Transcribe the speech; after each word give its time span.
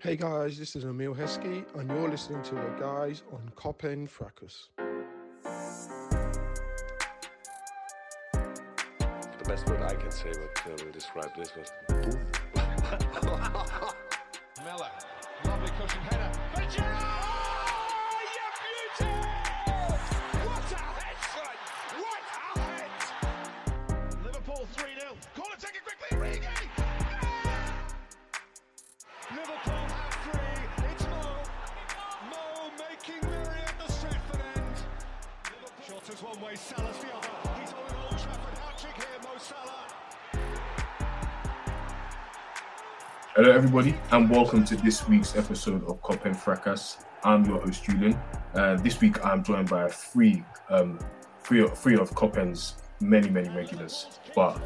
Hey 0.00 0.14
guys, 0.14 0.56
this 0.56 0.76
is 0.76 0.84
Emile 0.84 1.12
Heskey, 1.12 1.64
and 1.74 1.90
you're 1.90 2.08
listening 2.08 2.40
to 2.44 2.54
the 2.54 2.72
guys 2.78 3.24
on 3.32 3.50
Coppen 3.56 4.08
Fracas. 4.08 4.68
The 4.76 5.04
best 9.44 9.68
word 9.68 9.82
I 9.82 9.96
can 9.96 10.12
say 10.12 10.28
what 10.28 10.62
uh, 10.66 10.84
will 10.84 10.92
describe 10.92 11.34
this 11.36 11.50
was 11.56 11.72
boom. 11.88 12.16
Miller, 14.64 14.92
Is 36.18 36.24
one 36.24 36.40
way, 36.40 36.54
Salah's 36.56 36.98
the 36.98 37.14
other. 37.14 37.28
He's 37.60 37.72
on 37.72 37.78
Old 38.02 38.18
Trafford. 38.18 38.58
Hat 38.58 38.78
trick 38.78 38.94
here, 38.96 39.06
Mo 39.22 39.38
Salah. 39.38 39.86
Hello, 43.36 43.50
everybody, 43.52 43.94
and 44.10 44.28
welcome 44.28 44.64
to 44.64 44.74
this 44.74 45.06
week's 45.06 45.36
episode 45.36 45.84
of 45.84 46.02
Cop 46.02 46.24
and 46.24 46.36
Fracas. 46.36 46.98
I'm 47.22 47.44
your 47.44 47.60
host, 47.60 47.84
Julian. 47.84 48.18
Uh, 48.54 48.74
this 48.76 49.00
week, 49.00 49.24
I'm 49.24 49.44
joined 49.44 49.70
by 49.70 49.88
three, 49.90 50.42
um, 50.70 50.98
three, 51.44 51.64
three 51.68 51.96
of 51.96 52.12
Coppen's 52.16 52.74
many, 53.00 53.30
many 53.30 53.48
regulars. 53.50 54.18
But 54.34 54.60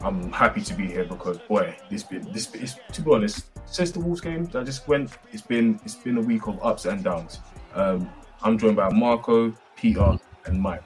I'm 0.00 0.32
happy 0.32 0.62
to 0.62 0.72
be 0.72 0.86
here 0.86 1.04
because, 1.04 1.36
boy, 1.40 1.76
this 1.90 2.04
been 2.04 2.32
this 2.32 2.54
is 2.54 2.76
to 2.92 3.02
be 3.02 3.10
honest, 3.12 3.44
since 3.66 3.90
the 3.90 4.00
Wolves 4.00 4.22
game 4.22 4.46
that 4.46 4.64
just 4.64 4.88
went, 4.88 5.10
it's 5.30 5.42
been 5.42 5.78
it's 5.84 5.96
been 5.96 6.16
a 6.16 6.22
week 6.22 6.46
of 6.46 6.58
ups 6.64 6.86
and 6.86 7.04
downs. 7.04 7.40
Um, 7.74 8.08
I'm 8.42 8.56
joined 8.56 8.76
by 8.76 8.88
Marco, 8.90 9.52
Peter, 9.76 10.18
and 10.46 10.60
Mike. 10.60 10.82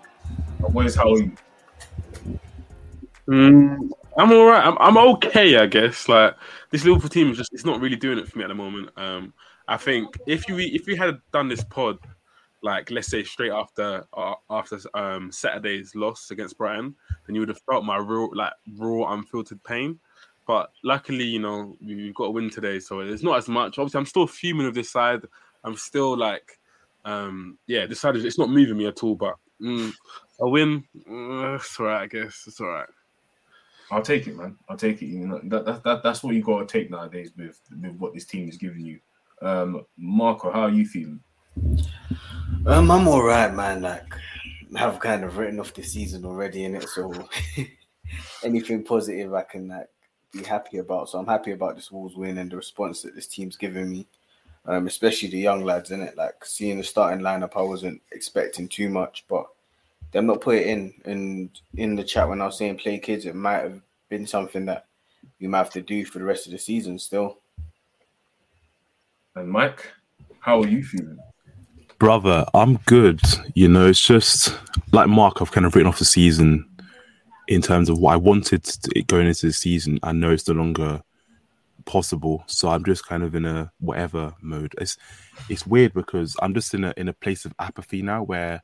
Boys, 0.71 0.95
how 0.95 1.15
you? 1.17 1.33
Mm, 3.29 3.91
I'm 4.17 4.33
all 4.33 4.47
right. 4.47 4.67
I'm, 4.67 4.77
I'm 4.81 4.99
okay, 5.15 5.57
I 5.57 5.67
guess. 5.67 6.09
Like 6.09 6.35
this 6.71 6.85
Liverpool 6.85 7.09
team 7.09 7.31
is 7.31 7.39
just 7.39 7.53
it's 7.53 7.65
not 7.65 7.81
really 7.81 7.97
doing 7.97 8.19
it 8.19 8.29
for 8.29 8.39
me 8.39 8.45
at 8.45 8.49
the 8.49 8.55
moment. 8.55 8.91
Um, 8.97 9.33
I 9.69 9.77
think 9.77 10.19
if 10.27 10.49
you 10.49 10.59
if 10.59 10.87
we 10.87 10.97
had 10.97 11.19
done 11.33 11.49
this 11.49 11.65
pod, 11.65 11.99
like 12.63 12.91
let's 12.91 13.09
say 13.09 13.23
straight 13.23 13.53
after 13.53 14.05
uh, 14.15 14.35
after 14.49 14.79
um 14.95 15.31
Saturday's 15.31 15.95
loss 15.95 16.31
against 16.31 16.59
Brighton, 16.59 16.95
then 17.27 17.35
you 17.35 17.41
would 17.41 17.49
have 17.49 17.61
felt 17.71 17.85
my 17.85 17.99
real 17.99 18.31
like 18.35 18.53
raw 18.77 19.13
unfiltered 19.13 19.63
pain. 19.65 19.99
But 20.47 20.73
luckily, 20.83 21.25
you 21.25 21.39
know, 21.39 21.77
we- 21.81 21.95
we've 21.95 22.15
got 22.15 22.25
a 22.25 22.31
win 22.31 22.51
today, 22.51 22.81
so 22.81 23.01
it's 23.01 23.23
not 23.23 23.39
as 23.39 23.49
much. 23.49 23.79
Obviously, 23.79 23.99
I'm 23.99 24.07
still 24.07 24.27
fuming 24.27 24.67
with 24.67 24.75
this 24.75 24.91
side. 24.91 25.21
I'm 25.63 25.77
still 25.77 26.17
like, 26.17 26.59
um, 27.05 27.57
yeah, 27.69 27.87
this 27.87 28.01
side 28.01 28.17
is 28.17 28.25
it's 28.25 28.39
not 28.39 28.51
moving 28.51 28.77
me 28.77 28.87
at 28.87 29.05
all. 29.05 29.15
But 29.15 29.37
mm, 29.63 29.93
a 30.41 30.49
win, 30.49 30.85
uh, 31.11 31.55
it's 31.55 31.79
all 31.79 31.87
right, 31.87 32.03
I 32.03 32.07
guess. 32.07 32.45
It's 32.47 32.61
all 32.61 32.69
right. 32.69 32.89
I'll 33.91 34.03
take 34.03 34.27
it, 34.27 34.37
man. 34.37 34.57
I'll 34.69 34.77
take 34.77 35.03
it. 35.03 35.07
You 35.07 35.27
know 35.27 35.41
that, 35.45 35.65
that, 35.65 35.83
that 35.83 36.03
that's 36.03 36.23
what 36.23 36.35
you 36.35 36.43
got 36.43 36.61
to 36.61 36.67
take 36.67 36.91
nowadays 36.91 37.33
with 37.37 37.61
with 37.81 37.97
what 37.97 38.15
this 38.15 38.25
team 38.25 38.49
is 38.49 38.57
giving 38.57 38.85
you. 38.85 39.01
Um, 39.43 39.85
Marco, 39.97 40.51
how 40.51 40.63
are 40.63 40.71
you 40.71 40.87
feeling? 40.87 41.21
Um, 42.67 42.91
I'm 42.91 43.09
all 43.09 43.23
right, 43.23 43.53
man. 43.53 43.83
Like, 43.83 44.15
I've 44.77 45.01
kind 45.01 45.25
of 45.25 45.39
written 45.39 45.59
off 45.59 45.75
the 45.75 45.83
season 45.83 46.25
already, 46.25 46.65
in 46.65 46.77
it. 46.77 46.89
So, 46.89 47.13
anything 48.45 48.85
positive 48.85 49.35
I 49.35 49.43
can 49.43 49.69
like 49.69 49.89
be 50.33 50.43
happy 50.43 50.79
about. 50.79 51.09
So 51.09 51.19
I'm 51.19 51.27
happy 51.27 51.53
about 51.53 51.77
this 51.77 51.91
Wolves 51.91 52.17
win 52.17 52.39
and 52.39 52.51
the 52.51 52.57
response 52.57 53.03
that 53.03 53.15
this 53.15 53.27
team's 53.27 53.57
giving 53.57 53.91
me. 53.91 54.07
Um, 54.67 54.87
especially 54.87 55.31
the 55.31 55.39
young 55.39 55.65
lads 55.65 55.91
in 55.91 56.03
it. 56.03 56.17
Like 56.17 56.45
seeing 56.45 56.79
the 56.79 56.85
starting 56.85 57.25
lineup, 57.25 57.57
I 57.57 57.63
wasn't 57.63 58.01
expecting 58.13 58.69
too 58.69 58.91
much, 58.91 59.25
but 59.29 59.47
them 60.13 60.27
not 60.27 60.41
put 60.41 60.57
it 60.57 60.67
in. 60.67 60.95
And 61.05 61.51
in 61.75 61.97
the 61.97 62.05
chat 62.05 62.29
when 62.29 62.41
I 62.41 62.47
was 62.47 62.59
saying 62.59 62.79
play 62.79 62.99
kids, 62.99 63.27
it 63.27 63.35
might 63.35 63.63
have 63.63 63.81
been 64.09 64.27
something 64.27 64.67
that 64.67 64.87
we 65.41 65.47
might 65.47 65.59
have 65.59 65.71
to 65.71 65.83
do 65.83 66.05
for 66.05 66.19
the 66.19 66.25
rest 66.25 66.47
of 66.47 66.53
the 66.53 66.59
season 66.59 66.99
still. 66.99 67.39
And 69.35 69.49
Mike, 69.49 69.87
how 70.41 70.61
are 70.61 70.67
you 70.67 70.83
feeling? 70.85 71.19
brother, 72.01 72.45
I'm 72.55 72.79
good. 72.87 73.21
You 73.55 73.69
know, 73.69 73.87
it's 73.87 74.05
just 74.05 74.59
like 74.91 75.09
Mark. 75.09 75.41
I've 75.41 75.53
kind 75.53 75.65
of 75.65 75.77
written 75.77 75.87
off 75.87 76.01
the 76.01 76.05
season 76.05 76.69
in 77.47 77.63
terms 77.63 77.89
of 77.89 77.99
what 77.99 78.15
I 78.15 78.17
wanted 78.17 78.65
to, 78.65 79.03
going 79.03 79.29
into 79.29 79.47
the 79.47 79.53
season. 79.53 80.01
I 80.03 80.11
know 80.11 80.31
it's 80.31 80.49
no 80.49 80.55
longer 80.55 81.01
possible, 81.85 82.45
so 82.47 82.69
I'm 82.69 82.85
just 82.85 83.07
kind 83.07 83.23
of 83.23 83.35
in 83.35 83.45
a 83.45 83.73
whatever 83.79 84.35
mode. 84.41 84.75
It's 84.79 84.97
it's 85.49 85.67
weird 85.67 85.93
because 85.93 86.37
I'm 86.41 86.55
just 86.55 86.75
in 86.75 86.85
a 86.85 86.95
in 86.97 87.09
a 87.09 87.13
place 87.13 87.45
of 87.45 87.55
apathy 87.59 88.03
now, 88.03 88.23
where 88.23 88.63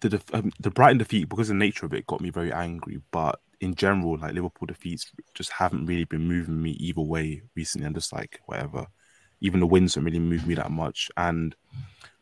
the 0.00 0.10
def- 0.10 0.34
um, 0.34 0.52
the 0.60 0.70
Brighton 0.70 0.98
defeat, 0.98 1.28
because 1.28 1.50
of 1.50 1.54
the 1.54 1.64
nature 1.64 1.86
of 1.86 1.94
it, 1.94 2.06
got 2.06 2.20
me 2.20 2.30
very 2.30 2.52
angry. 2.52 3.00
But 3.10 3.40
in 3.60 3.74
general, 3.74 4.18
like 4.18 4.34
Liverpool 4.34 4.66
defeats, 4.66 5.10
just 5.34 5.50
haven't 5.52 5.86
really 5.86 6.04
been 6.04 6.26
moving 6.26 6.60
me 6.60 6.72
either 6.72 7.00
way 7.00 7.42
recently. 7.54 7.86
I'm 7.86 7.94
just 7.94 8.12
like 8.12 8.40
whatever. 8.46 8.86
Even 9.40 9.60
the 9.60 9.66
wins 9.66 9.94
don't 9.94 10.04
really 10.04 10.18
move 10.18 10.46
me 10.46 10.54
that 10.54 10.70
much, 10.70 11.10
and 11.16 11.54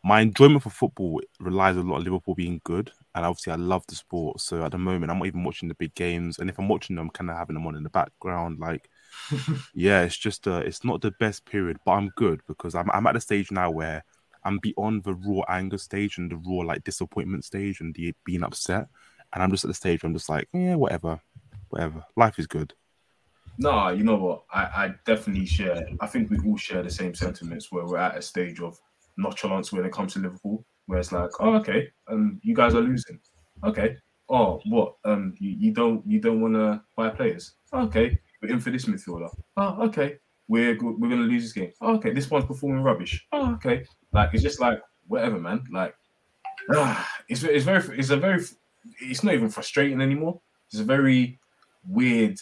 my 0.05 0.21
enjoyment 0.21 0.63
for 0.63 0.71
football 0.71 1.23
relies 1.41 1.77
a 1.77 1.81
lot 1.81 1.97
on 1.97 2.05
Liverpool 2.05 2.35
being 2.35 2.61
good, 2.65 2.93
and 3.15 3.25
obviously 3.25 3.55
I 3.55 3.57
love 3.57 3.87
the 3.89 3.95
sport. 3.95 4.39
So 4.39 4.63
at 4.63 4.73
the 4.73 4.79
moment, 4.79 5.11
I'm 5.11 5.19
not 5.19 5.27
even 5.27 5.45
watching 5.45 5.69
the 5.69 5.75
big 5.75 5.95
games, 5.95 6.39
and 6.39 6.51
if 6.51 6.59
I'm 6.59 6.69
watching 6.69 6.97
them, 6.97 7.07
I'm 7.07 7.11
kind 7.11 7.31
of 7.31 7.39
having 7.39 7.55
them 7.55 7.67
on 7.67 7.75
in 7.75 7.83
the 7.85 7.91
background. 7.91 8.59
Like, 8.59 8.91
yeah, 9.75 10.03
it's 10.03 10.17
just 10.17 10.47
uh, 10.47 10.63
it's 10.65 10.85
not 10.85 11.01
the 11.01 11.13
best 11.13 11.45
period, 11.45 11.79
but 11.85 11.93
I'm 11.93 12.11
good 12.17 12.41
because 12.47 12.75
I'm 12.75 12.91
I'm 12.93 13.07
at 13.07 13.15
the 13.15 13.21
stage 13.21 13.51
now 13.51 13.71
where 13.71 14.05
I'm 14.45 14.59
beyond 14.59 15.05
the 15.05 15.15
raw 15.15 15.43
anger 15.49 15.79
stage 15.79 16.19
and 16.19 16.31
the 16.31 16.37
raw 16.37 16.65
like 16.65 16.85
disappointment 16.85 17.45
stage 17.45 17.81
and 17.81 17.95
the 17.95 18.15
being 18.25 18.43
upset, 18.43 18.89
and 19.33 19.43
I'm 19.43 19.51
just 19.51 19.65
at 19.65 19.69
the 19.69 19.75
stage 19.75 20.03
where 20.03 20.09
I'm 20.09 20.15
just 20.15 20.29
like, 20.29 20.49
yeah, 20.53 20.75
whatever, 20.75 21.21
whatever. 21.71 22.05
Life 22.17 22.39
is 22.39 22.47
good. 22.47 22.75
No, 23.59 23.89
you 23.91 24.03
know 24.03 24.17
what? 24.17 24.45
I, 24.53 24.63
I 24.63 24.95
definitely 25.07 25.47
share. 25.47 25.87
I 26.01 26.07
think 26.07 26.31
we 26.31 26.39
all 26.47 26.57
share 26.57 26.83
the 26.83 26.91
same 26.91 27.15
sentiments 27.15 27.71
where 27.71 27.87
we're 27.87 27.99
at 27.99 28.17
a 28.17 28.23
stage 28.23 28.61
of 28.61 28.79
nonchalance 29.17 29.73
when 29.73 29.85
it 29.85 29.93
comes 29.93 30.15
to 30.15 30.19
Liverpool, 30.19 30.65
where 30.87 30.99
it's 30.99 31.13
like, 31.13 31.31
oh, 31.41 31.55
okay, 31.55 31.89
um, 32.09 32.41
you 32.43 32.55
guys 32.55 32.75
are 32.75 32.81
losing. 32.81 33.21
Okay. 33.63 33.97
Oh, 34.29 34.61
what? 34.67 34.97
Um, 35.05 35.35
you, 35.39 35.51
you 35.51 35.71
don't 35.73 36.05
you 36.07 36.19
don't 36.19 36.41
want 36.41 36.55
to 36.55 36.83
buy 36.97 37.11
players? 37.11 37.55
Okay, 37.73 38.19
we're 38.45 38.53
in 38.53 38.61
for 38.61 38.71
this 38.71 38.85
midfielder. 38.85 39.31
Oh, 39.57 39.83
okay. 39.87 40.17
We're 40.49 40.79
we're 40.81 41.09
gonna 41.09 41.23
lose 41.23 41.43
this 41.43 41.53
game. 41.53 41.73
Oh, 41.81 41.95
okay, 41.95 42.13
this 42.13 42.31
one's 42.31 42.45
performing 42.45 42.83
rubbish. 42.83 43.27
Oh, 43.33 43.55
okay. 43.55 43.85
Like 44.13 44.35
it's 44.35 44.43
just 44.43 44.61
like 44.61 44.81
whatever, 45.07 45.39
man. 45.39 45.65
Like, 45.73 45.95
ah, 46.75 47.09
it's 47.29 47.43
it's 47.43 47.65
very 47.65 47.99
it's 47.99 48.11
a 48.11 48.17
very 48.17 48.45
it's 49.01 49.25
not 49.25 49.35
even 49.35 49.49
frustrating 49.49 50.03
anymore. 50.03 50.41
It's 50.71 50.81
a 50.81 50.85
very 50.85 51.39
weird 51.89 52.39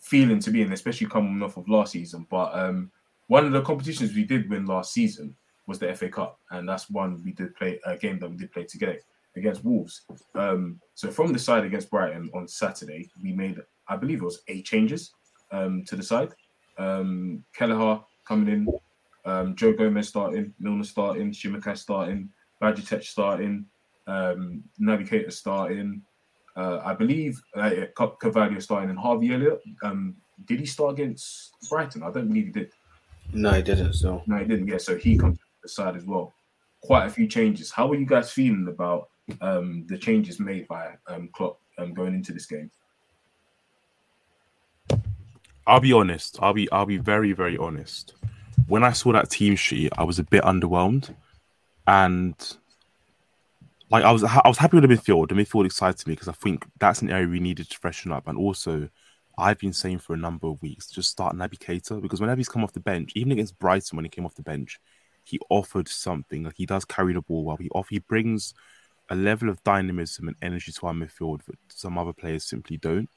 feeling 0.00 0.38
to 0.40 0.50
be 0.50 0.60
in, 0.60 0.72
especially 0.72 1.06
coming 1.06 1.42
off 1.42 1.56
of 1.56 1.68
last 1.68 1.92
season. 1.92 2.26
But 2.28 2.54
um, 2.54 2.90
one 3.28 3.46
of 3.46 3.52
the 3.52 3.62
competitions 3.62 4.14
we 4.14 4.24
did 4.24 4.50
win 4.50 4.66
last 4.66 4.92
season 4.92 5.34
was 5.66 5.78
the 5.78 5.94
FA 5.94 6.10
Cup, 6.10 6.38
and 6.50 6.68
that's 6.68 6.90
one 6.90 7.22
we 7.24 7.32
did 7.32 7.56
play 7.56 7.80
a 7.86 7.96
game 7.96 8.18
that 8.18 8.30
we 8.30 8.36
did 8.36 8.52
play 8.52 8.64
together 8.64 8.98
against 9.34 9.64
Wolves. 9.64 10.02
Um, 10.34 10.78
so 10.94 11.10
from 11.10 11.32
the 11.32 11.38
side 11.38 11.64
against 11.64 11.90
Brighton 11.90 12.30
on 12.34 12.46
Saturday, 12.46 13.10
we 13.22 13.32
made 13.32 13.58
I 13.88 13.96
believe 13.96 14.20
it 14.20 14.24
was 14.24 14.42
eight 14.48 14.64
changes 14.64 15.12
um, 15.52 15.84
to 15.86 15.96
the 15.96 16.02
side. 16.02 16.30
Um, 16.78 17.44
Kelleher 17.54 18.00
coming 18.26 18.52
in, 18.52 18.68
um, 19.24 19.54
Joe 19.56 19.72
Gomez 19.72 20.08
starting, 20.08 20.52
Milner 20.58 20.84
starting, 20.84 21.30
Tsimikas 21.32 21.78
starting, 21.78 22.30
Bajcetic 22.62 23.04
starting, 23.04 23.66
um, 24.06 24.62
Naby 24.80 25.08
Keita 25.08 25.32
starting. 25.32 26.02
Uh, 26.56 26.80
I 26.84 26.94
believe 26.94 27.40
uh, 27.56 27.70
Ca- 27.96 28.16
Carvalho 28.16 28.58
starting 28.60 28.90
and 28.90 28.98
Harvey 28.98 29.32
Elliott. 29.34 29.60
Um, 29.82 30.14
did 30.46 30.60
he 30.60 30.66
start 30.66 30.92
against 30.94 31.52
Brighton? 31.68 32.02
I 32.02 32.10
don't 32.10 32.28
believe 32.28 32.46
he 32.46 32.52
did. 32.52 32.70
No, 33.32 33.52
he 33.52 33.62
didn't. 33.62 33.94
So 33.94 34.22
No, 34.26 34.38
he 34.38 34.44
didn't. 34.44 34.68
Yeah, 34.68 34.78
so 34.78 34.96
he 34.96 35.16
comes 35.16 35.38
to 35.38 35.44
the 35.62 35.68
side 35.68 35.96
as 35.96 36.04
well. 36.04 36.32
Quite 36.82 37.06
a 37.06 37.10
few 37.10 37.26
changes. 37.26 37.70
How 37.70 37.90
are 37.90 37.96
you 37.96 38.06
guys 38.06 38.30
feeling 38.30 38.68
about 38.68 39.08
um, 39.40 39.86
the 39.88 39.96
changes 39.96 40.38
made 40.38 40.68
by 40.68 40.94
um, 41.08 41.28
Klopp 41.32 41.58
um, 41.78 41.94
going 41.94 42.14
into 42.14 42.32
this 42.32 42.46
game? 42.46 42.70
I'll 45.66 45.80
be 45.80 45.92
honest. 45.92 46.38
I'll 46.40 46.52
be 46.52 46.70
I'll 46.70 46.86
be 46.86 46.98
very 46.98 47.32
very 47.32 47.56
honest. 47.56 48.14
When 48.68 48.84
I 48.84 48.92
saw 48.92 49.12
that 49.12 49.30
team 49.30 49.56
sheet, 49.56 49.92
I 49.98 50.04
was 50.04 50.18
a 50.18 50.24
bit 50.24 50.42
underwhelmed, 50.42 51.14
and 51.86 52.34
like 53.90 54.04
I 54.04 54.12
was 54.12 54.24
I 54.24 54.46
was 54.46 54.58
happy 54.58 54.78
with 54.78 54.88
the 54.88 54.94
midfield. 54.94 55.28
The 55.28 55.34
midfield 55.34 55.66
excited 55.66 56.06
me 56.06 56.14
because 56.14 56.28
I 56.28 56.32
think 56.32 56.66
that's 56.78 57.02
an 57.02 57.10
area 57.10 57.28
we 57.28 57.40
needed 57.40 57.70
to 57.70 57.78
freshen 57.78 58.12
up, 58.12 58.28
and 58.28 58.38
also 58.38 58.88
I've 59.36 59.58
been 59.58 59.72
saying 59.72 59.98
for 59.98 60.14
a 60.14 60.18
number 60.18 60.46
of 60.46 60.62
weeks 60.62 60.90
just 60.90 61.10
start 61.10 61.34
Naby 61.34 61.58
Keita 61.58 62.00
because 62.00 62.20
whenever 62.20 62.38
he's 62.38 62.48
come 62.48 62.62
off 62.62 62.72
the 62.72 62.80
bench, 62.80 63.12
even 63.14 63.32
against 63.32 63.58
Brighton 63.58 63.96
when 63.96 64.04
he 64.04 64.08
came 64.08 64.24
off 64.24 64.34
the 64.34 64.42
bench, 64.42 64.80
he 65.24 65.40
offered 65.50 65.88
something. 65.88 66.44
Like 66.44 66.54
he 66.56 66.66
does 66.66 66.84
carry 66.84 67.14
the 67.14 67.22
ball 67.22 67.44
well. 67.44 67.56
He 67.56 67.68
off 67.70 67.88
he 67.88 67.98
brings 67.98 68.54
a 69.10 69.14
level 69.14 69.48
of 69.48 69.62
dynamism 69.64 70.28
and 70.28 70.36
energy 70.40 70.72
to 70.72 70.86
our 70.86 70.94
midfield 70.94 71.44
that 71.44 71.58
some 71.68 71.98
other 71.98 72.12
players 72.12 72.44
simply 72.44 72.76
don't. 72.76 73.08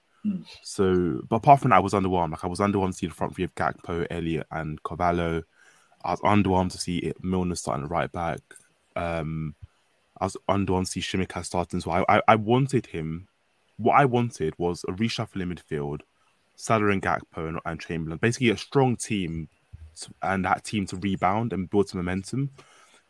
So, 0.64 1.22
but 1.30 1.38
apart 1.38 1.62
from 1.62 1.70
that, 1.70 1.78
I 1.78 1.80
was 1.80 1.94
underwhelmed. 1.94 2.32
Like 2.32 2.44
I 2.44 2.48
was 2.48 2.60
underwhelmed 2.60 2.92
to 2.92 2.98
see 2.98 3.08
the 3.08 3.14
front 3.14 3.36
three 3.36 3.44
of 3.44 3.56
Gakpo, 3.56 4.08
Elliott, 4.10 4.48
and 4.52 4.82
Carvalho. 4.84 5.44
I 6.04 6.12
was 6.12 6.22
underwhelmed 6.22 6.72
to 6.72 6.78
see 6.78 6.98
it, 7.00 7.24
Milner 7.24 7.56
starting 7.56 7.88
right 7.88 8.12
back. 8.12 8.40
Um, 8.96 9.56
I 10.20 10.26
was 10.26 10.38
underwhelmed 10.50 10.92
to 10.92 11.02
see 11.02 11.02
Tsimikas 11.02 11.46
starting. 11.46 11.80
So 11.80 11.92
I, 11.92 12.18
I, 12.18 12.22
I 12.28 12.36
wanted 12.36 12.88
him. 12.88 13.28
What 13.78 13.94
I 13.94 14.06
wanted 14.06 14.54
was 14.58 14.84
a 14.88 14.92
reshuffle 14.92 15.42
in 15.42 15.54
midfield, 15.54 16.02
Salah 16.56 16.90
and 16.90 17.02
Gakpo 17.02 17.48
and, 17.48 17.60
and 17.66 17.80
Chamberlain. 17.80 18.18
Basically, 18.18 18.50
a 18.50 18.58
strong 18.58 18.96
team, 18.96 19.50
to- 20.02 20.14
and 20.24 20.46
that 20.46 20.64
team 20.64 20.86
to 20.88 20.98
rebound 20.98 21.54
and 21.54 21.70
build 21.70 21.90
some 21.90 22.00
momentum. 22.00 22.52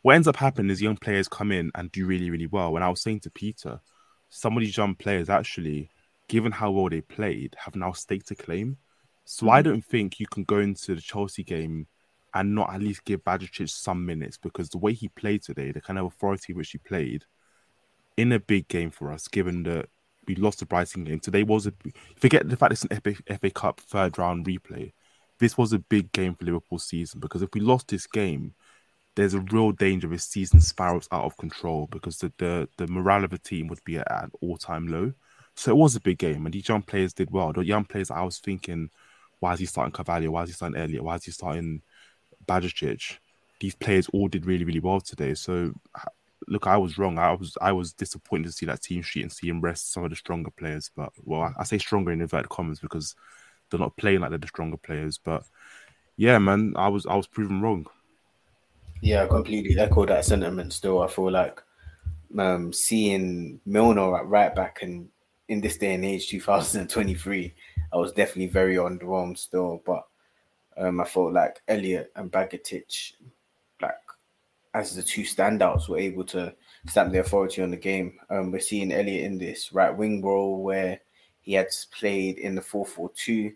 What 0.02 0.14
ends 0.14 0.28
up 0.28 0.36
happening 0.36 0.70
is 0.70 0.82
young 0.82 0.96
players 0.96 1.28
come 1.28 1.52
in 1.52 1.70
and 1.74 1.90
do 1.90 2.06
really, 2.06 2.30
really 2.30 2.46
well. 2.46 2.76
And 2.76 2.84
I 2.84 2.88
was 2.88 3.00
saying 3.00 3.20
to 3.20 3.30
Peter, 3.30 3.80
some 4.28 4.56
of 4.56 4.60
these 4.60 4.76
young 4.76 4.94
players 4.94 5.28
actually, 5.30 5.90
given 6.28 6.52
how 6.52 6.70
well 6.70 6.88
they 6.88 7.00
played, 7.00 7.56
have 7.58 7.76
now 7.76 7.92
staked 7.92 8.30
a 8.30 8.34
claim. 8.34 8.76
So 9.24 9.50
I 9.50 9.60
mm-hmm. 9.60 9.70
don't 9.70 9.84
think 9.84 10.20
you 10.20 10.26
can 10.26 10.44
go 10.44 10.58
into 10.58 10.94
the 10.94 11.00
Chelsea 11.00 11.42
game 11.42 11.86
and 12.34 12.54
not 12.54 12.72
at 12.72 12.80
least 12.80 13.04
give 13.04 13.24
Bajcetic 13.24 13.68
some 13.68 14.04
minutes 14.04 14.36
because 14.36 14.68
the 14.68 14.78
way 14.78 14.92
he 14.92 15.08
played 15.08 15.42
today, 15.42 15.72
the 15.72 15.80
kind 15.80 15.98
of 15.98 16.06
authority 16.06 16.52
which 16.52 16.70
he 16.70 16.78
played 16.78 17.24
in 18.16 18.32
a 18.32 18.38
big 18.38 18.68
game 18.68 18.90
for 18.90 19.12
us, 19.12 19.28
given 19.28 19.62
that 19.64 19.88
we 20.26 20.34
lost 20.34 20.60
the 20.60 20.66
Brighton 20.66 21.04
game. 21.04 21.20
Today 21.20 21.42
was 21.42 21.66
a 21.66 21.72
forget 22.16 22.48
the 22.48 22.56
fact 22.56 22.72
it's 22.72 22.84
an 22.84 23.00
FA, 23.00 23.14
FA 23.38 23.50
Cup 23.50 23.80
third 23.80 24.18
round 24.18 24.46
replay. 24.46 24.92
This 25.38 25.56
was 25.56 25.72
a 25.72 25.78
big 25.78 26.12
game 26.12 26.34
for 26.34 26.44
Liverpool 26.44 26.78
season 26.78 27.20
because 27.20 27.42
if 27.42 27.48
we 27.54 27.60
lost 27.60 27.88
this 27.88 28.06
game, 28.06 28.54
there's 29.14 29.34
a 29.34 29.40
real 29.40 29.72
danger 29.72 30.08
this 30.08 30.24
season 30.24 30.60
spirals 30.60 31.08
out 31.10 31.24
of 31.24 31.36
control 31.36 31.88
because 31.90 32.18
the, 32.18 32.32
the, 32.38 32.68
the 32.76 32.86
morale 32.88 33.24
of 33.24 33.30
the 33.30 33.38
team 33.38 33.68
would 33.68 33.82
be 33.84 33.98
at 33.98 34.06
an 34.10 34.30
all 34.40 34.56
time 34.56 34.86
low. 34.88 35.12
So 35.58 35.72
it 35.72 35.76
was 35.76 35.96
a 35.96 36.00
big 36.00 36.18
game, 36.18 36.46
and 36.46 36.54
these 36.54 36.68
young 36.68 36.82
players 36.82 37.12
did 37.12 37.32
well. 37.32 37.52
The 37.52 37.64
young 37.64 37.84
players, 37.84 38.12
I 38.12 38.22
was 38.22 38.38
thinking, 38.38 38.90
why 39.40 39.54
is 39.54 39.58
he 39.58 39.66
starting 39.66 39.92
Cavalier? 39.92 40.30
Why 40.30 40.44
is 40.44 40.50
he 40.50 40.52
starting 40.52 40.80
Elliott? 40.80 41.02
Why 41.02 41.16
is 41.16 41.24
he 41.24 41.32
starting 41.32 41.82
Bajcetic? 42.46 43.18
These 43.58 43.74
players 43.74 44.08
all 44.10 44.28
did 44.28 44.46
really, 44.46 44.64
really 44.64 44.78
well 44.78 45.00
today. 45.00 45.34
So, 45.34 45.72
look, 46.46 46.68
I 46.68 46.76
was 46.76 46.96
wrong. 46.96 47.18
I 47.18 47.32
was 47.32 47.58
I 47.60 47.72
was 47.72 47.92
disappointed 47.92 48.46
to 48.46 48.52
see 48.52 48.66
that 48.66 48.82
team 48.82 49.02
sheet 49.02 49.22
and 49.22 49.32
see 49.32 49.48
him 49.48 49.60
rest 49.60 49.92
some 49.92 50.04
of 50.04 50.10
the 50.10 50.16
stronger 50.16 50.52
players. 50.52 50.92
But 50.94 51.10
well, 51.24 51.42
I, 51.42 51.52
I 51.58 51.64
say 51.64 51.78
stronger 51.78 52.12
in 52.12 52.20
inverted 52.20 52.50
commas 52.50 52.78
because 52.78 53.16
they're 53.68 53.80
not 53.80 53.96
playing 53.96 54.20
like 54.20 54.30
they're 54.30 54.38
the 54.38 54.46
stronger 54.46 54.76
players. 54.76 55.18
But 55.18 55.42
yeah, 56.16 56.38
man, 56.38 56.74
I 56.76 56.86
was 56.86 57.04
I 57.04 57.16
was 57.16 57.26
proven 57.26 57.62
wrong. 57.62 57.88
Yeah, 59.00 59.24
I 59.24 59.26
completely 59.26 59.76
echo 59.76 60.06
that 60.06 60.24
sentiment. 60.24 60.72
Still, 60.72 61.02
I 61.02 61.08
feel 61.08 61.32
like 61.32 61.60
um, 62.38 62.72
seeing 62.72 63.60
Milner 63.66 64.18
at 64.18 64.26
right 64.26 64.54
back 64.54 64.82
and 64.82 65.08
in 65.48 65.60
this 65.60 65.78
day 65.78 65.94
and 65.94 66.04
age, 66.04 66.28
2023, 66.28 67.54
I 67.92 67.96
was 67.96 68.12
definitely 68.12 68.46
very 68.48 68.76
underwhelmed 68.76 69.38
still. 69.38 69.82
But 69.84 70.06
um, 70.76 71.00
I 71.00 71.04
felt 71.04 71.32
like 71.32 71.60
Elliott 71.68 72.12
and 72.16 72.30
Bajcetic, 72.30 73.14
like 73.80 73.94
as 74.74 74.94
the 74.94 75.02
two 75.02 75.22
standouts, 75.22 75.88
were 75.88 75.98
able 75.98 76.24
to 76.24 76.54
stamp 76.86 77.12
their 77.12 77.22
authority 77.22 77.62
on 77.62 77.70
the 77.70 77.76
game. 77.76 78.18
Um, 78.30 78.52
we're 78.52 78.60
seeing 78.60 78.92
Elliott 78.92 79.24
in 79.24 79.38
this 79.38 79.72
right 79.72 79.94
wing 79.94 80.22
role 80.22 80.62
where 80.62 81.00
he 81.40 81.54
had 81.54 81.68
played 81.92 82.38
in 82.38 82.54
the 82.54 82.62
4 82.62 82.84
4 82.84 83.10
2, 83.14 83.52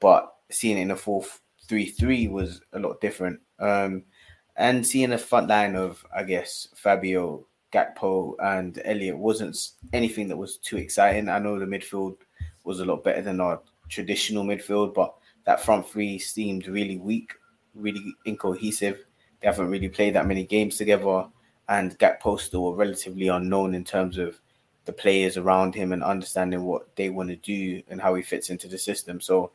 but 0.00 0.36
seeing 0.50 0.78
it 0.78 0.82
in 0.82 0.88
the 0.88 0.96
4 0.96 1.24
3 1.66 1.86
3 1.86 2.28
was 2.28 2.60
a 2.72 2.78
lot 2.78 3.00
different. 3.00 3.40
Um, 3.58 4.04
and 4.56 4.86
seeing 4.86 5.12
a 5.12 5.18
front 5.18 5.48
line 5.48 5.74
of, 5.74 6.06
I 6.14 6.22
guess, 6.22 6.68
Fabio, 6.76 7.44
Gakpo, 7.74 8.36
and 8.38 8.80
Elliott 8.84 9.18
wasn't 9.18 9.72
anything 9.92 10.28
that 10.28 10.36
was 10.36 10.58
too 10.58 10.76
exciting. 10.76 11.28
I 11.28 11.40
know 11.40 11.58
the 11.58 11.66
midfield 11.66 12.16
was 12.62 12.80
a 12.80 12.84
lot 12.84 13.02
better 13.02 13.22
than 13.22 13.40
our 13.40 13.60
traditional 13.88 14.44
midfield, 14.44 14.94
but 14.94 15.14
that 15.44 15.60
front 15.60 15.88
three 15.88 16.18
seemed 16.18 16.68
really 16.68 16.96
weak, 16.96 17.32
really 17.74 18.14
incohesive. 18.24 19.04
They 19.40 19.48
haven't 19.48 19.70
really 19.70 19.88
played 19.88 20.14
that 20.14 20.26
many 20.26 20.44
games 20.44 20.76
together, 20.76 21.26
and 21.68 21.98
Gakpo 21.98 22.38
still 22.38 22.62
were 22.62 22.76
relatively 22.76 23.28
unknown 23.28 23.74
in 23.74 23.84
terms 23.84 24.18
of 24.18 24.40
the 24.84 24.92
players 24.92 25.36
around 25.36 25.74
him 25.74 25.92
and 25.92 26.04
understanding 26.04 26.62
what 26.64 26.94
they 26.94 27.08
want 27.08 27.30
to 27.30 27.36
do 27.36 27.82
and 27.88 28.00
how 28.00 28.14
he 28.14 28.22
fits 28.22 28.50
into 28.50 28.68
the 28.68 28.78
system. 28.78 29.20
So 29.20 29.50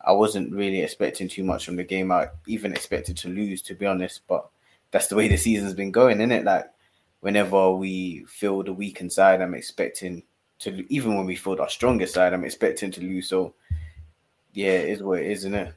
I 0.00 0.12
wasn't 0.12 0.52
really 0.52 0.80
expecting 0.80 1.28
too 1.28 1.44
much 1.44 1.66
from 1.66 1.76
the 1.76 1.84
game. 1.84 2.10
I 2.10 2.28
even 2.46 2.72
expected 2.72 3.16
to 3.18 3.28
lose, 3.28 3.60
to 3.62 3.74
be 3.74 3.86
honest. 3.86 4.22
But 4.26 4.48
that's 4.90 5.08
the 5.08 5.16
way 5.16 5.28
the 5.28 5.36
season's 5.36 5.74
been 5.74 5.92
going, 5.92 6.18
isn't 6.20 6.32
it? 6.32 6.44
Like 6.44 6.70
whenever 7.20 7.72
we 7.72 8.24
feel 8.24 8.62
the 8.62 8.72
weakened 8.72 9.12
side, 9.12 9.40
I'm 9.40 9.54
expecting 9.54 10.22
to 10.60 10.84
even 10.92 11.16
when 11.16 11.26
we 11.26 11.36
feel 11.36 11.60
our 11.60 11.68
strongest 11.68 12.14
side, 12.14 12.32
I'm 12.32 12.44
expecting 12.44 12.90
to 12.92 13.00
lose. 13.00 13.28
So 13.28 13.54
yeah, 14.52 14.72
it 14.72 14.90
is 14.90 15.02
what 15.02 15.20
it 15.20 15.26
is, 15.26 15.40
isn't 15.40 15.54
it? 15.54 15.74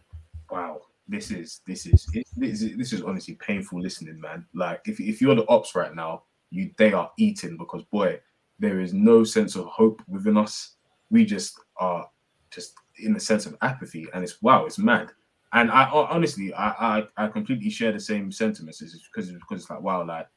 Wow, 0.50 0.82
this 1.08 1.32
is 1.32 1.62
this 1.66 1.86
is 1.86 2.08
this 2.36 2.62
is 2.62 2.78
this 2.78 2.94
is 2.94 3.02
honestly 3.02 3.36
painful 3.36 3.82
listening, 3.82 4.20
man. 4.20 4.46
Like 4.54 4.82
if 4.86 5.00
if 5.00 5.22
you're 5.22 5.36
the 5.36 5.48
ops 5.48 5.76
right 5.76 5.96
now, 5.96 6.24
you 6.50 6.72
they 6.78 6.94
are 6.94 7.12
eating 7.18 7.58
because 7.58 7.84
boy, 7.84 8.20
there 8.60 8.80
is 8.80 8.94
no 8.94 9.24
sense 9.24 9.56
of 9.56 9.66
hope 9.66 10.02
within 10.08 10.38
us. 10.38 10.76
We 11.10 11.26
just 11.26 11.60
are 11.78 12.10
just 12.52 12.74
in 12.98 13.16
a 13.16 13.20
sense 13.20 13.46
of 13.46 13.58
apathy, 13.62 14.08
and 14.14 14.24
it's 14.24 14.42
wow, 14.42 14.66
it's 14.66 14.80
mad. 14.80 15.10
And 15.54 15.72
I 15.72 15.86
honestly, 15.90 16.54
I 16.54 16.70
I, 17.00 17.26
I 17.26 17.28
completely 17.28 17.70
share 17.70 17.92
the 17.92 18.00
same 18.00 18.32
sentiments. 18.32 18.82
It's 18.82 18.98
because 19.14 19.32
because 19.32 19.62
it's 19.62 19.70
like 19.70 19.82
wow, 19.82 20.04
like 20.04 20.28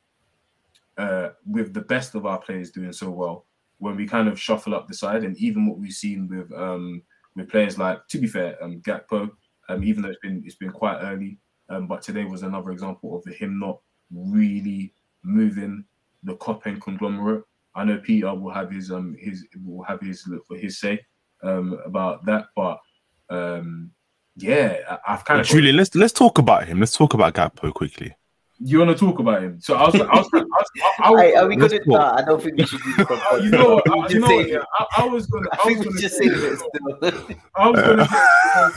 uh, 0.98 1.30
with 1.46 1.74
the 1.74 1.82
best 1.82 2.14
of 2.14 2.26
our 2.26 2.38
players 2.38 2.70
doing 2.70 2.92
so 2.92 3.10
well, 3.10 3.46
when 3.78 3.96
we 3.96 4.06
kind 4.06 4.28
of 4.28 4.40
shuffle 4.40 4.74
up 4.74 4.88
the 4.88 4.94
side, 4.94 5.24
and 5.24 5.36
even 5.36 5.66
what 5.66 5.78
we've 5.78 5.92
seen 5.92 6.28
with 6.28 6.50
um 6.58 7.02
with 7.34 7.50
players 7.50 7.76
like, 7.78 7.98
to 8.08 8.18
be 8.18 8.26
fair, 8.26 8.56
um 8.62 8.80
Gakpo, 8.80 9.30
um 9.68 9.84
even 9.84 10.02
though 10.02 10.08
it's 10.08 10.20
been 10.20 10.42
it's 10.46 10.54
been 10.56 10.70
quite 10.72 10.98
early, 11.02 11.38
um 11.68 11.86
but 11.86 12.02
today 12.02 12.24
was 12.24 12.42
another 12.42 12.70
example 12.70 13.16
of 13.16 13.24
him 13.34 13.58
not 13.58 13.78
really 14.10 14.94
moving 15.22 15.84
the 16.22 16.34
Copen 16.36 16.80
conglomerate. 16.80 17.44
I 17.74 17.84
know 17.84 17.98
Peter 17.98 18.32
will 18.34 18.52
have 18.52 18.70
his 18.70 18.90
um 18.90 19.14
his 19.18 19.46
will 19.64 19.84
have 19.84 20.00
his 20.00 20.26
his 20.52 20.80
say 20.80 21.04
um 21.42 21.78
about 21.84 22.24
that, 22.24 22.46
but 22.56 22.78
um 23.28 23.90
yeah, 24.38 24.78
I- 24.90 25.12
I've 25.14 25.24
kind 25.24 25.40
of 25.40 25.46
Julian, 25.46 25.76
let's 25.76 25.94
let's 25.94 26.12
talk 26.12 26.38
about 26.38 26.66
him. 26.66 26.78
Let's 26.80 26.96
talk 26.96 27.14
about 27.14 27.34
Gakpo 27.34 27.72
quickly. 27.72 28.14
You 28.58 28.78
want 28.78 28.90
to 28.90 28.96
talk 28.96 29.18
about 29.18 29.42
him. 29.42 29.60
So 29.60 29.74
I 29.74 29.86
was 29.86 29.94
I 29.94 29.98
was 29.98 30.28
I 30.32 30.38
was, 30.38 30.70
I 30.98 31.10
was, 31.10 31.20
Hey, 31.20 31.34
are 31.34 31.46
we 31.46 31.56
let's 31.56 31.72
gonna? 31.72 31.84
talk. 31.84 31.88
Nah, 31.88 32.16
I 32.16 32.22
don't 32.24 32.42
think 32.42 32.56
we 32.56 32.66
should. 32.66 32.80
Do 32.82 32.90
you 33.42 33.50
know 33.50 33.74
what? 33.74 33.84
We 33.88 34.00
uh, 34.00 34.08
you 34.08 34.20
know 34.20 34.34
what? 34.36 34.48
Yeah, 34.48 34.62
I, 34.78 35.02
I 35.02 35.04
was 35.06 35.26
gonna. 35.26 35.48
I 35.52 35.58
I 35.64 35.68
was 35.68 35.84
gonna 35.84 36.00
just 36.00 36.16
say 36.16 36.28
say 36.28 36.34
it 36.34 36.58
still. 36.58 37.36
I 37.56 37.68
was 37.68 37.80
gonna 37.80 38.08
say 38.08 38.18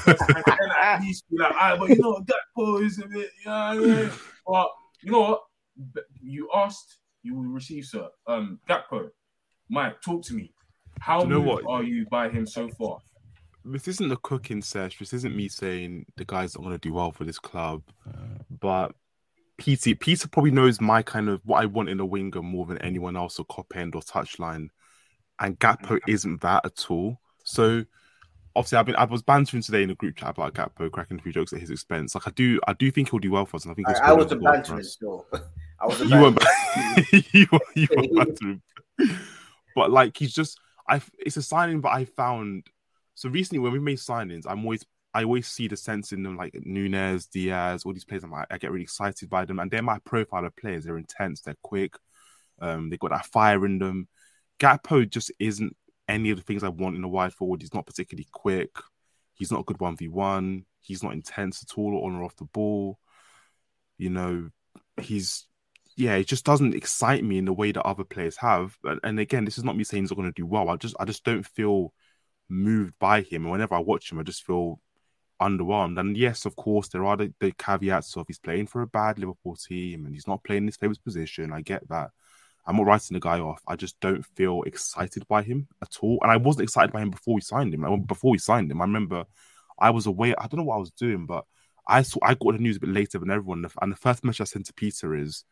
and 0.07 0.17
then 0.45 0.69
at 0.81 1.01
least 1.01 1.29
be 1.29 1.37
like, 1.37 1.53
ah, 1.55 1.77
but 1.79 1.89
you 1.89 1.95
know, 1.97 2.21
Gakpo 2.21 2.83
is 2.85 2.99
a 2.99 3.07
bit, 3.07 3.29
yeah, 3.45 3.73
yeah. 3.73 4.09
But 4.45 4.69
you 5.01 5.11
know 5.11 5.21
what? 5.21 5.41
You 6.21 6.49
asked, 6.53 6.97
you 7.23 7.35
will 7.35 7.43
receive, 7.43 7.85
sir. 7.85 8.07
Um, 8.27 8.59
Gakpo, 8.67 9.09
Mike, 9.69 10.01
talk 10.01 10.23
to 10.25 10.33
me. 10.33 10.53
How 10.99 11.21
you 11.21 11.27
know 11.27 11.41
moved 11.41 11.63
what? 11.65 11.73
are 11.73 11.83
you 11.83 12.05
by 12.11 12.29
him 12.29 12.45
so 12.45 12.69
far? 12.69 12.99
This 13.63 13.87
isn't 13.87 14.11
a 14.11 14.17
cooking 14.17 14.61
sesh. 14.61 14.97
This 14.99 15.13
isn't 15.13 15.35
me 15.35 15.47
saying 15.47 16.05
the 16.17 16.25
guy's 16.25 16.55
not 16.55 16.63
going 16.63 16.75
to 16.77 16.79
do 16.79 16.93
well 16.93 17.11
for 17.11 17.23
this 17.23 17.39
club. 17.39 17.83
But 18.49 18.93
Peter, 19.59 19.95
Peter 19.95 20.27
probably 20.27 20.51
knows 20.51 20.81
my 20.81 21.01
kind 21.01 21.29
of 21.29 21.41
what 21.45 21.61
I 21.61 21.65
want 21.65 21.89
in 21.89 21.99
a 21.99 22.05
winger 22.05 22.41
more 22.41 22.65
than 22.65 22.77
anyone 22.79 23.15
else, 23.15 23.39
or 23.39 23.45
cop 23.45 23.75
end 23.75 23.95
or 23.95 24.01
touchline. 24.01 24.69
And 25.39 25.59
Gakpo 25.59 25.81
mm-hmm. 25.81 26.11
isn't 26.11 26.41
that 26.41 26.65
at 26.65 26.85
all. 26.89 27.19
So 27.43 27.85
obviously, 28.55 28.77
I've 28.77 28.85
been 28.85 28.95
I 28.95 29.05
was 29.05 29.21
bantering 29.21 29.61
today 29.61 29.83
in 29.83 29.89
a 29.89 29.95
group 29.95 30.15
chat 30.15 30.29
about 30.29 30.53
Gakpo, 30.53 30.91
cracking 30.91 31.19
a 31.19 31.21
few 31.21 31.31
jokes 31.31 31.53
at 31.53 31.59
his 31.59 31.69
expense. 31.69 32.15
Like 32.15 32.27
I 32.27 32.31
do, 32.31 32.59
I 32.67 32.73
do 32.73 32.89
think 32.91 33.09
he'll 33.09 33.19
do 33.19 33.31
well 33.31 33.45
for 33.45 33.57
us, 33.57 33.65
and 33.65 33.71
I 33.71 33.75
think 33.75 33.89
I, 33.89 34.09
I 34.09 34.13
was 34.13 34.31
a 34.31 34.35
of 34.35 34.43
bantering 34.43 34.83
still. 34.83 35.25
I 35.81 35.85
was 35.85 36.01
a 36.01 36.05
You 36.05 36.21
weren't, 36.21 36.39
bantering. 36.39 37.23
you, 37.33 37.47
were- 37.51 37.59
you 37.75 37.87
were 37.95 38.07
bantering. 38.25 38.61
But 39.75 39.91
like 39.91 40.17
he's 40.17 40.33
just, 40.33 40.59
I. 40.87 41.01
It's 41.17 41.37
a 41.37 41.41
signing, 41.41 41.81
but 41.81 41.89
I 41.89 42.05
found 42.05 42.67
so 43.19 43.27
recently 43.27 43.59
when 43.59 43.73
we 43.73 43.79
made 43.79 43.97
signings, 43.97 44.45
I'm 44.47 44.63
always, 44.63 44.85
I 45.13 45.23
always 45.23 45.47
see 45.47 45.67
the 45.67 45.77
sense 45.77 46.11
in 46.11 46.23
them, 46.23 46.37
like 46.37 46.55
Nunez, 46.63 47.25
Diaz, 47.27 47.83
all 47.83 47.93
these 47.93 48.05
players. 48.05 48.23
I'm 48.23 48.31
like, 48.31 48.47
I 48.51 48.57
get 48.57 48.71
really 48.71 48.83
excited 48.83 49.29
by 49.29 49.45
them, 49.45 49.59
and 49.59 49.71
they're 49.71 49.81
my 49.81 49.99
profile 50.05 50.45
of 50.45 50.55
players. 50.55 50.85
They're 50.85 50.97
intense, 50.97 51.41
they're 51.41 51.55
quick, 51.63 51.95
Um, 52.59 52.89
they 52.89 52.97
got 52.97 53.11
that 53.11 53.25
fire 53.25 53.65
in 53.65 53.79
them. 53.79 54.07
Gakpo 54.59 55.09
just 55.09 55.31
isn't 55.39 55.75
any 56.07 56.31
of 56.31 56.37
the 56.37 56.43
things 56.43 56.63
I 56.63 56.69
want 56.69 56.95
in 56.95 57.03
a 57.03 57.07
wide 57.07 57.33
forward. 57.33 57.61
He's 57.61 57.73
not 57.73 57.85
particularly 57.85 58.27
quick. 58.31 58.71
He's 59.33 59.51
not 59.51 59.61
a 59.61 59.63
good 59.63 59.79
one 59.79 59.95
v 59.95 60.07
one. 60.09 60.65
He's 60.81 61.03
not 61.03 61.13
intense 61.13 61.63
at 61.63 61.77
all 61.77 62.05
on 62.05 62.15
or 62.15 62.23
off 62.23 62.35
the 62.35 62.45
ball. 62.45 62.99
You 63.97 64.09
know, 64.09 64.49
he's 65.01 65.45
yeah, 65.95 66.15
it 66.15 66.27
just 66.27 66.45
doesn't 66.45 66.75
excite 66.75 67.23
me 67.23 67.37
in 67.37 67.45
the 67.45 67.53
way 67.53 67.71
that 67.71 67.83
other 67.85 68.05
players 68.05 68.37
have. 68.37 68.77
And, 68.83 68.99
and 69.03 69.19
again, 69.19 69.45
this 69.45 69.57
is 69.57 69.63
not 69.63 69.75
me 69.75 69.83
saying 69.83 70.03
he's 70.03 70.11
not 70.11 70.17
going 70.17 70.31
to 70.31 70.41
do 70.41 70.45
well. 70.45 70.69
I 70.69 70.75
just 70.77 70.95
I 70.99 71.05
just 71.05 71.23
don't 71.23 71.45
feel 71.45 71.93
moved 72.49 72.93
by 72.99 73.21
him. 73.21 73.43
And 73.43 73.51
whenever 73.51 73.75
I 73.75 73.79
watch 73.79 74.11
him, 74.11 74.19
I 74.19 74.23
just 74.23 74.45
feel 74.45 74.79
underwhelmed. 75.41 75.99
And 75.99 76.17
yes, 76.17 76.45
of 76.45 76.55
course, 76.55 76.89
there 76.89 77.05
are 77.05 77.17
the, 77.17 77.33
the 77.39 77.51
caveats 77.51 78.15
of 78.17 78.27
he's 78.27 78.39
playing 78.39 78.67
for 78.67 78.81
a 78.81 78.87
bad 78.87 79.19
Liverpool 79.19 79.55
team 79.55 80.05
and 80.05 80.13
he's 80.13 80.27
not 80.27 80.43
playing 80.43 80.65
his 80.65 80.77
favorite 80.77 81.03
position. 81.03 81.53
I 81.53 81.61
get 81.61 81.87
that. 81.89 82.11
I'm 82.65 82.75
not 82.75 82.85
writing 82.85 83.15
the 83.15 83.19
guy 83.19 83.39
off. 83.39 83.61
I 83.67 83.75
just 83.75 83.99
don't 83.99 84.25
feel 84.35 84.61
excited 84.63 85.27
by 85.27 85.41
him 85.41 85.67
at 85.81 85.97
all. 86.01 86.19
And 86.21 86.31
I 86.31 86.37
wasn't 86.37 86.63
excited 86.63 86.91
by 86.91 87.01
him 87.01 87.09
before 87.09 87.33
we 87.33 87.41
signed 87.41 87.73
him. 87.73 87.81
Like, 87.81 88.05
before 88.05 88.31
we 88.31 88.37
signed 88.37 88.71
him, 88.71 88.81
I 88.81 88.85
remember 88.85 89.25
I 89.79 89.89
was 89.89 90.05
away. 90.05 90.35
I 90.37 90.47
don't 90.47 90.59
know 90.59 90.63
what 90.65 90.75
I 90.75 90.79
was 90.79 90.91
doing, 90.91 91.25
but 91.25 91.45
I 91.87 92.03
saw 92.03 92.19
I 92.21 92.35
got 92.35 92.53
the 92.53 92.59
news 92.59 92.77
a 92.77 92.81
bit 92.81 92.91
later 92.91 93.17
than 93.17 93.31
everyone. 93.31 93.65
And 93.81 93.91
the 93.91 93.95
first 93.95 94.23
message 94.23 94.41
I 94.41 94.43
sent 94.43 94.67
to 94.67 94.73
Peter 94.73 95.15
is 95.15 95.45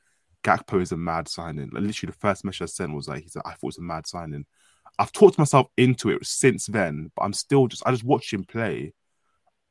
Gakpo 0.44 0.82
is 0.82 0.92
a 0.92 0.98
mad 0.98 1.28
signing. 1.28 1.70
Like, 1.72 1.84
literally, 1.84 2.12
the 2.12 2.20
first 2.20 2.46
message 2.46 2.62
I 2.62 2.66
sent 2.66 2.94
was 2.94 3.08
like, 3.08 3.24
"He's 3.24 3.36
I 3.38 3.42
thought 3.42 3.58
it 3.64 3.64
was 3.64 3.78
a 3.80 3.82
mad 3.82 4.06
signing." 4.06 4.46
I've 5.00 5.12
talked 5.12 5.38
myself 5.38 5.68
into 5.78 6.10
it 6.10 6.26
since 6.26 6.68
then, 6.68 7.12
but 7.16 7.24
I'm 7.24 7.34
still 7.34 7.68
just 7.68 7.84
I 7.86 7.92
just 7.92 8.04
watch 8.04 8.32
him 8.32 8.44
play, 8.44 8.94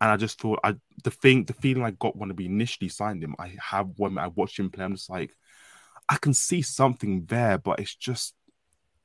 and 0.01 0.11
I 0.11 0.17
just 0.17 0.41
thought 0.41 0.61
I 0.65 0.75
the 1.05 1.11
thing 1.11 1.45
the 1.45 1.53
feeling 1.55 1.83
I 1.85 1.91
got 1.93 2.17
when 2.17 2.35
we 2.37 2.47
initially 2.47 2.89
signed 2.89 3.23
him, 3.25 3.35
I 3.39 3.55
have 3.61 3.89
when 3.97 4.19
I 4.19 4.29
watched 4.29 4.59
him 4.59 4.71
play. 4.71 4.85
I'm 4.85 4.95
just 4.95 5.11
like, 5.11 5.35
I 6.09 6.17
can 6.17 6.35
see 6.35 6.63
something 6.63 7.25
there, 7.27 7.59
but 7.59 7.81
it's 7.81 7.95
just 7.95 8.35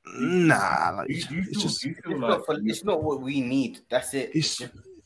nah. 0.06 0.94
Like 0.98 1.10
You- 1.10 1.16
you 1.16 1.40
it's 1.40 1.50
feel- 1.50 1.62
just 1.62 1.86
It's 1.86 2.08
like 2.08 2.18
not, 2.18 2.46
for, 2.46 2.56
it's 2.64 2.84
not 2.84 3.04
what 3.04 3.22
we 3.22 3.42
need. 3.42 3.80
That's 3.90 4.14
it. 4.14 4.32
it's 4.34 4.62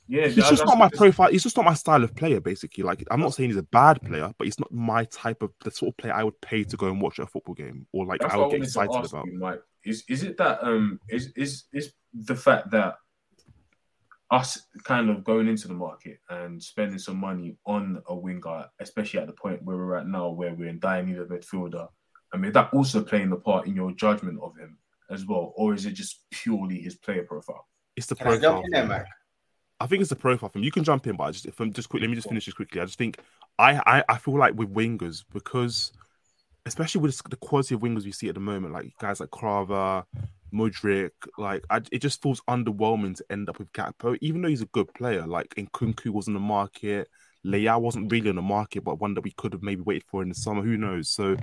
yeah, 0.08 0.28
he's 0.28 0.36
that- 0.36 0.50
just 0.52 0.66
not 0.66 0.78
my 0.78 0.90
profile. 0.90 1.30
He's 1.32 1.44
just 1.44 1.58
not 1.58 1.66
my 1.66 1.74
style 1.74 2.04
of 2.04 2.16
player. 2.16 2.40
Basically, 2.40 2.84
like 2.84 3.04
I'm 3.10 3.20
not 3.20 3.34
saying 3.34 3.50
he's 3.50 3.58
a 3.58 3.64
bad 3.64 4.02
player, 4.02 4.32
but 4.38 4.46
he's 4.46 4.60
not 4.60 4.72
my 4.72 5.06
type 5.06 5.42
of 5.42 5.52
the 5.64 5.72
sort 5.72 5.94
of 5.94 5.98
player 5.98 6.14
I 6.14 6.24
would 6.24 6.40
pay 6.42 6.64
to 6.64 6.78
go 6.78 6.88
and 6.88 7.02
watch 7.02 7.20
a 7.20 7.26
football 7.26 7.56
game 7.56 7.88
or 7.92 8.06
like 8.06 8.22
That's 8.22 8.34
I 8.34 8.38
would 8.38 8.48
I 8.48 8.50
get 8.52 8.64
excited 8.64 9.06
about. 9.06 9.26
you, 9.26 9.40
Mike. 9.40 9.62
Is 9.84 10.04
is 10.08 10.24
it 10.24 10.38
that 10.38 10.64
um 10.64 11.00
is 11.10 11.32
is 11.36 11.66
is 11.74 11.94
the 12.14 12.36
fact 12.36 12.72
that 12.72 12.96
us 14.32 14.60
kind 14.84 15.10
of 15.10 15.24
going 15.24 15.48
into 15.48 15.68
the 15.68 15.74
market 15.74 16.20
and 16.30 16.62
spending 16.62 16.98
some 16.98 17.18
money 17.18 17.58
on 17.66 18.02
a 18.08 18.16
winger, 18.16 18.66
especially 18.80 19.20
at 19.20 19.28
the 19.28 19.34
point 19.34 19.64
where 19.64 19.78
we're 19.78 19.96
at 19.96 20.08
now, 20.08 20.30
where 20.30 20.54
we're 20.54 20.70
in 20.70 20.80
dire 20.80 21.04
need 21.04 21.18
of 21.18 21.30
a 21.30 21.38
midfielder, 21.38 21.88
I 22.34 22.38
mean, 22.38 22.48
is 22.48 22.54
that 22.54 22.74
also 22.74 23.04
playing 23.04 23.30
the 23.30 23.38
part 23.38 23.68
in 23.68 23.76
your 23.76 23.92
judgment 23.94 24.40
of 24.42 24.58
him 24.58 24.78
as 25.10 25.26
well, 25.26 25.54
or 25.56 25.74
is 25.74 25.86
it 25.86 25.92
just 25.94 26.26
purely 26.32 26.82
his 26.82 26.96
player 26.96 27.24
profile? 27.24 27.68
It's 27.96 28.08
the 28.08 28.16
Can 28.16 28.28
I 28.28 28.30
profile. 28.32 28.54
jump 28.54 28.66
in 28.66 28.72
there, 28.72 28.86
Mac? 28.86 29.08
I 29.80 29.88
think 29.88 30.02
it's 30.02 30.10
the 30.10 30.16
profile 30.16 30.50
from 30.50 30.64
you 30.64 30.72
can 30.72 30.84
jump 30.84 31.06
in, 31.06 31.16
but 31.16 31.26
I 31.26 31.32
just 31.32 31.46
if 31.46 31.60
I'm 31.60 31.72
just 31.72 31.90
quick, 31.90 32.02
let 32.02 32.10
me 32.10 32.16
just 32.16 32.28
finish 32.28 32.46
this 32.46 32.54
quickly. 32.54 32.82
I 32.82 32.86
just 32.86 32.98
think 32.98 33.20
I 33.60 33.82
I, 33.86 34.04
I 34.10 34.18
feel 34.18 34.38
like 34.38 34.56
with 34.56 34.74
wingers 34.74 35.24
because 35.34 35.92
especially 36.66 37.02
with 37.02 37.22
the 37.30 37.36
quality 37.38 37.76
of 37.76 37.82
wingers 37.82 38.06
we 38.06 38.12
see 38.12 38.30
at 38.30 38.36
the 38.36 38.42
moment, 38.42 38.74
like 38.74 38.92
guys 39.00 39.20
like 39.20 39.30
Kvara, 39.30 40.06
Mudryk, 40.54 41.12
like 41.38 41.64
I, 41.70 41.82
it 41.92 42.00
just 42.00 42.22
feels 42.22 42.42
underwhelming 42.50 43.16
to 43.18 43.26
end 43.30 43.50
up 43.50 43.60
with 43.60 43.72
Gakpo, 43.74 44.18
even 44.22 44.42
though 44.42 44.50
he's 44.50 44.62
a 44.62 44.68
good 44.68 44.94
player. 44.94 45.26
Like 45.28 45.54
Nkunku 45.56 46.08
was 46.08 46.28
on 46.28 46.34
the 46.34 46.40
market, 46.40 47.08
Leao 47.46 47.80
wasn't 47.80 48.12
really 48.12 48.30
on 48.30 48.36
the 48.36 48.42
market, 48.42 48.84
but 48.84 49.00
one 49.00 49.14
that 49.14 49.24
we 49.24 49.32
could 49.32 49.54
have 49.54 49.64
maybe 49.64 49.82
waited 49.82 50.06
for 50.08 50.24
in 50.24 50.30
the 50.30 50.36
summer. 50.36 50.62
Who 50.62 50.78
knows? 50.78 51.10
So 51.10 51.38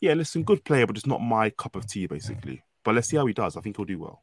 yeah, 0.00 0.14
listen, 0.14 0.42
good 0.42 0.64
player, 0.64 0.86
but 0.86 0.96
it's 0.96 1.06
not 1.06 1.20
my 1.20 1.50
cup 1.50 1.76
of 1.76 1.86
tea, 1.86 2.06
basically. 2.06 2.62
But 2.84 2.94
let's 2.94 3.08
see 3.08 3.16
how 3.16 3.26
he 3.26 3.32
does. 3.32 3.56
I 3.56 3.60
think 3.60 3.76
he'll 3.76 3.86
do 3.86 3.98
well. 3.98 4.22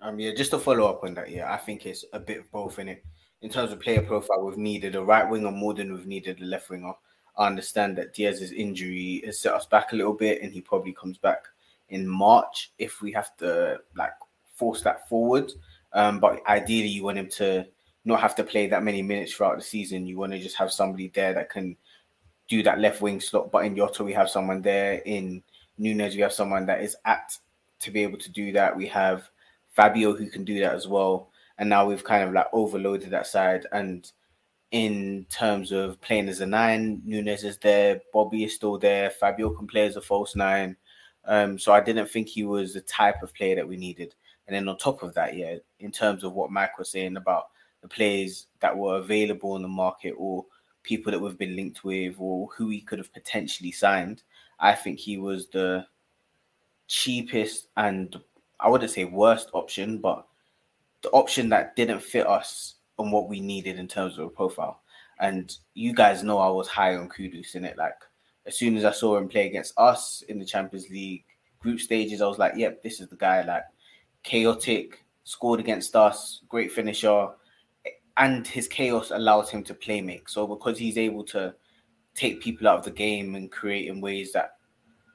Um, 0.00 0.18
yeah, 0.18 0.34
just 0.34 0.50
to 0.50 0.58
follow 0.58 0.86
up 0.86 1.02
on 1.02 1.14
that, 1.14 1.30
yeah, 1.30 1.52
I 1.52 1.56
think 1.56 1.86
it's 1.86 2.04
a 2.12 2.20
bit 2.20 2.38
of 2.38 2.50
both 2.50 2.78
in 2.78 2.88
it. 2.88 3.04
In 3.40 3.50
terms 3.50 3.72
of 3.72 3.80
player 3.80 4.02
profile, 4.02 4.44
we've 4.44 4.58
needed 4.58 4.96
a 4.96 5.02
right 5.02 5.28
winger 5.28 5.50
more 5.50 5.74
than 5.74 5.92
we've 5.92 6.06
needed 6.06 6.40
a 6.40 6.44
left 6.44 6.70
winger. 6.70 6.92
I 7.36 7.46
understand 7.46 7.96
that 7.98 8.14
Diaz's 8.14 8.52
injury 8.52 9.22
has 9.26 9.40
set 9.40 9.54
us 9.54 9.66
back 9.66 9.92
a 9.92 9.96
little 9.96 10.12
bit, 10.12 10.42
and 10.42 10.52
he 10.52 10.60
probably 10.60 10.92
comes 10.92 11.18
back 11.18 11.44
in 11.88 12.06
March 12.06 12.72
if 12.78 13.02
we 13.02 13.12
have 13.12 13.36
to 13.38 13.78
like 13.96 14.12
force 14.54 14.82
that 14.82 15.08
forward. 15.08 15.52
Um, 15.92 16.20
but 16.20 16.40
ideally, 16.48 16.88
you 16.88 17.04
want 17.04 17.18
him 17.18 17.28
to 17.30 17.66
not 18.04 18.20
have 18.20 18.34
to 18.36 18.44
play 18.44 18.66
that 18.66 18.82
many 18.82 19.02
minutes 19.02 19.32
throughout 19.32 19.56
the 19.56 19.62
season. 19.62 20.06
You 20.06 20.18
want 20.18 20.32
to 20.32 20.38
just 20.38 20.56
have 20.56 20.72
somebody 20.72 21.08
there 21.08 21.32
that 21.34 21.50
can 21.50 21.76
do 22.48 22.62
that 22.62 22.78
left 22.78 23.00
wing 23.00 23.20
slot. 23.20 23.50
But 23.50 23.64
in 23.64 23.76
Jota, 23.76 24.04
we 24.04 24.12
have 24.12 24.28
someone 24.28 24.60
there. 24.60 24.94
In 25.06 25.42
Nunez, 25.78 26.14
we 26.14 26.20
have 26.20 26.32
someone 26.32 26.66
that 26.66 26.82
is 26.82 26.96
apt 27.04 27.38
to 27.80 27.90
be 27.90 28.02
able 28.02 28.18
to 28.18 28.30
do 28.30 28.52
that. 28.52 28.76
We 28.76 28.86
have 28.88 29.28
Fabio 29.70 30.14
who 30.14 30.28
can 30.28 30.44
do 30.44 30.60
that 30.60 30.74
as 30.74 30.86
well. 30.86 31.30
And 31.58 31.68
now 31.68 31.86
we've 31.86 32.04
kind 32.04 32.24
of 32.24 32.32
like 32.32 32.46
overloaded 32.52 33.10
that 33.10 33.26
side. 33.26 33.66
And 33.72 34.10
in 34.74 35.24
terms 35.30 35.70
of 35.70 36.00
playing 36.00 36.28
as 36.28 36.40
a 36.40 36.46
nine, 36.46 37.00
Nunez 37.04 37.44
is 37.44 37.58
there, 37.58 38.00
Bobby 38.12 38.42
is 38.42 38.56
still 38.56 38.76
there, 38.76 39.08
Fabio 39.08 39.50
can 39.50 39.68
play 39.68 39.86
as 39.86 39.94
a 39.94 40.00
false 40.00 40.34
nine. 40.34 40.76
Um, 41.26 41.60
so 41.60 41.72
I 41.72 41.80
didn't 41.80 42.10
think 42.10 42.26
he 42.26 42.42
was 42.42 42.74
the 42.74 42.80
type 42.80 43.22
of 43.22 43.32
player 43.34 43.54
that 43.54 43.68
we 43.68 43.76
needed. 43.76 44.16
And 44.48 44.56
then 44.56 44.66
on 44.66 44.76
top 44.76 45.04
of 45.04 45.14
that, 45.14 45.36
yeah, 45.36 45.58
in 45.78 45.92
terms 45.92 46.24
of 46.24 46.32
what 46.32 46.50
Mike 46.50 46.76
was 46.76 46.90
saying 46.90 47.16
about 47.16 47.50
the 47.82 47.88
players 47.88 48.48
that 48.58 48.76
were 48.76 48.96
available 48.96 49.52
on 49.52 49.62
the 49.62 49.68
market 49.68 50.14
or 50.18 50.44
people 50.82 51.12
that 51.12 51.20
we've 51.20 51.38
been 51.38 51.54
linked 51.54 51.84
with 51.84 52.16
or 52.18 52.48
who 52.56 52.66
we 52.66 52.80
could 52.80 52.98
have 52.98 53.12
potentially 53.12 53.70
signed, 53.70 54.24
I 54.58 54.74
think 54.74 54.98
he 54.98 55.18
was 55.18 55.46
the 55.46 55.86
cheapest 56.88 57.68
and 57.76 58.20
I 58.58 58.68
wouldn't 58.68 58.90
say 58.90 59.04
worst 59.04 59.50
option, 59.52 59.98
but 59.98 60.26
the 61.02 61.10
option 61.10 61.48
that 61.50 61.76
didn't 61.76 62.02
fit 62.02 62.26
us 62.26 62.74
on 62.98 63.10
what 63.10 63.28
we 63.28 63.40
needed 63.40 63.78
in 63.78 63.88
terms 63.88 64.18
of 64.18 64.26
a 64.26 64.30
profile. 64.30 64.80
And 65.20 65.56
you 65.74 65.94
guys 65.94 66.22
know 66.22 66.38
I 66.38 66.48
was 66.48 66.68
high 66.68 66.96
on 66.96 67.08
Kudus 67.08 67.54
in 67.54 67.64
it. 67.64 67.76
Like 67.76 67.94
as 68.46 68.56
soon 68.58 68.76
as 68.76 68.84
I 68.84 68.92
saw 68.92 69.16
him 69.16 69.28
play 69.28 69.46
against 69.46 69.74
us 69.76 70.22
in 70.28 70.38
the 70.38 70.44
Champions 70.44 70.88
League 70.90 71.24
group 71.60 71.80
stages, 71.80 72.20
I 72.20 72.26
was 72.26 72.38
like, 72.38 72.54
yep, 72.56 72.82
this 72.82 73.00
is 73.00 73.08
the 73.08 73.16
guy. 73.16 73.42
Like 73.42 73.64
chaotic, 74.22 75.04
scored 75.24 75.60
against 75.60 75.96
us, 75.96 76.42
great 76.48 76.72
finisher. 76.72 77.28
And 78.16 78.46
his 78.46 78.68
chaos 78.68 79.10
allows 79.10 79.50
him 79.50 79.64
to 79.64 79.74
play 79.74 80.00
make. 80.00 80.28
So 80.28 80.46
because 80.46 80.78
he's 80.78 80.98
able 80.98 81.24
to 81.24 81.54
take 82.14 82.40
people 82.40 82.68
out 82.68 82.78
of 82.78 82.84
the 82.84 82.90
game 82.90 83.34
and 83.34 83.50
create 83.50 83.88
in 83.88 84.00
ways 84.00 84.32
that 84.32 84.56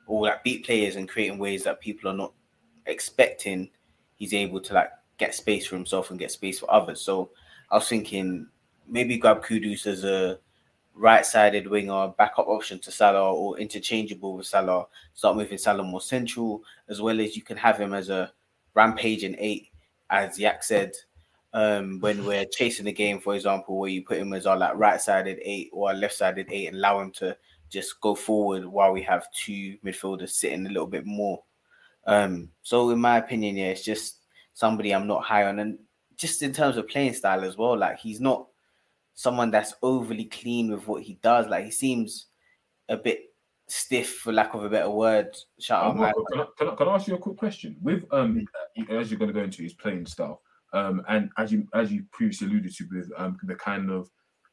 or 0.05 0.23
like 0.23 0.43
beat 0.43 0.65
players 0.65 0.95
and 0.95 1.07
create 1.07 1.31
in 1.31 1.37
ways 1.37 1.63
that 1.63 1.79
people 1.79 2.09
are 2.09 2.15
not 2.15 2.33
expecting, 2.87 3.69
he's 4.15 4.33
able 4.33 4.59
to 4.59 4.73
like 4.73 4.89
get 5.17 5.35
space 5.35 5.67
for 5.67 5.75
himself 5.75 6.09
and 6.09 6.19
get 6.19 6.31
space 6.31 6.59
for 6.59 6.71
others. 6.73 6.99
So 6.99 7.29
I 7.71 7.75
was 7.75 7.87
thinking 7.87 8.47
maybe 8.87 9.17
grab 9.17 9.43
Kudus 9.43 9.85
as 9.85 10.03
a 10.03 10.39
right-sided 10.95 11.67
winger, 11.67 12.09
backup 12.17 12.47
option 12.47 12.79
to 12.79 12.91
Salah, 12.91 13.33
or 13.33 13.57
interchangeable 13.57 14.35
with 14.35 14.47
Salah. 14.47 14.85
Start 15.13 15.37
moving 15.37 15.57
Salah 15.57 15.83
more 15.83 16.01
central, 16.01 16.63
as 16.89 17.01
well 17.01 17.21
as 17.21 17.35
you 17.35 17.41
can 17.41 17.57
have 17.57 17.77
him 17.77 17.93
as 17.93 18.09
a 18.09 18.31
rampage 18.73 19.23
in 19.23 19.35
eight, 19.39 19.69
as 20.09 20.37
Yak 20.39 20.63
said. 20.63 20.91
Um, 21.53 21.99
when 21.99 22.25
we're 22.25 22.45
chasing 22.45 22.85
the 22.85 22.91
game, 22.91 23.19
for 23.19 23.35
example, 23.35 23.79
where 23.79 23.89
you 23.89 24.03
put 24.03 24.17
him 24.17 24.33
as 24.33 24.45
our 24.45 24.57
like 24.57 24.75
right-sided 24.75 25.39
eight 25.41 25.69
or 25.71 25.93
left-sided 25.93 26.47
eight, 26.51 26.67
and 26.67 26.77
allow 26.77 26.99
him 26.99 27.11
to 27.11 27.37
just 27.69 28.01
go 28.01 28.15
forward 28.15 28.65
while 28.65 28.91
we 28.91 29.01
have 29.03 29.31
two 29.31 29.77
midfielders 29.85 30.31
sitting 30.31 30.65
a 30.65 30.69
little 30.69 30.87
bit 30.87 31.05
more. 31.05 31.43
Um, 32.07 32.49
so 32.63 32.89
in 32.89 32.99
my 32.99 33.17
opinion, 33.17 33.55
yeah, 33.55 33.67
it's 33.67 33.85
just 33.85 34.17
somebody 34.53 34.93
I'm 34.93 35.07
not 35.07 35.23
high 35.23 35.45
on, 35.45 35.59
and 35.59 35.77
just 36.19 36.43
in 36.43 36.51
terms 36.51 36.75
of 36.75 36.87
playing 36.87 37.13
style 37.13 37.45
as 37.45 37.57
well, 37.57 37.77
like 37.77 37.97
he's 37.97 38.19
not 38.19 38.47
someone 39.13 39.51
that's 39.51 39.73
overly 39.81 40.25
clean 40.25 40.69
with 40.69 40.85
what 40.85 41.01
he 41.01 41.17
does. 41.23 41.47
Like 41.47 41.65
he 41.65 41.71
seems 41.71 42.27
a 42.89 42.97
bit 42.97 43.21
stiff, 43.67 44.17
for 44.17 44.33
lack 44.33 44.53
of 44.53 44.63
a 44.63 44.69
better 44.69 44.89
word. 44.89 45.35
Shout 45.59 45.85
out, 45.85 45.95
can, 45.95 46.03
I, 46.41 46.45
can, 46.57 46.69
I, 46.69 46.75
can 46.75 46.87
I 46.89 46.95
ask 46.95 47.07
you 47.07 47.15
a 47.15 47.19
quick 47.19 47.37
question? 47.37 47.77
With 47.81 48.03
um, 48.11 48.45
as 48.89 49.09
you're 49.09 49.17
going 49.17 49.33
to 49.33 49.39
go 49.39 49.43
into 49.43 49.63
his 49.63 49.73
playing 49.73 50.07
style, 50.07 50.41
um, 50.73 51.01
and 51.07 51.29
as 51.37 51.53
you 51.53 51.67
as 51.73 51.91
you 51.91 52.03
previously 52.11 52.47
alluded 52.47 52.75
to, 52.75 52.85
with 52.91 53.09
um, 53.17 53.37
the 53.43 53.55
kind 53.55 53.89
of 53.89 54.09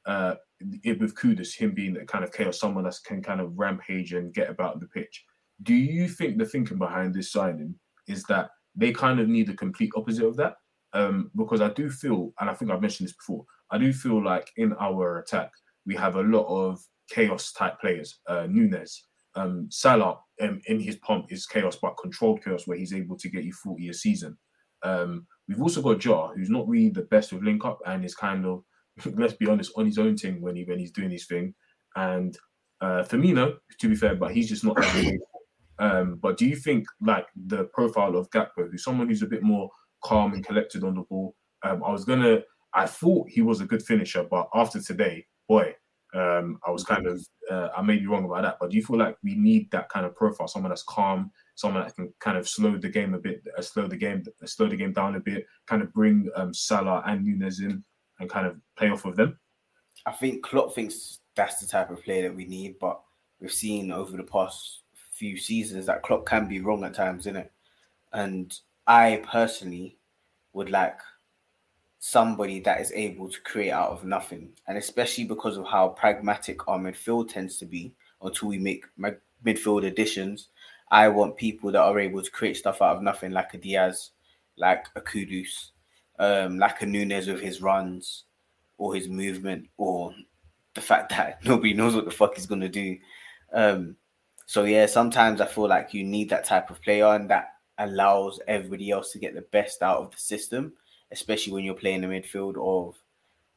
uh, 0.07 0.37
it, 0.85 1.01
with 1.01 1.17
Kudus, 1.17 1.53
him 1.53 1.73
being 1.73 1.95
the 1.95 2.05
kind 2.05 2.23
of 2.23 2.33
chaos, 2.33 2.61
someone 2.61 2.85
that 2.85 2.97
can 3.05 3.21
kind 3.21 3.41
of 3.41 3.59
rampage 3.59 4.13
and 4.13 4.33
get 4.33 4.49
about 4.49 4.79
the 4.79 4.87
pitch. 4.87 5.25
Do 5.65 5.75
you 5.75 6.09
think 6.09 6.39
the 6.39 6.47
thinking 6.47 6.79
behind 6.79 7.13
this 7.13 7.33
signing 7.33 7.75
is 8.07 8.23
that 8.25 8.51
they 8.77 8.93
kind 8.93 9.19
of 9.19 9.29
need 9.29 9.49
the 9.49 9.55
complete 9.55 9.91
opposite 9.97 10.27
of 10.27 10.37
that? 10.37 10.55
Um, 10.97 11.31
because 11.37 11.61
I 11.61 11.69
do 11.69 11.91
feel, 11.91 12.33
and 12.41 12.49
I 12.49 12.55
think 12.55 12.71
I've 12.71 12.81
mentioned 12.81 13.09
this 13.09 13.17
before, 13.17 13.45
I 13.71 13.77
do 13.77 13.93
feel 13.93 14.25
like 14.25 14.51
in 14.57 14.73
our 14.81 15.19
attack 15.19 15.51
we 15.85 15.95
have 15.95 16.17
a 16.17 16.23
lot 16.23 16.47
of 16.47 16.81
chaos 17.11 17.53
type 17.53 17.79
players. 17.81 18.21
Uh, 18.27 18.47
Nunez, 18.49 19.05
um, 19.35 19.67
Salah, 19.71 20.19
um, 20.41 20.61
in 20.67 20.81
his 20.81 20.97
pump 20.97 21.27
is 21.29 21.47
chaos, 21.47 21.77
but 21.77 21.99
controlled 22.01 22.43
chaos, 22.43 22.67
where 22.67 22.79
he's 22.79 22.95
able 22.95 23.19
to 23.19 23.29
get 23.29 23.45
you 23.45 23.53
forty 23.53 23.91
a 23.91 23.95
season. 23.95 24.39
Um, 24.83 25.27
we've 25.47 25.61
also 25.61 25.83
got 25.83 25.99
Jar, 25.99 26.33
who's 26.35 26.49
not 26.49 26.67
really 26.67 26.89
the 26.89 27.03
best 27.03 27.31
with 27.31 27.43
link 27.43 27.65
up 27.67 27.79
and 27.87 28.03
is 28.03 28.15
kind 28.15 28.47
of, 28.47 28.63
let's 29.19 29.35
be 29.35 29.49
honest, 29.49 29.73
on 29.77 29.85
his 29.85 29.99
own 29.99 30.17
thing 30.17 30.41
when 30.41 30.57
he 30.57 30.65
when 30.65 30.79
he's 30.79 30.93
doing 30.93 31.11
his 31.11 31.27
thing. 31.27 31.55
And 31.95 32.35
uh, 32.81 33.03
Firmino, 33.03 33.57
to 33.81 33.89
be 33.89 33.97
fair, 33.97 34.15
but 34.15 34.33
he's 34.33 34.49
just 34.49 34.65
not. 34.65 34.79
Um, 35.79 36.19
but 36.23 36.39
do 36.39 36.47
you 36.47 36.57
think 36.57 36.87
like 37.03 37.27
the 37.37 37.65
profile 37.75 38.17
of 38.17 38.31
Gakpo, 38.31 38.71
who's 38.71 38.83
someone 38.83 39.09
who's 39.09 39.21
a 39.21 39.27
bit 39.27 39.43
more 39.43 39.69
calm 40.07 40.33
and 40.35 40.47
collected 40.47 40.85
on 40.85 40.95
the 40.95 41.03
ball? 41.03 41.35
Um, 41.63 41.83
I 41.83 41.91
was 41.91 42.05
gonna, 42.05 42.41
I 42.73 42.87
thought 42.87 43.29
he 43.29 43.43
was 43.43 43.61
a 43.61 43.67
good 43.67 43.83
finisher, 43.83 44.25
but 44.25 44.49
after 44.55 44.81
today, 44.81 45.27
boy, 45.49 45.75
um, 46.15 46.59
I 46.67 46.71
was 46.71 46.85
kind 46.85 47.07
of, 47.07 47.27
uh, 47.51 47.69
I 47.77 47.83
may 47.83 47.97
be 47.97 48.07
wrong 48.07 48.25
about 48.25 48.43
that. 48.43 48.59
But 48.61 48.71
do 48.71 48.77
you 48.77 48.85
feel 48.85 48.99
like 48.99 49.17
we 49.23 49.35
need 49.35 49.71
that 49.71 49.89
kind 49.89 50.07
of 50.07 50.15
profile, 50.15 50.49
someone 50.49 50.71
that's 50.71 50.85
calm, 50.85 51.31
someone 51.57 51.83
that 51.83 51.97
can 51.97 52.13
kind 52.21 52.39
of 52.39 52.49
slow 52.49 52.77
the 52.77 52.89
game 52.89 53.15
a 53.15 53.19
bit, 53.19 53.43
uh, 53.59 53.63
slow 53.63 53.87
the 53.87 53.97
game, 53.97 54.25
uh, 54.43 54.47
slow 54.47 54.69
the 54.69 54.77
game 54.77 54.93
down 54.93 55.17
a 55.17 55.21
bit, 55.21 55.47
kind 55.67 55.83
of 55.83 55.93
bring 55.93 56.31
um, 56.37 56.55
Salah 56.55 57.03
and 57.07 57.25
Nunez 57.25 57.61
in 57.61 57.83
and 58.21 58.31
kind 58.31 58.47
of 58.47 58.57
play 58.77 58.91
off 58.91 59.05
of 59.05 59.17
them? 59.17 59.39
I 60.07 60.13
think 60.13 60.43
Klopp 60.43 60.75
thinks 60.75 61.21
that's 61.35 61.61
the 61.61 61.67
type 61.67 61.91
of 61.91 62.03
player 62.03 62.23
that 62.23 62.37
we 62.37 62.47
need, 62.47 62.79
but 62.79 63.01
we've 63.41 63.53
seen 63.53 63.91
over 63.91 64.17
the 64.17 64.23
past 64.23 64.83
few 65.13 65.37
seasons 65.37 65.87
that 65.87 66.03
Klopp 66.03 66.25
can 66.27 66.47
be 66.47 66.61
wrong 66.61 66.85
at 66.85 66.95
times, 66.95 67.27
isn't 67.27 67.37
it. 67.37 67.53
And 68.13 68.57
I 68.87 69.23
personally 69.31 69.96
would 70.57 70.71
like 70.71 70.99
somebody 71.99 72.61
that 72.61 72.81
is 72.81 72.91
able 72.93 73.29
to 73.29 73.41
create 73.43 73.71
out 73.71 73.91
of 73.91 74.05
nothing, 74.05 74.49
and 74.67 74.79
especially 74.79 75.25
because 75.25 75.59
of 75.59 75.67
how 75.67 75.89
pragmatic 75.89 76.67
our 76.67 76.79
midfield 76.79 77.29
tends 77.29 77.59
to 77.59 77.67
be 77.67 77.95
until 78.23 78.49
we 78.49 78.59
make 78.59 78.87
midfield 79.45 79.87
additions. 79.87 80.49
I 80.91 81.09
want 81.09 81.37
people 81.37 81.71
that 81.73 81.83
are 81.83 82.01
able 82.01 82.23
to 82.23 82.31
create 82.31 82.57
stuff 82.57 82.81
out 82.81 82.97
of 82.97 83.03
nothing, 83.03 83.33
like 83.33 83.53
a 83.53 83.59
Diaz, 83.59 84.13
like 84.57 84.87
a 84.97 85.01
Kudus, 85.01 85.73
um, 86.19 86.59
like 86.59 86.81
a 86.81 86.87
Nunez 86.87 87.27
with 87.27 87.41
his 87.41 87.61
runs 87.61 88.25
or 88.79 88.95
his 88.95 89.09
movement, 89.09 89.69
or 89.77 90.15
the 90.75 90.81
fact 90.81 91.11
that 91.11 91.45
nobody 91.45 91.75
knows 91.75 91.95
what 91.95 92.07
the 92.07 92.11
fuck 92.11 92.35
he's 92.35 92.47
gonna 92.47 92.69
do. 92.69 92.97
Um, 93.53 93.97
so 94.47 94.65
yeah, 94.65 94.87
sometimes 94.87 95.43
I 95.43 95.47
feel 95.47 95.69
like 95.69 95.93
you 95.93 96.03
need 96.03 96.31
that 96.31 96.47
type 96.47 96.71
of 96.71 96.81
player, 96.81 97.09
and 97.09 97.29
that 97.29 97.56
allows 97.79 98.41
everybody 98.47 98.91
else 98.91 99.13
to 99.13 99.19
get 99.19 99.35
the 99.35 99.43
best 99.43 99.83
out 99.83 99.99
of 99.99 100.11
the 100.11 100.19
system, 100.19 100.73
especially 101.13 101.53
when 101.53 101.65
you're 101.65 101.75
playing 101.75 102.01
the 102.01 102.07
midfield 102.07 102.57
of, 102.57 102.97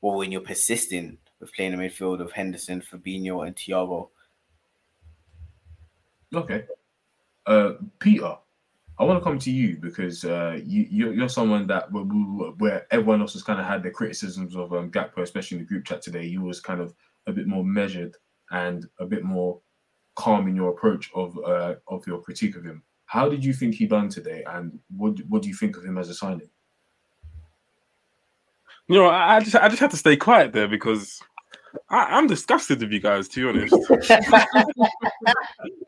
or 0.01 0.17
when 0.17 0.31
you're 0.31 0.41
persisting 0.41 1.17
with 1.39 1.53
playing 1.53 1.75
the 1.75 1.83
midfield 1.83 2.21
of 2.21 2.31
Henderson, 2.31 2.81
Fabinho, 2.81 3.45
and 3.45 3.55
Thiago. 3.55 4.09
Okay, 6.33 6.63
uh, 7.45 7.73
Peter, 7.99 8.35
I 8.99 9.03
want 9.03 9.17
to 9.17 9.23
come 9.23 9.39
to 9.39 9.51
you 9.51 9.77
because 9.77 10.25
uh, 10.25 10.59
you 10.63 10.85
you're, 10.89 11.13
you're 11.13 11.29
someone 11.29 11.65
that 11.67 11.91
where 11.91 12.85
everyone 12.91 13.21
else 13.21 13.33
has 13.33 13.43
kind 13.43 13.59
of 13.59 13.65
had 13.65 13.81
the 13.81 13.89
criticisms 13.89 14.55
of 14.55 14.73
um, 14.73 14.91
Gakpo, 14.91 15.21
especially 15.21 15.57
in 15.57 15.63
the 15.63 15.67
group 15.67 15.85
chat 15.85 16.01
today. 16.01 16.25
You 16.25 16.41
was 16.41 16.59
kind 16.59 16.81
of 16.81 16.93
a 17.25 17.31
bit 17.31 17.47
more 17.47 17.63
measured 17.63 18.15
and 18.51 18.87
a 18.99 19.05
bit 19.05 19.23
more 19.23 19.59
calm 20.15 20.47
in 20.47 20.55
your 20.55 20.71
approach 20.71 21.09
of 21.15 21.37
uh, 21.39 21.75
of 21.87 22.05
your 22.05 22.21
critique 22.21 22.57
of 22.57 22.65
him. 22.65 22.83
How 23.09 23.27
did 23.27 23.43
you 23.43 23.53
think 23.53 23.73
he 23.73 23.87
done 23.87 24.07
today, 24.07 24.43
and 24.45 24.77
what 24.95 25.17
what 25.27 25.41
do 25.41 25.47
you 25.47 25.55
think 25.55 25.75
of 25.75 25.83
him 25.83 25.97
as 25.97 26.09
a 26.09 26.13
signing? 26.13 26.47
You 28.87 28.97
know, 28.97 29.09
I 29.09 29.39
just 29.39 29.55
I 29.55 29.67
just 29.67 29.79
had 29.79 29.89
to 29.89 29.97
stay 29.97 30.15
quiet 30.15 30.53
there 30.53 30.67
because 30.67 31.19
I, 31.89 32.19
am 32.19 32.27
disgusted 32.27 32.81
with 32.81 32.91
you 32.91 32.99
guys. 32.99 33.27
To 33.29 33.53
be 33.53 33.59
honest, 33.59 33.75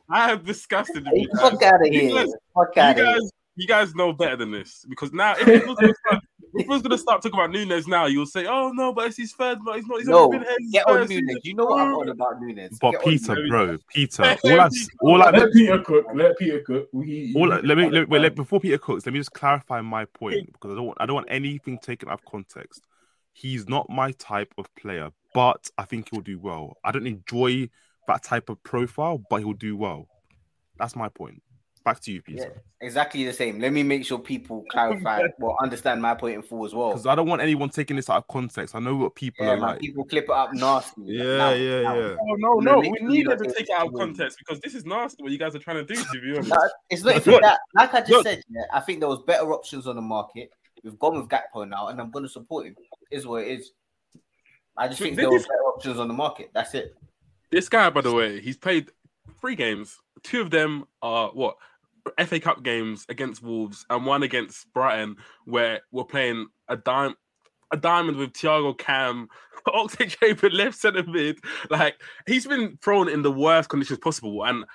I 0.09 0.31
am 0.31 0.43
disgusted 0.43 1.05
with 1.05 1.13
you 1.13 1.27
guys. 1.27 1.51
Fuck 1.51 1.61
out 1.61 1.85
of 1.85 1.93
here! 1.93 2.03
You 2.03 2.15
guys, 2.15 2.33
Fuck 2.55 2.77
out 2.77 2.97
you 2.97 3.03
of 3.03 3.07
guys, 3.07 3.21
here! 3.21 3.29
you 3.55 3.67
guys 3.67 3.93
know 3.93 4.13
better 4.13 4.35
than 4.35 4.51
this 4.51 4.83
because 4.89 5.13
now 5.13 5.35
if 5.39 5.47
it 5.47 5.67
was 5.67 5.77
gonna 6.53 6.63
start, 6.63 6.63
if 6.63 6.67
we're 6.67 6.79
gonna 6.81 6.97
start 6.97 7.21
talking 7.21 7.39
about 7.39 7.51
Nunez 7.51 7.87
now, 7.87 8.05
you'll 8.05 8.25
say, 8.25 8.45
"Oh 8.45 8.71
no, 8.71 8.93
but 8.93 9.07
it's 9.07 9.17
his 9.17 9.33
third, 9.33 9.59
but 9.65 9.75
he's 9.75 9.85
not. 9.87 9.99
He's 9.99 10.07
No, 10.07 10.25
only 10.25 10.37
been 10.39 10.47
here 10.47 10.57
his 10.59 10.71
get 10.71 10.87
on 10.87 10.95
Nunez. 10.95 11.09
season." 11.09 11.39
You 11.43 11.53
know 11.55 11.65
what 11.65 11.81
I'm 11.81 11.93
on 11.93 12.09
oh. 12.09 12.11
about 12.11 12.41
Nunez. 12.41 12.77
But 12.79 12.91
Get 12.91 13.03
Peter, 13.03 13.47
bro, 13.47 13.77
Peter, 13.93 14.23
Let 14.23 14.39
all 14.43 14.59
I, 14.61 14.69
Peter 14.69 14.91
all 15.01 15.21
I, 15.23 15.29
Let 15.31 15.53
Peter 15.53 15.79
cook. 15.79 16.05
Let 16.13 16.37
Peter 16.37 16.59
cook. 16.61 16.89
He, 17.03 17.33
all 17.35 17.53
I, 17.53 17.59
let 17.61 17.77
me 17.77 17.89
let, 17.89 18.09
wait, 18.09 18.21
let, 18.21 18.35
before 18.35 18.59
Peter 18.59 18.77
cooks, 18.77 19.05
let 19.05 19.13
me 19.13 19.19
just 19.19 19.33
clarify 19.33 19.81
my 19.81 20.05
point 20.05 20.51
because 20.51 20.71
I 20.71 20.75
don't 20.75 20.85
want 20.85 20.97
I 20.99 21.05
don't 21.05 21.15
want 21.15 21.27
anything 21.29 21.77
taken 21.79 22.09
out 22.09 22.15
of 22.15 22.25
context. 22.25 22.85
He's 23.33 23.67
not 23.67 23.89
my 23.89 24.11
type 24.13 24.53
of 24.57 24.73
player, 24.75 25.11
but 25.33 25.69
I 25.77 25.85
think 25.85 26.09
he'll 26.11 26.21
do 26.21 26.37
well. 26.39 26.77
I 26.83 26.91
don't 26.91 27.07
enjoy 27.07 27.69
that 28.07 28.23
type 28.23 28.49
of 28.49 28.61
profile, 28.63 29.21
but 29.29 29.37
he'll 29.37 29.53
do 29.53 29.77
well. 29.77 30.07
That's 30.77 30.95
my 30.95 31.09
point. 31.09 31.41
Back 31.83 31.99
to 32.01 32.11
you, 32.11 32.21
Yeah, 32.27 32.35
Peter. 32.45 32.63
exactly 32.81 33.23
the 33.25 33.33
same. 33.33 33.59
Let 33.59 33.73
me 33.73 33.81
make 33.81 34.05
sure 34.05 34.19
people 34.19 34.63
clarify 34.69 35.23
or 35.41 35.55
understand 35.63 35.99
my 35.99 36.13
point 36.13 36.35
in 36.35 36.41
full 36.43 36.63
as 36.63 36.75
well. 36.75 36.89
Because 36.89 37.07
I 37.07 37.15
don't 37.15 37.27
want 37.27 37.41
anyone 37.41 37.69
taking 37.69 37.95
this 37.95 38.07
out 38.09 38.17
of 38.17 38.27
context. 38.27 38.75
I 38.75 38.79
know 38.79 38.95
what 38.95 39.15
people 39.15 39.45
Yeah, 39.45 39.53
are 39.53 39.57
like. 39.57 39.79
people 39.79 40.03
clip 40.05 40.25
it 40.25 40.29
up 40.29 40.53
nasty. 40.53 41.01
Yeah, 41.05 41.37
Now- 41.37 41.51
yeah, 41.53 41.81
now. 41.81 41.95
yeah. 41.95 42.15
Oh 42.21 42.35
no, 42.37 42.53
No, 42.59 42.73
no, 42.75 42.79
we 42.81 42.91
need 43.01 43.25
not 43.25 43.37
to 43.39 43.43
going 43.45 43.55
take 43.55 43.69
it 43.69 43.75
out 43.75 43.87
of 43.87 43.93
context 43.95 44.37
because 44.37 44.59
this 44.61 44.75
is 44.75 44.85
nasty 44.85 45.23
what 45.23 45.31
you 45.31 45.39
guys 45.39 45.55
are 45.55 45.59
trying 45.59 45.85
to 45.85 45.91
do. 45.91 45.95
To 45.99 46.21
be 46.21 46.33
honest, 46.37 46.49
No, 46.49 46.69
it's 46.91 47.03
not 47.03 47.15
even 47.15 47.33
Look, 47.33 47.41
that. 47.41 47.59
Like 47.75 47.93
I 47.95 47.99
just 48.01 48.11
look. 48.11 48.23
said, 48.27 48.43
yeah, 48.49 48.61
I 48.71 48.79
think 48.79 48.99
there 48.99 49.09
was 49.09 49.23
better 49.23 49.51
options 49.53 49.87
on 49.87 49.95
the 49.95 50.01
market. 50.03 50.51
We've 50.83 50.99
gone 50.99 51.15
with 51.19 51.29
Gakpo 51.29 51.67
now, 51.67 51.87
and 51.87 51.99
I'm 51.99 52.11
going 52.11 52.25
to 52.25 52.29
support 52.29 52.67
him. 52.67 52.75
Is 53.09 53.25
what 53.25 53.43
it 53.43 53.59
is. 53.59 53.71
I 54.77 54.87
just 54.87 55.01
Wait, 55.01 55.07
think 55.07 55.17
there 55.17 55.29
were 55.31 55.39
better 55.39 55.65
options 55.75 55.99
on 55.99 56.07
the 56.07 56.13
market. 56.13 56.51
That's 56.53 56.73
it. 56.75 56.95
this 57.49 57.69
guy, 57.69 57.89
by 57.89 58.01
the 58.01 58.13
way, 58.13 58.39
he's 58.39 58.57
played 58.57 58.89
three 59.39 59.55
games. 59.55 59.97
Two 60.23 60.41
of 60.41 60.49
them 60.51 60.85
are 61.01 61.29
what 61.29 61.57
FA 62.25 62.39
Cup 62.39 62.63
games 62.63 63.05
against 63.09 63.43
Wolves, 63.43 63.85
and 63.89 64.05
one 64.05 64.23
against 64.23 64.71
Brighton, 64.73 65.17
where 65.45 65.81
we're 65.91 66.03
playing 66.03 66.47
a 66.67 66.77
dime. 66.77 67.15
A 67.73 67.77
diamond 67.77 68.17
with 68.17 68.33
Thiago 68.33 68.77
Cam, 68.77 69.29
Oxlade 69.69 70.51
left 70.51 70.77
centre 70.77 71.05
mid. 71.07 71.39
Like 71.69 71.95
he's 72.27 72.45
been 72.45 72.77
thrown 72.81 73.07
in 73.07 73.21
the 73.21 73.31
worst 73.31 73.69
conditions 73.69 73.99
possible, 73.99 74.43
and 74.43 74.65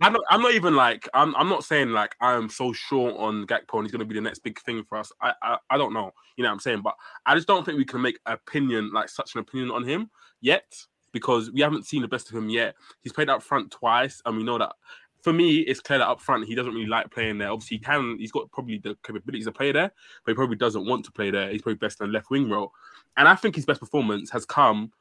I'm 0.00 0.12
not, 0.12 0.22
I'm 0.30 0.42
not 0.42 0.52
even 0.52 0.76
like 0.76 1.08
I'm. 1.14 1.34
I'm 1.36 1.48
not 1.48 1.64
saying 1.64 1.90
like 1.90 2.14
I'm 2.20 2.48
so 2.48 2.72
sure 2.72 3.16
on 3.18 3.46
Gakpo 3.46 3.74
and 3.74 3.84
he's 3.84 3.92
going 3.92 4.00
to 4.00 4.04
be 4.04 4.14
the 4.14 4.20
next 4.20 4.40
big 4.40 4.60
thing 4.60 4.84
for 4.84 4.98
us. 4.98 5.10
I, 5.20 5.32
I 5.42 5.56
I 5.70 5.78
don't 5.78 5.92
know. 5.92 6.10
You 6.36 6.42
know 6.42 6.50
what 6.50 6.54
I'm 6.54 6.60
saying, 6.60 6.82
but 6.82 6.94
I 7.24 7.34
just 7.34 7.48
don't 7.48 7.64
think 7.64 7.78
we 7.78 7.84
can 7.84 8.02
make 8.02 8.18
opinion 8.26 8.90
like 8.92 9.08
such 9.08 9.34
an 9.34 9.40
opinion 9.40 9.70
on 9.70 9.84
him 9.84 10.10
yet 10.40 10.70
because 11.12 11.50
we 11.50 11.62
haven't 11.62 11.86
seen 11.86 12.02
the 12.02 12.08
best 12.08 12.28
of 12.30 12.36
him 12.36 12.50
yet. 12.50 12.74
He's 13.00 13.12
played 13.12 13.30
up 13.30 13.42
front 13.42 13.70
twice, 13.70 14.20
and 14.26 14.36
we 14.36 14.44
know 14.44 14.58
that. 14.58 14.74
For 15.26 15.32
me, 15.32 15.56
it's 15.56 15.80
clear 15.80 15.98
that 15.98 16.06
up 16.06 16.20
front 16.20 16.46
he 16.46 16.54
doesn't 16.54 16.72
really 16.72 16.86
like 16.86 17.10
playing 17.10 17.38
there. 17.38 17.50
Obviously, 17.50 17.78
he 17.78 17.82
can. 17.82 18.16
He's 18.16 18.30
got 18.30 18.48
probably 18.52 18.78
the 18.78 18.96
capabilities 19.04 19.46
to 19.46 19.50
play 19.50 19.72
there, 19.72 19.90
but 20.24 20.30
he 20.30 20.36
probably 20.36 20.54
doesn't 20.54 20.86
want 20.86 21.04
to 21.04 21.10
play 21.10 21.32
there. 21.32 21.50
He's 21.50 21.62
probably 21.62 21.78
best 21.78 22.00
in 22.00 22.06
the 22.06 22.12
left 22.12 22.30
wing 22.30 22.48
role, 22.48 22.70
and 23.16 23.26
I 23.26 23.34
think 23.34 23.56
his 23.56 23.66
best 23.66 23.80
performance 23.80 24.30
has 24.30 24.46
come 24.46 24.92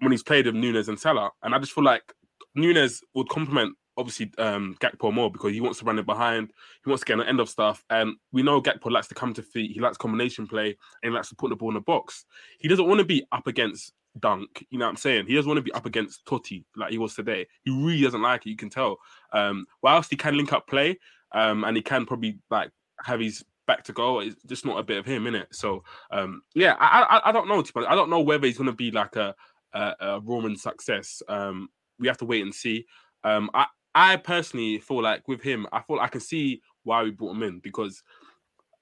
when 0.00 0.10
he's 0.10 0.24
played 0.24 0.46
with 0.46 0.56
Nunez 0.56 0.88
and 0.88 0.98
Salah. 0.98 1.30
And 1.44 1.54
I 1.54 1.60
just 1.60 1.70
feel 1.70 1.84
like 1.84 2.12
Nunez 2.56 3.04
would 3.14 3.28
complement 3.28 3.76
obviously 3.96 4.32
um 4.38 4.76
Gakpo 4.80 5.14
more 5.14 5.30
because 5.30 5.52
he 5.52 5.60
wants 5.60 5.78
to 5.78 5.84
run 5.84 6.00
it 6.00 6.06
behind, 6.06 6.50
he 6.84 6.90
wants 6.90 7.04
to 7.04 7.06
get 7.06 7.12
on 7.12 7.20
the 7.20 7.28
end 7.28 7.38
of 7.38 7.48
stuff. 7.48 7.84
And 7.88 8.16
we 8.32 8.42
know 8.42 8.60
Gakpo 8.60 8.90
likes 8.90 9.06
to 9.06 9.14
come 9.14 9.32
to 9.34 9.42
feet, 9.42 9.70
he 9.70 9.78
likes 9.78 9.96
combination 9.96 10.48
play, 10.48 10.70
and 10.70 10.76
he 11.04 11.10
likes 11.10 11.28
to 11.28 11.36
put 11.36 11.50
the 11.50 11.56
ball 11.56 11.68
in 11.68 11.74
the 11.74 11.82
box. 11.82 12.24
He 12.58 12.66
doesn't 12.66 12.88
want 12.88 12.98
to 12.98 13.06
be 13.06 13.24
up 13.30 13.46
against 13.46 13.92
Dunk, 14.20 14.66
you 14.70 14.78
know 14.78 14.86
what 14.86 14.90
I'm 14.90 14.96
saying? 14.96 15.26
He 15.26 15.34
doesn't 15.34 15.48
want 15.48 15.58
to 15.58 15.62
be 15.62 15.72
up 15.72 15.86
against 15.86 16.24
Toti 16.24 16.64
like 16.76 16.90
he 16.90 16.98
was 16.98 17.14
today. 17.14 17.46
He 17.64 17.70
really 17.70 18.02
doesn't 18.02 18.22
like 18.22 18.46
it, 18.46 18.50
you 18.50 18.56
can 18.56 18.70
tell. 18.70 18.98
Um, 19.32 19.66
whilst 19.82 20.10
he 20.10 20.16
can 20.16 20.36
link 20.36 20.52
up 20.52 20.66
play, 20.66 20.98
um, 21.32 21.64
and 21.64 21.76
he 21.76 21.82
can 21.82 22.06
probably 22.06 22.38
like 22.50 22.70
have 23.04 23.20
his 23.20 23.44
back 23.66 23.84
to 23.84 23.92
go, 23.92 24.20
it's 24.20 24.36
just 24.46 24.64
not 24.64 24.78
a 24.78 24.82
bit 24.82 24.98
of 24.98 25.06
him 25.06 25.26
in 25.26 25.34
it. 25.34 25.48
So 25.52 25.82
um, 26.10 26.42
yeah, 26.54 26.76
I, 26.78 27.02
I 27.02 27.28
I 27.28 27.32
don't 27.32 27.48
know, 27.48 27.62
to. 27.62 27.86
I 27.88 27.94
don't 27.94 28.10
know 28.10 28.20
whether 28.20 28.46
he's 28.46 28.58
gonna 28.58 28.72
be 28.72 28.90
like 28.90 29.16
a 29.16 29.34
a, 29.72 29.94
a 30.00 30.20
Roman 30.20 30.56
success. 30.56 31.22
Um, 31.28 31.68
we 31.98 32.08
have 32.08 32.18
to 32.18 32.24
wait 32.24 32.42
and 32.42 32.54
see. 32.54 32.86
Um, 33.24 33.50
I 33.54 33.66
I 33.94 34.16
personally 34.16 34.78
feel 34.78 35.02
like 35.02 35.26
with 35.26 35.42
him, 35.42 35.66
I 35.72 35.80
feel 35.82 35.98
I 36.00 36.08
can 36.08 36.20
see 36.20 36.60
why 36.84 37.02
we 37.02 37.10
brought 37.10 37.34
him 37.34 37.42
in 37.42 37.60
because 37.60 38.02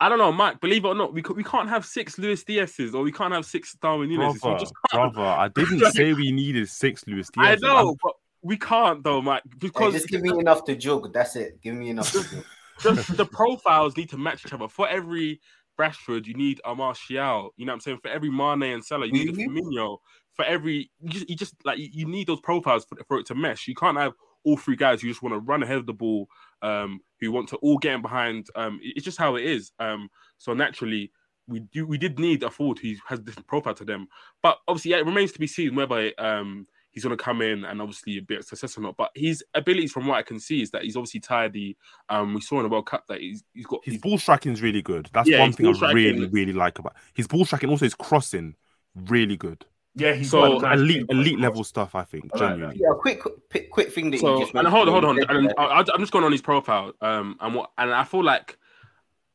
I 0.05 0.11
don't 0.11 0.19
know, 0.19 0.33
Mike. 0.33 0.61
Believe 0.61 0.85
it 0.85 0.89
or 0.89 0.95
not, 0.95 1.15
we 1.15 1.23
we 1.35 1.43
can't 1.43 1.67
have 1.71 1.87
six 1.87 2.19
Luis 2.19 2.45
Diaz's 2.45 2.95
or 2.95 3.03
we 3.03 3.11
can't 3.11 3.33
have 3.33 3.47
six 3.47 3.75
Darwin 3.81 4.11
Nunez. 4.11 4.35
We 4.35 4.39
Brother, 4.41 4.59
just 4.61 4.75
can't. 4.91 5.15
brother, 5.15 5.27
I 5.27 5.49
didn't 5.49 5.81
say 5.93 6.13
we 6.13 6.31
needed 6.31 6.69
six 6.69 7.07
Luis 7.07 7.31
I 7.39 7.57
know, 7.57 7.97
but 8.03 8.13
we 8.43 8.59
can't 8.59 9.03
though, 9.03 9.23
Mike, 9.23 9.45
Hey, 9.45 9.57
because 9.61 9.95
just 9.95 10.09
give 10.09 10.21
me 10.21 10.39
enough 10.39 10.65
to 10.65 10.77
joke. 10.77 11.11
That's 11.11 11.37
it. 11.37 11.59
Give 11.63 11.75
me 11.75 11.89
enough 11.89 12.13
to 12.13 12.23
jug. 12.23 12.45
the, 12.83 13.15
the 13.17 13.25
profiles 13.25 13.97
need 13.97 14.11
to 14.11 14.19
match 14.19 14.45
each 14.45 14.53
other. 14.53 14.69
For 14.69 14.87
every 14.87 15.41
Rashford, 15.81 16.27
you 16.27 16.35
need 16.35 16.61
a 16.67 16.75
Martial. 16.75 17.55
You 17.57 17.65
know 17.65 17.73
what 17.73 17.77
I'm 17.77 17.81
saying? 17.81 18.01
For 18.03 18.09
every 18.09 18.29
Mane 18.31 18.75
and 18.75 18.85
Salah, 18.85 19.07
you 19.07 19.13
need 19.13 19.31
a 19.31 19.33
Mhm. 19.33 19.47
Firmino. 19.47 20.01
For 20.35 20.45
every, 20.45 20.91
you 21.01 21.09
just, 21.09 21.31
you 21.31 21.37
just 21.37 21.55
like 21.65 21.79
you, 21.79 21.89
you 21.91 22.05
need 22.07 22.27
those 22.27 22.43
profiles 22.43 22.85
for, 22.85 22.99
for 23.09 23.19
it 23.21 23.25
to 23.27 23.35
mesh. 23.35 23.69
You 23.69 23.75
can't 23.75 23.97
have 23.97 24.13
all 24.45 24.57
three 24.57 24.77
guys 24.77 25.01
who 25.01 25.09
just 25.09 25.23
want 25.23 25.35
to 25.35 25.39
run 25.39 25.63
ahead 25.63 25.79
of 25.79 25.87
the 25.87 25.93
ball, 25.93 26.29
um, 26.63 27.01
who 27.21 27.33
want 27.33 27.49
to 27.49 27.57
all 27.57 27.79
get 27.79 27.95
in 27.95 28.03
behind. 28.03 28.47
Um, 28.55 28.81
it's 28.83 29.05
just 29.05 29.19
how 29.19 29.37
it 29.37 29.45
is. 29.45 29.73
Um, 29.79 30.09
so 30.39 30.55
naturally, 30.55 31.11
we 31.47 31.61
do 31.61 31.87
we 31.87 31.99
did 31.99 32.19
need 32.19 32.43
a 32.43 32.51
forward 32.51 32.79
who 32.79 32.95
has 33.07 33.19
a 33.19 33.23
different 33.23 33.47
profile 33.47 33.75
to 33.75 33.85
them. 33.85 34.09
But 34.43 34.59
obviously, 34.69 34.93
yeah, 34.93 34.99
it 34.99 35.07
remains 35.07 35.33
to 35.33 35.39
be 35.39 35.47
seen 35.47 35.75
whether 35.75 36.13
um 36.19 36.67
he's 36.95 37.03
going 37.03 37.17
to 37.17 37.23
come 37.23 37.43
in 37.43 37.65
and 37.65 37.83
obviously 37.83 38.21
be 38.21 38.37
a 38.37 38.43
success 38.43 38.79
or 38.79 38.81
not. 38.81 38.97
But 38.97 39.11
his 39.15 39.45
abilities, 39.55 39.93
from 39.93 40.07
what 40.07 40.17
I 40.17 40.23
can 40.23 40.39
see, 40.39 40.63
is 40.63 40.71
that 40.71 40.85
he's 40.85 40.97
obviously 40.97 41.21
tidy. 41.21 41.77
Um, 42.09 42.35
we 42.35 42.41
saw 42.41 42.59
in 42.59 42.63
the 42.63 42.69
World 42.69 42.87
Cup 42.87 43.05
that 43.09 43.21
he's 43.21 43.43
he's 43.53 43.67
got 43.67 43.81
His 43.85 43.95
he's, 43.95 44.03
ball 44.03 44.17
striking 44.17 44.53
is 44.53 44.63
really 44.63 44.83
good. 44.83 45.11
That's 45.13 45.29
Yeah, 45.29 45.41
one 45.41 45.53
thing 45.53 45.67
I 45.67 45.93
really, 45.93 46.27
really 46.27 46.53
like 46.53 46.79
about 46.79 46.95
his 47.13 47.27
ball 47.27 47.45
striking. 47.45 47.69
Also, 47.69 47.85
his 47.85 47.95
crossing, 47.95 48.55
really 48.95 49.37
good. 49.37 49.67
Yeah, 49.97 50.13
he's 50.15 50.31
So, 50.31 50.59
got 50.59 50.73
a 50.73 50.75
elite 50.75 51.07
game 51.09 51.19
elite 51.19 51.39
level 51.39 51.63
stuff. 51.63 51.95
I 51.95 52.03
think 52.03 52.31
I 52.35 52.39
like 52.39 52.49
genuinely. 52.51 52.81
Yeah, 52.81 52.95
quick, 52.99 53.23
quick, 53.51 53.71
quick 53.71 53.93
thing 53.93 54.11
that 54.11 54.17
you 54.17 54.21
So, 54.21 54.41
just 54.41 54.55
and 54.55 54.67
hold 54.67 54.89
on, 54.89 54.93
hold 54.93 55.05
on, 55.05 55.37
and 55.37 55.55
I, 55.57 55.85
I'm 55.93 56.01
just 56.01 56.13
going 56.13 56.25
on 56.25 56.33
his 56.33 56.43
profile. 56.43 56.93
Um, 57.01 57.37
and 57.41 57.55
what, 57.55 57.71
and 57.79 57.93
I 57.93 58.05
feel 58.05 58.25
like, 58.25 58.59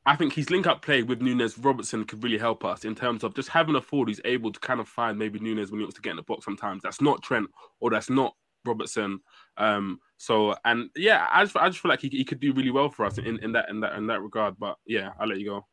I 0.05 0.15
think 0.15 0.33
his 0.33 0.49
link 0.49 0.67
up 0.67 0.81
play 0.81 1.03
with 1.03 1.21
Nunez 1.21 1.57
Robertson 1.57 2.03
could 2.03 2.23
really 2.23 2.37
help 2.37 2.65
us 2.65 2.83
in 2.83 2.95
terms 2.95 3.23
of 3.23 3.35
just 3.35 3.47
having 3.49 3.75
a 3.75 3.81
forward 3.81 4.09
who's 4.09 4.21
able 4.25 4.51
to 4.51 4.59
kind 4.59 4.79
of 4.79 4.87
find 4.87 5.17
maybe 5.17 5.39
Nunez 5.39 5.71
when 5.71 5.79
he 5.79 5.85
wants 5.85 5.95
to 5.95 6.01
get 6.01 6.11
in 6.11 6.15
the 6.17 6.23
box. 6.23 6.45
Sometimes 6.45 6.83
that's 6.83 6.99
not 6.99 7.21
Trent 7.21 7.47
or 7.79 7.89
that's 7.89 8.09
not 8.09 8.33
Robertson. 8.65 9.19
Um, 9.55 9.99
so 10.17 10.55
and 10.65 10.89
yeah, 10.95 11.27
I 11.31 11.43
just, 11.43 11.55
I 11.55 11.69
just 11.69 11.79
feel 11.79 11.89
like 11.89 12.01
he, 12.01 12.09
he 12.09 12.25
could 12.25 12.39
do 12.39 12.51
really 12.53 12.71
well 12.71 12.89
for 12.89 13.05
us 13.05 13.17
in, 13.17 13.39
in 13.39 13.53
that 13.53 13.69
in 13.69 13.79
that 13.81 13.95
in 13.95 14.07
that 14.07 14.21
regard. 14.21 14.55
But 14.59 14.77
yeah, 14.85 15.11
I'll 15.19 15.27
let 15.27 15.39
you 15.39 15.45
go. 15.45 15.67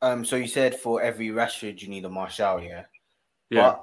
Um, 0.00 0.24
so 0.24 0.36
you 0.36 0.46
said 0.46 0.78
for 0.78 1.02
every 1.02 1.28
Rashford 1.28 1.82
you 1.82 1.88
need 1.88 2.04
a 2.04 2.10
Martial, 2.10 2.62
yeah. 2.62 2.84
Yeah, 3.50 3.76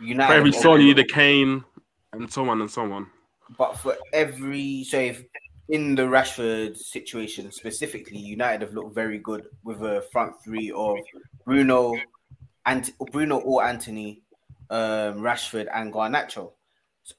United 0.00 0.28
for 0.32 0.34
every 0.38 0.52
have 0.52 0.60
Son 0.60 0.80
you 0.80 0.86
need 0.88 0.98
a 0.98 1.04
Kane, 1.04 1.64
and 2.12 2.30
so 2.32 2.48
on 2.48 2.60
and 2.60 2.70
so 2.70 2.90
on. 2.92 3.06
But 3.58 3.78
for 3.78 3.96
every 4.12 4.84
so 4.84 4.98
if 4.98 5.24
in 5.68 5.94
the 5.94 6.02
Rashford 6.02 6.76
situation 6.76 7.50
specifically, 7.52 8.18
United 8.18 8.62
have 8.62 8.74
looked 8.74 8.94
very 8.94 9.18
good 9.18 9.46
with 9.64 9.82
a 9.82 10.02
front 10.12 10.34
three 10.44 10.70
of 10.74 10.98
Bruno 11.44 11.96
and 12.66 12.92
Bruno 13.10 13.38
or 13.38 13.64
Antony, 13.64 14.22
um, 14.70 15.18
Rashford 15.20 15.68
and 15.72 15.92
Garnacho. 15.92 16.52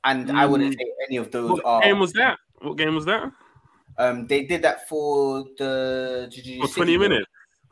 And 0.03 0.31
I 0.31 0.45
wouldn't 0.45 0.73
Mm. 0.73 0.77
say 0.77 0.85
any 1.09 1.17
of 1.17 1.31
those 1.31 1.51
What 1.51 1.65
are. 1.65 1.81
game 1.81 1.99
was 1.99 2.13
that? 2.13 2.39
What 2.61 2.77
game 2.77 2.95
was 2.95 3.05
that? 3.05 3.31
Um, 3.97 4.25
they 4.27 4.43
did 4.45 4.61
that 4.63 4.87
for 4.87 5.43
the 5.57 6.31
For 6.61 6.73
twenty 6.73 6.97
minutes. 6.97 7.27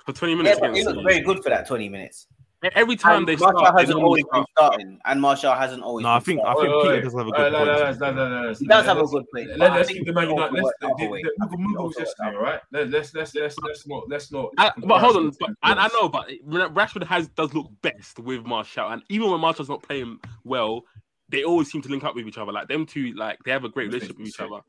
For 0.06 0.14
twenty 0.14 0.36
minutes. 0.36 0.60
but 0.60 0.76
it 0.78 0.86
looked 0.86 1.04
very 1.08 1.22
good 1.22 1.42
for 1.44 1.50
that 1.50 1.68
twenty 1.68 1.90
minutes. 1.90 2.28
Every 2.64 2.96
time 2.96 3.20
And 3.20 3.28
they 3.28 3.36
Martial 3.38 3.60
start, 3.60 3.76
they 3.76 3.82
hasn't 3.82 4.00
normally 4.00 4.22
always 4.22 4.46
been 4.46 4.46
start. 4.54 4.74
starting, 4.74 5.00
and 5.06 5.20
Martial 5.22 5.54
hasn't 5.54 5.82
always. 5.82 6.04
No, 6.04 6.10
I 6.10 6.20
been 6.20 6.24
think 6.26 6.42
I 6.46 6.54
think 6.54 6.68
Wait, 6.68 6.82
Peter 6.84 6.94
wait, 6.94 7.04
does 7.04 7.14
have 7.16 7.28
a 7.28 7.32
good 7.32 7.40
Uh, 7.40 7.42
point. 7.42 7.54
no, 7.54 7.66
no, 7.66 7.92
no, 7.92 8.12
no, 8.14 8.30
no, 8.30 8.42
no, 8.44 8.54
He 8.54 8.68
does 8.68 8.86
have 8.86 8.98
a 9.00 9.04
good 9.06 9.26
point. 9.34 9.50
Let, 9.58 9.74
let's 9.74 9.88
think 9.88 9.98
keep 9.98 10.08
the 10.08 10.14
man 10.14 10.30
United. 10.30 10.54
Let's 10.54 10.64
worked 10.66 10.80
the, 10.82 10.86
other 10.88 10.96
the, 11.00 11.08
way. 11.08 11.22
the, 11.24 11.30
I 11.42 11.46
the, 11.46 11.50
think 11.58 11.68
he 11.70 11.76
was 11.76 11.96
yesterday, 11.98 12.38
worked? 12.38 12.66
Let, 12.72 12.90
let's 12.92 13.14
let's 13.16 13.34
let's 13.34 13.58
let's 13.64 13.88
not 13.88 14.10
let's 14.10 14.32
not. 14.32 14.52
But 14.56 15.00
hold 15.00 15.16
on, 15.18 15.32
comparison 15.32 15.36
but 15.40 15.48
to 15.48 15.56
I, 15.64 15.86
I 15.86 15.88
know, 15.88 16.08
but 16.10 16.76
Rashford 16.76 17.04
has 17.08 17.30
does 17.30 17.52
look 17.56 17.72
best 17.82 18.20
with 18.20 18.46
Martial, 18.46 18.90
and 18.90 19.02
even 19.10 19.32
when 19.32 19.40
Martial's 19.42 19.70
not 19.70 19.82
playing 19.82 20.20
well, 20.44 20.84
they 21.30 21.44
always 21.44 21.72
seem 21.72 21.82
to 21.82 21.90
link 21.90 22.04
up 22.04 22.14
with 22.14 22.28
each 22.28 22.38
other. 22.38 22.52
Like 22.52 22.68
them 22.68 22.86
two, 22.86 23.14
like 23.14 23.40
they 23.44 23.50
have 23.52 23.64
a 23.64 23.70
great 23.70 23.88
relationship 23.88 24.20
with 24.20 24.28
each 24.28 24.40
other. 24.40 24.60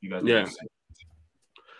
You 0.00 0.10
guys 0.10 0.22
Yeah. 0.24 0.42
are 0.42 0.46
saying. 0.46 0.68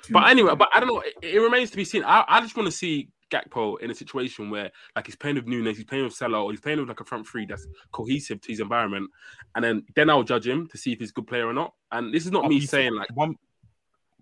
Too 0.04 0.12
But 0.12 0.28
anyway, 0.28 0.54
but 0.54 0.68
I 0.72 0.78
don't 0.78 0.88
know. 0.88 1.00
It, 1.00 1.14
it 1.22 1.38
remains 1.40 1.70
to 1.72 1.76
be 1.76 1.84
seen. 1.84 2.04
I, 2.04 2.24
I 2.28 2.40
just 2.40 2.56
want 2.56 2.66
to 2.66 2.72
see 2.72 3.08
Gakpo 3.30 3.80
in 3.80 3.90
a 3.90 3.94
situation 3.94 4.50
where, 4.50 4.70
like, 4.94 5.06
he's 5.06 5.16
playing 5.16 5.36
with 5.36 5.46
Nunez, 5.46 5.76
he's 5.76 5.84
playing 5.84 6.04
with 6.04 6.14
Salah, 6.14 6.44
or 6.44 6.50
he's 6.50 6.60
playing 6.60 6.80
with 6.80 6.88
like 6.88 7.00
a 7.00 7.04
front 7.04 7.26
three 7.26 7.46
that's 7.46 7.66
cohesive 7.92 8.40
to 8.40 8.48
his 8.48 8.60
environment, 8.60 9.10
and 9.54 9.64
then 9.64 9.84
then 9.94 10.10
I'll 10.10 10.22
judge 10.22 10.46
him 10.46 10.68
to 10.68 10.78
see 10.78 10.92
if 10.92 10.98
he's 10.98 11.10
a 11.10 11.14
good 11.14 11.26
player 11.26 11.46
or 11.46 11.52
not. 11.52 11.74
And 11.92 12.12
this 12.12 12.24
is 12.26 12.32
not 12.32 12.46
me 12.46 12.56
You 12.56 12.66
saying 12.66 12.94
like, 12.94 13.08
one 13.14 13.36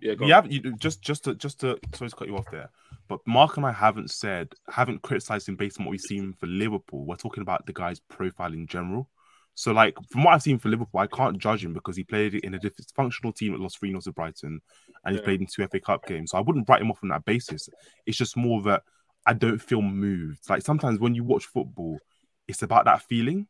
yeah, 0.00 0.14
go 0.14 0.24
we 0.24 0.30
have 0.32 0.50
you 0.50 0.74
just 0.76 1.02
just 1.02 1.24
to 1.24 1.34
just 1.34 1.60
to 1.60 1.78
sorry 1.94 2.10
to 2.10 2.16
cut 2.16 2.28
you 2.28 2.36
off 2.36 2.50
there, 2.50 2.70
but 3.08 3.20
Mark 3.26 3.56
and 3.56 3.66
I 3.66 3.72
haven't 3.72 4.10
said 4.10 4.52
haven't 4.68 5.02
criticized 5.02 5.48
him 5.48 5.56
based 5.56 5.78
on 5.78 5.86
what 5.86 5.92
we've 5.92 6.00
seen 6.00 6.32
for 6.32 6.46
Liverpool. 6.46 7.04
We're 7.04 7.16
talking 7.16 7.42
about 7.42 7.66
the 7.66 7.72
guy's 7.72 8.00
profile 8.00 8.52
in 8.52 8.66
general. 8.66 9.08
So, 9.54 9.72
like 9.72 9.96
from 10.10 10.24
what 10.24 10.34
I've 10.34 10.42
seen 10.42 10.58
for 10.58 10.68
Liverpool, 10.68 11.00
I 11.00 11.06
can't 11.06 11.38
judge 11.38 11.64
him 11.64 11.72
because 11.74 11.96
he 11.96 12.04
played 12.04 12.34
in 12.34 12.54
a 12.54 12.58
dysfunctional 12.58 13.34
team 13.34 13.52
that 13.52 13.60
lost 13.60 13.78
three 13.78 13.90
0 13.90 14.00
to 14.00 14.12
Brighton, 14.12 14.60
and 15.04 15.14
he's 15.14 15.24
played 15.24 15.40
in 15.40 15.46
two 15.46 15.66
FA 15.68 15.80
Cup 15.80 16.06
games. 16.06 16.32
So 16.32 16.38
I 16.38 16.40
wouldn't 16.40 16.68
write 16.68 16.82
him 16.82 16.90
off 16.90 17.00
on 17.02 17.10
that 17.10 17.24
basis. 17.24 17.68
It's 18.06 18.18
just 18.18 18.36
more 18.36 18.62
that 18.62 18.82
I 19.26 19.32
don't 19.32 19.60
feel 19.60 19.80
moved. 19.82 20.48
Like 20.50 20.62
sometimes 20.62 20.98
when 20.98 21.14
you 21.14 21.24
watch 21.24 21.46
football, 21.46 21.98
it's 22.48 22.62
about 22.62 22.84
that 22.86 23.02
feeling 23.02 23.46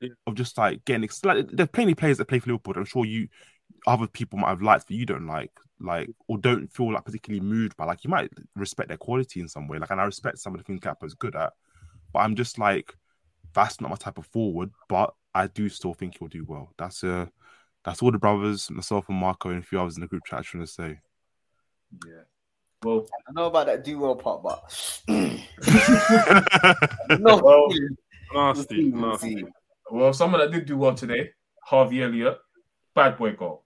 Yeah. 0.00 0.10
of 0.26 0.34
just 0.34 0.58
like 0.58 0.84
getting. 0.84 1.08
Like, 1.24 1.46
there's 1.50 1.68
plenty 1.70 1.92
of 1.92 1.98
players 1.98 2.18
that 2.18 2.26
play 2.28 2.38
for 2.38 2.50
Liverpool. 2.50 2.74
that 2.74 2.80
I'm 2.80 2.86
sure 2.86 3.04
you 3.06 3.28
other 3.86 4.06
people 4.06 4.38
might 4.38 4.50
have 4.50 4.62
liked, 4.62 4.86
but 4.88 4.96
you 4.96 5.06
don't 5.06 5.26
like, 5.26 5.52
like, 5.80 6.10
or 6.28 6.38
don't 6.38 6.70
feel 6.72 6.92
like 6.92 7.04
particularly 7.04 7.40
moved 7.44 7.76
by. 7.76 7.84
Like, 7.86 8.04
you 8.04 8.10
might 8.10 8.30
respect 8.54 8.88
their 8.88 8.96
quality 8.98 9.40
in 9.40 9.48
some 9.48 9.68
way. 9.68 9.78
Like, 9.78 9.90
and 9.90 10.00
I 10.00 10.04
respect 10.04 10.38
some 10.38 10.54
of 10.54 10.58
the 10.58 10.64
things 10.64 10.80
Gakpo's 10.80 11.14
good 11.14 11.34
at, 11.34 11.52
but 12.12 12.20
I'm 12.20 12.34
just 12.36 12.58
like, 12.58 12.94
that's 13.56 13.80
not 13.80 13.90
my 13.90 13.96
type 13.96 14.18
of 14.18 14.26
forward. 14.26 14.70
But 14.88 15.14
I 15.34 15.48
do 15.48 15.68
still 15.68 15.94
think 15.94 16.18
he'll 16.18 16.28
do 16.28 16.44
well. 16.46 16.72
That's 16.78 17.02
uh 17.02 17.26
that's 17.84 18.02
all 18.02 18.12
the 18.12 18.18
brothers, 18.18 18.70
myself 18.70 19.08
and 19.08 19.18
Marco, 19.18 19.48
and 19.50 19.62
a 19.62 19.66
few 19.66 19.80
others 19.80 19.96
in 19.96 20.02
the 20.02 20.06
group 20.06 20.24
chat 20.26 20.40
are 20.40 20.44
trying 20.44 20.64
to 20.64 20.70
say. 20.70 21.00
Yeah. 22.06 22.22
Well, 22.84 23.06
I 23.28 23.32
know 23.32 23.46
about 23.46 23.66
that 23.66 23.84
do 23.84 23.98
well 23.98 24.16
part, 24.16 24.42
but 24.42 25.00
no. 27.18 27.36
Well, 27.38 27.68
nasty, 28.34 28.90
We'll 28.90 29.10
nasty. 29.10 29.44
well, 29.90 30.12
someone 30.12 30.40
that 30.40 30.52
did 30.52 30.66
do 30.66 30.76
well 30.76 30.94
today, 30.94 31.30
Harvey 31.64 32.02
Elliott, 32.02 32.38
bad 32.94 33.16
boy 33.16 33.32
goal. 33.32 33.64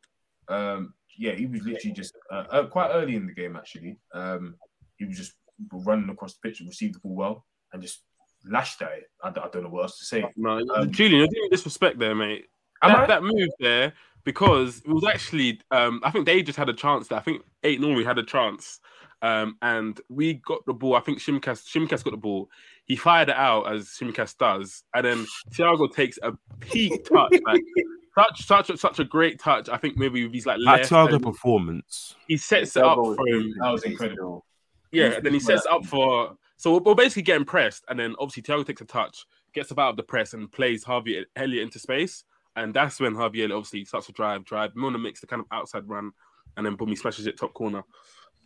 Um, 0.48 0.94
yeah, 1.18 1.32
he 1.32 1.46
was 1.46 1.62
literally 1.62 1.92
just 1.92 2.14
uh, 2.30 2.44
uh, 2.50 2.66
quite 2.66 2.90
early 2.90 3.16
in 3.16 3.26
the 3.26 3.34
game 3.34 3.56
actually. 3.56 3.98
Um, 4.14 4.54
he 4.96 5.06
was 5.06 5.16
just 5.16 5.32
running 5.72 6.08
across 6.08 6.34
the 6.34 6.40
pitch 6.48 6.60
and 6.60 6.68
received 6.68 6.94
the 6.94 7.00
ball 7.00 7.14
well 7.16 7.46
and 7.72 7.82
just 7.82 8.02
lashed 8.44 8.82
at 8.82 8.92
it. 8.92 9.10
I 9.22 9.30
don't 9.30 9.62
know 9.62 9.68
what 9.68 9.82
else 9.82 9.98
to 9.98 10.04
say. 10.04 10.24
No, 10.36 10.60
Um, 10.74 10.90
Julian, 10.90 11.18
you're 11.20 11.28
doing 11.28 11.48
disrespect 11.50 11.98
there, 11.98 12.14
mate. 12.14 12.46
Am 12.82 12.90
I? 12.96 13.00
That, 13.00 13.08
that 13.08 13.22
move 13.22 13.48
there 13.58 13.92
because 14.24 14.78
it 14.78 14.88
was 14.88 15.04
actually 15.04 15.60
um, 15.70 16.00
I 16.04 16.10
think 16.10 16.26
they 16.26 16.42
just 16.42 16.58
had 16.58 16.68
a 16.68 16.74
chance 16.74 17.08
there. 17.08 17.18
I 17.18 17.22
think 17.22 17.42
eight 17.62 17.80
Nori 17.80 18.04
had 18.04 18.18
a 18.18 18.22
chance. 18.22 18.80
Um, 19.22 19.58
and 19.60 20.00
we 20.08 20.34
got 20.34 20.64
the 20.64 20.72
ball. 20.72 20.94
I 20.96 21.00
think 21.00 21.18
Tsimikas 21.18 21.62
Tsimikas 21.68 22.02
got 22.02 22.12
the 22.12 22.16
ball. 22.16 22.48
He 22.86 22.96
fired 22.96 23.28
it 23.28 23.36
out 23.36 23.70
as 23.70 23.88
Tsimikas 23.88 24.36
does, 24.38 24.82
and 24.94 25.04
then 25.04 25.26
Thiago 25.52 25.92
takes 25.92 26.18
a 26.22 26.32
peak 26.60 27.04
touch, 27.04 27.34
like 27.44 27.62
such 28.18 28.46
such 28.46 28.78
such 28.78 28.98
a 28.98 29.04
great 29.04 29.38
touch. 29.38 29.68
I 29.68 29.76
think 29.76 29.98
maybe 29.98 30.26
he's 30.30 30.46
like 30.46 30.56
That 30.64 30.64
left, 30.64 30.90
Thiago 30.90 31.22
performance. 31.22 32.16
he 32.28 32.38
sets 32.38 32.76
it 32.76 32.82
up 32.82 32.96
for 32.96 33.28
him. 33.28 33.52
That 33.60 33.70
was 33.70 33.84
incredible. 33.84 34.46
Yeah, 34.90 35.12
and 35.16 35.26
then 35.26 35.34
he 35.34 35.40
sets 35.40 35.66
up 35.66 35.84
for. 35.84 36.36
So 36.60 36.72
we're- 36.72 36.82
we're 36.84 36.94
basically 36.94 37.22
getting 37.22 37.46
pressed, 37.46 37.86
and 37.88 37.98
then 37.98 38.14
obviously 38.18 38.42
Thiago 38.42 38.66
takes 38.66 38.82
a 38.82 38.84
touch, 38.84 39.24
gets 39.54 39.72
up 39.72 39.78
out 39.78 39.90
of 39.92 39.96
the 39.96 40.02
press, 40.02 40.34
and 40.34 40.52
plays 40.52 40.84
Harvey 40.84 41.24
Elliott 41.34 41.62
into 41.62 41.78
space. 41.78 42.24
And 42.54 42.74
that's 42.74 43.00
when 43.00 43.14
Harvey 43.14 43.38
Elliott 43.38 43.56
obviously 43.56 43.86
starts 43.86 44.08
to 44.08 44.12
drive, 44.12 44.44
drive. 44.44 44.76
Mona 44.76 44.98
makes 44.98 45.22
the 45.22 45.26
kind 45.26 45.40
of 45.40 45.46
outside 45.52 45.88
run, 45.88 46.12
and 46.58 46.66
then 46.66 46.76
boom, 46.76 46.90
he 46.90 46.96
smashes 46.96 47.26
it 47.26 47.38
top 47.38 47.54
corner. 47.54 47.82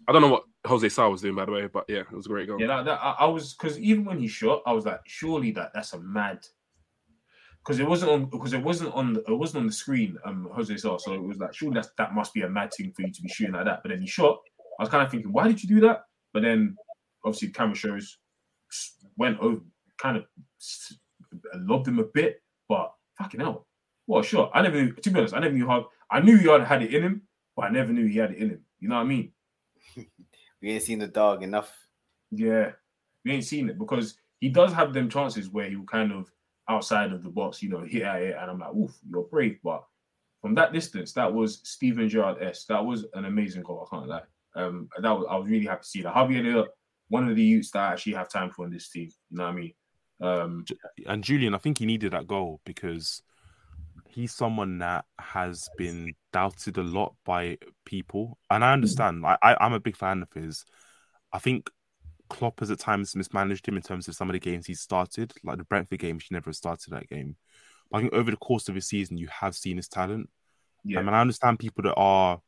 I 0.06 0.12
don't 0.12 0.22
know 0.22 0.28
what 0.28 0.44
Jose 0.64 0.88
Sá 0.90 1.08
was 1.08 1.22
doing, 1.22 1.34
by 1.34 1.44
the 1.44 1.50
way, 1.50 1.66
but 1.66 1.86
yeah, 1.88 2.02
it 2.02 2.12
was 2.12 2.26
a 2.26 2.28
great 2.28 2.46
goal. 2.46 2.60
Yeah, 2.60 2.68
that, 2.68 2.84
that, 2.84 3.00
I, 3.18 3.26
was 3.26 3.54
because 3.54 3.80
even 3.80 4.04
when 4.04 4.20
he 4.20 4.28
shot, 4.28 4.62
I 4.64 4.72
was 4.72 4.86
like, 4.86 5.00
surely 5.06 5.50
that 5.50 5.72
that's 5.74 5.94
a 5.94 5.98
mad. 5.98 6.46
Because 7.64 7.80
it 7.80 7.88
wasn't 7.88 8.12
on 8.12 8.26
because 8.26 8.52
it 8.52 8.62
wasn't 8.62 8.94
on 8.94 9.16
it 9.16 9.32
wasn't 9.32 9.62
on 9.62 9.66
the 9.66 9.72
screen. 9.72 10.18
Um, 10.24 10.48
Jose 10.52 10.76
Sá, 10.76 10.98
so 10.98 11.14
it 11.14 11.22
was 11.22 11.38
like, 11.38 11.52
surely 11.52 11.74
that's, 11.74 11.90
that 11.98 12.14
must 12.14 12.32
be 12.32 12.42
a 12.42 12.48
mad 12.48 12.72
thing 12.74 12.92
for 12.92 13.02
you 13.02 13.10
to 13.10 13.22
be 13.22 13.28
shooting 13.28 13.54
like 13.54 13.64
that. 13.64 13.82
But 13.82 13.88
then 13.88 14.02
he 14.02 14.06
shot. 14.06 14.38
I 14.78 14.84
was 14.84 14.88
kind 14.88 15.02
of 15.04 15.10
thinking, 15.10 15.32
why 15.32 15.48
did 15.48 15.60
you 15.60 15.68
do 15.68 15.80
that? 15.80 16.04
But 16.32 16.42
then 16.42 16.76
obviously 17.24 17.48
the 17.48 17.54
camera 17.54 17.74
shows 17.74 18.18
went 19.16 19.38
over, 19.40 19.60
kind 19.98 20.16
of 20.16 20.24
loved 21.56 21.88
him 21.88 21.98
a 21.98 22.04
bit, 22.04 22.42
but 22.68 22.92
fucking 23.18 23.40
hell, 23.40 23.66
what 24.06 24.24
sure. 24.24 24.50
I 24.54 24.62
never. 24.62 24.90
To 24.90 25.10
be 25.10 25.18
honest, 25.18 25.34
I 25.34 25.40
never 25.40 25.54
knew 25.54 25.66
how. 25.66 25.88
I 26.10 26.20
knew 26.20 26.36
he 26.36 26.48
had 26.48 26.82
it 26.82 26.94
in 26.94 27.02
him, 27.02 27.22
but 27.56 27.62
I 27.62 27.70
never 27.70 27.92
knew 27.92 28.06
he 28.06 28.18
had 28.18 28.32
it 28.32 28.38
in 28.38 28.50
him. 28.50 28.60
You 28.78 28.88
know 28.88 28.96
what 28.96 29.02
I 29.02 29.04
mean? 29.04 29.32
We 30.62 30.70
ain't 30.70 30.82
seen 30.82 30.98
the 30.98 31.06
dog 31.06 31.42
enough. 31.42 31.76
Yeah, 32.30 32.70
we 33.22 33.32
ain't 33.32 33.44
seen 33.44 33.68
it 33.68 33.78
because 33.78 34.16
he 34.40 34.48
does 34.48 34.72
have 34.72 34.94
them 34.94 35.10
chances 35.10 35.50
where 35.50 35.68
he 35.68 35.76
will 35.76 35.84
kind 35.84 36.10
of 36.10 36.32
outside 36.70 37.12
of 37.12 37.22
the 37.22 37.28
box, 37.28 37.62
you 37.62 37.68
know, 37.68 37.80
hit 37.82 38.00
at 38.00 38.22
it, 38.22 38.36
and 38.40 38.50
I'm 38.50 38.58
like, 38.58 38.74
oof, 38.74 38.96
you're 39.06 39.24
brave. 39.24 39.58
But 39.62 39.84
from 40.40 40.54
that 40.54 40.72
distance, 40.72 41.12
that 41.12 41.30
was 41.30 41.60
Steven 41.64 42.08
Gerrard 42.08 42.42
S. 42.42 42.64
That 42.64 42.82
was 42.82 43.04
an 43.12 43.26
amazing 43.26 43.62
goal. 43.62 43.86
I 43.86 43.94
can't 43.94 44.08
lie. 44.08 44.22
Um, 44.56 44.88
that 45.02 45.10
was 45.10 45.26
I 45.28 45.36
was 45.36 45.48
really 45.48 45.66
happy 45.66 45.82
to 45.82 45.88
see 45.88 46.02
that. 46.02 46.14
Javier 46.14 46.66
one 47.08 47.28
of 47.28 47.36
the 47.36 47.42
youths 47.42 47.70
that 47.72 47.80
I 47.80 47.92
actually 47.92 48.14
have 48.14 48.28
time 48.28 48.50
for 48.50 48.64
in 48.64 48.72
this 48.72 48.88
team. 48.88 49.10
You 49.30 49.38
know 49.38 49.44
what 49.44 49.50
I 49.50 49.54
mean? 49.54 49.72
Um, 50.20 50.64
and 51.06 51.24
Julian, 51.24 51.54
I 51.54 51.58
think 51.58 51.78
he 51.78 51.86
needed 51.86 52.12
that 52.12 52.26
goal 52.26 52.60
because 52.64 53.22
he's 54.08 54.32
someone 54.32 54.78
that 54.78 55.04
has 55.18 55.68
been 55.76 56.14
doubted 56.32 56.78
a 56.78 56.82
lot 56.82 57.14
by 57.24 57.58
people, 57.84 58.38
and 58.50 58.64
I 58.64 58.72
understand. 58.72 59.24
I, 59.26 59.36
I 59.42 59.56
I'm 59.60 59.72
a 59.72 59.80
big 59.80 59.96
fan 59.96 60.22
of 60.22 60.32
his. 60.32 60.64
I 61.32 61.38
think 61.38 61.68
Klopp 62.28 62.60
has 62.60 62.70
at 62.70 62.78
times 62.78 63.16
mismanaged 63.16 63.66
him 63.66 63.76
in 63.76 63.82
terms 63.82 64.08
of 64.08 64.14
some 64.14 64.28
of 64.28 64.34
the 64.34 64.40
games 64.40 64.66
he's 64.66 64.80
started, 64.80 65.32
like 65.42 65.58
the 65.58 65.64
Brentford 65.64 65.98
game. 65.98 66.18
He 66.20 66.28
never 66.30 66.52
started 66.52 66.92
that 66.92 67.08
game. 67.08 67.36
But 67.90 67.98
I 67.98 68.00
think 68.02 68.14
over 68.14 68.30
the 68.30 68.36
course 68.36 68.68
of 68.68 68.74
his 68.74 68.86
season, 68.86 69.18
you 69.18 69.28
have 69.28 69.54
seen 69.54 69.76
his 69.76 69.88
talent. 69.88 70.30
yeah, 70.84 71.00
I 71.00 71.02
mean, 71.02 71.14
I 71.14 71.20
understand 71.20 71.58
people 71.58 71.82
that 71.82 71.94
are 71.94 72.40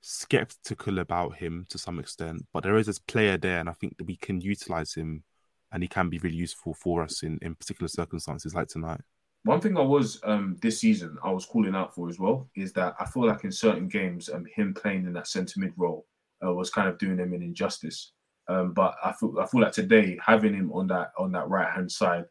skeptical 0.00 0.98
about 0.98 1.36
him 1.36 1.66
to 1.68 1.78
some 1.78 1.98
extent, 1.98 2.46
but 2.52 2.62
there 2.62 2.76
is 2.76 2.86
this 2.86 2.98
player 2.98 3.36
there, 3.36 3.60
and 3.60 3.68
I 3.68 3.74
think 3.74 3.96
that 3.98 4.04
we 4.04 4.16
can 4.16 4.40
utilize 4.40 4.94
him, 4.94 5.24
and 5.72 5.82
he 5.82 5.88
can 5.88 6.08
be 6.08 6.18
really 6.18 6.36
useful 6.36 6.74
for 6.74 7.02
us 7.02 7.22
in 7.22 7.38
in 7.42 7.54
particular 7.54 7.88
circumstances 7.88 8.54
like 8.54 8.68
tonight. 8.68 9.00
One 9.44 9.60
thing 9.60 9.76
I 9.76 9.82
was 9.82 10.20
um 10.24 10.56
this 10.60 10.80
season 10.80 11.16
I 11.24 11.30
was 11.30 11.46
calling 11.46 11.74
out 11.74 11.94
for 11.94 12.08
as 12.08 12.18
well 12.18 12.50
is 12.56 12.72
that 12.74 12.94
I 12.98 13.06
feel 13.06 13.26
like 13.26 13.44
in 13.44 13.52
certain 13.52 13.88
games 13.88 14.28
um 14.28 14.46
him 14.54 14.74
playing 14.74 15.06
in 15.06 15.12
that 15.14 15.28
centre 15.28 15.60
mid 15.60 15.72
role 15.76 16.06
uh, 16.44 16.52
was 16.52 16.70
kind 16.70 16.88
of 16.88 16.98
doing 16.98 17.18
him 17.18 17.32
an 17.32 17.42
injustice. 17.42 18.12
Um, 18.48 18.72
but 18.72 18.94
I 19.04 19.12
feel 19.12 19.38
I 19.40 19.46
feel 19.46 19.60
like 19.60 19.72
today 19.72 20.18
having 20.24 20.54
him 20.54 20.72
on 20.72 20.86
that 20.88 21.12
on 21.18 21.32
that 21.32 21.48
right 21.48 21.70
hand 21.70 21.90
side, 21.90 22.24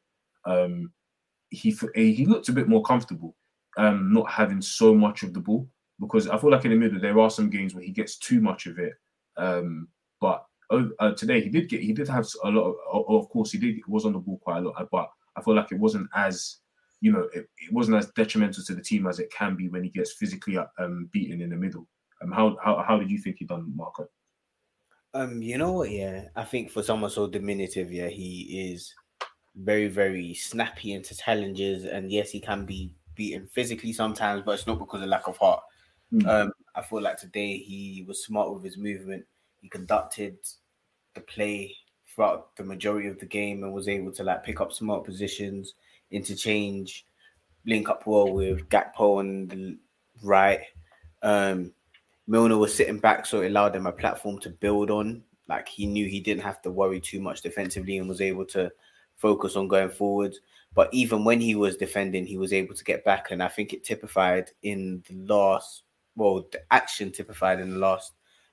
um, 0.46 0.92
he 1.50 1.76
he 1.96 2.26
looked 2.26 2.50
a 2.50 2.54
bit 2.54 2.68
more 2.68 2.84
comfortable, 2.84 3.36
um, 3.78 4.14
not 4.14 4.30
having 4.30 4.62
so 4.62 4.94
much 4.94 5.24
of 5.24 5.34
the 5.34 5.40
ball 5.40 5.70
because 6.00 6.28
I 6.28 6.38
feel 6.38 6.52
like 6.52 6.66
in 6.66 6.72
the 6.72 6.78
middle 6.78 7.00
there 7.00 7.20
are 7.20 7.30
some 7.30 7.50
games 7.50 7.74
where 7.74 7.84
he 7.84 7.92
gets 7.92 8.18
too 8.18 8.42
much 8.42 8.66
of 8.66 8.80
it. 8.80 8.94
Um, 9.38 9.88
but 10.22 10.46
uh, 10.70 10.84
uh, 11.00 11.12
today 11.14 11.42
he 11.42 11.50
did 11.50 11.70
get 11.70 11.82
he 11.82 11.94
did 11.94 12.08
have 12.08 12.28
a 12.44 12.50
lot. 12.50 12.76
Of, 12.92 13.06
of 13.10 13.30
course, 13.30 13.52
he 13.52 13.58
did 13.58 13.80
was 13.88 14.06
on 14.06 14.14
the 14.14 14.20
ball 14.20 14.40
quite 14.44 14.60
a 14.60 14.62
lot, 14.62 14.88
but 14.92 15.10
I 15.36 15.42
feel 15.42 15.56
like 15.56 15.72
it 15.72 15.80
wasn't 15.80 16.10
as 16.16 16.58
you 17.02 17.12
know 17.12 17.28
it, 17.34 17.48
it 17.58 17.72
wasn't 17.72 17.98
as 17.98 18.12
detrimental 18.12 18.64
to 18.64 18.76
the 18.76 18.82
team 18.82 19.08
as 19.08 19.20
it 19.20 19.32
can 19.32 19.56
be 19.56 19.70
when 19.70 19.84
he 19.84 19.90
gets 19.90 20.14
physically 20.14 20.58
um, 20.80 21.10
beaten 21.12 21.42
in 21.42 21.50
the 21.50 21.56
middle. 21.56 21.88
Um, 22.22 22.32
how 22.32 22.58
how 22.64 22.84
how 22.86 22.98
did 22.98 23.10
you 23.10 23.18
think 23.18 23.38
he 23.40 23.46
done, 23.46 23.72
Marco? 23.76 24.08
Um, 25.14 25.42
you 25.42 25.58
know 25.58 25.72
what? 25.72 25.90
Yeah, 25.90 26.26
I 26.36 26.44
think 26.44 26.70
for 26.70 26.84
someone 26.84 27.10
so 27.10 27.28
diminutive, 27.28 27.92
yeah, 27.92 28.10
he 28.10 28.72
is 28.72 28.94
very, 29.56 29.88
very 29.88 30.34
snappy 30.34 30.94
into 30.94 31.16
challenges, 31.16 31.86
and 31.86 32.12
yes, 32.12 32.30
he 32.30 32.40
can 32.40 32.66
be 32.66 32.92
beaten 33.16 33.48
physically 33.48 33.92
sometimes, 33.92 34.44
but 34.46 34.52
it's 34.52 34.68
not 34.68 34.80
because 34.80 35.02
of 35.02 35.10
lack 35.10 35.28
of 35.28 35.38
heart. 35.38 35.64
Mm. 36.14 36.28
Um, 36.28 36.54
I 36.76 36.82
feel 36.82 37.02
like 37.02 37.18
today 37.18 37.58
he 37.58 38.04
was 38.08 38.24
smart 38.24 38.54
with 38.54 38.64
his 38.64 38.78
movement. 38.78 39.26
He 39.62 39.70
conducted 39.70 40.38
the 41.14 41.22
play 41.22 41.76
throughout 42.08 42.56
the 42.56 42.64
majority 42.64 43.08
of 43.08 43.20
the 43.20 43.26
game 43.26 43.64
and 43.64 43.74
was 43.74 43.88
able 43.88 44.12
to 44.14 44.24
like 44.24 44.44
pick 44.44 44.62
up 44.62 44.74
smart 44.74 45.04
positions, 45.04 45.74
interchange, 46.12 47.06
link 47.66 47.90
up 47.90 48.06
well 48.08 48.32
with 48.32 48.68
Gakpo 48.70 49.20
on 49.20 49.48
the 49.48 49.78
right. 50.24 50.62
Um, 51.22 51.74
Milner 52.28 52.58
was 52.58 52.74
sitting 52.74 53.00
back, 53.00 53.26
so 53.26 53.42
it 53.42 53.48
allowed 53.48 53.76
him 53.76 53.88
a 53.88 53.92
platform 53.92 54.40
to 54.40 54.50
build 54.50 54.92
on. 54.92 55.24
Like 55.48 55.68
he 55.68 55.88
knew 55.88 56.08
he 56.08 56.20
didn't 56.20 56.44
have 56.44 56.62
to 56.62 56.72
worry 56.72 57.00
too 57.00 57.20
much 57.20 57.42
defensively 57.42 57.98
and 57.98 58.08
was 58.08 58.22
able 58.22 58.46
to 58.46 58.72
focus 59.16 59.56
on 59.56 59.68
going 59.68 59.90
forward. 59.90 60.36
But 60.76 60.94
even 60.94 61.24
when 61.24 61.42
he 61.42 61.56
was 61.56 61.76
defending, 61.76 62.26
he 62.26 62.38
was 62.38 62.54
able 62.54 62.76
to 62.76 62.84
get 62.84 63.04
back, 63.04 63.32
and 63.32 63.42
I 63.42 63.48
think 63.48 63.74
it 63.74 63.84
typified 63.84 64.52
in 64.62 65.04
the 65.10 65.16
last. 65.34 65.84
Well, 66.20 66.46
the 66.52 66.62
action 66.70 67.12
typified 67.12 67.60
in 67.60 67.72
the 67.72 67.80
last 67.80 68.12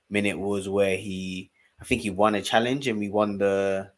minute 0.09 0.39
was 0.39 0.67
where 0.67 0.97
he, 0.97 1.51
I 1.79 1.85
think 1.85 2.01
he 2.01 2.09
won 2.09 2.33
a 2.33 2.41
challenge 2.41 2.87
and 2.87 2.97
we 2.97 3.09
won 3.09 3.37
the 3.37 3.91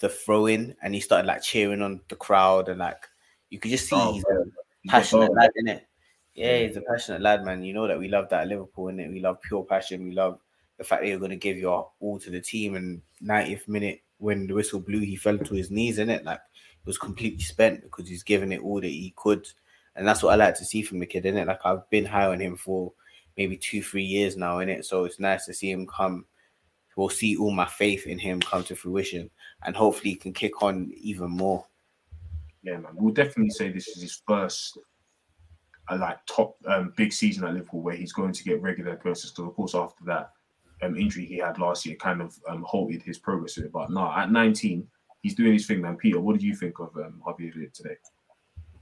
the 0.00 0.08
throw 0.08 0.46
in, 0.46 0.74
and 0.82 0.94
he 0.94 1.00
started 1.00 1.28
like 1.28 1.42
cheering 1.42 1.80
on 1.80 2.00
the 2.08 2.16
crowd 2.16 2.68
and 2.68 2.80
like 2.80 3.06
you 3.50 3.60
could 3.60 3.70
just 3.70 3.88
see 3.88 3.94
Oh, 3.96 4.14
he's 4.14 4.24
a 4.24 4.44
passionate 4.88 5.32
lad, 5.32 5.50
in 5.54 5.68
it. 5.68 5.86
Yeah, 6.34 6.58
he's 6.58 6.76
a 6.76 6.80
passionate 6.80 7.22
lad, 7.22 7.44
man. 7.44 7.62
You 7.62 7.72
know 7.72 7.86
that 7.86 7.98
we 7.98 8.08
love 8.08 8.28
that 8.30 8.42
at 8.42 8.48
Liverpool, 8.48 8.88
and 8.88 8.98
we 9.12 9.20
love 9.20 9.40
pure 9.40 9.62
passion. 9.62 10.04
We 10.04 10.12
love 10.12 10.40
the 10.78 10.84
fact 10.84 11.02
that 11.02 11.08
you're 11.08 11.18
going 11.18 11.30
to 11.30 11.36
give 11.36 11.56
your 11.56 11.90
all 12.00 12.18
to 12.18 12.30
the 12.30 12.40
team. 12.40 12.74
And 12.74 13.00
90th 13.22 13.68
minute, 13.68 14.00
when 14.18 14.46
the 14.48 14.54
whistle 14.54 14.80
blew, 14.80 15.00
he 15.00 15.16
fell 15.16 15.38
to 15.38 15.54
his 15.54 15.70
knees, 15.70 15.98
in 15.98 16.10
it. 16.10 16.24
Like 16.24 16.40
he 16.82 16.86
was 16.88 16.98
completely 16.98 17.42
spent 17.42 17.82
because 17.82 18.08
he's 18.08 18.24
given 18.24 18.50
it 18.50 18.62
all 18.62 18.80
that 18.80 18.88
he 18.88 19.12
could, 19.16 19.46
and 19.96 20.06
that's 20.06 20.22
what 20.22 20.32
I 20.32 20.36
like 20.36 20.56
to 20.56 20.64
see 20.64 20.82
from 20.82 20.98
the 20.98 21.06
kid, 21.06 21.26
in 21.26 21.36
it. 21.36 21.46
Like 21.46 21.60
I've 21.64 21.88
been 21.90 22.04
high 22.04 22.26
on 22.26 22.40
him 22.40 22.56
for 22.56 22.92
maybe 23.36 23.56
two, 23.56 23.82
three 23.82 24.04
years 24.04 24.36
now, 24.36 24.58
in 24.58 24.68
it. 24.68 24.84
So 24.84 25.04
it's 25.04 25.20
nice 25.20 25.46
to 25.46 25.54
see 25.54 25.70
him 25.70 25.86
come. 25.86 26.26
We'll 26.96 27.08
see 27.08 27.36
all 27.36 27.50
my 27.50 27.66
faith 27.66 28.06
in 28.06 28.18
him 28.18 28.40
come 28.40 28.64
to 28.64 28.76
fruition, 28.76 29.30
and 29.64 29.76
hopefully 29.76 30.10
he 30.10 30.16
can 30.16 30.32
kick 30.32 30.62
on 30.62 30.92
even 30.96 31.30
more. 31.30 31.66
Yeah, 32.62 32.78
man. 32.78 32.92
We'll 32.94 33.14
definitely 33.14 33.50
say 33.50 33.70
this 33.70 33.88
is 33.88 34.02
his 34.02 34.22
first 34.26 34.78
uh, 35.90 35.98
like 35.98 36.24
top 36.26 36.56
um, 36.66 36.92
big 36.96 37.12
season 37.12 37.44
at 37.44 37.54
Liverpool 37.54 37.82
where 37.82 37.96
he's 37.96 38.12
going 38.12 38.32
to 38.32 38.44
get 38.44 38.62
regular 38.62 38.92
appearances. 38.92 39.30
Because 39.30 39.48
of 39.48 39.54
course 39.54 39.74
after 39.74 40.04
that 40.04 40.32
um, 40.82 40.96
injury 40.96 41.26
he 41.26 41.38
had 41.38 41.58
last 41.58 41.84
year 41.86 41.96
kind 41.96 42.20
of 42.20 42.38
um, 42.48 42.62
halted 42.66 43.02
his 43.02 43.18
progress 43.18 43.56
with 43.56 43.66
it. 43.66 43.72
But 43.72 43.90
no, 43.90 44.12
at 44.12 44.30
19, 44.30 44.86
he's 45.22 45.34
doing 45.34 45.54
his 45.54 45.66
thing, 45.66 45.80
man. 45.80 45.96
Peter, 45.96 46.20
what 46.20 46.34
did 46.34 46.42
you 46.42 46.54
think 46.54 46.78
of 46.78 46.96
um, 46.96 47.20
Harvey 47.24 47.50
Elliott 47.54 47.74
today? 47.74 47.96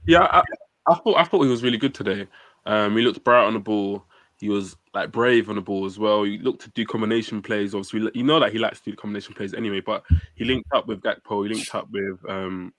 Yeah, 0.05 0.23
I, 0.23 0.43
I 0.87 0.95
thought 0.95 1.17
I 1.17 1.23
thought 1.23 1.43
he 1.43 1.49
was 1.49 1.63
really 1.63 1.77
good 1.77 1.93
today. 1.93 2.27
Um, 2.65 2.95
he 2.95 3.03
looked 3.03 3.23
bright 3.23 3.45
on 3.45 3.53
the 3.53 3.59
ball. 3.59 4.05
He 4.39 4.49
was 4.49 4.75
like 4.93 5.11
brave 5.11 5.49
on 5.49 5.55
the 5.55 5.61
ball 5.61 5.85
as 5.85 5.99
well. 5.99 6.23
He 6.23 6.39
looked 6.39 6.63
to 6.63 6.69
do 6.71 6.85
combination 6.85 7.41
plays. 7.41 7.75
Obviously, 7.75 8.09
you 8.15 8.23
know 8.23 8.39
that 8.39 8.51
he 8.51 8.57
likes 8.57 8.79
to 8.81 8.91
do 8.91 8.97
combination 8.97 9.35
plays 9.35 9.53
anyway. 9.53 9.81
But 9.81 10.03
he 10.35 10.45
linked 10.45 10.69
up 10.73 10.87
with 10.87 11.01
Gakpo. 11.01 11.47
He 11.47 11.53
linked 11.53 11.75
up 11.75 11.87
with 11.91 12.19
um, 12.27 12.73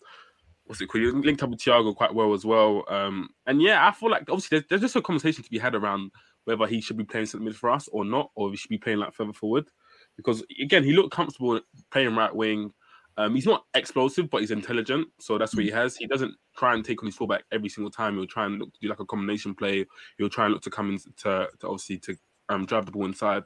what's 0.65 0.81
it 0.81 0.87
called? 0.87 1.05
He 1.05 1.11
linked 1.11 1.43
up 1.43 1.51
with 1.51 1.61
Thiago 1.61 1.95
quite 1.95 2.15
well 2.15 2.35
as 2.35 2.45
well. 2.45 2.85
Um, 2.89 3.29
and 3.47 3.63
yeah, 3.63 3.87
I 3.87 3.93
feel 3.93 4.11
like 4.11 4.23
obviously 4.23 4.59
there's, 4.59 4.69
there's 4.69 4.81
just 4.81 4.97
a 4.97 5.03
conversation 5.03 5.45
to 5.45 5.51
be 5.51 5.59
had 5.59 5.75
around 5.75 6.11
whether 6.45 6.67
he 6.67 6.81
should 6.81 6.97
be 6.97 7.05
playing 7.05 7.27
centre 7.27 7.45
mid 7.45 7.55
for 7.55 7.71
us 7.71 7.89
or 7.93 8.05
not, 8.05 8.31
or 8.35 8.51
he 8.51 8.57
should 8.57 8.71
be 8.71 8.79
playing 8.79 8.99
like 8.99 9.15
further 9.15 9.33
forward. 9.33 9.69
Because 10.17 10.43
again, 10.61 10.83
he 10.83 10.93
looked 10.93 11.15
comfortable 11.15 11.61
playing 11.91 12.17
right 12.17 12.35
wing. 12.35 12.73
Um, 13.17 13.35
he's 13.35 13.47
not 13.47 13.65
explosive, 13.75 14.31
but 14.31 14.41
he's 14.41 14.51
intelligent. 14.51 15.09
So 15.21 15.39
that's 15.39 15.55
what 15.55 15.65
he 15.65 15.71
has. 15.71 15.97
He 15.97 16.07
doesn't 16.07 16.35
try 16.57 16.75
and 16.75 16.85
take 16.85 17.03
on 17.03 17.07
his 17.07 17.17
fullback 17.17 17.45
every 17.53 17.69
single 17.69 17.91
time. 17.91 18.17
He'll 18.17 18.27
try 18.27 18.47
and 18.47 18.59
look 18.59 18.73
to 18.73 18.81
do 18.81 18.89
like 18.89 19.01
a 19.01 19.05
combination 19.05 19.55
play. 19.55 19.87
He'll 20.19 20.29
try 20.31 20.47
and 20.47 20.55
look 20.55 20.63
to 20.63 20.71
come 20.71 20.91
in 20.91 20.99
to, 20.99 21.49
to 21.61 21.67
obviously 21.67 21.99
to 21.99 22.17
um, 22.49 22.67
drive 22.67 22.87
the 22.87 22.93
ball 22.93 23.05
inside. 23.07 23.45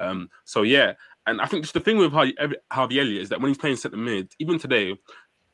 Um, 0.00 0.30
so 0.44 0.62
yeah, 0.62 0.92
and 1.26 1.40
I 1.40 1.46
think 1.46 1.64
just 1.64 1.74
the 1.74 1.80
thing 1.80 1.98
with 1.98 2.12
Harvey, 2.12 2.34
Harvey 2.70 3.00
Elliott 3.00 3.22
is 3.22 3.28
that 3.28 3.40
when 3.40 3.48
he's 3.48 3.58
playing 3.58 3.76
centre 3.76 3.96
mid, 3.96 4.32
even 4.38 4.58
today, 4.58 4.96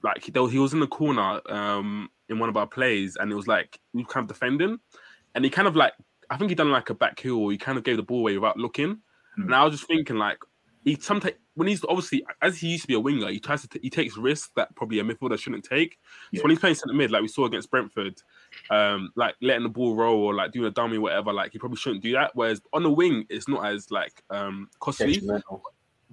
like 0.02 0.22
he, 0.22 0.32
he 0.50 0.58
was 0.58 0.72
in 0.72 0.80
the 0.80 0.86
corner 0.86 1.40
um, 1.48 2.08
in 2.28 2.38
one 2.38 2.48
of 2.48 2.56
our 2.56 2.66
plays, 2.66 3.16
and 3.16 3.32
it 3.32 3.34
was 3.34 3.48
like 3.48 3.80
we 3.92 4.02
were 4.02 4.08
kind 4.08 4.24
of 4.24 4.28
defending, 4.28 4.78
and 5.34 5.44
he 5.44 5.50
kind 5.50 5.66
of 5.66 5.74
like 5.74 5.94
I 6.30 6.36
think 6.36 6.50
he 6.50 6.54
done 6.54 6.70
like 6.70 6.90
a 6.90 6.94
back 6.94 7.18
heel. 7.18 7.48
He 7.48 7.58
kind 7.58 7.78
of 7.78 7.84
gave 7.84 7.96
the 7.96 8.02
ball 8.02 8.20
away 8.20 8.36
without 8.36 8.56
looking, 8.56 9.00
Hmm. 9.36 9.42
and 9.42 9.54
I 9.54 9.64
was 9.64 9.74
just 9.74 9.88
thinking 9.88 10.16
like 10.16 10.38
he 10.84 10.96
sometimes 10.96 11.34
when 11.54 11.68
he's 11.68 11.84
obviously 11.88 12.24
as 12.42 12.58
he 12.58 12.68
used 12.68 12.82
to 12.82 12.88
be 12.88 12.94
a 12.94 13.00
winger, 13.00 13.28
he 13.28 13.40
tries 13.40 13.62
to 13.62 13.68
t- 13.68 13.80
he 13.82 13.90
takes 13.90 14.16
risks 14.16 14.50
that 14.56 14.74
probably 14.76 14.98
a 14.98 15.02
midfielder 15.02 15.38
shouldn't 15.38 15.64
take. 15.64 15.98
Yeah. 16.30 16.38
So 16.38 16.44
when 16.44 16.50
he's 16.50 16.58
playing 16.58 16.74
centre 16.74 16.94
mid, 16.94 17.10
like 17.10 17.22
we 17.22 17.28
saw 17.28 17.46
against 17.46 17.70
Brentford, 17.70 18.20
um, 18.70 19.10
like 19.16 19.34
letting 19.40 19.62
the 19.62 19.68
ball 19.70 19.96
roll 19.96 20.22
or 20.22 20.34
like 20.34 20.52
doing 20.52 20.66
a 20.66 20.70
dummy, 20.70 20.98
whatever, 20.98 21.32
like 21.32 21.52
he 21.52 21.58
probably 21.58 21.78
shouldn't 21.78 22.02
do 22.02 22.12
that. 22.12 22.32
Whereas 22.34 22.60
on 22.72 22.82
the 22.82 22.90
wing, 22.90 23.24
it's 23.30 23.48
not 23.48 23.66
as 23.66 23.90
like 23.90 24.22
um 24.30 24.68
costly. 24.78 25.20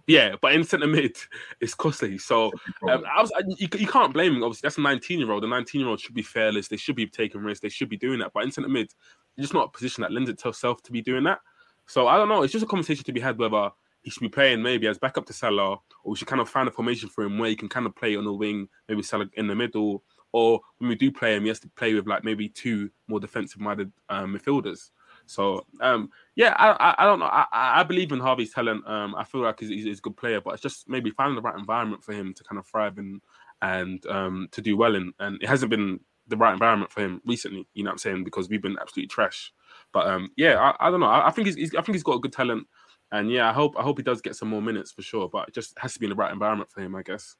Yeah, 0.07 0.35
but 0.41 0.53
in 0.53 0.63
centre 0.63 0.87
mid, 0.87 1.15
it's 1.59 1.75
costly. 1.75 2.17
So 2.17 2.51
um, 2.89 3.03
I 3.05 3.21
was, 3.21 3.31
I, 3.35 3.41
you, 3.45 3.67
you 3.77 3.87
can't 3.87 4.13
blame 4.13 4.35
him. 4.35 4.43
Obviously, 4.43 4.65
that's 4.67 4.77
a 4.77 4.81
19 4.81 5.19
year 5.19 5.31
old. 5.31 5.43
The 5.43 5.47
19 5.47 5.81
year 5.81 5.89
old 5.89 5.99
should 5.99 6.15
be 6.15 6.23
fearless. 6.23 6.67
They 6.67 6.77
should 6.77 6.95
be 6.95 7.07
taking 7.07 7.41
risks. 7.41 7.61
They 7.61 7.69
should 7.69 7.89
be 7.89 7.97
doing 7.97 8.19
that. 8.19 8.31
But 8.33 8.43
in 8.43 8.51
centre 8.51 8.69
mid, 8.69 8.85
it's 8.85 8.95
just 9.37 9.53
not 9.53 9.67
a 9.67 9.69
position 9.69 10.01
that 10.01 10.11
lends 10.11 10.29
itself 10.29 10.81
to 10.83 10.91
be 10.91 11.01
doing 11.01 11.23
that. 11.25 11.39
So 11.87 12.07
I 12.07 12.17
don't 12.17 12.29
know. 12.29 12.43
It's 12.43 12.53
just 12.53 12.63
a 12.63 12.67
conversation 12.67 13.03
to 13.03 13.11
be 13.11 13.19
had 13.19 13.37
whether 13.37 13.69
he 14.03 14.09
should 14.09 14.21
be 14.21 14.29
playing 14.29 14.61
maybe 14.61 14.87
as 14.87 14.97
backup 14.97 15.25
to 15.27 15.33
Salah, 15.33 15.73
or 16.03 16.11
we 16.11 16.15
should 16.15 16.27
kind 16.27 16.41
of 16.41 16.49
find 16.49 16.67
a 16.67 16.71
formation 16.71 17.09
for 17.09 17.23
him 17.23 17.37
where 17.37 17.49
he 17.49 17.55
can 17.55 17.69
kind 17.69 17.85
of 17.85 17.95
play 17.95 18.15
on 18.15 18.25
the 18.25 18.33
wing, 18.33 18.67
maybe 18.87 19.03
Salah 19.03 19.27
in 19.33 19.47
the 19.47 19.55
middle, 19.55 20.03
or 20.31 20.59
when 20.77 20.89
we 20.89 20.95
do 20.95 21.11
play 21.11 21.35
him, 21.35 21.43
he 21.43 21.49
has 21.49 21.59
to 21.59 21.69
play 21.69 21.93
with 21.93 22.07
like 22.07 22.23
maybe 22.23 22.49
two 22.49 22.89
more 23.07 23.19
defensive 23.19 23.59
minded 23.59 23.91
um, 24.09 24.35
midfielders. 24.35 24.91
So 25.25 25.65
um, 25.81 26.09
yeah, 26.35 26.55
I, 26.57 26.71
I, 26.71 26.95
I 27.03 27.05
don't 27.05 27.19
know. 27.19 27.25
I, 27.25 27.45
I 27.51 27.79
I 27.81 27.83
believe 27.83 28.11
in 28.11 28.19
Harvey's 28.19 28.53
talent. 28.53 28.87
Um, 28.87 29.13
I 29.15 29.23
feel 29.23 29.41
like 29.41 29.59
he's, 29.59 29.69
he's 29.69 29.99
a 29.99 30.01
good 30.01 30.17
player, 30.17 30.41
but 30.41 30.53
it's 30.53 30.63
just 30.63 30.89
maybe 30.89 31.09
finding 31.09 31.35
the 31.35 31.41
right 31.41 31.57
environment 31.57 32.03
for 32.03 32.13
him 32.13 32.33
to 32.33 32.43
kind 32.43 32.59
of 32.59 32.65
thrive 32.65 32.97
in 32.97 33.21
and 33.61 34.05
um, 34.07 34.47
to 34.51 34.61
do 34.61 34.75
well 34.75 34.95
in. 34.95 35.13
And 35.19 35.41
it 35.41 35.47
hasn't 35.47 35.69
been 35.69 35.99
the 36.27 36.37
right 36.37 36.53
environment 36.53 36.91
for 36.91 37.01
him 37.01 37.21
recently. 37.25 37.67
You 37.73 37.83
know 37.83 37.89
what 37.89 37.93
I'm 37.93 37.97
saying? 37.99 38.23
Because 38.23 38.49
we've 38.49 38.61
been 38.61 38.77
absolutely 38.81 39.07
trash. 39.07 39.53
But 39.93 40.07
um, 40.07 40.29
yeah, 40.37 40.59
I, 40.59 40.87
I 40.87 40.91
don't 40.91 41.01
know. 41.01 41.07
I, 41.07 41.27
I 41.27 41.31
think 41.31 41.47
he's, 41.47 41.55
he's 41.55 41.75
I 41.75 41.81
think 41.81 41.95
he's 41.95 42.03
got 42.03 42.15
a 42.15 42.19
good 42.19 42.33
talent. 42.33 42.67
And 43.11 43.29
yeah, 43.29 43.49
I 43.49 43.53
hope 43.53 43.75
I 43.77 43.81
hope 43.83 43.97
he 43.97 44.03
does 44.03 44.21
get 44.21 44.35
some 44.35 44.47
more 44.49 44.61
minutes 44.61 44.91
for 44.91 45.01
sure. 45.01 45.27
But 45.29 45.49
it 45.49 45.53
just 45.53 45.77
has 45.79 45.93
to 45.93 45.99
be 45.99 46.05
in 46.05 46.11
the 46.11 46.15
right 46.15 46.31
environment 46.31 46.71
for 46.71 46.81
him, 46.81 46.95
I 46.95 47.03
guess. 47.03 47.35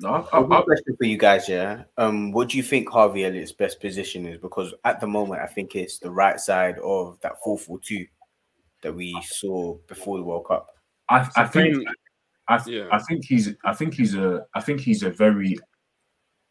No, 0.00 0.08
I, 0.08 0.18
I've 0.38 0.48
got 0.48 0.52
I, 0.52 0.60
a 0.60 0.64
question 0.64 0.96
for 0.96 1.04
you 1.04 1.18
guys, 1.18 1.48
yeah. 1.48 1.82
Um, 1.98 2.32
what 2.32 2.48
do 2.48 2.56
you 2.56 2.62
think 2.62 2.88
Harvey 2.88 3.24
Elliott's 3.26 3.52
best 3.52 3.78
position 3.80 4.26
is? 4.26 4.38
Because 4.38 4.72
at 4.84 5.00
the 5.00 5.06
moment, 5.06 5.42
I 5.42 5.46
think 5.46 5.76
it's 5.76 5.98
the 5.98 6.10
right 6.10 6.40
side 6.40 6.78
of 6.78 7.20
that 7.20 7.34
4-4-2 7.46 8.08
that 8.82 8.94
we 8.94 9.14
saw 9.22 9.76
before 9.88 10.16
the 10.16 10.24
World 10.24 10.46
Cup. 10.48 10.68
I, 11.10 11.28
I 11.36 11.44
think 11.46 11.74
playing- 11.74 11.86
I, 12.48 12.58
th- 12.58 12.76
Yeah. 12.84 12.88
I 12.90 12.98
think 13.00 13.24
he's 13.24 13.54
I 13.64 13.72
think 13.74 13.94
he's 13.94 14.14
a 14.14 14.44
I 14.54 14.60
think 14.60 14.80
he's 14.80 15.02
a 15.04 15.10
very 15.10 15.56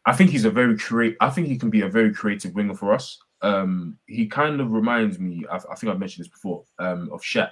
I 0.06 0.12
think 0.14 0.30
he's 0.30 0.44
a 0.46 0.50
very 0.50 0.78
create 0.78 1.16
I 1.20 1.28
think 1.28 1.48
he 1.48 1.58
can 1.58 1.68
be 1.68 1.82
a 1.82 1.88
very 1.88 2.12
creative 2.14 2.54
winger 2.54 2.74
for 2.74 2.94
us. 2.94 3.18
Um 3.42 3.98
he 4.06 4.26
kind 4.26 4.60
of 4.60 4.70
reminds 4.72 5.18
me 5.18 5.44
I, 5.50 5.56
I 5.56 5.74
think 5.74 5.92
I've 5.92 5.98
mentioned 5.98 6.24
this 6.24 6.30
before 6.32 6.64
um 6.78 7.10
of 7.12 7.20
Shaq 7.22 7.50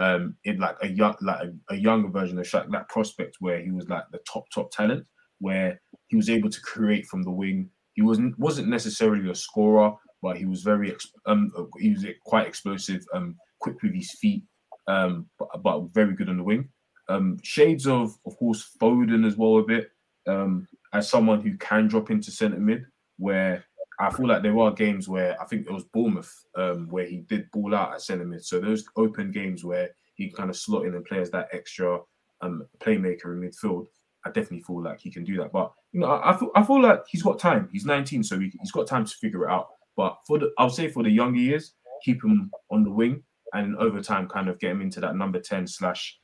um 0.00 0.34
in 0.44 0.58
like 0.58 0.76
a 0.82 0.88
young 0.88 1.14
like 1.20 1.40
a, 1.46 1.74
a 1.74 1.76
younger 1.76 2.08
version 2.08 2.38
of 2.38 2.46
Shaq 2.46 2.70
that 2.70 2.88
prospect 2.88 3.36
where 3.40 3.60
he 3.60 3.70
was 3.70 3.88
like 3.88 4.04
the 4.10 4.20
top 4.30 4.44
top 4.52 4.72
talent 4.72 5.06
where 5.38 5.80
he 6.08 6.16
was 6.16 6.28
able 6.28 6.50
to 6.50 6.60
create 6.60 7.06
from 7.06 7.22
the 7.22 7.30
wing. 7.30 7.70
He 7.94 8.02
wasn't 8.02 8.38
wasn't 8.38 8.68
necessarily 8.68 9.30
a 9.30 9.34
scorer 9.34 9.92
but 10.22 10.36
he 10.36 10.44
was 10.44 10.62
very 10.62 10.94
um 11.26 11.50
he 11.78 11.90
was 11.92 12.04
quite 12.24 12.46
explosive 12.46 13.04
um 13.14 13.36
quick 13.60 13.82
with 13.82 13.94
his 13.94 14.12
feet 14.20 14.42
um 14.86 15.26
but, 15.38 15.48
but 15.62 15.80
very 15.94 16.14
good 16.14 16.28
on 16.28 16.36
the 16.36 16.42
wing 16.42 16.68
um, 17.10 17.38
shades 17.42 17.86
of, 17.86 18.16
of 18.24 18.36
course, 18.38 18.76
Foden 18.80 19.26
as 19.26 19.36
well 19.36 19.58
a 19.58 19.64
bit. 19.64 19.90
Um, 20.26 20.68
as 20.92 21.10
someone 21.10 21.40
who 21.40 21.56
can 21.56 21.88
drop 21.88 22.10
into 22.10 22.30
centre 22.30 22.58
mid, 22.58 22.84
where 23.18 23.64
I 24.00 24.10
feel 24.10 24.26
like 24.26 24.42
there 24.42 24.58
are 24.58 24.72
games 24.72 25.08
where 25.08 25.40
I 25.40 25.44
think 25.44 25.66
it 25.66 25.72
was 25.72 25.84
Bournemouth 25.84 26.32
um, 26.56 26.88
where 26.88 27.06
he 27.06 27.18
did 27.18 27.50
ball 27.50 27.74
out 27.74 27.92
at 27.92 28.02
centre 28.02 28.24
mid. 28.24 28.44
So 28.44 28.60
those 28.60 28.84
open 28.96 29.30
games 29.30 29.64
where 29.64 29.90
he 30.14 30.30
kind 30.30 30.50
of 30.50 30.56
slot 30.56 30.86
in 30.86 30.94
and 30.94 31.04
play 31.04 31.20
as 31.20 31.30
that 31.30 31.48
extra 31.52 32.00
um, 32.40 32.66
playmaker 32.78 33.26
in 33.26 33.40
midfield. 33.40 33.86
I 34.24 34.28
definitely 34.28 34.60
feel 34.60 34.82
like 34.82 35.00
he 35.00 35.10
can 35.10 35.24
do 35.24 35.36
that. 35.38 35.52
But 35.52 35.72
you 35.92 36.00
know, 36.00 36.06
I, 36.06 36.32
I 36.32 36.36
feel 36.36 36.50
I 36.54 36.62
feel 36.62 36.82
like 36.82 37.04
he's 37.08 37.22
got 37.22 37.38
time. 37.38 37.68
He's 37.72 37.86
19, 37.86 38.22
so 38.22 38.38
he, 38.38 38.52
he's 38.60 38.72
got 38.72 38.86
time 38.86 39.04
to 39.04 39.14
figure 39.16 39.48
it 39.48 39.50
out. 39.50 39.68
But 39.96 40.18
for 40.26 40.38
the, 40.38 40.52
I'll 40.58 40.70
say 40.70 40.88
for 40.88 41.02
the 41.02 41.10
younger 41.10 41.38
years, 41.38 41.74
keep 42.04 42.22
him 42.22 42.50
on 42.70 42.84
the 42.84 42.90
wing, 42.90 43.22
and 43.54 43.76
over 43.76 44.00
time, 44.00 44.28
kind 44.28 44.48
of 44.48 44.58
get 44.58 44.72
him 44.72 44.82
into 44.82 45.00
that 45.00 45.16
number 45.16 45.40
10 45.40 45.66
slash 45.66 46.18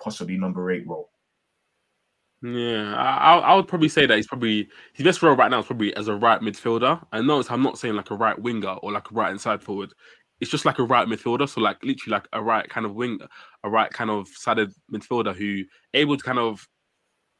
possibly 0.00 0.36
number 0.36 0.70
eight 0.70 0.86
role. 0.86 1.10
Yeah, 2.54 2.94
I, 2.96 3.38
I 3.38 3.54
would 3.54 3.66
probably 3.66 3.88
say 3.88 4.04
that 4.06 4.16
he's 4.16 4.26
probably 4.26 4.68
his 4.92 5.04
best 5.04 5.22
role 5.22 5.34
right 5.34 5.50
now 5.50 5.60
is 5.60 5.66
probably 5.66 5.94
as 5.96 6.08
a 6.08 6.14
right 6.14 6.40
midfielder. 6.40 7.02
And 7.12 7.26
notice 7.26 7.50
I'm 7.50 7.62
not 7.62 7.78
saying 7.78 7.94
like 7.96 8.10
a 8.10 8.14
right 8.14 8.38
winger 8.38 8.74
or 8.82 8.92
like 8.92 9.10
a 9.10 9.14
right 9.14 9.32
inside 9.32 9.62
forward. 9.62 9.92
It's 10.40 10.50
just 10.50 10.66
like 10.66 10.78
a 10.78 10.82
right 10.84 11.08
midfielder, 11.08 11.48
so 11.48 11.62
like 11.62 11.82
literally 11.82 12.12
like 12.12 12.28
a 12.34 12.42
right 12.42 12.68
kind 12.68 12.84
of 12.84 12.94
wing, 12.94 13.18
a 13.64 13.70
right 13.70 13.90
kind 13.90 14.10
of 14.10 14.28
sided 14.28 14.70
midfielder 14.92 15.34
who 15.34 15.64
able 15.94 16.16
to 16.18 16.22
kind 16.22 16.38
of 16.38 16.68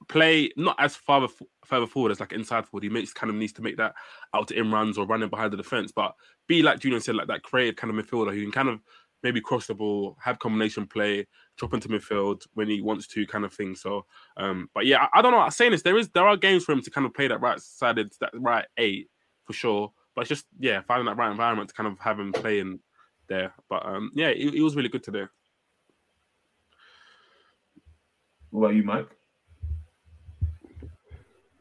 play 0.08 0.50
not 0.56 0.76
as 0.80 0.96
far 0.96 1.28
further 1.66 1.86
forward 1.86 2.12
as 2.12 2.20
like 2.20 2.32
inside 2.32 2.66
forward. 2.66 2.84
He 2.84 2.90
makes 2.90 3.12
kind 3.12 3.30
of 3.30 3.36
needs 3.36 3.52
to 3.54 3.62
make 3.62 3.76
that 3.78 3.94
out 4.34 4.48
to 4.48 4.58
in 4.58 4.70
runs 4.72 4.98
or 4.98 5.06
running 5.06 5.30
behind 5.30 5.52
the 5.52 5.58
defense, 5.58 5.92
but 5.92 6.14
be 6.48 6.62
like 6.62 6.80
Julian 6.80 7.02
said, 7.02 7.16
like 7.16 7.28
that 7.28 7.42
creative 7.44 7.76
kind 7.76 7.96
of 7.96 8.04
midfielder 8.04 8.34
who 8.34 8.42
can 8.42 8.52
kind 8.52 8.68
of 8.70 8.80
maybe 9.22 9.40
cross 9.40 9.66
the 9.66 9.74
ball, 9.74 10.16
have 10.20 10.38
combination 10.38 10.86
play, 10.86 11.26
drop 11.56 11.74
into 11.74 11.88
midfield 11.88 12.46
when 12.54 12.68
he 12.68 12.80
wants 12.80 13.06
to, 13.08 13.26
kind 13.26 13.44
of 13.44 13.52
thing. 13.52 13.74
So, 13.74 14.06
um, 14.36 14.68
but 14.74 14.86
yeah, 14.86 15.06
I, 15.12 15.18
I 15.18 15.22
don't 15.22 15.32
know. 15.32 15.40
I'm 15.40 15.50
saying 15.50 15.72
this, 15.72 15.82
there 15.82 15.98
is 15.98 16.08
there 16.10 16.26
are 16.26 16.36
games 16.36 16.64
for 16.64 16.72
him 16.72 16.82
to 16.82 16.90
kind 16.90 17.06
of 17.06 17.14
play 17.14 17.28
that 17.28 17.40
right 17.40 17.60
sided, 17.60 18.12
that 18.20 18.30
right 18.34 18.66
eight 18.76 19.08
for 19.44 19.52
sure. 19.52 19.92
But 20.14 20.22
it's 20.22 20.28
just 20.28 20.46
yeah, 20.58 20.80
finding 20.86 21.06
that 21.06 21.16
right 21.16 21.30
environment 21.30 21.68
to 21.68 21.74
kind 21.74 21.86
of 21.86 21.98
have 21.98 22.18
him 22.18 22.32
playing 22.32 22.80
there. 23.28 23.52
But 23.68 23.84
um, 23.86 24.10
yeah, 24.14 24.32
he, 24.32 24.50
he 24.50 24.60
was 24.62 24.76
really 24.76 24.88
good 24.88 25.02
today. 25.02 25.24
What 28.50 28.66
about 28.66 28.76
you, 28.76 28.82
Mike? 28.84 29.08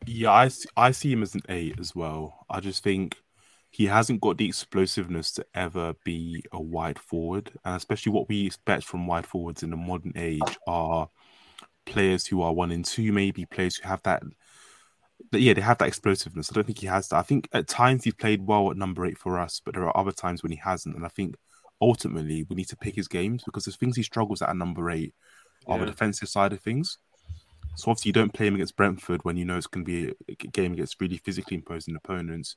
Yeah, 0.06 0.32
I 0.32 0.50
see, 0.50 0.70
I 0.78 0.92
see 0.92 1.12
him 1.12 1.24
as 1.24 1.34
an 1.34 1.42
eight 1.50 1.80
as 1.80 1.96
well. 1.96 2.46
I 2.50 2.60
just 2.60 2.84
think 2.84 3.18
he 3.76 3.88
hasn't 3.88 4.22
got 4.22 4.38
the 4.38 4.48
explosiveness 4.48 5.34
to 5.34 5.46
ever 5.54 5.96
be 6.06 6.42
a 6.54 6.62
wide 6.62 6.98
forward, 6.98 7.52
and 7.66 7.76
especially 7.76 8.14
what 8.14 8.30
we 8.30 8.46
expect 8.46 8.86
from 8.86 9.06
wide 9.06 9.26
forwards 9.26 9.64
in 9.64 9.70
the 9.70 9.76
modern 9.76 10.14
age 10.16 10.58
are 10.66 11.10
players 11.86 12.26
who 12.26 12.42
are 12.42 12.54
one 12.54 12.72
and 12.72 12.86
two, 12.86 13.12
maybe 13.12 13.46
players 13.46 13.76
who 13.76 13.90
have 13.90 14.02
that. 14.04 14.24
Yeah, 15.34 15.52
they 15.52 15.60
have 15.60 15.78
that 15.80 15.90
explosiveness. 15.90 16.50
I 16.50 16.56
don't 16.56 16.64
think 16.64 16.80
he 16.80 16.88
has 16.88 17.10
that. 17.10 17.18
I 17.18 17.24
think 17.24 17.50
at 17.52 17.68
times 17.68 18.06
he's 18.06 18.14
played 18.14 18.48
well 18.48 18.72
at 18.72 18.78
number 18.78 19.06
eight 19.06 19.18
for 19.18 19.38
us, 19.38 19.60
but 19.66 19.74
there 19.74 19.84
are 19.84 19.98
other 19.98 20.14
times 20.14 20.42
when 20.42 20.54
he 20.54 20.62
hasn't. 20.64 20.96
And 20.96 21.06
I 21.06 21.10
think 21.10 21.36
ultimately 21.82 22.46
we 22.48 22.56
need 22.56 22.70
to 22.70 22.78
pick 22.78 22.96
his 22.96 23.10
games 23.10 23.44
because 23.44 23.66
there's 23.66 23.76
things 23.76 23.98
he 23.98 24.04
struggles 24.04 24.42
at, 24.42 24.48
at 24.48 24.56
number 24.56 24.90
eight 24.90 25.14
on 25.68 25.82
the 25.82 25.86
defensive 25.86 26.30
side 26.30 26.54
of 26.54 26.62
things. 26.62 26.98
So 27.76 27.92
obviously 27.92 28.10
you 28.10 28.14
don't 28.14 28.34
play 28.34 28.48
him 28.48 28.56
against 28.56 28.78
Brentford 28.78 29.26
when 29.26 29.36
you 29.36 29.44
know 29.44 29.58
it's 29.58 29.68
going 29.68 29.84
to 29.84 29.92
be 29.92 30.14
a 30.30 30.48
game 30.48 30.72
against 30.72 31.02
really 31.02 31.18
physically 31.18 31.56
imposing 31.56 31.98
opponents. 31.98 32.56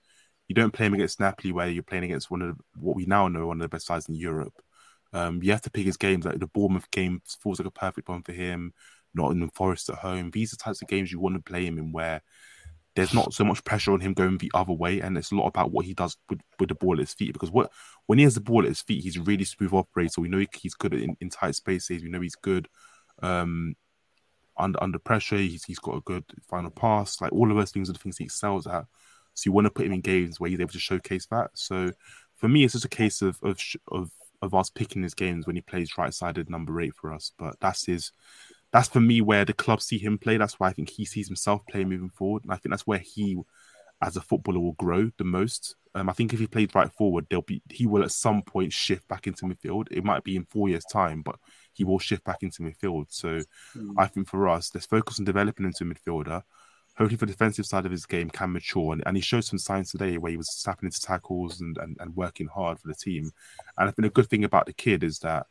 You 0.48 0.54
don't 0.54 0.72
play 0.72 0.86
him 0.86 0.94
against 0.94 1.20
Napoli 1.20 1.52
where 1.52 1.68
you're 1.68 1.82
playing 1.82 2.04
against 2.04 2.30
one 2.30 2.42
of 2.42 2.56
the, 2.56 2.64
what 2.78 2.96
we 2.96 3.06
now 3.06 3.28
know 3.28 3.46
one 3.46 3.58
of 3.58 3.62
the 3.62 3.68
best 3.68 3.86
sides 3.86 4.08
in 4.08 4.14
Europe. 4.14 4.54
Um, 5.12 5.42
you 5.42 5.52
have 5.52 5.62
to 5.62 5.70
pick 5.70 5.86
his 5.86 5.96
games. 5.96 6.24
Like 6.24 6.38
the 6.38 6.46
Bournemouth 6.46 6.90
game 6.90 7.22
feels 7.42 7.58
like 7.60 7.68
a 7.68 7.70
perfect 7.70 8.08
one 8.08 8.22
for 8.22 8.32
him. 8.32 8.72
not 9.14 9.24
Nottingham 9.24 9.50
Forest 9.50 9.90
at 9.90 9.96
home. 9.96 10.30
These 10.30 10.52
are 10.52 10.56
types 10.56 10.82
of 10.82 10.88
games 10.88 11.12
you 11.12 11.20
want 11.20 11.36
to 11.36 11.42
play 11.42 11.66
him 11.66 11.78
in 11.78 11.92
where 11.92 12.22
there's 12.94 13.14
not 13.14 13.32
so 13.32 13.44
much 13.44 13.62
pressure 13.64 13.92
on 13.92 14.00
him 14.00 14.12
going 14.12 14.38
the 14.38 14.50
other 14.54 14.72
way, 14.72 15.00
and 15.00 15.16
it's 15.16 15.30
a 15.30 15.36
lot 15.36 15.46
about 15.46 15.70
what 15.70 15.86
he 15.86 15.94
does 15.94 16.16
with, 16.28 16.40
with 16.58 16.68
the 16.68 16.74
ball 16.74 16.94
at 16.94 16.98
his 16.98 17.14
feet. 17.14 17.32
Because 17.32 17.50
what 17.50 17.70
when 18.06 18.18
he 18.18 18.24
has 18.24 18.34
the 18.34 18.40
ball 18.40 18.62
at 18.62 18.68
his 18.68 18.82
feet, 18.82 19.04
he's 19.04 19.18
really 19.18 19.44
smooth 19.44 19.72
operator. 19.72 20.10
So 20.14 20.22
we 20.22 20.28
know 20.28 20.44
he's 20.60 20.74
good 20.74 20.94
in, 20.94 21.16
in 21.20 21.30
tight 21.30 21.54
spaces. 21.54 22.02
We 22.02 22.08
know 22.08 22.20
he's 22.20 22.34
good 22.34 22.68
um, 23.22 23.76
under 24.56 24.82
under 24.82 24.98
pressure. 24.98 25.36
He's 25.36 25.64
he's 25.64 25.78
got 25.78 25.96
a 25.96 26.00
good 26.00 26.24
final 26.48 26.70
pass. 26.70 27.20
Like 27.20 27.32
all 27.32 27.50
of 27.50 27.56
those 27.56 27.70
things 27.70 27.88
are 27.88 27.92
the 27.92 27.98
things 27.98 28.18
he 28.18 28.24
excels 28.24 28.66
at. 28.66 28.86
So 29.38 29.48
you 29.48 29.52
want 29.52 29.66
to 29.66 29.70
put 29.70 29.86
him 29.86 29.92
in 29.92 30.00
games 30.00 30.40
where 30.40 30.50
he's 30.50 30.58
able 30.58 30.72
to 30.72 30.80
showcase 30.80 31.26
that. 31.26 31.50
So 31.54 31.92
for 32.36 32.48
me, 32.48 32.64
it's 32.64 32.72
just 32.72 32.84
a 32.84 32.88
case 32.88 33.22
of 33.22 33.38
of 33.42 33.60
of, 33.92 34.10
of 34.42 34.54
us 34.54 34.68
picking 34.68 35.02
his 35.02 35.14
games 35.14 35.46
when 35.46 35.54
he 35.54 35.62
plays 35.62 35.96
right 35.96 36.12
sided 36.12 36.50
number 36.50 36.80
eight 36.80 36.94
for 36.94 37.12
us. 37.12 37.32
But 37.38 37.54
that's 37.60 37.86
his. 37.86 38.10
That's 38.72 38.88
for 38.88 39.00
me 39.00 39.22
where 39.22 39.44
the 39.44 39.54
club 39.54 39.80
see 39.80 39.96
him 39.96 40.18
play. 40.18 40.36
That's 40.36 40.58
why 40.60 40.68
I 40.68 40.72
think 40.72 40.90
he 40.90 41.04
sees 41.04 41.26
himself 41.26 41.62
playing 41.70 41.88
moving 41.88 42.10
forward. 42.10 42.42
And 42.44 42.52
I 42.52 42.56
think 42.56 42.70
that's 42.70 42.86
where 42.86 42.98
he, 42.98 43.38
as 44.02 44.18
a 44.18 44.20
footballer, 44.20 44.60
will 44.60 44.72
grow 44.72 45.10
the 45.16 45.24
most. 45.24 45.74
Um, 45.94 46.10
I 46.10 46.12
think 46.12 46.34
if 46.34 46.40
he 46.40 46.46
plays 46.46 46.68
right 46.74 46.92
forward, 46.92 47.26
there'll 47.30 47.42
be 47.42 47.62
he 47.70 47.86
will 47.86 48.02
at 48.02 48.10
some 48.12 48.42
point 48.42 48.72
shift 48.72 49.06
back 49.08 49.26
into 49.26 49.46
midfield. 49.46 49.86
It 49.90 50.04
might 50.04 50.24
be 50.24 50.36
in 50.36 50.46
four 50.46 50.68
years' 50.68 50.84
time, 50.84 51.22
but 51.22 51.36
he 51.72 51.84
will 51.84 52.00
shift 52.00 52.24
back 52.24 52.42
into 52.42 52.62
midfield. 52.62 53.06
So 53.08 53.40
mm. 53.76 53.94
I 53.96 54.06
think 54.06 54.28
for 54.28 54.48
us, 54.48 54.70
let's 54.74 54.86
focus 54.86 55.20
on 55.20 55.24
developing 55.24 55.64
into 55.64 55.84
a 55.84 55.86
midfielder 55.86 56.42
hopefully 56.98 57.16
for 57.16 57.26
the 57.26 57.32
defensive 57.32 57.64
side 57.64 57.86
of 57.86 57.92
his 57.92 58.06
game 58.06 58.28
can 58.28 58.52
mature. 58.52 58.92
And, 58.92 59.02
and 59.06 59.16
he 59.16 59.22
showed 59.22 59.44
some 59.44 59.58
signs 59.58 59.90
today 59.90 60.18
where 60.18 60.30
he 60.30 60.36
was 60.36 60.50
snapping 60.50 60.88
into 60.88 61.00
tackles 61.00 61.60
and, 61.60 61.78
and, 61.78 61.96
and 62.00 62.16
working 62.16 62.48
hard 62.48 62.80
for 62.80 62.88
the 62.88 62.94
team. 62.94 63.30
And 63.78 63.88
I 63.88 63.92
think 63.92 64.06
a 64.06 64.10
good 64.10 64.28
thing 64.28 64.42
about 64.42 64.66
the 64.66 64.72
kid 64.72 65.04
is 65.04 65.20
that 65.20 65.46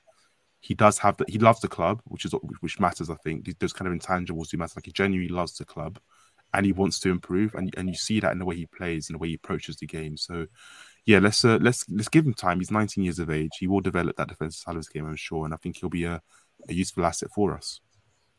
he 0.60 0.74
does 0.74 0.98
have 0.98 1.16
that 1.18 1.30
he 1.30 1.40
loves 1.40 1.62
the 1.62 1.70
club, 1.70 2.02
which 2.06 2.26
is 2.26 2.34
which 2.60 2.80
matters. 2.80 3.10
I 3.10 3.16
think 3.16 3.48
those 3.60 3.72
kind 3.72 3.88
of 3.88 3.98
intangibles 3.98 4.50
do 4.50 4.58
matter. 4.58 4.74
Like 4.76 4.88
he 4.88 4.92
genuinely 4.92 5.34
loves 5.34 5.56
the 5.56 5.64
club, 5.64 6.00
and 6.54 6.66
he 6.66 6.74
wants 6.74 7.00
to 7.02 7.10
improve, 7.10 7.54
and 7.54 7.74
and 7.78 7.88
you 7.88 7.96
see 7.96 8.20
that 8.20 8.32
in 8.34 8.40
the 8.40 8.46
way 8.46 8.56
he 8.56 8.66
plays, 8.66 9.08
and 9.08 9.16
the 9.16 9.20
way 9.20 9.30
he 9.30 9.36
approaches 9.36 9.78
the 9.78 9.86
game. 9.86 10.18
So, 10.18 10.48
yeah, 11.06 11.20
let's 11.20 11.46
uh, 11.46 11.60
let's 11.62 11.88
let's 11.90 12.10
give 12.10 12.26
him 12.26 12.34
time. 12.34 12.58
He's 12.58 12.72
19 12.72 13.04
years 13.04 13.20
of 13.20 13.30
age. 13.30 13.52
He 13.60 13.68
will 13.68 13.82
develop 13.82 14.18
that 14.18 14.30
defensive 14.30 14.60
side 14.60 14.72
of 14.72 14.78
his 14.78 14.90
game, 14.90 15.06
I'm 15.06 15.16
sure, 15.16 15.46
and 15.46 15.54
I 15.54 15.58
think 15.58 15.78
he'll 15.78 15.90
be 15.90 16.06
a, 16.06 16.22
a 16.68 16.74
useful 16.74 17.06
asset 17.06 17.30
for 17.34 17.54
us. 17.54 17.80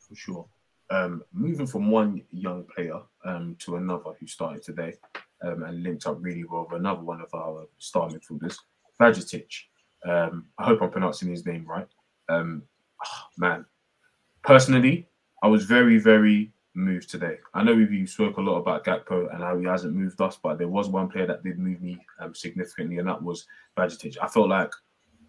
For 0.00 0.16
sure 0.16 0.48
um, 0.90 1.22
moving 1.32 1.66
from 1.66 1.90
one 1.90 2.22
young 2.30 2.64
player 2.64 3.00
um, 3.24 3.56
to 3.60 3.76
another 3.76 4.12
who 4.18 4.26
started 4.26 4.62
today 4.62 4.94
um, 5.42 5.62
and 5.64 5.82
linked 5.82 6.06
up 6.06 6.16
really 6.20 6.44
well 6.44 6.66
with 6.70 6.80
another 6.80 7.02
one 7.02 7.20
of 7.20 7.32
our 7.34 7.66
star 7.78 8.08
midfielders, 8.08 8.56
Bajcetic. 9.00 9.52
Um, 10.04 10.46
I 10.58 10.64
hope 10.64 10.82
I'm 10.82 10.90
pronouncing 10.90 11.28
his 11.28 11.44
name 11.44 11.66
right. 11.66 11.88
Oh, 12.30 13.26
man, 13.36 13.64
personally, 14.42 15.06
I 15.42 15.46
was 15.48 15.64
very, 15.64 15.98
very 15.98 16.52
moved 16.74 17.10
today. 17.10 17.38
I 17.54 17.62
know 17.62 17.74
we 17.74 18.06
spoke 18.06 18.36
a 18.36 18.40
lot 18.40 18.58
about 18.58 18.84
Gakpo 18.84 19.32
and 19.32 19.42
how 19.42 19.58
he 19.58 19.66
hasn't 19.66 19.94
moved 19.94 20.20
us, 20.20 20.38
but 20.42 20.58
there 20.58 20.68
was 20.68 20.88
one 20.88 21.08
player 21.08 21.26
that 21.26 21.42
did 21.42 21.58
move 21.58 21.80
me 21.80 21.98
um, 22.20 22.34
significantly, 22.34 22.98
and 22.98 23.08
that 23.08 23.22
was 23.22 23.46
Bajcetic. 23.76 24.16
I 24.22 24.28
felt 24.28 24.48
like 24.48 24.70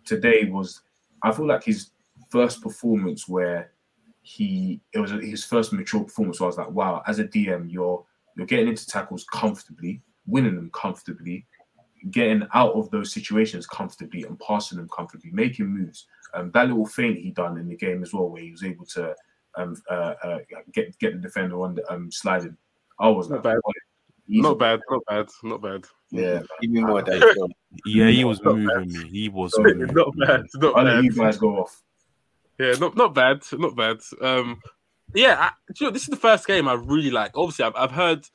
today 0.05 0.45
was, 0.45 0.81
I 1.23 1.31
feel 1.31 1.47
like 1.47 1.63
his 1.63 1.91
first 2.29 2.61
performance 2.61 3.27
where 3.27 3.71
he 4.29 4.79
it 4.93 4.99
was 4.99 5.09
his 5.09 5.43
first 5.43 5.73
mature 5.73 6.03
performance. 6.03 6.37
So 6.37 6.45
I 6.45 6.47
was 6.47 6.57
like, 6.57 6.69
wow, 6.69 7.01
as 7.07 7.17
a 7.17 7.25
DM, 7.25 7.71
you're 7.71 8.05
you're 8.37 8.45
getting 8.45 8.67
into 8.67 8.85
tackles 8.85 9.25
comfortably, 9.33 10.03
winning 10.27 10.55
them 10.55 10.69
comfortably, 10.71 11.47
getting 12.11 12.47
out 12.53 12.73
of 12.73 12.91
those 12.91 13.11
situations 13.11 13.65
comfortably 13.65 14.23
and 14.23 14.39
passing 14.39 14.77
them 14.77 14.87
comfortably, 14.95 15.31
making 15.31 15.65
moves. 15.65 16.05
Um, 16.35 16.51
that 16.51 16.67
little 16.67 16.85
feint 16.85 17.17
he 17.17 17.31
done 17.31 17.57
in 17.57 17.67
the 17.67 17.75
game 17.75 18.03
as 18.03 18.13
well, 18.13 18.29
where 18.29 18.43
he 18.43 18.51
was 18.51 18.63
able 18.63 18.85
to 18.85 19.15
um, 19.55 19.75
uh, 19.89 20.13
uh, 20.23 20.37
get 20.73 20.97
get 20.99 21.13
the 21.13 21.19
defender 21.19 21.63
on 21.63 21.73
the 21.73 21.91
um, 21.91 22.11
sliding. 22.11 22.55
I 22.99 23.09
was 23.09 23.29
not 23.29 23.43
like, 23.43 23.55
bad. 23.55 23.73
Not 24.27 24.59
bad, 24.59 24.79
not 24.91 25.01
bad, 25.09 25.27
not 25.41 25.61
bad. 25.63 25.85
Yeah, 26.11 26.41
give 26.61 26.69
me 26.69 26.81
more 26.81 27.03
Yeah, 27.85 28.09
he 28.09 28.23
was 28.25 28.43
moving 28.43 28.91
me. 28.93 29.09
He 29.09 29.29
was 29.29 29.51
moving 29.57 29.87
not 29.91 30.15
bad. 30.19 30.45
Not 30.53 30.77
I'll 30.77 30.85
bad. 30.85 30.95
let 30.97 31.03
you 31.03 31.15
guys 31.15 31.37
go 31.37 31.57
off. 31.57 31.81
Yeah, 32.59 32.73
not 32.73 32.97
not 32.97 33.15
bad, 33.15 33.41
not 33.53 33.75
bad. 33.75 33.99
Um, 34.21 34.61
yeah, 35.15 35.37
I, 35.39 35.51
you 35.79 35.87
know, 35.87 35.91
this 35.91 36.03
is 36.03 36.09
the 36.09 36.17
first 36.17 36.45
game 36.45 36.67
I 36.67 36.73
really 36.73 37.09
like. 37.09 37.31
Obviously, 37.35 37.65
I've, 37.65 37.75
I've 37.75 37.91
heard 37.91 38.25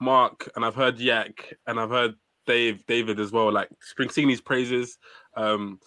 Mark 0.00 0.50
and 0.54 0.64
I've 0.64 0.74
heard 0.74 1.00
Yak 1.00 1.54
and 1.66 1.80
I've 1.80 1.90
heard 1.90 2.14
Dave, 2.46 2.84
David 2.86 3.18
as 3.18 3.32
well. 3.32 3.50
Like 3.50 3.68
singing 4.10 4.28
these 4.28 4.40
praises. 4.40 4.98
Um, 5.36 5.80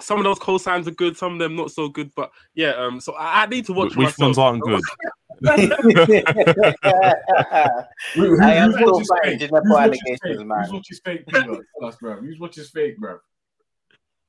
some 0.00 0.18
of 0.18 0.24
those 0.24 0.38
call 0.38 0.58
signs 0.58 0.88
are 0.88 0.92
good, 0.92 1.16
some 1.16 1.34
of 1.34 1.38
them 1.38 1.56
not 1.56 1.70
so 1.70 1.88
good. 1.88 2.10
But 2.14 2.30
yeah, 2.54 2.72
um, 2.72 3.00
so 3.00 3.14
I, 3.14 3.42
I 3.42 3.46
need 3.46 3.66
to 3.66 3.72
watch. 3.72 3.96
Which 3.96 4.18
myself. 4.18 4.36
ones 4.36 4.38
aren't 4.38 4.62
good? 4.62 4.82
I 5.44 5.54
am 8.54 8.72
still 8.72 9.02
fighting 9.04 9.38
Gineppo 9.38 9.80
allegations, 9.80 10.44
man. 10.44 10.64
Who's 10.64 10.72
watches 10.72 11.00
fake, 11.04 11.26
bro? 11.26 11.60
Who's 12.20 12.38
watches 12.38 12.70
fake, 12.70 12.98
bro? 12.98 13.18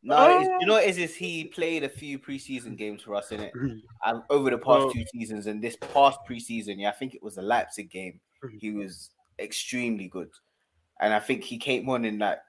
No, 0.03 0.17
oh. 0.17 0.39
it's, 0.39 0.49
you 0.59 0.67
know 0.67 0.73
what 0.73 0.83
it 0.83 0.89
is, 0.89 0.97
is 0.97 1.15
he 1.15 1.45
played 1.45 1.83
a 1.83 1.89
few 1.89 2.19
preseason 2.19 2.77
games 2.77 3.01
for 3.01 3.15
us 3.15 3.31
in 3.31 3.39
it 3.39 3.53
and 4.05 4.21
over 4.29 4.49
the 4.49 4.57
past 4.57 4.93
two 4.93 5.05
seasons 5.13 5.47
and 5.47 5.61
this 5.61 5.77
past 5.77 6.19
preseason, 6.29 6.75
yeah, 6.77 6.89
I 6.89 6.93
think 6.93 7.15
it 7.15 7.23
was 7.23 7.35
the 7.35 7.41
Leipzig 7.41 7.89
game. 7.89 8.19
He 8.59 8.71
was 8.71 9.11
extremely 9.39 10.09
good, 10.09 10.29
and 10.99 11.13
I 11.13 11.19
think 11.19 11.45
he 11.45 11.57
came 11.57 11.87
on 11.87 12.03
in 12.03 12.19
like 12.19 12.39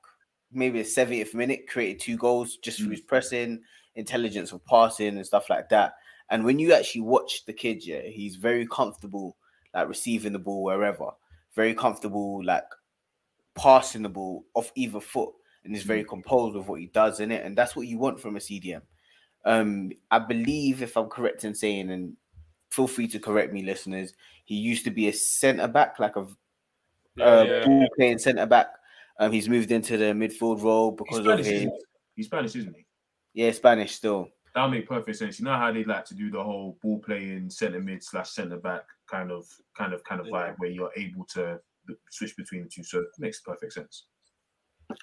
maybe 0.52 0.82
the 0.82 0.88
70th 0.88 1.34
minute, 1.34 1.68
created 1.68 2.00
two 2.00 2.16
goals 2.16 2.56
just 2.56 2.78
through 2.78 2.88
mm. 2.88 2.92
his 2.92 3.00
pressing, 3.00 3.60
intelligence 3.94 4.50
of 4.50 4.64
passing 4.66 5.16
and 5.16 5.26
stuff 5.26 5.48
like 5.48 5.68
that. 5.68 5.94
And 6.30 6.44
when 6.44 6.58
you 6.58 6.72
actually 6.72 7.02
watch 7.02 7.44
the 7.46 7.52
kid, 7.52 7.86
yeah, 7.86 8.02
he's 8.02 8.36
very 8.36 8.66
comfortable 8.66 9.36
like 9.72 9.88
receiving 9.88 10.32
the 10.32 10.38
ball 10.38 10.64
wherever, 10.64 11.10
very 11.54 11.74
comfortable 11.74 12.44
like 12.44 12.64
passing 13.54 14.02
the 14.02 14.08
ball 14.08 14.44
off 14.54 14.72
either 14.74 15.00
foot 15.00 15.32
and 15.64 15.74
is 15.74 15.82
very 15.82 16.04
composed 16.04 16.56
with 16.56 16.66
what 16.66 16.80
he 16.80 16.86
does 16.86 17.20
in 17.20 17.30
it, 17.30 17.44
and 17.44 17.56
that's 17.56 17.74
what 17.74 17.86
you 17.86 17.98
want 17.98 18.20
from 18.20 18.36
a 18.36 18.40
CDM. 18.40 18.82
Um, 19.44 19.92
I 20.10 20.18
believe, 20.18 20.82
if 20.82 20.96
I'm 20.96 21.08
correct 21.08 21.44
in 21.44 21.54
saying, 21.54 21.90
and 21.90 22.16
feel 22.70 22.86
free 22.86 23.08
to 23.08 23.18
correct 23.18 23.52
me, 23.52 23.62
listeners. 23.62 24.12
He 24.44 24.56
used 24.56 24.84
to 24.84 24.90
be 24.90 25.08
a 25.08 25.12
centre 25.12 25.68
back, 25.68 25.98
like 25.98 26.16
a 26.16 26.26
uh, 27.20 27.44
yeah. 27.46 27.64
ball 27.64 27.88
playing 27.96 28.18
centre 28.18 28.46
back. 28.46 28.68
Um, 29.18 29.32
he's 29.32 29.48
moved 29.48 29.70
into 29.70 29.96
the 29.96 30.06
midfield 30.06 30.62
role 30.62 30.90
He's 30.90 31.18
because 31.18 31.26
of 31.26 31.46
his? 31.46 31.68
He's 32.16 32.26
Spanish, 32.26 32.56
isn't 32.56 32.74
he? 32.74 32.84
yeah 33.34 33.52
Spanish 33.52 33.94
still. 33.94 34.28
That'll 34.54 34.70
make 34.70 34.88
perfect 34.88 35.18
sense. 35.18 35.38
You 35.38 35.44
know 35.44 35.56
how 35.56 35.72
they 35.72 35.84
like 35.84 36.04
to 36.06 36.14
do 36.14 36.30
the 36.30 36.42
whole 36.42 36.78
ball 36.82 37.00
playing 37.00 37.50
centre 37.50 37.80
mid 37.80 38.02
slash 38.02 38.30
centre 38.30 38.56
back 38.56 38.84
kind 39.10 39.30
of 39.30 39.46
kind 39.76 39.92
of 39.92 40.02
kind 40.04 40.20
of 40.20 40.28
vibe 40.28 40.54
where 40.58 40.70
you're 40.70 40.92
able 40.96 41.24
to 41.34 41.60
switch 42.10 42.36
between 42.36 42.62
the 42.62 42.68
two. 42.68 42.84
So 42.84 43.00
it 43.00 43.08
makes 43.18 43.40
perfect 43.40 43.72
sense. 43.72 44.06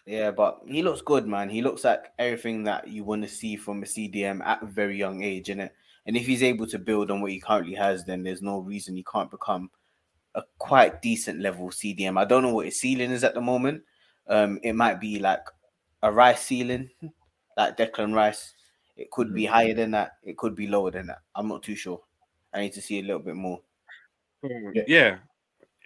Yeah, 0.05 0.31
but 0.31 0.61
he 0.65 0.81
looks 0.81 1.01
good, 1.01 1.27
man. 1.27 1.49
He 1.49 1.61
looks 1.61 1.83
like 1.83 2.11
everything 2.19 2.63
that 2.63 2.87
you 2.87 3.03
want 3.03 3.23
to 3.23 3.29
see 3.29 3.55
from 3.55 3.83
a 3.83 3.85
CDM 3.85 4.45
at 4.45 4.61
a 4.61 4.65
very 4.65 4.97
young 4.97 5.23
age, 5.23 5.47
innit? 5.47 5.71
And 6.05 6.17
if 6.17 6.25
he's 6.25 6.43
able 6.43 6.67
to 6.67 6.79
build 6.79 7.11
on 7.11 7.21
what 7.21 7.31
he 7.31 7.39
currently 7.39 7.75
has, 7.75 8.05
then 8.05 8.23
there's 8.23 8.41
no 8.41 8.59
reason 8.59 8.95
he 8.95 9.03
can't 9.03 9.29
become 9.29 9.69
a 10.35 10.43
quite 10.57 11.01
decent 11.01 11.39
level 11.39 11.69
CDM. 11.69 12.19
I 12.19 12.25
don't 12.25 12.43
know 12.43 12.53
what 12.53 12.65
his 12.65 12.79
ceiling 12.79 13.11
is 13.11 13.23
at 13.23 13.33
the 13.33 13.41
moment. 13.41 13.83
Um, 14.27 14.59
it 14.63 14.73
might 14.73 14.99
be 14.99 15.19
like 15.19 15.43
a 16.01 16.11
Rice 16.11 16.41
ceiling, 16.43 16.89
like 17.57 17.77
Declan 17.77 18.15
Rice. 18.15 18.53
It 18.97 19.11
could 19.11 19.33
be 19.33 19.45
higher 19.45 19.73
than 19.73 19.91
that. 19.91 20.13
It 20.23 20.37
could 20.37 20.55
be 20.55 20.67
lower 20.67 20.91
than 20.91 21.07
that. 21.07 21.19
I'm 21.35 21.47
not 21.47 21.63
too 21.63 21.75
sure. 21.75 22.01
I 22.53 22.61
need 22.61 22.73
to 22.73 22.81
see 22.81 22.99
a 22.99 23.03
little 23.03 23.19
bit 23.19 23.35
more. 23.35 23.61
Yeah. 24.87 25.17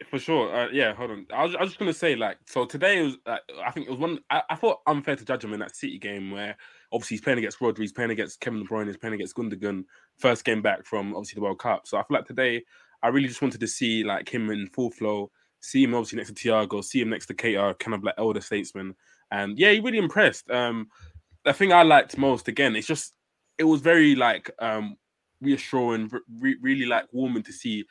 For 0.10 0.20
sure. 0.20 0.56
Uh, 0.56 0.68
yeah, 0.72 0.94
hold 0.94 1.12
on. 1.12 1.26
I 1.34 1.44
was, 1.44 1.56
I 1.56 1.62
was 1.62 1.70
just 1.70 1.80
gonna 1.80 1.94
say 1.94 2.16
like, 2.16 2.38
so 2.46 2.66
today 2.66 3.02
was, 3.02 3.18
uh, 3.26 3.38
I 3.64 3.72
think 3.72 3.88
it 3.88 3.90
was 3.90 4.00
one. 4.00 4.20
I, 4.30 4.42
I 4.50 4.56
thought 4.56 4.82
unfair 4.88 5.16
to 5.16 5.26
judge 5.26 5.44
him 5.44 5.54
in 5.54 5.60
that 5.60 5.76
City 5.76 5.98
game 5.98 6.32
where 6.32 6.56
obviously 6.92 7.16
he's 7.16 7.22
playing 7.22 7.40
against 7.40 7.60
Rodri, 7.60 7.80
he's 7.80 7.92
playing 7.92 8.12
against 8.12 8.40
Kevin 8.40 8.62
De 8.62 8.66
Bruyne, 8.66 8.88
he's 8.88 8.98
playing 8.98 9.16
against 9.16 9.36
Gundogan, 9.36 9.86
first 10.18 10.46
game 10.46 10.62
back 10.62 10.86
from 10.86 11.16
obviously 11.16 11.36
the 11.36 11.44
World 11.44 11.60
Cup. 11.60 11.88
So 11.88 11.98
I 11.98 12.04
feel 12.04 12.18
like 12.18 12.26
today 12.28 12.64
I 13.02 13.08
really 13.08 13.28
just 13.28 13.42
wanted 13.42 13.60
to 13.60 13.68
see 13.68 14.04
like 14.04 14.30
him 14.30 14.50
in 14.52 14.68
full 14.68 14.92
flow, 14.92 15.32
see 15.60 15.84
him 15.84 15.96
obviously 15.96 16.18
next 16.18 16.34
to 16.34 16.36
Thiago, 16.36 16.84
see 16.84 17.02
him 17.02 17.10
next 17.10 17.26
to 17.28 17.34
Keita, 17.34 17.78
kind 17.80 17.96
of 17.96 18.04
like 18.04 18.16
elder 18.18 18.42
statesman, 18.42 18.96
and 19.32 19.58
yeah, 19.58 19.72
he 19.72 19.80
really 19.80 19.98
impressed. 19.98 20.50
Um, 20.52 20.88
the 21.44 21.54
thing 21.54 21.74
I 21.74 21.84
liked 21.84 22.18
most 22.18 22.48
again, 22.48 22.76
it's 22.76 22.88
just 22.88 23.14
it 23.58 23.64
was 23.64 23.82
very 23.82 24.16
like 24.16 24.52
um 24.60 24.98
reassuring, 25.42 26.12
re- 26.40 26.58
really 26.62 26.86
like 26.86 27.06
warming 27.12 27.44
to 27.44 27.54
see 27.54 27.86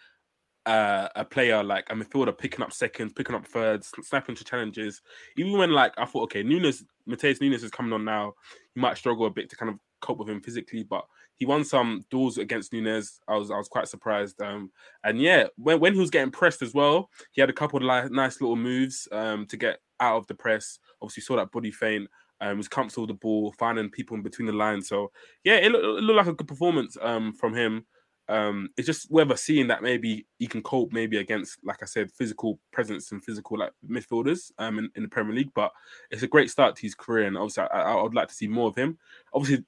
uh, 0.66 1.08
a 1.14 1.24
player 1.24 1.62
like 1.62 1.86
a 1.90 1.94
midfielder 1.94 2.36
picking 2.36 2.62
up 2.62 2.72
seconds, 2.72 3.12
picking 3.12 3.34
up 3.34 3.46
thirds, 3.46 3.92
snapping 4.02 4.34
to 4.34 4.44
challenges. 4.44 5.02
Even 5.36 5.52
when 5.52 5.70
like 5.70 5.92
I 5.98 6.04
thought, 6.06 6.24
okay, 6.24 6.42
Nunes, 6.42 6.84
Matheus 7.08 7.40
Nunes 7.40 7.62
is 7.62 7.70
coming 7.70 7.92
on 7.92 8.04
now. 8.04 8.34
He 8.74 8.80
might 8.80 8.96
struggle 8.96 9.26
a 9.26 9.30
bit 9.30 9.50
to 9.50 9.56
kind 9.56 9.70
of 9.70 9.78
cope 10.00 10.18
with 10.18 10.28
him 10.28 10.40
physically, 10.40 10.82
but 10.82 11.04
he 11.36 11.46
won 11.46 11.64
some 11.64 12.04
duels 12.10 12.38
against 12.38 12.72
Nunes. 12.72 13.20
I 13.28 13.36
was 13.36 13.50
I 13.50 13.56
was 13.56 13.68
quite 13.68 13.88
surprised. 13.88 14.40
Um, 14.40 14.70
and 15.02 15.20
yeah, 15.20 15.46
when, 15.56 15.80
when 15.80 15.94
he 15.94 16.00
was 16.00 16.10
getting 16.10 16.30
pressed 16.30 16.62
as 16.62 16.72
well, 16.74 17.10
he 17.32 17.40
had 17.40 17.50
a 17.50 17.54
couple 17.54 17.78
of 17.78 17.82
li- 17.82 18.14
nice 18.14 18.40
little 18.40 18.56
moves 18.56 19.06
um 19.12 19.46
to 19.46 19.56
get 19.56 19.80
out 20.00 20.16
of 20.16 20.26
the 20.28 20.34
press. 20.34 20.78
Obviously, 21.02 21.22
saw 21.22 21.36
that 21.36 21.52
body 21.52 21.70
feint. 21.70 22.08
Um, 22.40 22.58
was 22.58 22.68
comfortable 22.68 23.04
with 23.06 23.16
the 23.16 23.20
ball, 23.20 23.54
finding 23.58 23.88
people 23.88 24.16
in 24.16 24.22
between 24.22 24.46
the 24.46 24.52
lines. 24.52 24.88
So 24.88 25.12
yeah, 25.44 25.54
it, 25.54 25.70
loo- 25.70 25.96
it 25.98 26.02
looked 26.02 26.16
like 26.16 26.26
a 26.26 26.34
good 26.34 26.48
performance 26.48 26.96
um 27.00 27.32
from 27.32 27.54
him. 27.54 27.86
Um, 28.28 28.70
it's 28.76 28.86
just 28.86 29.10
whether 29.10 29.36
seeing 29.36 29.66
that 29.68 29.82
maybe 29.82 30.26
he 30.38 30.46
can 30.46 30.62
cope 30.62 30.92
maybe 30.92 31.18
against, 31.18 31.58
like 31.62 31.82
I 31.82 31.86
said, 31.86 32.10
physical 32.12 32.58
presence 32.72 33.12
and 33.12 33.22
physical 33.22 33.58
like 33.58 33.72
midfielders 33.88 34.50
um 34.58 34.78
in, 34.78 34.90
in 34.96 35.02
the 35.02 35.08
Premier 35.08 35.34
League. 35.34 35.52
But 35.54 35.72
it's 36.10 36.22
a 36.22 36.28
great 36.28 36.50
start 36.50 36.76
to 36.76 36.82
his 36.82 36.94
career, 36.94 37.26
and 37.26 37.36
obviously 37.36 37.64
I, 37.64 38.00
would 38.00 38.14
like 38.14 38.28
to 38.28 38.34
see 38.34 38.48
more 38.48 38.68
of 38.68 38.76
him. 38.76 38.98
Obviously, 39.32 39.64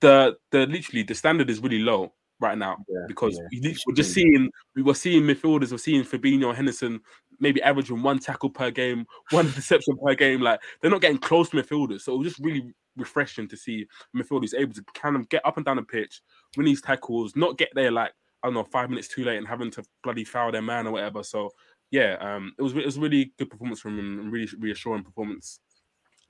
the 0.00 0.36
the 0.50 0.66
literally 0.66 1.02
the 1.02 1.14
standard 1.14 1.50
is 1.50 1.60
really 1.60 1.80
low 1.80 2.12
right 2.40 2.56
now 2.56 2.78
Yeah, 2.88 3.04
because 3.06 3.38
yeah, 3.52 3.72
we're 3.86 3.94
just 3.94 4.12
seeing 4.12 4.50
we 4.74 4.82
were 4.82 4.94
seeing 4.94 5.22
midfielders, 5.22 5.70
we're 5.70 5.78
seeing 5.78 6.04
Fabinho, 6.04 6.54
Henderson 6.54 7.00
maybe 7.38 7.62
averaging 7.62 8.02
one 8.02 8.18
tackle 8.18 8.50
per 8.50 8.70
game, 8.70 9.06
one 9.30 9.46
interception 9.46 9.96
per 10.04 10.14
game. 10.14 10.40
Like 10.40 10.60
they're 10.80 10.90
not 10.90 11.00
getting 11.00 11.18
close 11.18 11.50
to 11.50 11.56
midfielders, 11.56 12.02
so 12.02 12.14
it 12.14 12.18
was 12.18 12.28
just 12.28 12.40
really 12.40 12.72
refreshing 12.96 13.48
to 13.48 13.56
see 13.56 13.86
midfielders 14.16 14.54
able 14.54 14.74
to 14.74 14.84
kind 14.94 15.16
of 15.16 15.28
get 15.28 15.44
up 15.46 15.56
and 15.56 15.66
down 15.66 15.76
the 15.76 15.82
pitch, 15.82 16.22
win 16.56 16.66
these 16.66 16.82
tackles, 16.82 17.36
not 17.36 17.58
get 17.58 17.70
there 17.74 17.90
like 17.90 18.12
I 18.42 18.46
don't 18.46 18.54
know 18.54 18.64
five 18.64 18.90
minutes 18.90 19.08
too 19.08 19.24
late 19.24 19.38
and 19.38 19.46
having 19.46 19.70
to 19.72 19.84
bloody 20.02 20.24
foul 20.24 20.52
their 20.52 20.62
man 20.62 20.86
or 20.86 20.92
whatever. 20.92 21.22
So 21.22 21.50
yeah, 21.90 22.16
um, 22.20 22.54
it 22.58 22.62
was 22.62 22.74
it 22.74 22.86
was 22.86 22.96
a 22.96 23.00
really 23.00 23.32
good 23.38 23.50
performance 23.50 23.80
from 23.80 23.98
him 23.98 24.30
really 24.30 24.48
reassuring 24.58 25.04
performance 25.04 25.60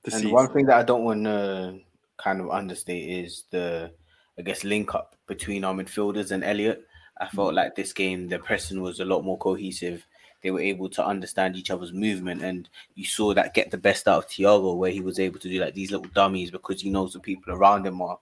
to 0.05 0.11
And 0.11 0.21
see. 0.21 0.31
one 0.31 0.51
thing 0.51 0.65
that 0.67 0.77
I 0.77 0.83
don't 0.83 1.03
want 1.03 1.23
to 1.25 1.79
kind 2.17 2.41
of 2.41 2.49
understate 2.49 3.25
is 3.25 3.45
the, 3.51 3.91
I 4.37 4.41
guess, 4.41 4.63
link 4.63 4.93
up 4.95 5.15
between 5.27 5.63
our 5.63 5.73
midfielders 5.73 6.31
and 6.31 6.43
Elliott. 6.43 6.85
I 7.19 7.27
felt 7.27 7.53
like 7.53 7.75
this 7.75 7.93
game, 7.93 8.27
the 8.27 8.39
pressing 8.39 8.81
was 8.81 8.99
a 8.99 9.05
lot 9.05 9.23
more 9.23 9.37
cohesive. 9.37 10.05
They 10.41 10.49
were 10.49 10.59
able 10.61 10.89
to 10.89 11.05
understand 11.05 11.55
each 11.55 11.69
other's 11.69 11.93
movement, 11.93 12.41
and 12.41 12.67
you 12.95 13.05
saw 13.05 13.33
that 13.35 13.53
get 13.53 13.69
the 13.69 13.77
best 13.77 14.07
out 14.07 14.23
of 14.23 14.27
Thiago, 14.29 14.75
where 14.75 14.89
he 14.89 15.01
was 15.01 15.19
able 15.19 15.39
to 15.39 15.49
do 15.49 15.61
like 15.61 15.75
these 15.75 15.91
little 15.91 16.09
dummies 16.15 16.49
because 16.49 16.81
he 16.81 16.89
knows 16.89 17.13
the 17.13 17.19
people 17.19 17.53
around 17.53 17.85
him 17.85 18.01
are 18.01 18.17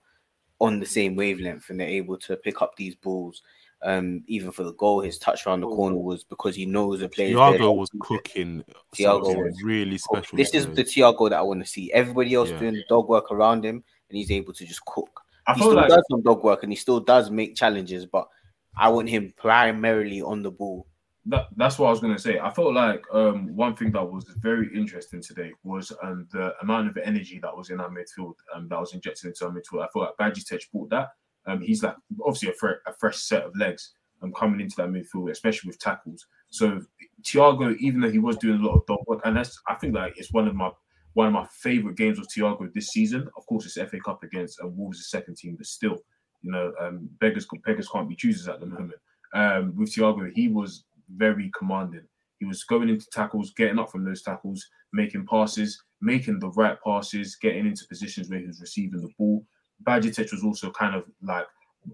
on 0.60 0.78
the 0.78 0.86
same 0.86 1.16
wavelength, 1.16 1.70
and 1.70 1.80
they're 1.80 1.88
able 1.88 2.16
to 2.18 2.36
pick 2.36 2.62
up 2.62 2.76
these 2.76 2.94
balls. 2.94 3.42
Um, 3.82 4.22
even 4.26 4.52
for 4.52 4.62
the 4.62 4.74
goal, 4.74 5.00
his 5.00 5.16
touch 5.16 5.46
around 5.46 5.60
the 5.60 5.66
corner 5.66 5.96
was 5.96 6.22
because 6.22 6.54
he 6.54 6.66
knows 6.66 7.00
the 7.00 7.08
players. 7.08 7.34
there. 7.34 7.58
Thiago 7.58 7.76
was 7.76 7.90
cooking 7.98 8.62
Thiago 8.94 9.24
something 9.24 9.42
was 9.44 9.62
really 9.64 9.96
special. 9.96 10.36
This 10.36 10.52
is 10.52 10.66
the 10.66 10.84
Thiago 10.84 11.30
that 11.30 11.38
I 11.38 11.42
want 11.42 11.60
to 11.64 11.66
see. 11.66 11.90
Everybody 11.92 12.34
else 12.34 12.50
Yeah. 12.50 12.58
doing 12.58 12.74
the 12.74 12.84
dog 12.90 13.08
work 13.08 13.32
around 13.32 13.64
him, 13.64 13.76
and 13.76 14.16
he's 14.18 14.30
able 14.30 14.52
to 14.52 14.66
just 14.66 14.84
cook. 14.84 15.22
I 15.46 15.54
he 15.54 15.62
still 15.62 15.74
like 15.74 15.88
does 15.88 16.04
some 16.10 16.20
dog 16.20 16.44
work, 16.44 16.62
and 16.62 16.70
he 16.70 16.76
still 16.76 17.00
does 17.00 17.30
make 17.30 17.56
challenges. 17.56 18.04
But 18.04 18.28
I 18.76 18.90
want 18.90 19.08
him 19.08 19.32
primarily 19.36 20.20
on 20.20 20.42
the 20.42 20.50
ball. 20.50 20.86
That, 21.26 21.48
that's 21.56 21.78
what 21.78 21.88
I 21.88 21.90
was 21.90 22.00
gonna 22.00 22.18
say. 22.18 22.38
I 22.38 22.50
felt 22.50 22.72
like 22.74 23.04
um, 23.12 23.54
one 23.54 23.76
thing 23.76 23.92
that 23.92 24.04
was 24.04 24.24
very 24.38 24.70
interesting 24.74 25.22
today 25.22 25.52
was 25.64 25.92
um, 26.02 26.26
the 26.32 26.54
amount 26.62 26.88
of 26.88 26.96
energy 26.96 27.38
that 27.42 27.54
was 27.56 27.70
in 27.70 27.80
our 27.80 27.90
midfield 27.90 28.34
um, 28.54 28.68
that 28.68 28.80
was 28.80 28.94
injected 28.94 29.26
into 29.26 29.44
our 29.44 29.50
midfield. 29.50 29.84
I 29.84 29.88
felt 29.92 30.14
like 30.18 30.34
Bajcetic 30.34 30.70
brought 30.72 30.90
that. 30.90 31.10
Um, 31.46 31.60
he's 31.60 31.82
like 31.82 31.96
obviously 32.24 32.50
a, 32.50 32.54
fre- 32.54 32.82
a 32.86 32.92
fresh 32.98 33.18
set 33.18 33.44
of 33.44 33.56
legs 33.56 33.92
um, 34.22 34.32
coming 34.32 34.60
into 34.60 34.76
that 34.76 34.88
midfield, 34.88 35.30
especially 35.30 35.68
with 35.68 35.78
tackles. 35.78 36.26
So 36.50 36.80
Thiago, 37.22 37.76
even 37.78 38.00
though 38.00 38.10
he 38.10 38.18
was 38.18 38.36
doing 38.36 38.60
a 38.60 38.66
lot 38.66 38.76
of 38.76 38.86
dog 38.86 39.00
work, 39.06 39.20
and 39.24 39.36
that's 39.36 39.60
I 39.68 39.74
think 39.74 39.94
like 39.94 40.14
it's 40.16 40.32
one 40.32 40.48
of 40.48 40.54
my 40.54 40.70
one 41.14 41.26
of 41.26 41.32
my 41.32 41.46
favorite 41.50 41.96
games 41.96 42.18
of 42.18 42.26
Thiago 42.28 42.72
this 42.72 42.88
season. 42.88 43.28
Of 43.36 43.46
course, 43.46 43.66
it's 43.66 43.90
FA 43.90 43.98
Cup 44.00 44.22
against 44.22 44.60
uh, 44.62 44.68
Wolves' 44.68 45.10
second 45.10 45.36
team, 45.36 45.56
but 45.56 45.66
still, 45.66 45.98
you 46.42 46.50
know, 46.50 46.72
um, 46.80 47.08
beggars 47.20 47.46
beggars 47.64 47.88
can't 47.88 48.08
be 48.08 48.16
choosers 48.16 48.48
at 48.48 48.60
the 48.60 48.66
moment. 48.66 49.00
Um, 49.32 49.74
with 49.76 49.92
Thiago, 49.92 50.30
he 50.34 50.48
was 50.48 50.84
very 51.16 51.50
commanding. 51.56 52.06
He 52.38 52.46
was 52.46 52.64
going 52.64 52.88
into 52.88 53.06
tackles, 53.12 53.52
getting 53.52 53.78
up 53.78 53.90
from 53.90 54.04
those 54.04 54.22
tackles, 54.22 54.66
making 54.92 55.26
passes, 55.26 55.82
making 56.00 56.38
the 56.40 56.48
right 56.50 56.76
passes, 56.82 57.36
getting 57.36 57.66
into 57.66 57.86
positions 57.86 58.30
where 58.30 58.40
he 58.40 58.46
was 58.46 58.60
receiving 58.60 59.00
the 59.00 59.10
ball. 59.18 59.44
Bajcetic 59.84 60.32
was 60.32 60.42
also 60.42 60.70
kind 60.70 60.94
of 60.94 61.04
like 61.22 61.46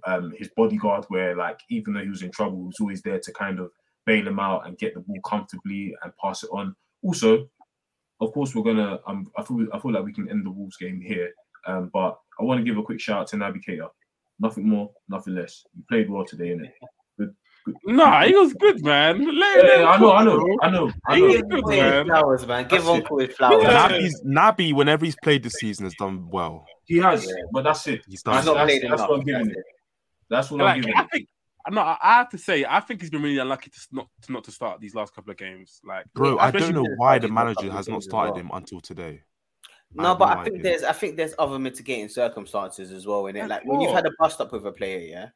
um, 0.06 0.32
his 0.36 0.48
bodyguard, 0.56 1.04
where 1.08 1.36
like 1.36 1.60
even 1.68 1.94
though 1.94 2.02
he 2.02 2.08
was 2.08 2.22
in 2.22 2.30
trouble, 2.30 2.58
he 2.58 2.66
was 2.66 2.80
always 2.80 3.02
there 3.02 3.20
to 3.20 3.32
kind 3.32 3.58
of 3.58 3.70
bail 4.04 4.26
him 4.26 4.38
out 4.38 4.66
and 4.66 4.78
get 4.78 4.94
the 4.94 5.00
ball 5.00 5.20
comfortably 5.24 5.94
and 6.02 6.12
pass 6.16 6.44
it 6.44 6.50
on. 6.52 6.74
Also, 7.02 7.48
of 8.20 8.32
course, 8.32 8.54
we're 8.54 8.62
gonna. 8.62 9.00
Um, 9.06 9.30
I 9.36 9.42
feel 9.42 9.66
I 9.72 9.78
feel 9.78 9.92
like 9.92 10.04
we 10.04 10.12
can 10.12 10.30
end 10.30 10.46
the 10.46 10.50
Wolves 10.50 10.76
game 10.76 11.00
here, 11.00 11.30
um, 11.66 11.90
but 11.92 12.18
I 12.40 12.44
want 12.44 12.58
to 12.58 12.64
give 12.64 12.78
a 12.78 12.82
quick 12.82 13.00
shout 13.00 13.20
out 13.20 13.26
to 13.28 13.36
Naby 13.36 13.60
Keita. 13.66 13.88
Nothing 14.38 14.68
more, 14.68 14.90
nothing 15.08 15.34
less. 15.34 15.64
You 15.76 15.84
played 15.88 16.10
well 16.10 16.24
today, 16.24 16.48
innit? 16.48 16.72
Good, 17.66 17.74
good. 17.84 17.96
Nah, 17.96 18.22
he 18.24 18.34
was 18.34 18.54
good, 18.54 18.82
man. 18.84 19.18
Let 19.38 19.64
Yeah, 19.64 19.82
him 19.82 19.88
I 19.88 19.96
know, 19.98 19.98
cook, 19.98 20.14
I 20.14 20.24
know. 20.24 20.58
I 20.62 20.70
know, 20.70 20.92
I 21.06 21.16
He 21.16 21.22
was 21.22 21.34
good, 21.42 21.50
Give 21.50 21.58
his 21.74 21.80
man. 21.80 22.06
flowers, 22.06 22.46
man. 22.46 22.62
Give 22.68 22.70
That's 22.70 22.84
it. 22.84 22.90
Uncle 23.02 23.18
his 23.18 23.34
flowers. 23.36 23.62
Yeah. 23.64 23.88
Naby's, 23.88 24.22
Naby, 24.24 24.72
whenever 24.72 25.04
he's 25.04 25.16
played 25.22 25.42
this 25.42 25.54
season, 25.54 25.84
has 25.84 25.94
done 25.98 26.28
well. 26.30 26.64
He 26.86 26.98
has, 26.98 27.26
Yeah. 27.26 27.32
but 27.52 27.64
that's 27.64 27.86
it. 27.88 28.04
He's 28.08 28.22
That's, 28.22 28.46
done 28.46 28.54
not 28.54 28.66
that's, 28.66 28.70
played 28.78 28.82
that's 28.90 29.00
enough. 29.00 29.10
what 29.10 29.18
I'm 29.20 29.26
giving 29.26 29.50
it. 29.50 29.56
That's 30.30 30.50
what 30.50 30.60
I'm 30.62 30.80
giving 30.80 30.94
I 30.96 31.04
think 31.04 31.28
no, 31.70 31.80
I 31.80 31.96
I 32.00 32.12
have 32.14 32.28
to 32.30 32.38
say, 32.38 32.64
I 32.68 32.80
think 32.80 33.00
he's 33.00 33.10
been 33.10 33.22
really 33.22 33.38
unlucky 33.38 33.70
to 33.70 33.80
not 33.90 34.06
to 34.22 34.32
not 34.32 34.44
to 34.44 34.52
start 34.52 34.80
these 34.80 34.94
last 34.94 35.14
couple 35.14 35.32
of 35.32 35.36
games. 35.36 35.80
Like, 35.84 36.04
Bro, 36.14 36.38
I 36.38 36.50
don't 36.50 36.74
know 36.74 36.86
why 36.96 37.18
the 37.18 37.28
manager 37.28 37.70
has 37.72 37.88
not 37.88 38.02
started 38.02 38.32
well. 38.32 38.40
him 38.40 38.50
until 38.52 38.80
today. 38.80 39.22
No, 39.92 40.08
have 40.10 40.18
but 40.18 40.34
no 40.34 40.40
I 40.40 40.44
think 40.44 40.56
idea. 40.58 40.62
there's 40.62 40.82
I 40.84 40.92
think 40.92 41.16
there's 41.16 41.34
other 41.38 41.58
mitigating 41.58 42.08
circumstances 42.08 42.92
as 42.92 43.06
well 43.06 43.26
in 43.26 43.36
it. 43.36 43.48
Like 43.48 43.64
when 43.64 43.80
you've 43.80 43.92
had 43.92 44.06
a 44.06 44.10
bust 44.18 44.40
up 44.40 44.52
with 44.52 44.64
a 44.66 44.72
player, 44.72 45.00
yeah, 45.00 45.28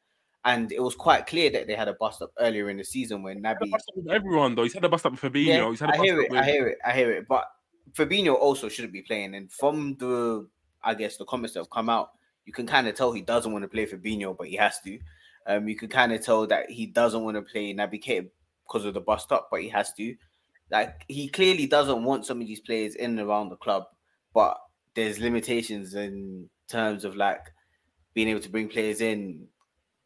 and 0.43 0.71
it 0.71 0.81
was 0.81 0.95
quite 0.95 1.27
clear 1.27 1.49
that 1.51 1.67
they 1.67 1.75
had 1.75 1.87
a 1.87 1.93
bust 1.93 2.21
up 2.21 2.31
earlier 2.39 2.69
in 2.69 2.77
the 2.77 2.83
season 2.83 3.21
when 3.21 3.41
Naby. 3.41 3.69
bust 3.71 3.89
up 3.89 4.03
with 4.03 4.11
everyone 4.11 4.55
though. 4.55 4.63
He's 4.63 4.73
had 4.73 4.83
a 4.83 4.89
bust 4.89 5.05
up 5.05 5.11
with 5.11 5.21
Fabinho. 5.21 5.45
Yeah, 5.45 5.69
he's 5.69 5.79
had 5.79 5.91
a 5.91 5.93
I 5.93 6.03
hear 6.03 6.19
up 6.19 6.25
it, 6.25 6.31
with 6.31 6.39
I 6.39 6.45
hear 6.45 6.67
it, 6.67 6.77
I 6.85 6.91
hear 6.93 7.11
it. 7.11 7.27
But 7.27 7.45
Fabinho 7.93 8.35
also 8.35 8.69
shouldn't 8.69 8.93
be 8.93 9.03
playing. 9.03 9.35
And 9.35 9.51
from 9.51 9.95
the, 9.99 10.47
I 10.83 10.93
guess 10.95 11.17
the 11.17 11.25
comments 11.25 11.53
that 11.53 11.59
have 11.59 11.69
come 11.69 11.89
out, 11.89 12.11
you 12.45 12.53
can 12.53 12.65
kind 12.65 12.87
of 12.87 12.95
tell 12.95 13.11
he 13.11 13.21
doesn't 13.21 13.51
want 13.51 13.63
to 13.63 13.69
play 13.69 13.85
Fabinho, 13.85 14.35
but 14.35 14.47
he 14.47 14.55
has 14.55 14.79
to. 14.81 14.99
Um, 15.47 15.67
you 15.67 15.75
can 15.75 15.89
kind 15.89 16.11
of 16.11 16.23
tell 16.23 16.47
that 16.47 16.69
he 16.69 16.85
doesn't 16.85 17.23
want 17.23 17.35
to 17.35 17.41
play 17.41 17.73
Naby 17.73 18.03
Keita 18.03 18.29
because 18.67 18.85
of 18.85 18.93
the 18.93 19.01
bust 19.01 19.31
up, 19.31 19.49
but 19.51 19.61
he 19.61 19.69
has 19.69 19.93
to. 19.93 20.15
Like 20.71 21.03
he 21.07 21.27
clearly 21.27 21.67
doesn't 21.67 22.03
want 22.03 22.25
some 22.25 22.41
of 22.41 22.47
these 22.47 22.61
players 22.61 22.95
in 22.95 23.19
and 23.19 23.27
around 23.27 23.49
the 23.49 23.57
club, 23.57 23.83
but 24.33 24.57
there's 24.95 25.19
limitations 25.19 25.93
in 25.95 26.49
terms 26.67 27.03
of 27.03 27.15
like 27.15 27.51
being 28.13 28.29
able 28.29 28.39
to 28.39 28.49
bring 28.49 28.69
players 28.69 29.01
in, 29.01 29.47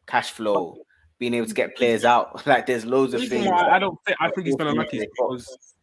cash 0.06 0.30
flow, 0.30 0.78
being 1.18 1.34
able 1.34 1.46
to 1.46 1.54
get 1.54 1.76
players 1.76 2.04
out. 2.04 2.44
Like 2.46 2.66
there's 2.66 2.84
loads 2.84 3.14
of 3.14 3.26
things. 3.28 3.46
I 3.46 3.78
don't 3.78 3.98
think 4.06 4.16
I 4.20 4.30
think 4.30 4.46
he's 4.46 4.56
been 4.56 4.66
unlucky 4.68 5.00
because 5.00 5.74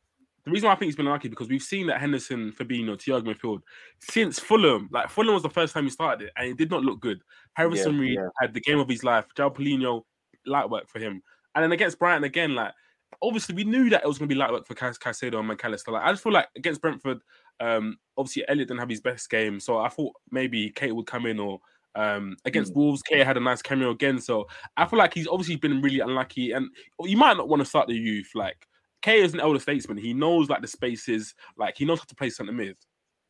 the 0.46 0.52
reason 0.52 0.68
why 0.68 0.74
I 0.74 0.76
think 0.76 0.88
he's 0.88 0.96
been 0.96 1.08
unlucky 1.08 1.30
because 1.30 1.48
we've 1.48 1.62
seen 1.64 1.88
that 1.88 2.02
Henderson, 2.02 2.52
Fabinho, 2.52 2.98
Thiago 2.98 3.24
midfield 3.34 3.60
since 4.00 4.40
Fulham. 4.40 4.90
Like 4.92 5.10
Fulham 5.10 5.34
was 5.34 5.44
the 5.44 5.50
first 5.50 5.74
time 5.74 5.86
he 5.86 5.90
started 5.90 6.26
it, 6.28 6.34
and 6.38 6.50
it 6.50 6.58
did 6.58 6.70
not 6.70 6.84
look 6.84 7.00
good. 7.00 7.22
Harrison 7.54 7.96
Yeah, 7.96 8.02
Reed 8.02 8.14
yeah. 8.20 8.28
had 8.42 8.54
the 8.54 8.60
game 8.60 8.80
of 8.80 8.90
his 8.90 9.04
life. 9.04 9.26
João 9.38 9.56
Palhinha, 9.56 10.02
light 10.46 10.70
work 10.70 10.88
for 10.90 11.00
him, 11.00 11.22
and 11.56 11.64
then 11.64 11.72
against 11.72 11.98
Brighton 12.00 12.24
again, 12.24 12.56
like 12.56 12.74
obviously 13.22 13.56
we 13.56 13.64
knew 13.64 13.90
that 13.90 14.04
it 14.04 14.08
was 14.08 14.18
going 14.18 14.28
to 14.28 14.34
be 14.36 14.40
light 14.40 14.52
work 14.52 14.66
for 14.68 14.74
Cas- 14.76 14.98
Caicedo 14.98 15.40
and 15.40 15.48
Mac 15.48 15.64
Allister. 15.64 15.92
Like 15.92 16.04
I 16.04 16.12
just 16.12 16.24
feel 16.24 16.34
like 16.34 16.48
against 16.58 16.82
Brentford, 16.82 17.20
um, 17.62 17.98
obviously 18.18 18.44
Elliott 18.50 18.68
didn't 18.68 18.80
have 18.82 18.90
his 18.90 19.02
best 19.02 19.30
game, 19.30 19.60
so 19.62 19.78
I 19.78 19.88
thought 19.90 20.14
maybe 20.32 20.72
Keita 20.72 20.94
would 20.94 21.08
come 21.08 21.26
in 21.26 21.40
or. 21.40 21.60
Um, 21.96 22.38
against 22.46 22.76
Wolves, 22.76 23.04
Keita 23.04 23.24
had 23.26 23.38
a 23.38 23.40
nice 23.40 23.62
cameo 23.62 23.92
again, 23.92 24.20
so 24.20 24.48
I 24.78 24.86
feel 24.86 24.98
like 24.98 25.14
he's 25.14 25.28
obviously 25.28 25.58
been 25.58 25.82
really 25.82 26.00
unlucky. 26.00 26.52
And 26.52 26.70
you 27.02 27.18
might 27.18 27.38
not 27.38 27.48
want 27.48 27.60
to 27.62 27.66
start 27.66 27.88
the 27.88 27.94
youth. 27.94 28.32
Like 28.34 28.68
Kay 29.04 29.22
is 29.22 29.34
an 29.34 29.40
elder 29.40 29.60
statesman. 29.60 29.98
He 29.98 30.14
knows 30.14 30.50
like 30.50 30.62
the 30.62 30.68
spaces, 30.68 31.36
like 31.58 31.78
he 31.78 31.86
knows 31.86 32.00
how 32.00 32.06
to 32.06 32.16
play 32.16 32.30
centre 32.30 32.52
mid. 32.52 32.78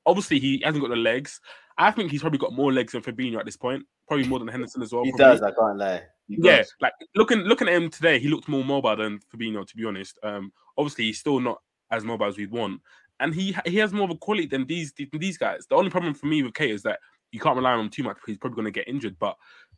Obviously, 0.05 0.39
he 0.39 0.61
hasn't 0.63 0.83
got 0.83 0.89
the 0.89 0.95
legs. 0.95 1.41
I 1.77 1.91
think 1.91 2.11
he's 2.11 2.21
probably 2.21 2.39
got 2.39 2.53
more 2.53 2.71
legs 2.71 2.93
than 2.93 3.01
Fabinho 3.01 3.39
at 3.39 3.45
this 3.45 3.57
point. 3.57 3.83
Probably 4.07 4.27
more 4.27 4.39
than 4.39 4.47
Henderson 4.47 4.81
as 4.81 4.93
well. 4.93 5.03
He 5.03 5.11
probably. 5.11 5.25
does, 5.25 5.41
I 5.41 5.51
can't 5.51 5.77
lie. 5.77 6.03
He 6.27 6.37
Yeah, 6.39 6.57
does. 6.57 6.73
like 6.79 6.93
looking 7.15 7.39
looking 7.39 7.67
at 7.67 7.73
him 7.73 7.89
today, 7.89 8.19
he 8.19 8.29
looked 8.29 8.47
more 8.47 8.63
mobile 8.63 8.95
than 8.95 9.19
Fabinho. 9.33 9.65
To 9.67 9.75
be 9.75 9.85
honest, 9.85 10.19
um, 10.23 10.53
obviously 10.77 11.05
he's 11.05 11.19
still 11.19 11.39
not 11.39 11.61
as 11.91 12.03
mobile 12.03 12.27
as 12.27 12.37
we'd 12.37 12.51
want, 12.51 12.81
and 13.19 13.33
he 13.33 13.55
he 13.65 13.77
has 13.77 13.93
more 13.93 14.05
of 14.05 14.11
a 14.11 14.17
quality 14.17 14.45
than 14.45 14.65
these 14.65 14.93
than 14.93 15.09
these 15.13 15.37
guys. 15.37 15.65
The 15.69 15.75
only 15.75 15.89
problem 15.89 16.13
for 16.13 16.27
me 16.27 16.43
with 16.43 16.53
Keita 16.53 16.69
is 16.69 16.83
that 16.83 16.99
you 17.33 17.39
can't 17.39 17.57
rely 17.57 17.71
on 17.71 17.79
him 17.79 17.89
too 17.89 18.03
much 18.03 18.15
because 18.15 18.27
he's 18.27 18.37
probably 18.37 18.55
going 18.55 18.71
to 18.71 18.79
get 18.79 18.87
injured. 18.87 19.17
But 19.19 19.35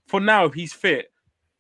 for 0.08 0.20
now, 0.20 0.46
if 0.46 0.54
he's 0.54 0.74
fit, 0.74 1.08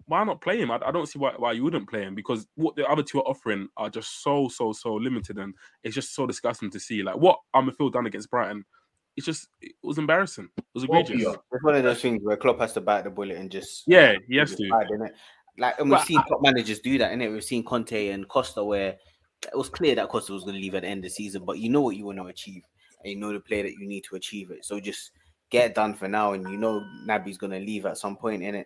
why 0.07 0.23
not 0.23 0.41
play 0.41 0.59
him? 0.59 0.69
I, 0.69 0.79
I 0.85 0.91
don't 0.91 1.07
see 1.07 1.17
why, 1.17 1.33
why 1.37 1.53
you 1.53 1.63
wouldn't 1.63 1.89
play 1.89 2.01
him 2.01 2.13
because 2.13 2.45
what 2.55 2.75
the 2.75 2.85
other 2.85 3.01
two 3.01 3.19
are 3.19 3.27
offering 3.27 3.69
are 3.77 3.89
just 3.89 4.21
so 4.21 4.49
so 4.49 4.73
so 4.73 4.93
limited, 4.93 5.39
and 5.39 5.55
it's 5.83 5.95
just 5.95 6.13
so 6.13 6.27
disgusting 6.27 6.69
to 6.71 6.79
see. 6.79 7.01
Like 7.01 7.15
what 7.15 7.39
Armourfield 7.55 7.93
done 7.93 8.05
against 8.05 8.29
Brighton, 8.29 8.65
it's 9.15 9.25
just 9.25 9.47
it 9.61 9.71
was 9.81 9.97
embarrassing. 9.97 10.49
It 10.57 10.63
was 10.75 10.83
egregious. 10.83 11.21
It's 11.23 11.63
one 11.63 11.75
of 11.75 11.83
those 11.83 12.01
things 12.01 12.21
where 12.23 12.37
Klopp 12.37 12.59
has 12.59 12.73
to 12.73 12.81
bite 12.81 13.05
the 13.05 13.09
bullet 13.09 13.37
and 13.37 13.49
just 13.49 13.83
Yeah, 13.87 14.13
he 14.27 14.35
has 14.35 14.53
to. 14.55 14.63
innit? 14.63 15.11
Like, 15.57 15.79
and 15.79 15.89
we've 15.89 15.97
But 15.97 16.05
seen 16.05 16.17
top 16.17 16.41
managers 16.41 16.79
do 16.81 16.97
that, 16.97 17.13
innit? 17.13 17.31
We've 17.31 17.43
seen 17.43 17.63
Conte 17.63 18.09
and 18.09 18.27
Costa 18.27 18.63
where 18.63 18.97
it 19.41 19.57
was 19.57 19.69
clear 19.69 19.95
that 19.95 20.09
Costa 20.09 20.33
was 20.33 20.43
going 20.43 20.55
to 20.55 20.61
leave 20.61 20.75
at 20.75 20.81
the 20.81 20.89
end 20.89 20.99
of 20.99 21.03
the 21.03 21.09
season, 21.09 21.45
but 21.45 21.59
you 21.59 21.69
know 21.69 21.81
what 21.81 21.95
you 21.95 22.05
want 22.05 22.17
to 22.17 22.25
achieve, 22.25 22.63
and 23.03 23.13
you 23.13 23.17
know 23.17 23.31
the 23.31 23.39
player 23.39 23.63
that 23.63 23.77
you 23.79 23.87
need 23.87 24.03
to 24.09 24.15
achieve 24.17 24.51
it. 24.51 24.65
So 24.65 24.79
just 24.79 25.11
get 25.59 25.75
done 25.75 25.93
for 25.93 26.07
now, 26.07 26.33
and 26.33 26.49
you 26.49 26.57
know 26.57 26.83
Naby's 27.07 27.37
going 27.37 27.51
to 27.51 27.59
leave 27.59 27.85
at 27.85 27.97
some 27.97 28.15
point, 28.15 28.41
innit? 28.43 28.65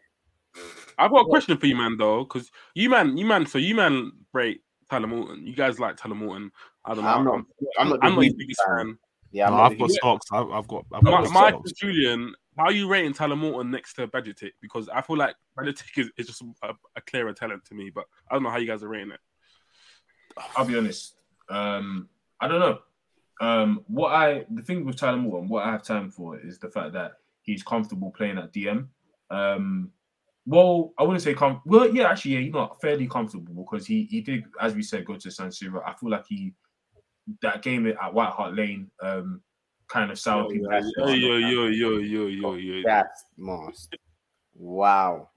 I've 0.97 1.11
got 1.11 1.21
a 1.21 1.25
question 1.25 1.57
for 1.57 1.65
you, 1.65 1.75
man, 1.75 1.97
though, 1.97 2.23
because 2.23 2.49
you 2.75 2.89
man, 2.89 3.17
you 3.17 3.25
man, 3.25 3.45
so 3.45 3.57
you 3.57 3.75
man 3.75 4.11
rate 4.33 4.61
Tyler 4.89 5.07
Morton. 5.07 5.45
You 5.45 5.55
guys 5.55 5.79
like 5.79 5.95
Tyler 5.97 6.15
Morton. 6.15 6.51
I 6.85 6.93
don't 6.93 7.03
know. 7.03 7.09
I'm 7.09 7.23
not. 7.23 7.35
I'm, 7.35 7.45
I'm 7.77 7.89
not. 7.89 7.99
I'm 8.01 8.15
not 8.15 8.19
the 8.21 8.25
his 8.25 8.33
biggest 8.33 8.61
fan. 8.67 8.97
Yeah, 9.31 9.47
I'm 9.47 9.51
No, 9.51 9.57
not 9.57 9.71
I've 9.71 9.79
got 9.79 9.91
stocks. 9.91 10.27
I've, 10.31 10.49
I've 10.49 10.67
got. 10.67 10.85
I've 10.93 11.03
Ma- 11.03 11.11
got 11.21 11.31
Mike 11.31 11.53
stocks. 11.53 11.71
and 11.71 11.77
Julian, 11.77 12.33
how 12.57 12.65
are 12.65 12.71
you 12.71 12.87
rating 12.89 13.13
Tyler 13.13 13.35
Morton 13.35 13.71
next 13.71 13.93
to 13.93 14.07
Bajcetic? 14.07 14.51
Because 14.61 14.89
I 14.89 15.01
feel 15.01 15.17
like 15.17 15.35
Bajcetic 15.57 15.97
is, 15.97 16.11
is 16.17 16.27
just 16.27 16.43
a, 16.63 16.73
a 16.95 17.01
clearer 17.01 17.33
talent 17.33 17.63
to 17.65 17.75
me, 17.75 17.91
but 17.93 18.05
I 18.29 18.33
don't 18.33 18.43
know 18.43 18.49
how 18.49 18.57
you 18.57 18.67
guys 18.67 18.83
are 18.83 18.89
rating 18.89 19.11
it. 19.11 19.19
I'll 20.55 20.65
be 20.65 20.77
honest. 20.77 21.15
Um, 21.49 22.09
I 22.41 22.47
don't 22.47 22.59
know. 22.59 22.79
Um, 23.39 23.83
what 23.87 24.11
I 24.13 24.45
the 24.49 24.61
thing 24.61 24.85
with 24.85 24.97
Tyler 24.97 25.17
Morton, 25.17 25.49
what 25.49 25.65
I 25.65 25.71
have 25.71 25.83
time 25.83 26.09
for 26.09 26.39
is 26.39 26.59
the 26.59 26.69
fact 26.69 26.93
that 26.93 27.13
he's 27.41 27.63
comfortable 27.63 28.11
playing 28.11 28.37
at 28.37 28.53
DM. 28.53 28.87
Um, 29.31 29.91
well, 30.45 30.93
I 30.97 31.03
wouldn't 31.03 31.21
say 31.21 31.33
com. 31.33 31.61
Well, 31.65 31.93
yeah, 31.93 32.09
actually, 32.09 32.31
yeah, 32.31 32.39
he's 32.41 32.53
not 32.53 32.81
fairly 32.81 33.07
comfortable 33.07 33.63
because 33.63 33.85
he 33.85 34.07
he 34.09 34.21
did, 34.21 34.45
as 34.59 34.73
we 34.75 34.83
said, 34.83 35.05
go 35.05 35.15
to 35.15 35.31
San 35.31 35.49
Siro. 35.49 35.81
I 35.85 35.93
feel 35.93 36.09
like 36.09 36.25
he 36.27 36.53
that 37.41 37.61
game 37.61 37.87
at 37.87 38.13
White 38.13 38.31
Hart 38.31 38.55
Lane 38.55 38.89
um 39.01 39.41
kind 39.87 40.11
of 40.11 40.19
soured 40.19 40.49
people. 40.49 40.71
Yo, 40.71 41.13
yo, 41.13 41.37
yo, 41.37 41.67
yo, 41.67 41.97
yo, 41.97 42.27
yo, 42.27 42.53
yo. 42.55 42.81
That's 42.85 43.25
most. 43.37 43.95
Wow, 44.55 45.29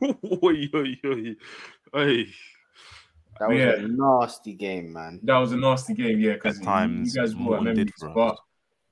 yo, 0.00 0.10
yo, 0.52 1.14
yo. 1.14 1.34
Hey. 1.92 2.26
That 3.40 3.48
was 3.48 3.58
Yeah. 3.58 3.72
a 3.74 3.88
nasty 3.88 4.54
game, 4.54 4.92
man. 4.92 5.20
That 5.22 5.38
was 5.38 5.52
a 5.52 5.56
nasty 5.56 5.94
game, 5.94 6.20
yeah. 6.20 6.34
Because 6.34 6.58
At 6.58 6.64
times, 6.64 7.14
you 7.14 7.20
guys 7.20 7.34
brought 7.34 7.44
Morton 7.44 7.64
memories, 7.64 7.86
did 7.86 7.94
for 7.98 8.08
but 8.14 8.36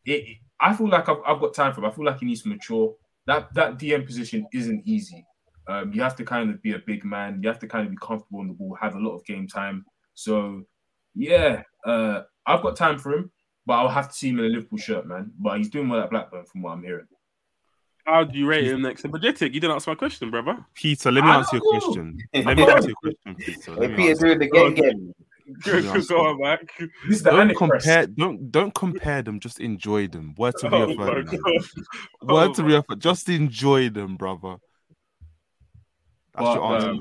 it, 0.04 0.38
I 0.60 0.74
feel 0.74 0.88
like 0.88 1.08
I've, 1.08 1.18
I've 1.26 1.40
got 1.40 1.54
time 1.54 1.72
for 1.72 1.80
him. 1.80 1.86
I 1.86 1.90
feel 1.90 2.04
like 2.04 2.18
he 2.20 2.26
needs 2.26 2.42
to 2.42 2.48
mature. 2.48 2.94
That 3.26 3.52
that 3.54 3.78
DM 3.78 4.04
position 4.06 4.46
isn't 4.52 4.82
easy. 4.86 5.24
Um, 5.68 5.92
you 5.92 6.02
have 6.02 6.16
to 6.16 6.24
kind 6.24 6.50
of 6.50 6.60
be 6.62 6.72
a 6.72 6.78
big 6.80 7.04
man. 7.04 7.40
You 7.42 7.48
have 7.48 7.58
to 7.60 7.68
kind 7.68 7.84
of 7.86 7.90
be 7.92 7.98
comfortable 8.00 8.40
on 8.40 8.48
the 8.48 8.54
ball, 8.54 8.76
have 8.80 8.96
a 8.96 8.98
lot 8.98 9.14
of 9.14 9.24
game 9.24 9.46
time. 9.46 9.84
So, 10.14 10.62
yeah, 11.14 11.62
uh, 11.86 12.22
I've 12.44 12.62
got 12.62 12.74
time 12.76 12.98
for 12.98 13.12
him, 13.12 13.30
but 13.66 13.74
I'll 13.74 13.88
have 13.88 14.08
to 14.08 14.14
see 14.14 14.30
him 14.30 14.40
in 14.40 14.46
a 14.46 14.48
Liverpool 14.48 14.78
shirt, 14.78 15.06
man. 15.06 15.30
But 15.38 15.58
he's 15.58 15.70
doing 15.70 15.88
well 15.88 16.00
at 16.02 16.10
Blackburn, 16.10 16.44
from 16.46 16.62
what 16.62 16.72
I'm 16.72 16.82
hearing. 16.82 17.06
How 18.10 18.24
do 18.24 18.38
you 18.38 18.46
rate 18.46 18.64
him 18.66 18.82
next 18.82 19.02
to 19.02 19.08
Bajcetic? 19.08 19.54
You 19.54 19.60
didn't 19.60 19.72
answer 19.72 19.90
my 19.90 19.94
question, 19.94 20.30
brother. 20.30 20.64
Peter, 20.74 21.10
let 21.12 21.24
me 21.24 21.30
I 21.30 21.36
answer 21.38 21.56
your 21.56 21.72
know. 21.74 21.80
question. 21.80 22.18
Let 22.34 22.56
me 22.56 22.62
answer 22.68 22.88
your 22.88 22.96
question, 23.02 23.34
Peter. 23.36 23.72
Let 23.76 23.96
Peter 23.96 24.10
answer. 24.10 24.26
doing 24.26 24.38
the 24.40 24.48
game 24.50 24.74
game. 24.74 25.14
Go 25.64 26.26
on, 26.26 26.40
Mike. 26.40 26.72
This 27.08 27.16
is 27.18 27.22
the 27.24 27.30
Don't 27.30 27.54
compare. 27.56 28.06
Don't 28.06 28.50
don't 28.52 28.74
compare 28.74 29.22
them. 29.22 29.40
Just 29.40 29.58
enjoy 29.60 30.06
them. 30.08 30.34
Word 30.38 30.54
to 30.58 30.66
Oh 30.74 30.86
Rio 30.86 30.96
my 30.96 31.04
Word 31.06 31.28
Oh 32.28 32.52
to 32.52 32.62
my- 32.62 32.68
Rio 32.68 32.82
Ferdinand. 32.82 33.00
Just 33.00 33.28
enjoy 33.28 33.88
them, 33.90 34.16
brother. 34.16 34.56
That's 36.34 36.44
But, 36.46 36.54
your 36.54 36.74
answer. 36.76 36.88
um, 36.90 37.00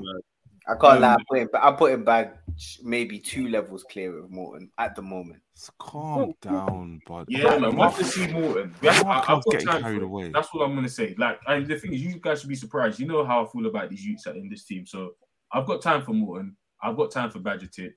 I 0.68 0.74
can't 0.74 1.00
lie. 1.00 1.14
Um, 1.14 1.20
I 1.20 1.24
put 1.28 1.38
him, 1.38 1.48
I 1.54 1.72
put 1.72 1.92
him 1.92 2.04
back 2.04 2.36
maybe 2.82 3.18
two 3.18 3.48
levels 3.48 3.84
clear 3.90 4.18
of 4.18 4.30
Morton 4.30 4.70
at 4.78 4.94
the 4.94 5.02
moment. 5.02 5.40
Just 5.56 5.76
calm 5.78 6.34
down, 6.40 7.00
bud. 7.06 7.26
Yeah, 7.28 7.58
man. 7.58 7.74
We 7.74 7.82
have 7.82 7.96
to 7.98 8.04
see 8.04 8.26
Morton. 8.26 8.74
We 8.80 8.88
I, 8.88 9.00
I've 9.00 9.26
got 9.26 9.44
getting 9.50 9.66
time 9.66 9.82
carried 9.82 10.02
away. 10.02 10.30
That's 10.32 10.52
what 10.52 10.64
I'm 10.64 10.74
gonna 10.74 10.88
say. 10.88 11.14
Like, 11.18 11.40
and 11.46 11.66
the 11.66 11.78
thing 11.78 11.92
is, 11.92 12.02
you 12.02 12.18
guys 12.20 12.40
should 12.40 12.48
be 12.48 12.54
surprised. 12.54 13.00
You 13.00 13.06
know 13.06 13.24
how 13.24 13.44
I 13.44 13.48
feel 13.48 13.66
about 13.66 13.90
these 13.90 14.04
youths 14.04 14.26
in 14.26 14.48
this 14.48 14.64
team. 14.64 14.86
So 14.86 15.12
I've 15.52 15.66
got 15.66 15.82
time 15.82 16.02
for 16.02 16.12
Morton. 16.12 16.56
I've 16.82 16.96
got 16.96 17.10
time 17.10 17.30
for 17.30 17.40
Bajcetic. 17.40 17.94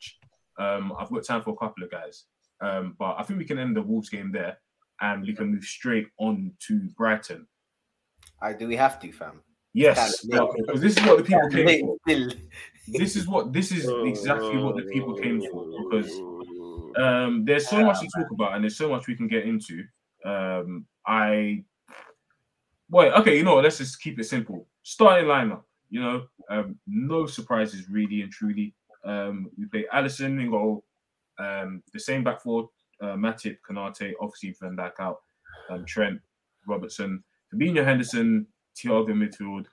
Um, 0.59 0.93
I've 0.97 1.09
got 1.09 1.24
time 1.24 1.41
for 1.41 1.51
a 1.51 1.57
couple 1.57 1.84
of 1.84 1.91
guys. 1.91 2.26
Um, 2.61 2.95
but 2.97 3.16
I 3.18 3.24
think 3.24 3.39
we 3.39 3.45
can 3.45 3.59
end 3.59 3.76
the 3.76 3.82
Wolves 3.82 4.09
game 4.09 4.32
there, 4.32 4.57
and 5.01 5.24
we 5.24 5.34
can 5.36 5.47
move 5.51 5.64
straight 5.64 6.07
on 6.18 6.53
to 6.68 6.89
Brighton. 6.97 7.47
I 8.41 8.53
do 8.53 8.68
we 8.68 8.76
have 8.76 8.99
to, 8.99 9.11
fam? 9.11 9.41
Yes, 9.74 10.24
because 10.26 10.82
this 10.82 10.98
is 10.98 11.06
what 11.06 11.18
the 11.18 11.24
people 11.24 11.50
came 11.50 12.30
for. 12.30 12.38
This 12.88 13.16
is 13.16 13.28
what 13.28 13.54
this 13.54 13.72
is 13.72 13.90
exactly 14.06 14.58
what 14.58 14.76
the 14.76 14.84
people 14.84 15.16
came 15.16 15.42
for 15.42 15.66
because 15.84 16.12
um, 16.98 17.44
there's 17.46 17.68
so 17.68 17.84
much 17.84 18.00
to 18.02 18.08
talk 18.16 18.30
about 18.32 18.54
and 18.54 18.64
there's 18.64 18.78
so 18.78 18.90
much 18.90 19.08
we 19.08 19.16
can 19.16 19.28
get 19.28 19.46
into. 19.46 19.84
Um, 20.26 20.86
I 21.08 21.64
wait, 22.90 23.14
okay, 23.14 23.38
you 23.38 23.44
know 23.44 23.56
what? 23.56 23.64
Let's 23.64 23.80
just 23.80 24.02
keep 24.02 24.20
it 24.20 24.26
simple. 24.26 24.68
Starting 24.84 25.28
lineup, 25.28 25.64
you 25.90 26.02
know, 26.02 26.26
um, 26.50 26.78
no 26.86 27.26
surprises 27.26 27.90
really 27.90 28.22
and 28.22 28.32
truly. 28.32 28.74
Um, 29.06 29.50
we 29.58 29.66
play 29.66 29.86
Alisson 29.94 30.40
in 30.40 30.52
goal, 30.52 30.86
um, 31.40 31.82
the 31.94 32.00
same 32.00 32.24
back 32.24 32.42
four, 32.42 32.70
uh, 33.02 33.16
Matip, 33.16 33.58
Konaté, 33.68 34.14
obviously 34.22 34.56
Van 34.62 34.78
Dijk 34.78 35.00
out, 35.00 35.22
um, 35.70 35.86
Trent, 35.86 36.20
Robertson, 36.68 37.24
Fabinho 37.54 37.84
Henderson, 37.84 38.48
Thiago 38.76 39.10
midfield, 39.10 39.66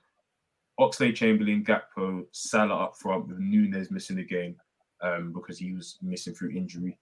Oxlade 0.79 1.15
Chamberlain, 1.15 1.63
Gakpo, 1.63 2.25
Salah 2.31 2.85
up 2.85 2.95
front 2.97 3.27
with 3.27 3.39
Nunez 3.39 3.91
missing 3.91 4.15
the 4.15 4.23
game 4.25 4.55
um, 5.01 5.33
because 5.33 5.57
he 5.57 5.73
was 5.73 5.97
missing 6.01 6.33
through 6.33 6.51
injury. 6.51 6.97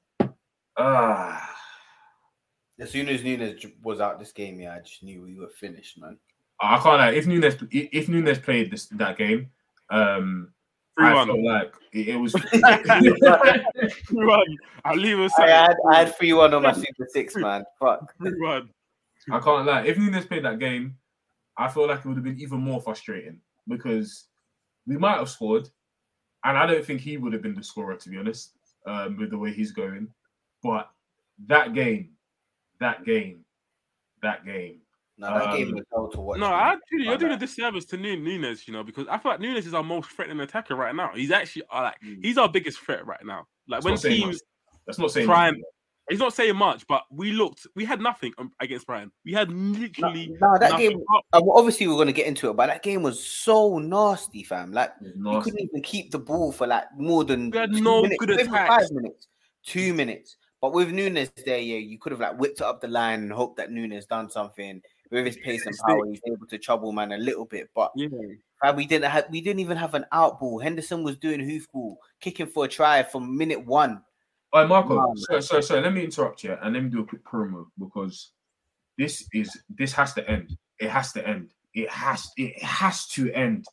Ah, 0.78 1.56
As 2.80 2.91
soon 2.91 3.10
as 3.10 3.24
Nunez 3.24 3.66
was 3.84 4.00
out 4.00 4.20
this 4.20 4.32
game, 4.32 4.60
yeah, 4.60 4.76
I 4.76 4.80
just 4.80 5.04
knew 5.04 5.22
we 5.22 5.36
were 5.36 5.50
finished, 5.50 6.00
man. 6.00 6.18
I 6.62 6.76
can't 6.78 7.00
lie. 7.00 7.12
If 7.12 7.28
Nunez 7.28 7.56
if 7.72 8.10
Nunez 8.10 8.39
played 8.39 8.72
this 8.72 8.88
that 8.88 9.18
game, 9.18 9.50
um, 9.89 10.52
I 10.97 11.14
3-1. 11.14 11.26
felt 11.28 11.39
like 11.39 11.74
it, 11.93 12.08
it 12.10 12.16
was. 12.18 12.34
3-1. 12.34 14.56
I'll 14.86 14.97
leave 14.97 15.20
us 15.20 15.32
I 15.39 15.47
had 15.47 15.76
I 15.89 16.00
had 16.00 16.16
three 16.18 16.34
one 16.34 16.54
on 16.54 16.64
my 16.64 16.74
super 16.74 17.08
six, 17.08 17.36
man. 17.36 17.64
Fuck. 17.80 18.14
3-1. 18.20 18.68
I 19.32 19.39
can't 19.39 19.66
lie. 19.66 19.84
If 19.84 19.97
Nunez 19.97 20.26
played 20.26 20.43
that 20.45 20.60
game, 20.60 20.97
I 21.60 21.68
feel 21.68 21.88
like 21.88 21.99
it 21.99 22.05
would 22.05 22.16
have 22.18 22.24
been 22.24 22.39
even 22.39 22.60
more 22.60 22.82
frustrating 22.82 23.39
because 23.68 24.28
we 24.88 24.97
might 24.97 25.18
have 25.18 25.30
scored, 25.30 25.70
and 26.45 26.57
I 26.57 26.66
don't 26.66 26.84
think 26.86 27.01
he 27.01 27.18
would 27.18 27.34
have 27.34 27.41
been 27.43 27.53
the 27.53 27.64
scorer 27.64 27.95
to 27.95 28.10
be 28.10 28.18
honest, 28.18 28.57
um, 28.88 29.18
with 29.18 29.30
the 29.30 29.38
way 29.38 29.51
he's 29.53 29.72
going. 29.72 30.07
But 30.64 30.89
that 31.47 31.74
game, 31.74 32.12
that 32.80 33.05
game, 33.05 33.43
that 34.24 34.45
game. 34.45 34.80
No, 35.18 35.28
that 35.38 35.49
Um, 35.49 35.57
game 35.57 35.76
was 35.76 35.84
hell 35.91 36.07
to 36.10 36.22
watch. 36.22 36.39
No, 36.39 36.49
man. 36.49 36.60
actually, 36.78 37.03
you're 37.03 37.12
Like 37.12 37.20
doing 37.20 37.32
a 37.34 37.36
that. 37.36 37.45
disservice 37.45 37.84
to 37.88 37.97
Nu- 37.97 38.16
Nunez, 38.16 38.66
you 38.68 38.74
know, 38.74 38.84
because 38.86 39.05
I 39.10 39.18
feel 39.18 39.34
like 39.34 39.41
Nunez 39.41 39.68
is 39.68 39.74
our 39.74 39.84
most 39.84 40.10
threatening 40.12 40.39
attacker 40.39 40.76
right 40.76 40.95
now. 40.95 41.12
He's 41.14 41.30
actually 41.32 41.64
uh, 41.72 41.82
like 41.84 41.99
Mm. 42.01 42.24
he's 42.24 42.38
our 42.38 42.47
biggest 42.47 42.80
threat 42.80 43.05
right 43.05 43.24
now. 43.26 43.45
Like 43.68 43.84
That's 43.84 43.86
when 43.86 43.93
not 43.95 44.01
teams 44.01 44.41
That's 44.88 44.97
not 44.97 45.12
saying 45.12 45.28
Try 45.28 45.51
much. 45.51 45.60
He's 46.10 46.20
not 46.20 46.34
saying 46.34 46.55
much, 46.55 46.88
but 46.88 47.03
we 47.12 47.32
looked. 47.32 47.68
We 47.76 47.86
had 47.86 48.01
nothing 48.01 48.34
um, 48.38 48.51
against 48.60 48.88
Brighton. 48.88 49.12
We 49.24 49.32
had 49.34 49.51
literally. 49.51 50.36
No, 50.41 50.57
that 50.60 50.72
nothing. 50.72 50.89
game. 50.89 51.03
Uh, 51.34 51.41
well, 51.43 51.57
obviously, 51.57 51.88
we're 51.88 51.97
gonna 51.97 52.12
get 52.12 52.26
into 52.28 52.49
it, 52.49 52.55
but 52.55 52.68
that 52.68 52.82
game 52.84 53.03
was 53.03 53.24
so 53.24 53.78
nasty, 53.80 54.43
fam. 54.43 54.72
Like 54.72 54.91
It 55.01 55.14
was 55.18 55.36
you 55.36 55.41
couldn't 55.41 55.60
even 55.70 55.82
keep 55.84 56.12
the 56.12 56.20
ball 56.20 56.51
for 56.51 56.66
like 56.68 56.86
more 56.97 57.24
than 57.24 57.51
We 57.51 57.57
had 57.60 57.72
two 57.74 57.82
no 57.82 58.01
minutes, 58.01 58.18
good 58.20 58.30
not 58.30 58.41
attacks. 58.41 58.70
five 58.88 58.91
minutes, 58.91 59.28
two 59.64 59.93
minutes. 59.93 60.38
But 60.62 60.74
with 60.74 60.91
Nunez 60.91 61.32
there, 61.45 61.60
yeah, 61.60 61.78
you 61.78 61.97
could 61.99 62.12
have 62.12 62.20
like 62.22 62.38
whipped 62.39 62.60
it 62.60 62.66
up 62.66 62.82
the 62.82 62.88
line 62.89 63.22
and 63.22 63.32
hoped 63.32 63.57
that 63.57 63.72
Nunez 63.72 64.05
done 64.07 64.30
something 64.30 64.82
with 65.12 65.26
his 65.26 65.38
pace 65.38 65.66
and 65.66 65.76
power. 65.88 66.05
He's 66.10 66.20
able 66.28 66.47
to 66.47 66.57
trouble 66.57 66.91
man 66.91 67.12
a 67.14 67.18
little 67.18 67.45
bit, 67.45 67.70
but 67.74 67.91
Yeah. 67.95 68.10
we 68.76 68.86
didn't 68.86 69.10
have 69.10 69.26
we 69.30 69.39
didn't 69.41 69.60
even 69.62 69.78
have 69.78 69.93
an 69.93 70.05
out 70.12 70.39
ball. 70.39 70.60
Henderson 70.60 71.03
was 71.03 71.18
doing 71.18 71.39
hoof 71.39 71.66
ball, 71.72 71.97
kicking 72.20 72.47
for 72.47 72.66
a 72.66 72.68
try 72.68 73.03
from 73.03 73.38
minute 73.38 73.66
one. 73.66 74.01
All 74.52 74.62
right, 74.62 74.70
Marco. 74.70 74.95
Man. 74.95 75.18
So, 75.18 75.39
so, 75.39 75.62
so 75.62 75.80
let 75.80 75.93
me 75.93 76.04
interrupt 76.04 76.43
you 76.43 76.58
and 76.62 76.74
let 76.74 76.84
me 76.84 76.89
do 76.89 77.02
a 77.02 77.06
quick 77.06 77.24
promo 77.24 77.66
because 77.78 78.32
this 78.97 79.28
is 79.34 79.58
this 79.70 79.93
has 79.93 80.14
to 80.14 80.30
end. 80.30 80.58
It 80.80 80.89
has 80.89 81.14
to 81.14 81.28
end. 81.28 81.52
It 81.74 81.89
has 81.89 82.30
it 82.36 82.62
has 82.64 83.08
to 83.10 83.32
end. 83.32 83.66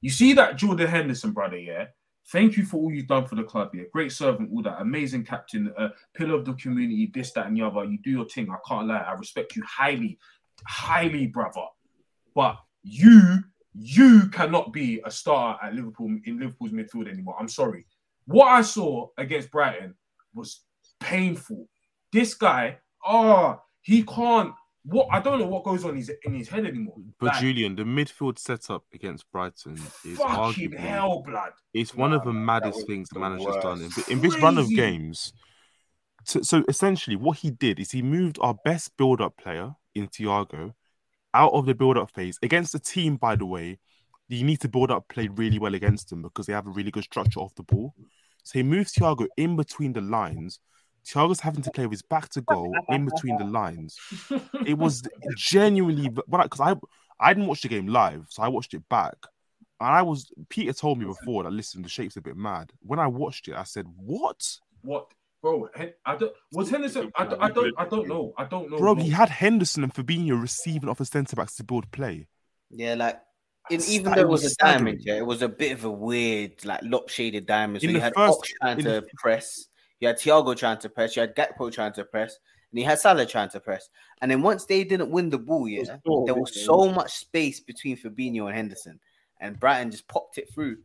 You 0.00 0.10
see 0.10 0.32
that 0.34 0.56
Jordan 0.56 0.88
Henderson, 0.88 1.32
brother, 1.32 1.58
yeah. 1.58 1.86
Thank 2.32 2.56
you 2.56 2.64
for 2.64 2.78
all 2.78 2.90
you've 2.90 3.06
done 3.06 3.26
for 3.26 3.34
the 3.34 3.42
club, 3.42 3.70
yeah. 3.74 3.84
Great 3.92 4.12
servant, 4.12 4.50
all 4.52 4.62
that 4.62 4.80
amazing 4.80 5.24
captain, 5.24 5.72
uh, 5.76 5.90
pillar 6.14 6.36
of 6.36 6.46
the 6.46 6.54
community, 6.54 7.10
this, 7.12 7.32
that, 7.32 7.46
and 7.46 7.56
the 7.56 7.62
other. 7.62 7.84
You 7.84 7.98
do 7.98 8.10
your 8.10 8.24
thing. 8.24 8.48
I 8.50 8.56
can't 8.66 8.88
lie. 8.88 8.96
I 8.96 9.12
respect 9.12 9.56
you 9.56 9.62
highly, 9.66 10.18
highly, 10.66 11.26
brother. 11.26 11.66
But 12.34 12.56
you, 12.82 13.44
you 13.74 14.28
cannot 14.30 14.72
be 14.72 15.02
a 15.04 15.10
star 15.10 15.58
at 15.62 15.74
Liverpool 15.74 16.16
in 16.24 16.38
Liverpool's 16.38 16.72
midfield 16.72 17.10
anymore. 17.10 17.36
I'm 17.38 17.48
sorry. 17.48 17.86
What 18.26 18.48
I 18.48 18.62
saw 18.62 19.08
against 19.18 19.50
Brighton 19.50 19.94
was 20.34 20.60
painful. 21.00 21.68
This 22.12 22.34
guy, 22.34 22.78
oh, 23.06 23.60
he 23.82 24.02
can't. 24.02 24.52
What 24.86 25.08
I 25.10 25.20
don't 25.20 25.38
know 25.38 25.46
what 25.46 25.64
goes 25.64 25.84
on 25.84 25.96
in 26.26 26.34
his 26.34 26.48
head 26.48 26.66
anymore. 26.66 26.96
But 27.18 27.28
Like, 27.28 27.40
Julian, 27.40 27.74
the 27.74 27.84
midfield 27.84 28.38
setup 28.38 28.84
against 28.92 29.30
Brighton 29.32 29.78
is 30.04 30.18
fucking 30.18 30.72
arguably 30.72 30.76
hell, 30.78 31.22
blood. 31.22 31.52
it's 31.72 31.94
one 31.94 32.12
of 32.12 32.22
the 32.22 32.32
maddest 32.34 32.86
things 32.86 33.08
the 33.08 33.14
the 33.14 33.20
manager's 33.20 33.56
done 33.62 33.80
in, 33.80 33.90
in 34.10 34.20
this 34.20 34.38
run 34.42 34.58
of 34.58 34.68
games. 34.68 35.32
So, 36.24 36.42
so 36.42 36.64
essentially, 36.68 37.16
what 37.16 37.38
he 37.38 37.50
did 37.50 37.80
is 37.80 37.92
he 37.92 38.02
moved 38.02 38.38
our 38.42 38.54
best 38.64 38.96
build-up 38.98 39.36
player 39.38 39.74
in 39.94 40.08
Thiago 40.08 40.74
out 41.32 41.52
of 41.52 41.66
the 41.66 41.74
build-up 41.74 42.10
phase 42.10 42.38
against 42.42 42.74
a 42.74 42.78
team, 42.78 43.16
by 43.16 43.36
the 43.36 43.46
way. 43.46 43.78
You 44.28 44.44
need 44.44 44.60
to 44.62 44.68
build 44.68 44.90
up 44.90 45.08
play 45.08 45.28
really 45.28 45.58
well 45.58 45.74
against 45.74 46.08
them 46.08 46.22
because 46.22 46.46
they 46.46 46.54
have 46.54 46.66
a 46.66 46.70
really 46.70 46.90
good 46.90 47.04
structure 47.04 47.40
off 47.40 47.54
the 47.56 47.62
ball. 47.62 47.94
So 48.44 48.58
he 48.58 48.62
moves 48.62 48.92
Thiago 48.92 49.26
in 49.36 49.56
between 49.56 49.92
the 49.92 50.00
lines. 50.00 50.60
Thiago's 51.04 51.40
having 51.40 51.62
to 51.62 51.70
play 51.70 51.84
with 51.84 51.92
his 51.92 52.02
back 52.02 52.28
to 52.30 52.40
goal 52.40 52.74
in 52.88 53.04
between 53.04 53.36
the 53.36 53.44
lines. 53.44 53.98
It 54.66 54.78
was 54.78 55.02
genuinely, 55.36 56.08
but 56.08 56.24
because 56.30 56.60
I 56.60 56.76
I 57.20 57.34
didn't 57.34 57.48
watch 57.48 57.62
the 57.62 57.68
game 57.68 57.86
live, 57.88 58.26
so 58.28 58.42
I 58.42 58.48
watched 58.48 58.74
it 58.74 58.88
back. 58.88 59.16
And 59.80 59.90
I 59.90 60.02
was 60.02 60.30
Peter 60.48 60.72
told 60.72 60.98
me 60.98 61.04
before 61.06 61.42
that 61.42 61.50
listen, 61.50 61.82
the 61.82 61.88
shape's 61.88 62.16
a 62.16 62.20
bit 62.20 62.36
mad. 62.36 62.72
When 62.80 62.98
I 62.98 63.06
watched 63.06 63.48
it, 63.48 63.54
I 63.54 63.64
said, 63.64 63.86
"What, 63.96 64.58
What, 64.82 65.10
bro? 65.42 65.68
Hen- 65.74 65.94
I 66.06 66.16
don't. 66.16 66.32
Was 66.52 66.70
Henderson? 66.70 67.10
I 67.16 67.24
don't. 67.26 67.42
I 67.42 67.50
don't. 67.50 67.74
I 67.78 67.84
don't 67.86 68.08
know. 68.08 68.32
I 68.38 68.44
don't 68.44 68.70
know. 68.70 68.78
bro?" 68.78 68.94
He 68.94 69.10
had 69.10 69.28
Henderson 69.28 69.82
and 69.82 69.92
Fabinho 69.92 70.40
receiving 70.40 70.88
off 70.88 70.98
the 70.98 71.04
centre 71.04 71.36
backs 71.36 71.56
to 71.56 71.64
build 71.64 71.90
play. 71.90 72.28
Yeah, 72.70 72.94
like 72.94 73.20
That's- 73.70 73.88
even 73.90 74.12
though 74.12 74.20
it 74.20 74.28
was 74.28 74.42
was 74.42 74.52
a 74.52 74.56
diamond, 74.56 75.00
yeah, 75.02 75.14
it 75.16 75.26
was 75.26 75.42
a 75.42 75.48
bit 75.48 75.72
of 75.72 75.84
a 75.84 75.90
weird, 75.90 76.64
like 76.64 76.80
lop-shaded 76.82 77.46
diamond. 77.46 77.80
So 77.82 77.88
In 77.88 77.94
you 77.94 78.00
had 78.00 78.14
first- 78.14 78.38
Ox 78.38 78.48
trying 78.60 78.76
to 78.78 78.82
the- 78.82 79.06
press, 79.16 79.68
you 80.00 80.08
had 80.08 80.18
Thiago 80.18 80.56
trying 80.56 80.78
to 80.78 80.88
press, 80.88 81.16
you 81.16 81.20
had 81.20 81.34
Gakpo 81.34 81.72
trying 81.72 81.92
to 81.94 82.04
press, 82.04 82.38
and 82.70 82.78
you 82.80 82.84
had 82.84 82.98
Salah 82.98 83.24
trying 83.26 83.48
to 83.50 83.60
press. 83.60 83.88
And 84.20 84.30
then 84.30 84.42
once 84.42 84.66
they 84.66 84.84
didn't 84.84 85.10
win 85.10 85.30
the 85.30 85.38
ball, 85.38 85.66
yeah, 85.68 85.84
so 86.06 86.24
there 86.26 86.34
was 86.34 86.64
so 86.64 86.90
much 86.92 87.12
space 87.12 87.60
between 87.60 87.96
Fabinho 87.96 88.46
and 88.46 88.54
Henderson, 88.54 89.00
and 89.40 89.58
Brighton 89.58 89.90
just 89.90 90.06
popped 90.08 90.36
it 90.38 90.52
through. 90.52 90.78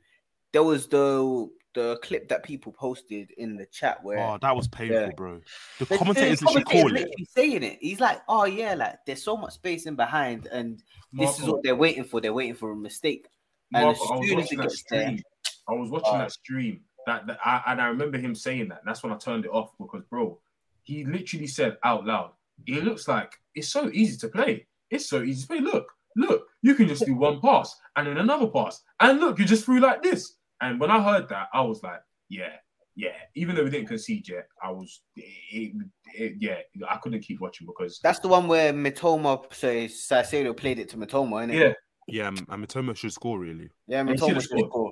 There 0.54 0.64
was 0.64 0.88
the 0.88 1.50
the 1.76 1.98
clip 2.04 2.28
that 2.30 2.44
people 2.44 2.72
posted 2.72 3.32
in 3.38 3.56
the 3.56 3.66
chat 3.68 4.04
where 4.04 4.18
Oh, 4.20 4.38
that 4.42 4.56
was 4.56 4.68
painful, 4.68 4.96
Yeah. 5.02 5.12
bro. 5.16 5.42
The 5.78 5.86
the- 5.86 5.98
commentators 5.98 6.40
the 6.40 6.52
literally 6.52 7.04
it. 7.04 7.30
saying 7.30 7.64
it. 7.64 7.78
He's 7.82 8.00
like, 8.00 8.22
"Oh 8.28 8.46
yeah, 8.46 8.74
like 8.74 8.96
there's 9.06 9.24
so 9.24 9.38
much 9.38 9.54
space 9.54 9.86
in 9.86 9.96
behind, 9.96 10.48
and 10.48 10.82
this 11.14 11.40
is 11.40 11.46
what 11.46 11.62
they're 11.64 11.76
waiting 11.76 12.04
for. 12.04 12.22
They're 12.22 12.34
waiting 12.34 12.56
for 12.56 12.72
a 12.72 12.76
mistake." 12.76 13.28
And 13.74 13.86
Marco, 13.86 14.04
as 14.04 14.10
I 14.12 14.16
was 14.16 14.28
soon 14.30 14.40
as 14.40 14.44
watching 14.46 14.60
it 14.60 14.62
that 14.64 14.70
gets 14.70 14.84
there, 14.90 15.02
stream. 15.04 15.24
I 15.70 15.74
was 15.74 15.90
watching 15.92 16.16
Oh. 16.16 16.18
that 16.18 16.32
stream. 16.32 16.82
That, 17.06 17.28
that 17.28 17.40
I, 17.46 17.64
and 17.68 17.82
I 17.82 17.86
remember 17.88 18.18
him 18.18 18.36
saying 18.36 18.68
that. 18.70 18.80
And 18.80 18.88
that's 18.88 19.04
when 19.04 19.14
I 19.14 19.18
turned 19.18 19.46
it 19.46 19.52
off 19.52 19.72
because, 19.80 20.04
bro, 20.10 20.40
he 20.84 21.06
literally 21.06 21.48
said 21.48 21.78
out 21.84 22.06
loud, 22.06 22.34
"It 22.68 22.84
looks 22.84 23.08
like 23.08 23.32
it's 23.56 23.70
so 23.70 23.90
easy 23.94 24.18
to 24.18 24.28
play. 24.28 24.68
It's 24.90 25.08
so 25.08 25.22
easy 25.22 25.42
to 25.44 25.48
play. 25.48 25.60
Look, 25.60 25.88
look, 26.16 26.48
you 26.62 26.74
can 26.76 26.88
just 26.88 27.06
do 27.06 27.16
one 27.16 27.40
pass 27.42 27.76
and 27.96 28.08
then 28.08 28.18
another 28.18 28.48
pass, 28.48 28.84
and 29.00 29.20
look, 29.20 29.38
you 29.40 29.46
just 29.46 29.66
threw 29.66 29.80
like 29.80 30.02
this." 30.04 30.36
And 30.62 30.80
when 30.80 30.92
I 30.92 31.02
heard 31.02 31.30
that, 31.30 31.48
I 31.54 31.62
was 31.62 31.82
like, 31.84 32.02
"Yeah, 32.30 32.54
yeah." 32.96 33.14
Even 33.36 33.56
though 33.56 33.64
we 33.64 33.70
didn't 33.70 33.88
concede 33.88 34.28
yet, 34.28 34.48
I 34.62 34.72
was, 34.72 35.02
it, 35.16 35.74
it, 36.16 36.34
yeah, 36.40 36.58
I 36.88 36.98
couldn't 36.98 37.22
keep 37.22 37.40
watching 37.42 37.68
because 37.68 38.00
that's 38.04 38.20
the 38.20 38.28
one 38.28 38.48
where 38.48 38.74
Mitoma, 38.74 39.42
so 39.54 39.68
Caicedo 39.68 40.56
played 40.56 40.80
it 40.80 40.90
to 40.90 40.98
Mitoma, 40.98 41.46
innit? 41.48 41.54
yeah. 41.60 41.74
Yeah, 42.12 42.28
and 42.30 42.48
Mitoma 42.48 42.96
should 42.98 43.14
score 43.14 43.38
really. 43.40 43.70
yeah, 43.88 44.04
He 44.04 44.10
Mitoma 44.14 44.28
should've 44.30 44.44
score. 44.44 44.92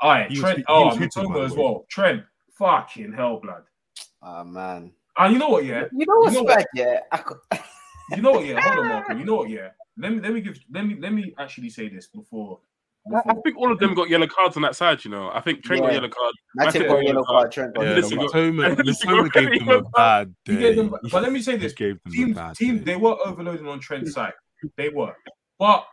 All 0.00 0.10
right, 0.10 0.30
He 0.30 0.34
was 0.36 0.40
Trent. 0.40 0.56
hit- 0.58 0.66
he 0.66 0.72
oh, 0.72 0.86
was 0.86 0.96
hitting, 0.96 1.32
by 1.32 1.40
as 1.40 1.52
way. 1.52 1.62
well. 1.62 1.84
Trent, 1.90 2.22
fucking 2.58 3.12
hell, 3.12 3.38
blood. 3.40 3.64
Ah 4.22 4.44
man, 4.44 4.92
And 5.18 5.32
you 5.32 5.38
know 5.38 5.48
what? 5.50 5.64
Yeah, 5.64 5.84
you 5.92 6.06
know 6.06 6.18
what's 6.18 6.34
You 6.34 6.42
know 6.42 6.46
bad? 6.48 6.64
Yeah, 6.74 7.00
I 7.12 7.18
could... 7.18 7.36
you 8.16 8.22
know 8.22 8.30
what? 8.32 8.46
Yeah, 8.46 8.60
hold 8.60 8.78
on, 8.78 8.88
Marco. 8.92 9.14
You 9.14 9.24
know 9.24 9.34
what? 9.36 9.50
Yeah, 9.50 9.68
let 9.98 10.12
me 10.12 10.20
let 10.20 10.32
me 10.32 10.40
give 10.40 10.58
let 10.72 10.86
me 10.86 10.96
let 10.98 11.12
me 11.12 11.34
actually 11.38 11.68
say 11.70 11.88
this 11.88 12.06
before. 12.06 12.60
I, 13.14 13.30
I 13.30 13.34
think 13.44 13.56
all 13.56 13.72
of 13.72 13.78
them 13.78 13.94
got 13.94 14.08
yellow 14.08 14.26
cards 14.26 14.56
on 14.56 14.62
that 14.62 14.76
side. 14.76 15.04
You 15.04 15.10
know, 15.10 15.30
I 15.32 15.40
think 15.40 15.62
Trent 15.62 15.82
got 15.82 15.88
Yeah. 15.88 15.94
yellow 15.94 16.08
card. 16.08 16.34
Matip 16.58 16.88
got 16.88 17.00
a 17.00 17.04
yellow 17.04 17.24
card. 17.24 17.52
Trent 17.52 17.74
got 17.74 17.80
a 17.82 17.84
Yeah, 17.88 17.94
yellow 17.96 18.28
card. 18.28 18.54
Mitoma, 18.54 18.84
listen, 18.84 19.08
Mitoma 19.10 19.32
gave 19.32 19.58
them 19.58 19.68
a 19.70 19.82
bad 19.94 20.34
He 20.44 20.56
day. 20.56 20.74
them, 20.74 20.94
but 21.10 21.22
let 21.22 21.32
me 21.32 21.40
say 21.40 21.56
this: 21.56 21.72
gave 21.72 21.98
them 22.04 22.12
a 22.12 22.16
team, 22.16 22.32
bad 22.34 22.54
team, 22.56 22.78
day. 22.78 22.84
they 22.84 22.96
were 22.96 23.16
overloading 23.24 23.66
on 23.68 23.80
Trent's 23.80 24.12
side. 24.12 24.32
They 24.76 24.88
were, 24.88 25.14
but 25.58 25.86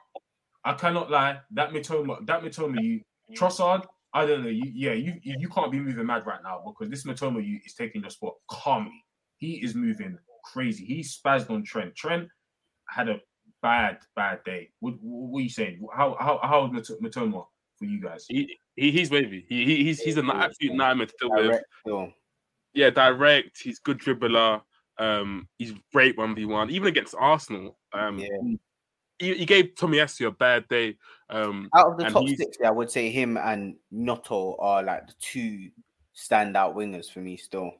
I 0.63 0.73
cannot 0.73 1.11
lie. 1.11 1.39
That 1.51 1.71
Mitoma, 1.71 2.25
that 2.25 2.41
Mitoma, 2.41 2.81
you 2.81 3.01
Trossard. 3.33 3.85
I 4.13 4.25
don't 4.25 4.43
know. 4.43 4.49
You, 4.49 4.71
yeah, 4.73 4.93
you 4.93 5.13
you 5.21 5.35
you 5.39 5.49
can't 5.49 5.71
be 5.71 5.79
moving 5.79 6.05
mad 6.05 6.25
right 6.25 6.39
now 6.41 6.63
because 6.65 6.89
this 6.89 7.05
Mitoma 7.05 7.45
you 7.45 7.59
is 7.65 7.73
taking 7.73 8.01
your 8.01 8.09
spot 8.09 8.33
calmly. 8.49 9.03
He 9.37 9.55
is 9.63 9.75
moving 9.75 10.17
crazy. 10.43 10.85
He 10.85 11.01
spazzed 11.03 11.49
on 11.49 11.63
Trent. 11.63 11.95
Trent 11.95 12.27
had 12.89 13.09
a 13.09 13.19
bad 13.65 13.97
bad 14.15 14.43
day. 14.43 14.69
What, 14.79 14.93
what 15.01 15.39
are 15.39 15.43
you 15.43 15.49
saying? 15.49 15.85
How 15.93 16.15
how 16.19 16.39
how 16.43 16.65
is 16.67 16.71
Mat- 16.71 17.01
Mitoma 17.01 17.45
for 17.77 17.85
you 17.85 17.99
guys? 17.99 18.25
He, 18.27 18.57
he 18.75 18.91
he's 18.91 19.09
wavy. 19.09 19.45
He, 19.49 19.65
he 19.65 19.83
he's 19.83 19.99
he's 20.01 20.17
an 20.17 20.29
absolute 20.29 20.75
nightmare 20.75 21.07
to 21.07 21.13
deal 21.19 21.31
with. 21.31 21.45
Direct 21.45 21.65
still. 21.81 22.13
Yeah, 22.73 22.89
direct. 22.89 23.61
He's 23.61 23.79
good 23.79 23.99
dribbler. 23.99 24.61
Um, 24.97 25.47
he's 25.57 25.73
great 25.93 26.17
one 26.17 26.35
v 26.35 26.45
one. 26.45 26.69
Even 26.69 26.87
against 26.87 27.15
Arsenal, 27.17 27.77
um, 27.93 28.17
Yeah. 28.17 28.27
he, 29.19 29.33
he 29.39 29.45
gave 29.45 29.75
Tommy 29.75 29.97
Tomiyasu 29.97 30.27
a 30.27 30.31
bad 30.31 30.67
day. 30.67 30.97
Um, 31.29 31.69
Out 31.75 31.91
of 31.91 31.97
the 31.97 32.05
top 32.05 32.23
he's- 32.23 32.37
six, 32.37 32.57
yeah, 32.61 32.69
I 32.69 32.71
would 32.71 32.91
say 32.91 33.09
him 33.09 33.37
and 33.37 33.75
Noto 33.91 34.55
are 34.59 34.83
like 34.83 35.07
the 35.07 35.13
two 35.19 35.69
standout 36.15 36.75
wingers 36.75 37.11
for 37.11 37.19
me 37.19 37.35
still. 37.35 37.71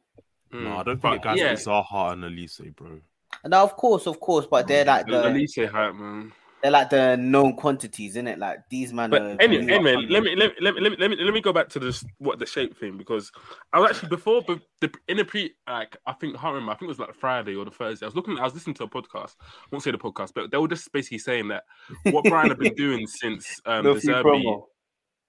No, 0.52 0.78
I 0.78 0.84
don't 0.84 1.02
think 1.02 1.22
the 1.22 1.28
guys 1.28 1.40
yeah, 1.40 1.50
like 1.50 1.58
Zaha 1.58 2.14
and 2.14 2.24
Olise, 2.24 2.74
bro. 2.76 3.00
Now, 3.46 3.64
of 3.64 3.76
course, 3.76 4.08
of 4.08 4.20
course, 4.20 4.48
but 4.50 4.68
they're 4.68 4.86
like 4.86 5.06
the 5.08 5.22
the 5.22 5.30
Olise 5.30 5.70
hype, 5.70 5.96
man. 5.96 6.32
they're 6.62 6.72
like 6.72 6.90
the 6.90 7.16
known 7.18 7.56
quantities, 7.56 8.12
isn't 8.12 8.28
it? 8.28 8.40
Like 8.40 8.60
these 8.70 8.92
man. 8.92 9.10
But 9.10 9.22
are 9.22 9.42
anyway, 9.42 9.74
anyway, 9.74 9.96
let 10.10 10.24
me 10.24 10.36
let 10.36 10.50
me 10.50 10.56
let 10.62 10.74
me 10.76 10.82
let 10.82 11.10
me 11.12 11.18
let 11.24 11.34
me, 11.34 11.42
go 11.42 11.54
back 11.54 11.70
to 11.70 11.80
this 11.80 12.04
what 12.18 12.40
the 12.40 12.46
shape 12.46 12.78
thing 12.78 12.98
because 12.98 13.32
I 13.72 13.80
was 13.80 13.92
actually 13.92 14.10
before 14.10 14.42
but 14.48 14.60
the 14.82 14.92
in 15.08 15.18
the 15.18 15.26
pre 15.26 15.54
like 15.68 15.96
I 16.08 16.14
think 16.14 16.36
I 16.36 16.42
can't 16.42 16.54
remember 16.54 16.72
I 16.72 16.76
think 16.76 16.88
it 16.88 16.98
was 16.98 17.00
like 17.00 17.14
Friday 17.14 17.56
or 17.56 17.66
the 17.66 17.72
Thursday 17.72 18.06
I 18.06 18.08
was 18.08 18.16
looking 18.16 18.40
I 18.40 18.44
was 18.44 18.56
listening 18.56 18.74
to 18.76 18.84
a 18.86 18.90
podcast 18.90 19.36
I 19.42 19.68
won't 19.72 19.84
say 19.84 19.92
the 19.92 19.98
podcast 19.98 20.32
but 20.34 20.50
they 20.50 20.58
were 20.58 20.68
just 20.68 20.92
basically 20.92 21.20
saying 21.20 21.50
that 21.50 21.66
what 22.06 22.24
Brian 22.30 22.50
had 22.50 22.58
been 22.58 22.74
doing 22.74 23.06
since 23.06 23.62
um 23.68 23.84
the 23.86 23.94
De 23.94 24.00
Zerbi 24.00 24.62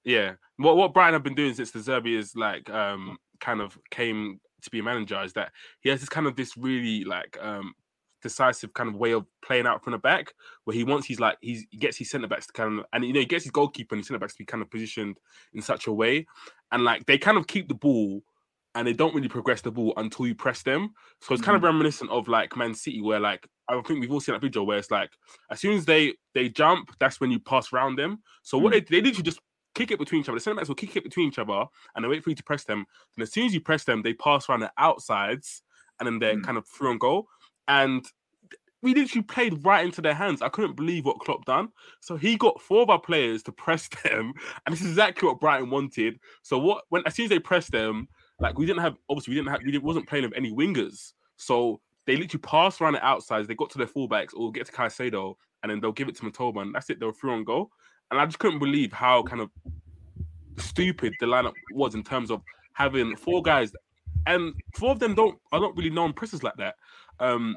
yeah 0.05 0.35
what 0.57 0.77
what 0.79 0.95
Brian 0.95 1.13
had 1.13 1.23
been 1.23 1.35
doing 1.35 1.53
since 1.53 1.71
De 1.71 1.81
Zerbi 1.81 2.17
is 2.17 2.35
like 2.35 2.71
um 2.71 3.19
kind 3.41 3.61
of 3.61 3.79
came 3.91 4.41
to 4.63 4.71
be 4.71 4.79
a 4.79 4.83
manager 4.83 5.23
is 5.23 5.35
that 5.35 5.53
he 5.81 5.91
has 5.91 6.01
this 6.01 6.09
kind 6.09 6.27
of 6.27 6.37
this 6.37 6.57
really 6.57 7.05
like 7.05 7.37
um 7.43 7.75
decisive 8.27 8.73
kind 8.75 8.89
of 8.89 8.97
way 8.97 9.13
of 9.13 9.25
playing 9.45 9.67
out 9.67 9.83
from 9.83 9.93
the 9.93 9.99
back 9.99 10.33
where 10.65 10.75
he 10.75 10.85
wants 10.85 11.07
he's 11.07 11.21
like 11.21 11.37
he's, 11.41 11.65
he 11.71 11.79
gets 11.79 11.97
his 11.97 12.11
centre 12.11 12.29
backs 12.29 12.47
to 12.47 12.53
kind 12.53 12.79
of 12.79 12.85
and 12.93 13.05
you 13.05 13.13
know 13.13 13.21
he 13.21 13.27
gets 13.27 13.45
his 13.45 13.51
goalkeeper 13.53 13.95
and 13.95 14.01
his 14.01 14.09
centre 14.09 14.19
backs 14.19 14.35
to 14.35 14.39
be 14.39 14.45
kind 14.45 14.63
of 14.63 14.71
positioned 14.71 15.17
in 15.55 15.63
such 15.63 15.87
a 15.87 15.93
way 15.93 16.27
and 16.73 16.85
like 16.85 17.05
they 17.07 17.19
kind 17.19 17.39
of 17.39 17.47
keep 17.47 17.69
the 17.69 17.75
ball 17.75 18.23
and 18.75 18.87
they 18.87 18.93
don't 18.93 19.15
really 19.15 19.29
progress 19.29 19.63
the 19.63 19.71
ball 19.71 19.95
until 19.97 20.27
you 20.27 20.35
press 20.35 20.63
them. 20.63 20.93
So 21.23 21.33
it's 21.33 21.43
kind 21.43 21.57
of 21.57 21.63
reminiscent 21.63 22.11
of 22.11 22.29
like 22.29 22.55
Man 22.59 22.75
City, 22.75 23.01
where 23.01 23.19
like 23.19 23.49
I 23.71 23.81
think 23.81 24.01
we've 24.01 24.13
all 24.13 24.21
seen 24.21 24.35
that 24.35 24.43
video 24.43 24.65
where 24.65 24.77
it's 24.77 24.91
like 24.91 25.11
as 25.51 25.61
soon 25.61 25.79
as 25.79 25.87
they 25.87 26.13
they 26.35 26.51
jump, 26.51 26.91
that's 27.01 27.19
when 27.19 27.31
you 27.31 27.41
pass 27.41 27.73
around 27.73 27.97
them. 27.97 28.19
So 28.43 28.59
what 28.59 28.73
they 28.73 28.81
they 28.81 29.01
literally 29.01 29.23
just 29.23 29.41
kick 29.75 29.93
it 29.93 29.99
between 29.99 30.21
each 30.21 30.29
other. 30.29 30.37
The 30.37 30.43
centre 30.43 30.57
backs 30.57 30.69
will 30.69 30.75
kick 30.75 30.95
it 30.95 31.05
between 31.05 31.29
each 31.29 31.39
other 31.39 31.65
and 31.95 32.05
they 32.05 32.09
wait 32.09 32.23
for 32.23 32.29
you 32.31 32.37
to 32.37 32.45
press 32.45 32.65
them. 32.65 32.85
And 33.17 33.23
as 33.23 33.33
soon 33.33 33.47
as 33.47 33.55
you 33.55 33.63
press 33.63 33.85
them, 33.85 34.03
they 34.03 34.13
pass 34.13 34.47
around 34.49 34.61
the 34.61 34.73
outsides 34.77 35.63
and 35.99 36.07
then 36.07 36.19
they're 36.19 36.37
Mm. 36.37 36.45
kind 36.45 36.59
of 36.59 36.69
through 36.69 36.91
on 36.91 36.99
goal. 36.99 37.29
And 37.69 38.05
we 38.87 38.95
literally 38.95 39.25
played 39.25 39.65
right 39.65 39.85
into 39.85 40.01
their 40.01 40.15
hands. 40.15 40.43
I 40.43 40.49
couldn't 40.49 40.77
believe 40.77 41.07
what 41.07 41.19
Klopp 41.19 41.45
done. 41.45 41.71
So 42.01 42.15
he 42.15 42.37
got 42.37 42.61
four 42.61 42.83
of 42.83 42.89
our 42.89 43.01
players 43.01 43.43
to 43.43 43.53
press 43.53 43.89
them, 44.05 44.33
and 44.65 44.73
this 44.73 44.81
is 44.81 44.91
exactly 44.91 45.27
what 45.27 45.41
Brighton 45.41 45.71
wanted. 45.71 46.21
So 46.43 46.57
what 46.57 46.85
when 46.91 47.03
as 47.05 47.17
soon 47.17 47.25
as 47.25 47.31
they 47.31 47.41
pressed 47.41 47.73
them, 47.73 48.07
like 48.39 48.57
we 48.57 48.65
didn't 48.65 48.83
have 48.83 48.95
obviously 49.11 49.33
we 49.33 49.41
didn't 49.41 49.51
have 49.51 49.61
we 49.65 49.73
didn't, 49.73 49.83
wasn't 49.83 50.09
playing 50.09 50.23
with 50.23 50.37
any 50.37 50.53
wingers. 50.53 51.15
So 51.37 51.81
they 52.07 52.15
literally 52.15 52.43
passed 52.43 52.81
around 52.81 52.93
the 52.93 53.05
outsides. 53.05 53.49
They 53.49 53.57
got 53.57 53.71
to 53.71 53.79
their 53.79 53.89
fullbacks 53.89 54.35
or 54.37 54.53
get 54.53 54.67
to 54.67 54.73
Caicedo, 54.73 55.35
and 55.65 55.71
then 55.73 55.81
they'll 55.81 55.91
give 55.91 56.09
it 56.09 56.15
to 56.19 56.23
Mitoma, 56.23 56.63
and 56.63 56.73
that's 56.73 56.89
it. 56.89 57.01
They 57.01 57.07
were 57.07 57.13
through 57.13 57.33
on 57.33 57.43
goal, 57.43 57.73
and 58.13 58.21
I 58.21 58.25
just 58.25 58.39
couldn't 58.39 58.61
believe 58.61 58.93
how 58.93 59.25
kind 59.25 59.43
of 59.43 59.51
stupid 60.59 61.13
the 61.19 61.27
lineup 61.27 61.55
was 61.75 61.97
in 61.97 62.05
terms 62.05 62.31
of 62.31 62.41
having 62.75 63.17
four 63.17 63.43
guys, 63.43 63.73
and 64.29 64.55
four 64.77 64.93
of 64.93 65.01
them 65.01 65.17
don't 65.17 65.37
are 65.51 65.59
not 65.59 65.77
really 65.77 65.91
known 65.91 66.13
pressers 66.13 66.45
like 66.45 66.57
that. 66.59 66.77
Um, 67.19 67.57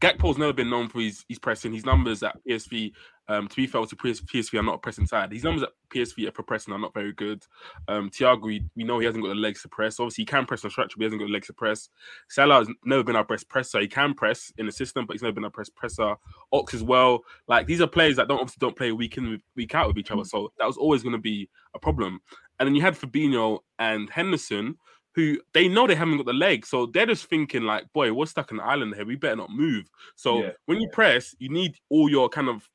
Gakpo's 0.00 0.38
never 0.38 0.52
been 0.52 0.70
known 0.70 0.88
for 0.88 1.00
his, 1.00 1.24
his 1.28 1.38
pressing. 1.38 1.74
His 1.74 1.84
numbers 1.84 2.22
at 2.22 2.36
PSV, 2.48 2.92
um, 3.28 3.48
to 3.48 3.56
be 3.56 3.66
fair 3.66 3.84
to 3.84 3.96
PSV, 3.96 4.58
are 4.58 4.62
not 4.62 4.76
a 4.76 4.78
pressing 4.78 5.06
side. 5.06 5.30
His 5.30 5.44
numbers 5.44 5.64
at 5.64 5.70
PSV 5.94 6.28
are 6.28 6.32
for 6.32 6.42
pressing 6.42 6.72
are 6.72 6.78
not 6.78 6.94
very 6.94 7.12
good. 7.12 7.44
Um, 7.86 8.08
Thiago, 8.08 8.42
we, 8.42 8.64
we 8.74 8.84
know 8.84 8.98
he 8.98 9.04
hasn't 9.04 9.22
got 9.22 9.28
the 9.28 9.34
legs 9.34 9.60
to 9.62 9.68
press. 9.68 10.00
Obviously, 10.00 10.22
he 10.22 10.26
can 10.26 10.46
press 10.46 10.64
on 10.64 10.70
structure, 10.70 10.96
but 10.96 11.02
he 11.02 11.04
hasn't 11.04 11.20
got 11.20 11.26
the 11.26 11.32
legs 11.32 11.48
to 11.48 11.52
press. 11.52 11.90
Salah 12.28 12.60
has 12.60 12.68
never 12.84 13.04
been 13.04 13.16
our 13.16 13.24
best 13.24 13.48
presser. 13.50 13.80
He 13.80 13.88
can 13.88 14.14
press 14.14 14.50
in 14.56 14.64
the 14.64 14.72
system, 14.72 15.04
but 15.04 15.14
he's 15.14 15.22
never 15.22 15.34
been 15.34 15.44
our 15.44 15.50
best 15.50 15.74
presser. 15.76 16.14
Ox 16.52 16.72
as 16.72 16.82
well. 16.82 17.20
Like 17.46 17.66
these 17.66 17.82
are 17.82 17.86
players 17.86 18.16
that 18.16 18.28
don't 18.28 18.40
obviously 18.40 18.58
don't 18.60 18.76
play 18.76 18.92
week 18.92 19.18
in 19.18 19.40
week 19.54 19.74
out 19.74 19.88
with 19.88 19.98
each 19.98 20.10
other. 20.10 20.24
So 20.24 20.50
that 20.58 20.66
was 20.66 20.78
always 20.78 21.02
going 21.02 21.12
to 21.12 21.18
be 21.18 21.50
a 21.74 21.78
problem. 21.78 22.20
And 22.58 22.66
then 22.66 22.74
you 22.74 22.82
had 22.82 22.94
Fabinho 22.94 23.60
and 23.78 24.08
Henderson, 24.10 24.76
who 25.14 25.40
they 25.54 25.68
know 25.68 25.86
they 25.86 25.94
haven't 25.94 26.18
got 26.18 26.26
the 26.26 26.32
leg, 26.32 26.64
so 26.66 26.86
they're 26.86 27.06
just 27.06 27.26
thinking 27.26 27.62
like, 27.62 27.92
"Boy, 27.92 28.12
we're 28.12 28.26
stuck 28.26 28.50
in 28.52 28.60
an 28.60 28.66
island 28.66 28.94
here. 28.94 29.04
We 29.04 29.16
better 29.16 29.36
not 29.36 29.50
move." 29.50 29.90
So 30.16 30.44
Yeah. 30.44 30.52
when 30.66 30.80
you 30.80 30.88
press, 30.92 31.34
you 31.38 31.48
need 31.48 31.76
all 31.88 32.08
your 32.08 32.28
kind 32.28 32.48
of 32.48 32.68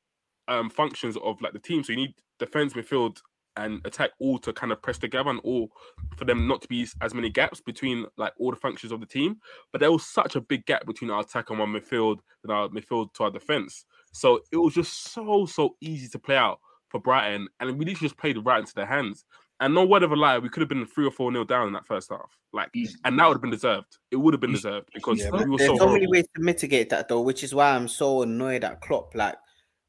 um, 0.47 0.69
functions 0.69 1.17
of 1.17 1.41
like 1.41 1.53
the 1.53 1.59
team. 1.59 1.83
So 1.83 1.93
you 1.93 1.97
need 1.97 2.13
defense, 2.39 2.73
midfield, 2.73 3.19
and 3.57 3.81
attack 3.85 4.11
all 4.19 4.37
to 4.39 4.51
kind 4.51 4.71
of 4.73 4.81
press 4.81 4.97
together, 4.97 5.29
and 5.29 5.39
all 5.43 5.71
for 6.17 6.25
them 6.25 6.45
not 6.47 6.61
to 6.61 6.67
be 6.67 6.85
as 7.01 7.13
many 7.13 7.29
gaps 7.29 7.61
between 7.61 8.05
like 8.17 8.33
all 8.37 8.51
the 8.51 8.57
functions 8.57 8.91
of 8.91 8.99
the 8.99 9.05
team. 9.05 9.37
But 9.71 9.79
there 9.79 9.91
was 9.91 10.05
such 10.05 10.35
a 10.35 10.41
big 10.41 10.65
gap 10.65 10.85
between 10.85 11.09
our 11.09 11.21
attack 11.21 11.49
and 11.49 11.61
our 11.61 11.67
midfield 11.67 12.19
and 12.43 12.51
our 12.51 12.67
midfield 12.67 13.13
to 13.13 13.23
our 13.23 13.31
defense. 13.31 13.85
So 14.11 14.41
it 14.51 14.57
was 14.57 14.73
just 14.73 15.13
so 15.13 15.45
so 15.45 15.75
easy 15.79 16.09
to 16.09 16.19
play 16.19 16.35
out 16.35 16.59
for 16.89 16.99
Brighton, 16.99 17.47
and 17.59 17.69
we 17.77 17.85
literally 17.85 18.07
just 18.07 18.17
played 18.17 18.37
right 18.45 18.59
into 18.59 18.75
their 18.75 18.85
hands. 18.85 19.25
And 19.61 19.73
no 19.73 19.85
word 19.85 20.03
of 20.03 20.11
a 20.11 20.15
lie, 20.15 20.37
we 20.37 20.49
could 20.49 20.59
have 20.61 20.69
been 20.69 20.85
three 20.85 21.05
or 21.05 21.11
four 21.11 21.31
nil 21.31 21.45
down 21.45 21.67
in 21.67 21.73
that 21.73 21.85
first 21.85 22.09
half. 22.09 22.29
Like, 22.51 22.69
Easy. 22.75 22.95
and 23.05 23.17
that 23.17 23.25
would 23.27 23.35
have 23.35 23.41
been 23.41 23.51
deserved. 23.51 23.97
It 24.11 24.17
would 24.17 24.33
have 24.33 24.41
been 24.41 24.51
deserved 24.51 24.89
because 24.93 25.19
Yeah, 25.19 25.29
we 25.31 25.39
but 25.39 25.47
were 25.49 25.57
there's 25.57 25.69
so 25.69 25.77
so 25.77 25.85
many 25.85 25.99
horrible. 26.05 26.11
ways 26.11 26.25
to 26.35 26.41
mitigate 26.41 26.89
that 26.89 27.07
though, 27.07 27.21
which 27.21 27.41
is 27.43 27.55
why 27.55 27.71
I'm 27.71 27.87
so 27.87 28.21
annoyed 28.23 28.63
at 28.65 28.81
Klopp. 28.81 29.15
Like, 29.15 29.35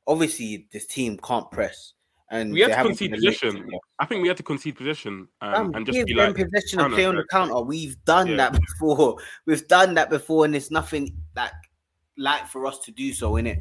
obviously, 0.07 0.69
this 0.73 0.87
team 0.87 1.19
can't 1.19 1.51
press, 1.51 1.95
and 2.31 2.53
We 2.53 2.61
had 2.61 2.77
to 2.77 2.83
concede 2.85 3.11
got 3.11 3.19
the 3.21 3.27
legs 3.27 3.41
to 3.41 3.47
possession. 3.51 3.71
I 3.99 4.07
think 4.07 4.23
we 4.23 4.29
had 4.29 4.37
to 4.37 4.43
concede 4.45 4.77
possession 4.77 5.27
um, 5.41 5.75
and 5.75 5.85
just 5.85 6.07
be 6.07 6.15
like, 6.15 6.37
possession 6.37 6.81
and 6.81 6.95
play 6.95 7.05
on 7.07 7.17
the 7.17 7.25
counter-attack. 7.31 7.67
We've 7.67 7.97
done 8.05 8.29
Yeah. 8.29 8.37
that 8.37 8.53
before. 8.79 9.17
We've 9.47 9.67
done 9.67 9.95
that 9.95 10.11
before, 10.11 10.45
and 10.45 10.55
it's 10.55 10.71
nothing 10.71 11.17
like 11.35 11.51
like 12.19 12.47
for 12.47 12.67
us 12.67 12.79
to 12.85 12.93
do 12.93 13.13
so. 13.13 13.35
In 13.37 13.47
it, 13.49 13.59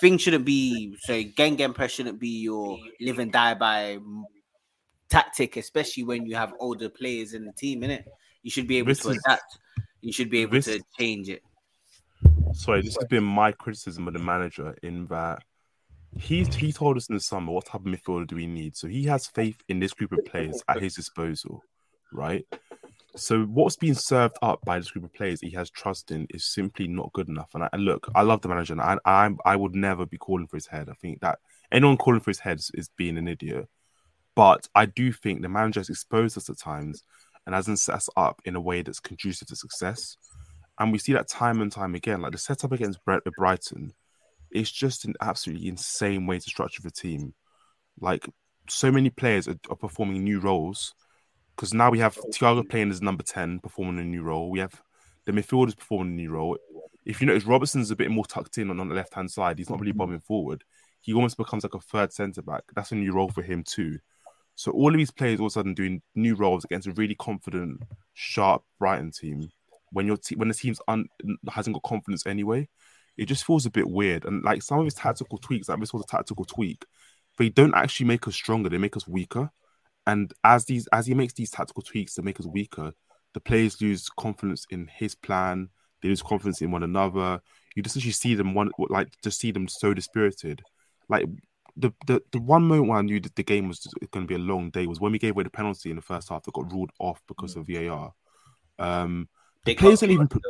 things 0.00 0.22
shouldn't 0.22 0.44
be 0.44 0.94
say 1.00 1.24
gang 1.24 1.56
gang 1.56 1.72
press 1.72 1.90
shouldn't 1.90 2.20
be 2.20 2.40
your 2.42 2.78
live 3.00 3.18
and 3.18 3.32
die 3.32 3.54
by 3.54 3.98
tactic, 5.10 5.56
especially 5.56 6.04
when 6.04 6.24
you 6.24 6.34
have 6.36 6.54
older 6.60 6.88
players 6.88 7.34
in 7.34 7.44
the 7.44 7.52
team. 7.52 7.82
In 7.82 7.90
it, 7.90 8.08
you 8.42 8.50
should 8.50 8.66
be 8.66 8.78
able 8.78 8.88
This 8.88 9.00
to 9.00 9.10
is- 9.10 9.22
adapt. 9.26 9.58
You 10.00 10.12
should 10.12 10.30
be 10.30 10.40
able 10.42 10.52
this- 10.52 10.64
to 10.66 10.80
change 10.98 11.28
it. 11.28 11.42
Sorry, 12.54 12.82
this 12.82 12.96
has 12.96 13.06
been 13.08 13.24
my 13.24 13.52
criticism 13.52 14.08
of 14.08 14.14
the 14.14 14.18
manager 14.18 14.76
in 14.82 15.06
that 15.06 15.42
he 16.18 16.42
he 16.44 16.72
told 16.72 16.96
us 16.96 17.08
in 17.08 17.14
the 17.14 17.20
summer 17.20 17.52
what 17.52 17.66
type 17.66 17.82
of 17.82 17.86
midfielder 17.86 18.26
do 18.26 18.34
we 18.36 18.46
need. 18.46 18.76
So 18.76 18.88
he 18.88 19.04
has 19.04 19.26
faith 19.28 19.62
in 19.68 19.78
this 19.78 19.92
group 19.92 20.10
of 20.12 20.24
players 20.24 20.60
at 20.68 20.82
his 20.82 20.94
disposal, 20.94 21.62
right? 22.12 22.44
So 23.16 23.44
what's 23.44 23.76
being 23.76 23.94
served 23.94 24.36
up 24.42 24.60
by 24.64 24.78
this 24.78 24.90
group 24.90 25.04
of 25.04 25.12
players 25.12 25.40
he 25.40 25.50
has 25.50 25.70
trust 25.70 26.10
in 26.10 26.26
is 26.30 26.44
simply 26.44 26.88
not 26.88 27.12
good 27.12 27.28
enough. 27.28 27.50
And, 27.54 27.64
I, 27.64 27.68
and 27.72 27.84
look, 27.84 28.08
I 28.14 28.22
love 28.22 28.40
the 28.40 28.48
manager, 28.48 28.72
and 28.74 28.82
I, 28.82 28.98
I 29.04 29.30
I 29.44 29.56
would 29.56 29.74
never 29.74 30.04
be 30.06 30.18
calling 30.18 30.46
for 30.48 30.56
his 30.56 30.66
head. 30.66 30.88
I 30.88 30.94
think 30.94 31.20
that 31.20 31.38
anyone 31.70 31.96
calling 31.96 32.20
for 32.20 32.30
his 32.30 32.40
head 32.40 32.58
is, 32.58 32.70
is 32.74 32.90
being 32.96 33.16
an 33.18 33.28
idiot. 33.28 33.68
But 34.34 34.68
I 34.74 34.86
do 34.86 35.12
think 35.12 35.42
the 35.42 35.48
manager 35.48 35.80
has 35.80 35.88
exposed 35.88 36.38
us 36.38 36.48
at 36.48 36.58
times 36.58 37.02
and 37.46 37.54
hasn't 37.54 37.78
set 37.78 37.96
us 37.96 38.08
up 38.16 38.40
in 38.44 38.56
a 38.56 38.60
way 38.60 38.82
that's 38.82 39.00
conducive 39.00 39.48
to 39.48 39.56
success. 39.56 40.16
And 40.78 40.92
we 40.92 40.98
see 40.98 41.12
that 41.12 41.28
time 41.28 41.60
and 41.60 41.70
time 41.70 41.94
again. 41.94 42.20
Like 42.22 42.32
the 42.32 42.38
setup 42.38 42.72
against 42.72 43.04
Bre- 43.04 43.18
Brighton, 43.36 43.92
it's 44.50 44.70
just 44.70 45.04
an 45.04 45.14
absolutely 45.20 45.68
insane 45.68 46.26
way 46.26 46.38
to 46.38 46.48
structure 46.48 46.82
the 46.82 46.90
team. 46.90 47.34
Like 48.00 48.28
so 48.68 48.90
many 48.90 49.10
players 49.10 49.48
are, 49.48 49.58
are 49.68 49.76
performing 49.76 50.24
new 50.24 50.40
roles 50.40 50.94
because 51.56 51.74
now 51.74 51.90
we 51.90 51.98
have 51.98 52.16
Thiago 52.16 52.66
playing 52.68 52.90
as 52.90 53.02
number 53.02 53.22
10, 53.22 53.58
performing 53.60 53.98
a 53.98 54.04
new 54.04 54.22
role. 54.22 54.50
We 54.50 54.60
have 54.60 54.80
the 55.26 55.32
midfielders 55.32 55.76
performing 55.76 56.14
a 56.14 56.16
new 56.16 56.30
role. 56.30 56.56
If 57.04 57.20
you 57.20 57.26
notice, 57.26 57.44
Robertson's 57.44 57.90
a 57.90 57.96
bit 57.96 58.10
more 58.10 58.24
tucked 58.24 58.58
in 58.58 58.70
on, 58.70 58.80
on 58.80 58.88
the 58.88 58.94
left 58.94 59.14
hand 59.14 59.30
side. 59.30 59.58
He's 59.58 59.68
not 59.68 59.80
really 59.80 59.92
mm-hmm. 59.92 59.98
bombing 59.98 60.20
forward. 60.20 60.64
He 61.02 61.12
almost 61.12 61.36
becomes 61.36 61.64
like 61.64 61.74
a 61.74 61.80
third 61.80 62.12
centre 62.12 62.42
back. 62.42 62.62
That's 62.74 62.92
a 62.92 62.94
new 62.94 63.12
role 63.12 63.28
for 63.28 63.42
him 63.42 63.64
too. 63.64 63.98
So 64.60 64.72
all 64.72 64.90
of 64.90 64.98
these 64.98 65.10
players 65.10 65.40
all 65.40 65.46
of 65.46 65.52
a 65.52 65.54
sudden 65.54 65.72
doing 65.72 66.02
new 66.14 66.34
roles 66.34 66.66
against 66.66 66.86
a 66.86 66.92
really 66.92 67.14
confident, 67.14 67.80
sharp 68.12 68.62
Brighton 68.78 69.10
team. 69.10 69.48
When 69.92 70.06
your 70.06 70.18
te- 70.18 70.34
when 70.34 70.48
the 70.48 70.54
team's 70.54 70.82
un- 70.86 71.08
hasn't 71.50 71.72
got 71.72 71.82
confidence 71.82 72.26
anyway, 72.26 72.68
it 73.16 73.24
just 73.24 73.46
feels 73.46 73.64
a 73.64 73.70
bit 73.70 73.88
weird. 73.88 74.26
And 74.26 74.44
like 74.44 74.60
some 74.62 74.78
of 74.78 74.84
his 74.84 74.92
tactical 74.92 75.38
tweaks, 75.38 75.70
like 75.70 75.80
this 75.80 75.94
was 75.94 76.02
a 76.02 76.14
tactical 76.14 76.44
tweak, 76.44 76.84
they 77.38 77.48
don't 77.48 77.74
actually 77.74 78.04
make 78.04 78.28
us 78.28 78.34
stronger; 78.34 78.68
they 78.68 78.76
make 78.76 78.98
us 78.98 79.08
weaker. 79.08 79.50
And 80.06 80.30
as 80.44 80.66
these 80.66 80.86
as 80.88 81.06
he 81.06 81.14
makes 81.14 81.32
these 81.32 81.50
tactical 81.50 81.82
tweaks 81.82 82.12
to 82.16 82.22
make 82.22 82.38
us 82.38 82.46
weaker, 82.46 82.92
the 83.32 83.40
players 83.40 83.80
lose 83.80 84.10
confidence 84.10 84.66
in 84.68 84.90
his 84.94 85.14
plan. 85.14 85.70
They 86.02 86.10
lose 86.10 86.20
confidence 86.20 86.60
in 86.60 86.70
one 86.70 86.82
another. 86.82 87.40
You 87.74 87.82
just 87.82 87.96
actually 87.96 88.12
see 88.12 88.34
them 88.34 88.52
one 88.52 88.72
like 88.90 89.08
just 89.24 89.40
see 89.40 89.52
them 89.52 89.68
so 89.68 89.94
dispirited. 89.94 90.60
Like 91.08 91.24
the 91.76 91.92
the, 92.06 92.22
the 92.32 92.40
one 92.40 92.62
moment 92.64 92.88
where 92.88 92.98
I 92.98 93.02
knew 93.02 93.20
that 93.20 93.34
the 93.36 93.42
game 93.42 93.68
was 93.68 93.86
going 94.10 94.26
to 94.26 94.28
be 94.28 94.34
a 94.34 94.38
long 94.38 94.70
day 94.70 94.86
was 94.86 95.00
when 95.00 95.12
we 95.12 95.18
gave 95.18 95.32
away 95.32 95.44
the 95.44 95.50
penalty 95.50 95.90
in 95.90 95.96
the 95.96 96.02
first 96.02 96.28
half 96.28 96.42
that 96.44 96.54
got 96.54 96.70
ruled 96.72 96.90
off 96.98 97.20
because 97.28 97.56
of 97.56 97.66
VAR. 97.66 98.12
Um, 98.78 99.28
They 99.64 99.74
players 99.74 100.00
don't 100.00 100.10
even 100.10 100.28
press, 100.28 100.42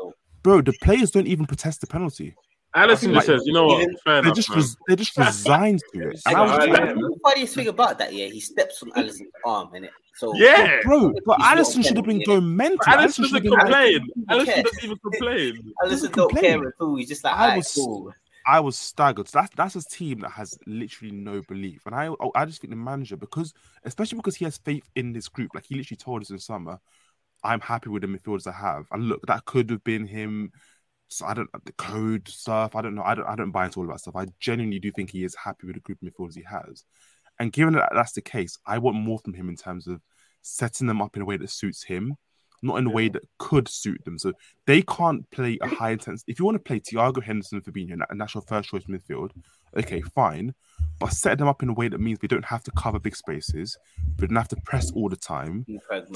bro, 0.43 0.61
the 0.62 0.73
players 0.83 1.11
don't 1.11 1.27
even 1.27 1.47
protest 1.47 1.81
the 1.81 1.87
penalty. 1.87 2.35
Alisson 2.77 2.91
just 2.91 3.07
Like, 3.09 3.25
says, 3.25 3.43
you 3.47 3.53
know 3.53 3.66
what? 3.66 3.83
even- 3.83 3.97
Fair 4.05 4.14
They're 4.14 4.23
enough, 4.27 4.37
just 4.37 4.49
man. 4.51 4.59
res- 4.59 4.77
they're 4.87 4.97
just 4.97 5.16
resigned 5.18 5.81
to 5.93 6.09
it. 6.11 6.21
And 6.25 6.37
I 6.37 6.41
was 6.43 6.51
I 6.53 6.57
just 6.59 6.68
like 6.68 6.79
like, 6.81 6.89
him. 6.91 7.01
The 7.01 7.18
funniest 7.25 7.55
thing 7.57 7.66
about 7.66 7.99
that, 7.99 8.12
yeah, 8.14 8.27
he 8.27 8.39
steps 8.39 8.81
on 8.85 8.91
Alisson's 8.93 9.33
arm, 9.45 9.71
innit? 9.75 9.89
So 10.14 10.33
Yeah. 10.37 10.79
bro, 10.85 11.12
but 11.27 11.41
Alisson 11.41 11.85
should 11.85 11.97
have 11.97 12.07
been 12.07 12.21
penalty, 12.21 12.25
going 12.27 12.57
mental. 12.57 12.79
Alisson 12.87 12.95
Alisson 12.95 13.01
doesn't 13.01 13.25
should 13.25 13.35
have 13.35 13.43
been. 13.43 13.59
complain. 13.59 14.01
Alisson 14.01 14.47
Alisson 14.47 14.62
doesn't 14.62 14.85
even 14.85 14.99
complain. 14.99 15.73
Alisson 15.83 16.12
don't 16.12 16.31
care 16.33 16.53
complain. 16.53 16.66
at 16.68 16.73
all. 16.85 16.95
He's 16.97 17.09
just 17.09 17.25
like, 17.25 17.35
I 17.35 17.55
I 17.55 17.57
was- 17.57 17.66
was 17.66 17.75
cool. 17.85 18.14
I 18.51 18.59
was 18.59 18.76
staggered. 18.76 19.28
So 19.28 19.38
that's 19.38 19.55
that's 19.55 19.76
a 19.76 19.88
team 19.88 20.20
that 20.20 20.30
has 20.30 20.59
literally 20.66 21.12
no 21.12 21.40
belief, 21.46 21.86
and 21.86 21.94
I 21.94 22.09
oh, 22.09 22.32
I 22.34 22.46
just 22.46 22.61
think 22.61 22.72
the 22.72 22.76
manager 22.76 23.16
because 23.16 23.55
especially 23.84 24.16
because 24.16 24.34
he 24.34 24.44
has 24.44 24.59
faith 24.59 24.88
in 24.96 25.12
this 25.12 25.28
group. 25.28 25.53
Like 25.55 25.66
he 25.66 25.76
literally 25.76 25.96
told 25.96 26.22
us 26.22 26.30
in 26.30 26.38
summer, 26.40 26.80
I'm 27.44 27.61
happy 27.61 27.90
with 27.90 28.03
the 28.03 28.09
midfielders 28.09 28.48
I 28.48 28.59
have. 28.59 28.86
And 28.90 29.09
look, 29.09 29.24
that 29.28 29.44
could 29.44 29.70
have 29.70 29.84
been 29.84 30.05
him. 30.05 30.51
So 31.07 31.26
I 31.26 31.34
don't 31.34 31.48
the 31.64 31.72
code 31.74 32.26
stuff. 32.26 32.74
I 32.74 32.82
don't 32.82 32.96
know. 32.96 33.05
I 33.05 33.14
don't 33.14 33.26
I 33.28 33.36
don't 33.36 33.53
buy 33.53 33.66
into 33.66 33.78
all 33.78 33.86
of 33.86 33.92
that 33.92 34.01
stuff. 34.01 34.16
I 34.16 34.26
genuinely 34.40 34.80
do 34.80 34.90
think 34.90 35.11
he 35.12 35.22
is 35.22 35.36
happy 35.36 35.68
with 35.68 35.76
the 35.76 35.80
group 35.82 35.98
of 36.03 36.09
midfielders 36.09 36.34
he 36.34 36.42
has. 36.42 36.84
And 37.38 37.53
given 37.53 37.74
that 37.74 37.92
that's 37.94 38.12
the 38.12 38.20
case, 38.20 38.59
I 38.66 38.78
want 38.78 38.96
more 38.96 39.20
from 39.20 39.34
him 39.34 39.48
in 39.48 39.57
terms 39.57 39.86
of 39.86 40.01
setting 40.42 40.88
them 40.88 41.01
up 41.01 41.14
in 41.14 41.22
a 41.22 41.24
way 41.24 41.36
that 41.36 41.51
suits 41.51 41.84
him, 41.84 42.16
not 42.62 42.76
in 42.76 42.86
a 42.86 42.90
way 42.90 43.08
that 43.08 43.22
could 43.38 43.68
suit 43.68 44.04
them. 44.04 44.18
So 44.18 44.32
they 44.66 44.82
can't 44.82 45.28
play 45.30 45.58
a 45.62 45.66
high 45.66 45.90
intensity. 45.92 46.30
If 46.32 46.38
you 46.38 46.44
want 46.44 46.56
to 46.56 46.62
play 46.62 46.80
Thiago 46.80 47.22
Henderson 47.22 47.61
Fabinho, 47.61 47.92
and 47.92 48.00
that- 48.02 48.11
and 48.11 48.20
that's 48.20 48.34
your 48.34 48.42
first 48.42 48.68
choice 48.68 48.84
midfield, 48.84 49.30
okay, 49.76 50.00
fine. 50.00 50.54
But 50.98 51.12
set 51.12 51.38
them 51.38 51.48
up 51.48 51.62
in 51.62 51.70
a 51.70 51.72
way 51.72 51.88
that 51.88 52.00
means 52.00 52.18
they 52.18 52.26
don't 52.28 52.44
have 52.44 52.62
to 52.64 52.70
cover 52.72 52.98
big 52.98 53.16
spaces, 53.16 53.78
they 54.16 54.26
don't 54.26 54.36
have 54.36 54.48
to 54.48 54.56
press 54.64 54.90
all 54.92 55.08
the 55.08 55.16
time. 55.16 55.64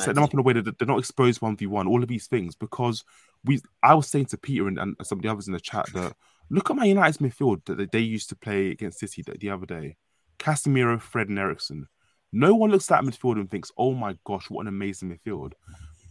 Set 0.01 0.15
them 0.15 0.25
up 0.25 0.33
in 0.35 0.39
a 0.39 0.43
way 0.43 0.53
that 0.53 0.79
they're 0.79 0.87
not 0.89 0.99
exposed 0.99 1.41
one 1.41 1.57
v 1.57 1.67
one. 1.67 1.87
All 1.89 2.03
of 2.03 2.09
these 2.09 2.27
things 2.27 2.55
because 2.55 3.05
we. 3.45 3.61
I 3.83 3.95
was 3.95 4.09
saying 4.09 4.27
to 4.27 4.39
Peter 4.39 4.69
and, 4.69 4.79
and 4.79 4.97
some 5.03 5.19
of 5.19 5.23
the 5.23 5.31
others 5.31 5.47
in 5.47 5.53
the 5.55 5.61
chat 5.61 5.87
that 5.95 6.15
look 6.51 6.71
at 6.71 6.77
my 6.77 6.85
United's 6.85 7.19
midfield 7.19 7.65
that 7.67 7.93
they 7.93 8.01
used 8.01 8.29
to 8.31 8.37
play 8.37 8.71
against 8.71 8.99
City 9.01 9.23
the, 9.23 9.33
the 9.39 9.51
other 9.51 9.67
day. 9.67 9.97
Casemiro, 10.39 11.01
Fred, 11.01 11.29
and 11.31 11.39
Eriksen. 11.39 11.89
No 12.33 12.55
one 12.55 12.71
looks 12.71 12.91
at 12.91 13.03
that 13.03 13.11
midfield 13.11 13.37
and 13.39 13.51
thinks, 13.51 13.71
"Oh 13.79 13.95
my 13.95 14.17
gosh, 14.25 14.51
what 14.51 14.63
an 14.63 14.69
amazing 14.69 15.11
midfield!" 15.11 15.53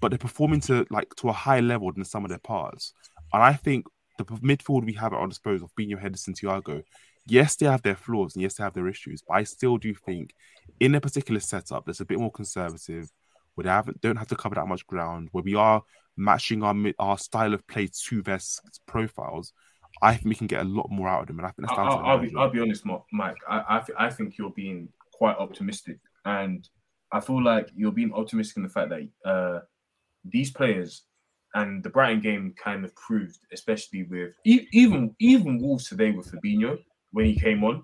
But 0.04 0.12
they're 0.12 0.18
performing 0.18 0.60
to 0.62 0.86
like 0.90 1.16
to 1.16 1.30
a 1.30 1.32
higher 1.32 1.62
level 1.62 1.90
than 1.94 2.04
some 2.04 2.26
of 2.26 2.30
their 2.30 2.38
parts. 2.40 2.92
And 3.32 3.42
I 3.42 3.54
think 3.54 3.86
the 4.18 4.26
midfield 4.26 4.86
we 4.86 4.92
have 4.96 5.14
at 5.14 5.20
our 5.20 5.28
disposal, 5.30 5.70
Fabinho, 5.70 5.98
Henderson, 5.98 6.34
Thiago, 6.34 6.84
yes, 7.26 7.56
they 7.56 7.68
have 7.68 7.84
their 7.84 7.96
flaws 7.96 8.36
and 8.36 8.42
yes, 8.44 8.56
they 8.56 8.66
have 8.66 8.74
their 8.74 8.90
issues. 8.90 9.24
But 9.26 9.36
I 9.36 9.44
still 9.44 9.78
do 9.78 9.96
think 9.96 10.34
in 10.82 10.94
a 10.96 11.00
particular 11.00 11.40
setup 11.40 11.86
that's 11.86 12.02
a 12.02 12.06
bit 12.06 12.20
more 12.20 12.34
conservative, 12.34 13.10
where 13.56 13.64
they 13.64 13.70
haven't 13.70 14.02
don't 14.02 14.18
have 14.18 14.28
to 14.28 14.36
cover 14.36 14.56
that 14.56 14.68
much 14.68 14.86
ground, 14.88 15.30
where 15.32 15.44
we 15.44 15.56
are 15.56 15.82
matching 16.18 16.64
our 16.64 16.76
our 17.00 17.18
style 17.18 17.54
of 17.54 17.66
play 17.68 17.88
to 18.08 18.22
their 18.22 18.40
profiles, 18.86 19.54
I 20.02 20.16
think 20.16 20.26
we 20.26 20.36
can 20.36 20.48
get 20.48 20.66
a 20.66 20.68
lot 20.68 20.92
more 20.92 21.08
out 21.08 21.22
of 21.22 21.28
them. 21.28 21.40
And 21.40 21.48
I 21.48 21.52
think 21.52 21.70
that's 21.70 21.78
down 21.78 21.88
I'll, 21.88 21.98
to 21.98 22.04
the 22.04 22.10
I'll 22.10 22.20
be. 22.20 22.34
I'll 22.38 22.50
be 22.50 22.60
honest, 22.60 22.84
Mike. 23.14 23.38
I, 23.48 23.64
I, 23.70 23.80
th- 23.80 23.98
I 23.98 24.10
think 24.10 24.38
you're 24.38 24.50
being 24.52 24.90
quite 25.14 25.38
optimistic, 25.38 26.00
and 26.26 26.68
I 27.14 27.22
feel 27.22 27.42
like 27.42 27.70
you're 27.74 27.94
being 27.94 28.14
optimistic 28.14 28.58
in 28.58 28.64
the 28.64 28.70
fact 28.70 28.90
that 28.90 29.08
uh, 29.30 29.60
these 30.26 30.52
players 30.52 31.04
and 31.56 31.84
the 31.84 31.90
Brighton 31.90 32.22
game 32.22 32.54
kind 32.62 32.84
of 32.84 32.96
proved, 32.96 33.40
especially 33.52 34.04
with 34.04 34.34
even 34.46 35.16
even 35.20 35.60
Wolves 35.60 35.88
today 35.88 36.12
with 36.12 36.32
Fabinho 36.32 36.78
when 37.12 37.26
he 37.26 37.40
came 37.40 37.64
on, 37.64 37.84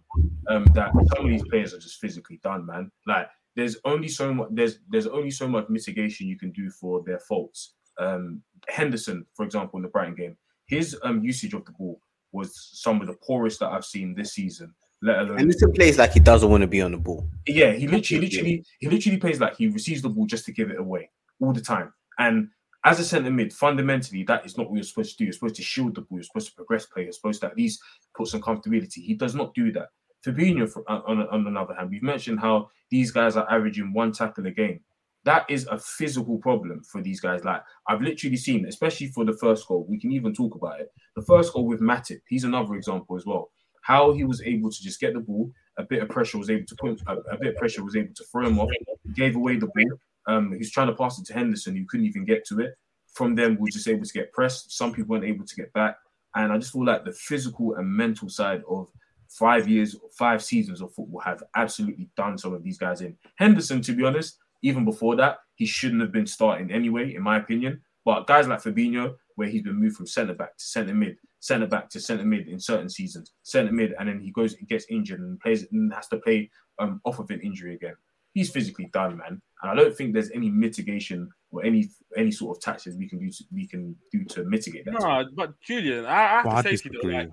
um, 0.50 0.66
that 0.74 0.92
some 1.16 1.26
of 1.26 1.30
these 1.30 1.48
players 1.50 1.74
are 1.74 1.80
just 1.80 2.00
physically 2.00 2.40
done, 2.44 2.66
man. 2.66 2.92
Like 3.06 3.30
there's 3.56 3.78
only 3.86 4.08
so 4.08 4.34
much 4.34 4.50
there's 4.52 4.80
there's 4.90 5.08
only 5.08 5.32
so 5.32 5.48
much 5.48 5.70
mitigation 5.70 6.28
you 6.28 6.38
can 6.38 6.52
do 6.52 6.70
for 6.70 7.04
their 7.06 7.20
faults. 7.20 7.76
Um, 8.00 8.42
Henderson, 8.68 9.26
for 9.36 9.46
example, 9.46 9.78
in 9.78 9.84
the 9.84 9.90
Brighton 9.90 10.16
game, 10.16 10.38
his 10.68 10.98
um 11.04 11.24
usage 11.24 11.54
of 11.54 11.66
the 11.66 11.72
ball 11.72 12.02
was 12.32 12.70
some 12.74 13.02
of 13.02 13.08
the 13.08 13.18
poorest 13.26 13.60
that 13.60 13.72
I've 13.72 13.86
seen 13.86 14.16
this 14.16 14.34
season. 14.34 14.74
Let 15.02 15.20
alone 15.20 15.32
and 15.32 15.40
Henderson 15.40 15.72
plays 15.74 15.98
like 15.98 16.12
he 16.12 16.20
doesn't 16.20 16.50
want 16.50 16.62
to 16.62 16.68
be 16.68 16.82
on 16.82 16.92
the 16.92 16.98
ball. 16.98 17.30
yeah, 17.48 17.72
he 17.72 17.88
literally, 17.88 18.26
literally, 18.26 18.66
he 18.80 18.90
literally 18.90 19.18
plays 19.18 19.40
like 19.40 19.56
he 19.56 19.68
receives 19.68 20.02
the 20.02 20.10
ball 20.10 20.26
just 20.26 20.46
to 20.46 20.52
give 20.52 20.72
it 20.72 20.78
away 20.78 21.10
all 21.40 21.54
the 21.54 21.62
time. 21.62 21.94
And 22.20 22.50
as 22.86 23.00
a 23.00 23.04
centre 23.04 23.32
mid, 23.32 23.52
fundamentally, 23.52 24.24
that 24.24 24.46
is 24.46 24.58
not 24.58 24.70
what 24.70 24.76
you're 24.76 24.84
supposed 24.84 25.12
to 25.12 25.18
do. 25.18 25.24
You're 25.26 25.34
supposed 25.34 25.56
to 25.56 25.64
shield 25.64 25.96
the 25.96 26.02
ball. 26.02 26.18
You're 26.20 26.24
supposed 26.24 26.50
to 26.50 26.56
progress 26.56 26.86
play. 26.86 27.04
You're 27.04 27.12
supposed 27.12 27.42
to 27.42 27.48
at 27.48 27.58
least 27.58 27.82
put 28.16 28.28
some 28.28 28.42
comfortability. 28.42 29.04
He 29.04 29.16
does 29.16 29.36
not 29.36 29.54
do 29.54 29.72
that. 29.74 29.90
Fabinho, 30.26 30.70
for, 30.70 30.84
uh, 30.90 31.02
on, 31.08 31.22
on, 31.22 31.46
on 31.48 31.54
the 31.54 31.60
other 31.60 31.74
hand, 31.74 31.90
we've 31.90 32.04
mentioned 32.04 32.40
how 32.40 32.70
these 32.90 33.12
guys 33.12 33.36
are 33.36 33.50
averaging 33.50 33.94
one 33.94 34.12
tackle 34.12 34.46
a 34.46 34.52
game. 34.52 34.82
That 35.26 35.46
is 35.50 35.68
a 35.68 35.78
physical 35.78 36.38
problem 36.38 36.84
for 36.84 37.02
these 37.02 37.20
guys. 37.20 37.44
Like 37.44 37.62
I've 37.88 38.02
literally 38.02 38.38
seen, 38.38 38.66
especially 38.66 39.08
for 39.08 39.26
the 39.26 39.34
first 39.34 39.68
goal. 39.68 39.86
We 39.88 40.00
can 40.00 40.12
even 40.12 40.34
talk 40.34 40.56
about 40.56 40.80
it. 40.80 40.92
The 41.16 41.22
first 41.22 41.54
goal 41.54 41.66
with 41.66 41.82
Matip, 41.82 42.22
he's 42.28 42.46
another 42.46 42.76
example 42.76 43.18
as 43.18 43.26
well. 43.26 43.52
How 43.82 44.14
he 44.14 44.24
was 44.24 44.42
able 44.42 44.72
to 44.72 44.82
just 44.82 45.00
get 45.00 45.14
the 45.14 45.20
ball, 45.20 45.52
a 45.78 45.84
bit 45.84 46.02
of 46.02 46.10
pressure 46.10 46.38
was 46.38 46.50
able 46.50 46.66
to 46.66 46.76
put 46.76 47.02
a, 47.08 47.14
a 47.32 47.38
bit 47.38 47.50
of 47.50 47.56
pressure 47.58 47.84
was 47.84 47.96
able 47.96 48.14
to 48.14 48.24
throw 48.26 48.48
him 48.48 48.60
off. 48.60 48.70
Gave 49.14 49.36
away 49.36 49.58
the 49.58 49.68
ball. 49.68 50.00
Um, 50.30 50.54
he's 50.56 50.72
trying 50.72 50.88
to 50.88 50.96
pass 50.96 51.18
it 51.18 51.26
to 51.26 51.34
Henderson, 51.34 51.76
who 51.76 51.86
couldn't 51.86 52.06
even 52.06 52.24
get 52.24 52.46
to 52.46 52.60
it. 52.60 52.76
From 53.14 53.34
them, 53.34 53.56
we 53.56 53.62
were 53.62 53.70
just 53.70 53.88
able 53.88 54.06
to 54.06 54.14
get 54.14 54.32
pressed. 54.32 54.78
Some 54.78 54.94
people 54.94 55.10
weren't 55.10 55.26
able 55.26 55.46
to 55.46 55.56
get 55.56 55.74
back, 55.74 55.98
and 56.36 56.54
I 56.54 56.58
just 56.60 56.72
feel 56.72 56.86
like 56.86 57.04
the 57.04 57.12
physical 57.14 57.76
and 57.76 57.88
mental 57.88 58.30
side 58.30 58.62
of 58.70 58.88
five 59.28 59.68
years, 59.68 59.96
five 60.18 60.44
seasons 60.44 60.82
of 60.82 60.94
football 60.94 61.22
have 61.22 61.42
absolutely 61.56 62.10
done 62.16 62.38
some 62.38 62.54
of 62.54 62.64
these 62.64 62.78
guys 62.78 63.02
in. 63.02 63.18
Henderson, 63.38 63.82
to 63.82 63.94
be 63.94 64.04
honest, 64.04 64.38
even 64.62 64.86
before 64.86 65.16
that, 65.16 65.40
he 65.56 65.66
shouldn't 65.66 66.02
have 66.02 66.12
been 66.12 66.28
starting 66.28 66.72
anyway, 66.72 67.16
in 67.16 67.24
my 67.24 67.38
opinion. 67.38 67.82
But 68.06 68.28
guys 68.28 68.48
like 68.48 68.62
Fabinho, 68.62 69.16
where 69.36 69.48
he's 69.48 69.64
been 69.64 69.80
moved 69.80 69.98
from 69.98 70.08
centre 70.08 70.34
back 70.34 70.58
to 70.58 70.64
centre 70.64 70.94
mid, 70.94 71.18
centre 71.40 71.68
back 71.68 71.90
to 71.90 72.00
centre 72.00 72.26
mid 72.26 72.48
in 72.48 72.60
certain 72.60 72.90
seasons, 72.90 73.32
centre 73.44 73.72
mid, 73.72 73.96
and 74.00 74.10
then 74.10 74.20
he 74.20 74.32
goes 74.32 74.54
gets 74.68 74.86
injured 74.90 75.20
and 75.22 75.40
plays 75.40 75.66
and 75.72 75.94
has 75.94 76.08
to 76.10 76.18
play 76.18 76.50
um, 76.80 77.02
off 77.06 77.20
of 77.20 77.30
an 77.32 77.40
injury 77.42 77.76
again. 77.76 77.96
He's 78.34 78.52
physically 78.52 78.90
done, 78.94 79.18
man, 79.18 79.42
and 79.62 79.72
I 79.72 79.76
don't 79.76 79.96
think 79.96 80.14
there's 80.14 80.32
any 80.32 80.50
mitigation 80.50 81.30
or 81.52 81.66
any 81.66 81.90
any 82.16 82.32
sort 82.32 82.58
of 82.58 82.62
tactics 82.62 82.96
we 82.96 83.10
can 83.10 83.20
do 83.20 83.30
to, 83.30 83.44
we 83.52 83.68
can 83.68 83.96
do 84.12 84.24
to 84.26 84.44
mitigate 84.46 84.86
that. 84.86 85.00
No, 85.00 85.26
but 85.36 85.60
Julian, 85.62 86.06
I, 86.06 86.10
I 86.10 86.28
have 86.28 86.46
Well, 86.46 86.56
I 86.56 86.62
to 86.62 86.78
say 86.78 86.90
to 86.90 86.90
you, 86.94 87.02
though, 87.02 87.18
like, 87.18 87.30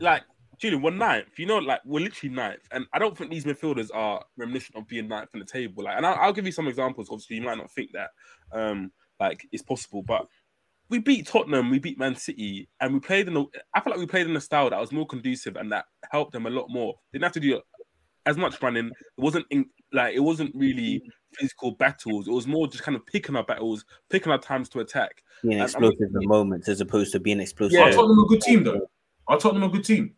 like 0.00 0.22
Julian, 0.58 0.82
we're 0.82 0.90
ninth. 0.90 1.38
You 1.38 1.46
know, 1.46 1.58
like 1.58 1.80
we're 1.84 2.00
literally 2.00 2.34
ninth, 2.34 2.66
and 2.70 2.86
I 2.92 2.98
don't 2.98 3.16
think 3.16 3.30
these 3.30 3.44
midfielders 3.44 3.90
are 3.92 4.24
reminiscent 4.36 4.76
of 4.76 4.88
being 4.88 5.08
ninth 5.08 5.30
in 5.34 5.40
the 5.40 5.46
table. 5.46 5.84
Like, 5.84 5.96
and 5.96 6.06
I'll, 6.06 6.16
I'll 6.16 6.32
give 6.32 6.46
you 6.46 6.52
some 6.52 6.68
examples. 6.68 7.08
Obviously, 7.10 7.36
you 7.36 7.42
might 7.42 7.58
not 7.58 7.70
think 7.70 7.90
that, 7.92 8.10
um, 8.52 8.90
like 9.20 9.46
it's 9.52 9.62
possible, 9.62 10.02
but 10.02 10.26
we 10.88 10.98
beat 10.98 11.26
Tottenham, 11.26 11.70
we 11.70 11.78
beat 11.78 11.98
Man 11.98 12.14
City, 12.14 12.68
and 12.80 12.92
we 12.92 13.00
played 13.00 13.26
in 13.26 13.34
the. 13.34 13.44
I 13.74 13.80
feel 13.80 13.92
like 13.92 14.00
we 14.00 14.06
played 14.06 14.26
in 14.26 14.36
a 14.36 14.40
style 14.40 14.70
that 14.70 14.80
was 14.80 14.92
more 14.92 15.06
conducive 15.06 15.56
and 15.56 15.72
that 15.72 15.86
helped 16.10 16.32
them 16.32 16.46
a 16.46 16.50
lot 16.50 16.66
more. 16.68 16.94
They 17.10 17.18
didn't 17.18 17.24
have 17.24 17.32
to 17.32 17.40
do 17.40 17.60
as 18.26 18.36
much 18.36 18.60
running. 18.62 18.86
It 18.88 18.92
wasn't 19.20 19.46
in, 19.50 19.66
like 19.92 20.14
it 20.14 20.20
wasn't 20.20 20.54
really 20.54 21.02
physical 21.34 21.72
battles. 21.72 22.28
It 22.28 22.32
was 22.32 22.46
more 22.46 22.66
just 22.68 22.82
kind 22.84 22.96
of 22.96 23.04
picking 23.06 23.36
our 23.36 23.44
battles, 23.44 23.84
picking 24.10 24.32
our 24.32 24.38
times 24.38 24.68
to 24.70 24.80
attack. 24.80 25.22
Being 25.42 25.54
And- 25.54 25.62
explosive 25.62 25.98
in 26.14 26.28
moments 26.28 26.68
as 26.68 26.80
opposed 26.80 27.12
to 27.12 27.20
being 27.20 27.40
explosive. 27.40 27.74
Yeah. 27.78 27.88
Are 27.88 27.92
Tottenham 27.92 28.18
a 28.18 28.26
good 28.26 28.40
team 28.42 28.64
though? 28.64 28.88
I 29.28 29.34
Are 29.34 29.38
Tottenham 29.38 29.62
a 29.64 29.68
good 29.72 29.84
team? 29.84 30.14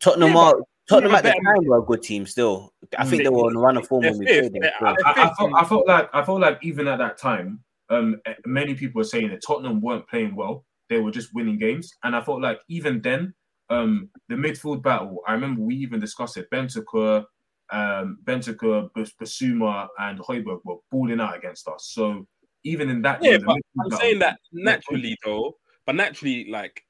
Tottenham 0.00 0.32
Yeah, 0.32 0.38
are 0.38 0.54
Tottenham 0.88 1.12
yeah, 1.12 1.18
at 1.18 1.24
the 1.24 1.30
time 1.30 1.64
were 1.66 1.78
a 1.78 1.82
good 1.82 2.02
team 2.02 2.26
still. 2.26 2.72
I 2.96 3.04
think 3.04 3.18
They- 3.18 3.24
they 3.24 3.28
were 3.30 3.46
on 3.46 3.56
a 3.56 3.60
run 3.60 3.76
of 3.76 3.86
form 3.88 4.04
when 4.04 4.18
we 4.18 4.26
played 4.26 4.44
them. 4.52 4.62
They're- 4.62 4.72
I, 4.80 4.94
I, 5.04 5.34
felt, 5.34 5.52
I 5.54 5.64
felt 5.64 5.86
like 5.86 6.08
I 6.12 6.24
felt 6.24 6.40
like 6.40 6.58
even 6.62 6.86
at 6.88 6.98
that 6.98 7.18
time, 7.18 7.62
um, 7.90 8.20
many 8.46 8.74
people 8.74 9.00
were 9.00 9.04
saying 9.04 9.28
that 9.30 9.42
Tottenham 9.46 9.80
weren't 9.80 10.08
playing 10.08 10.34
well. 10.36 10.64
They 10.88 11.00
were 11.00 11.10
just 11.10 11.34
winning 11.34 11.58
games, 11.58 11.92
and 12.04 12.14
I 12.14 12.20
felt 12.20 12.40
like 12.40 12.60
even 12.68 13.00
then, 13.02 13.34
um, 13.70 14.08
the 14.28 14.34
midfield 14.36 14.82
battle. 14.82 15.22
I 15.26 15.32
remember 15.32 15.62
we 15.62 15.74
even 15.76 16.00
discussed 16.00 16.36
it. 16.36 16.48
Bentancur, 16.50 17.24
um, 17.72 18.18
Bentancur, 18.24 18.90
Bissouma, 19.20 19.88
and 19.98 20.18
Højbjerg 20.20 20.60
were 20.64 20.76
balling 20.90 21.20
out 21.20 21.36
against 21.36 21.66
us. 21.68 21.90
So 21.92 22.26
even 22.64 22.88
in 22.90 23.02
that, 23.02 23.22
Yeah, 23.22 23.32
game, 23.38 23.46
but 23.46 23.56
I'm 23.56 23.88
battle- 23.90 23.98
saying 23.98 24.18
that 24.20 24.38
naturally 24.52 25.16
though, 25.24 25.56
but 25.86 25.94
naturally, 25.96 26.48
like 26.50 26.82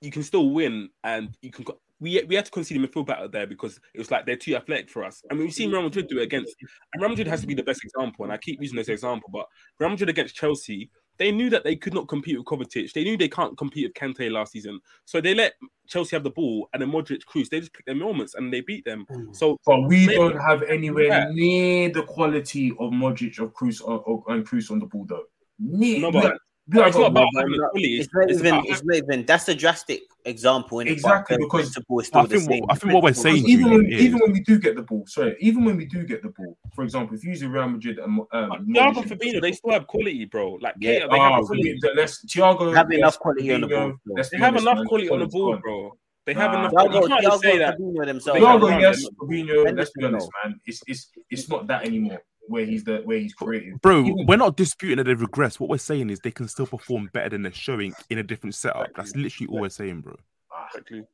you 0.00 0.10
can 0.10 0.22
still 0.22 0.50
win, 0.50 0.88
and 1.04 1.36
you 1.42 1.50
can. 1.50 1.64
We 2.02 2.22
we 2.26 2.34
had 2.34 2.46
to 2.46 2.50
concede 2.50 2.82
a 2.82 2.88
midfield 2.88 3.04
battle 3.06 3.28
there 3.28 3.46
because 3.46 3.78
it 3.94 3.98
was 3.98 4.10
like 4.10 4.24
they're 4.24 4.34
too 4.34 4.56
athletic 4.56 4.88
for 4.88 5.04
us. 5.04 5.22
I 5.30 5.34
mean, 5.34 5.42
we've 5.42 5.52
seen 5.52 5.70
Real 5.70 5.82
Madrid 5.82 6.08
do 6.08 6.18
it 6.18 6.22
against, 6.22 6.56
and 6.94 7.02
Real 7.02 7.10
Madrid 7.10 7.26
has 7.26 7.42
to 7.42 7.46
be 7.46 7.52
the 7.52 7.62
best 7.62 7.84
example. 7.84 8.24
And 8.24 8.32
I 8.32 8.38
keep 8.38 8.58
using 8.62 8.76
this 8.76 8.88
example, 8.88 9.28
but 9.30 9.44
Real 9.78 9.90
Madrid 9.90 10.08
against 10.08 10.34
Chelsea, 10.34 10.90
they 11.20 11.30
knew 11.30 11.50
that 11.50 11.62
they 11.62 11.76
could 11.76 11.94
not 11.94 12.08
compete 12.08 12.36
with 12.38 12.46
Kovacic. 12.46 12.92
They 12.94 13.04
knew 13.04 13.16
they 13.16 13.28
can't 13.28 13.56
compete 13.56 13.86
with 13.86 13.94
Kante 13.94 14.30
last 14.32 14.52
season, 14.52 14.80
so 15.04 15.20
they 15.20 15.34
let 15.34 15.52
Chelsea 15.86 16.16
have 16.16 16.24
the 16.24 16.30
ball 16.30 16.68
and 16.72 16.80
then 16.82 16.90
Modric 16.90 17.24
Kroos. 17.26 17.48
They 17.50 17.60
just 17.60 17.72
picked 17.74 17.86
their 17.86 17.94
moments 17.94 18.34
and 18.34 18.52
they 18.52 18.62
beat 18.62 18.84
them. 18.84 19.06
Mm. 19.10 19.36
So 19.36 19.58
But 19.66 19.82
we 19.82 20.06
Maybe- 20.06 20.14
don't 20.16 20.38
have 20.40 20.62
anywhere 20.62 21.04
Yeah. 21.08 21.30
near 21.32 21.90
the 21.90 22.04
quality 22.04 22.70
of 22.78 22.90
Modric 22.92 23.38
of 23.38 23.52
Kroos 23.52 23.82
or, 23.82 23.98
or, 24.00 24.24
and 24.28 24.46
Kroos 24.46 24.70
on 24.70 24.78
the 24.78 24.86
ball 24.86 25.04
though. 25.06 25.24
Near, 25.58 26.00
No, 26.00 26.10
but- 26.10 26.38
have- 26.72 26.86
it's 26.88 26.96
not 26.96 27.02
got- 27.02 27.10
about 27.10 27.28
having 27.36 27.52
the 27.52 27.58
quality. 27.70 27.98
It's 28.00 28.14
not 28.14 28.30
it's 28.30 28.38
even. 28.40 28.46
about 28.54 28.68
It's 28.68 28.84
not 28.84 28.96
even. 28.96 29.26
That's 29.26 29.48
a 29.48 29.54
drastic 29.54 30.02
example. 30.24 30.78
innit? 30.78 30.84
But 30.84 30.92
Exactly, 30.92 31.36
the 31.36 31.42
because- 31.44 31.60
principle 31.60 32.00
is 32.00 32.06
still 32.06 32.20
I 32.20 32.22
the 32.24 32.28
think 32.28 32.50
same. 32.50 32.60
what- 32.60 32.72
I 32.72 32.74
think 32.76 32.92
what 32.94 33.02
we're 33.02 33.12
saying, 33.14 33.36
is 33.38 33.48
even 33.48 33.64
the 33.70 33.76
when, 33.76 33.86
even 33.92 34.18
when 34.20 34.32
we 34.32 34.40
do 34.40 34.58
get 34.58 34.76
the 34.76 34.82
ball, 34.82 35.04
sorry, 35.06 35.36
even 35.40 35.64
when 35.64 35.76
we 35.76 35.86
do 35.86 36.04
get 36.04 36.22
the 36.22 36.28
ball, 36.28 36.56
for 36.74 36.84
example, 36.84 37.16
if 37.16 37.24
you 37.24 37.30
use 37.30 37.44
Real 37.44 37.68
Madrid 37.68 37.98
and 37.98 38.20
um, 38.20 38.26
Thiago 38.32 38.92
Modric- 38.94 39.04
Fabinho, 39.18 39.40
they 39.40 39.52
still 39.52 39.72
have 39.72 39.86
quality, 39.86 40.24
bro. 40.26 40.58
Like 40.60 40.74
Yeah. 40.78 40.92
yeah, 40.92 40.98
they 41.10 41.18
Ah, 41.18 41.36
have 41.36 41.44
quality. 41.46 41.78
Fabinho, 41.82 41.96
let's 41.96 42.24
Thiago 42.26 42.74
Have 42.74 42.90
enough 42.92 43.18
quality 43.18 43.52
on 43.52 43.60
the 43.62 43.66
ball, 43.68 43.92
They 44.30 44.38
have 44.38 44.56
enough 44.56 44.86
quality 44.86 45.08
on 45.10 45.18
the 45.20 45.26
ball, 45.26 45.56
bro. 45.56 45.96
They 46.26 46.34
have 46.34 46.52
Nah. 46.52 46.60
enough. 46.68 46.72
Thiago, 46.72 47.00
You 47.02 47.08
can't 47.08 47.22
just 47.22 47.42
say 47.42 47.58
that. 47.58 47.78
Fabinho 47.78 48.04
themselves. 48.06 48.40
They 48.40 48.46
Thiago, 48.46 48.80
yes. 48.80 49.08
Fabinho. 49.18 49.76
Let's 49.76 49.90
be 49.90 50.04
honest, 50.04 50.28
man. 50.44 50.60
It's 50.66 50.82
it's 50.86 51.10
it's 51.30 51.48
not 51.48 51.66
that 51.68 51.84
anymore. 51.86 52.20
Where 52.50 52.64
he's 52.66 52.82
the 52.82 53.02
where 53.04 53.18
he's 53.18 53.32
creative, 53.32 53.80
Bro, 53.80 54.00
Even- 54.06 54.26
we're 54.26 54.36
not 54.36 54.56
disputing 54.56 54.96
that 54.96 55.04
they've 55.04 55.16
regressed. 55.18 55.60
What 55.60 55.70
we're 55.70 55.78
saying 55.78 56.10
is 56.10 56.18
they 56.18 56.32
can 56.32 56.48
still 56.48 56.66
perform 56.66 57.08
better 57.12 57.28
than 57.28 57.42
they're 57.42 57.52
showing 57.52 57.94
in 58.10 58.18
a 58.18 58.24
different 58.24 58.56
setup. 58.56 58.88
That's 58.96 59.14
literally 59.14 59.46
all 59.52 59.60
we're 59.60 59.68
saying, 59.68 60.00
bro. 60.00 60.16
Ah, 60.52 60.66
Exactly. 60.66 61.04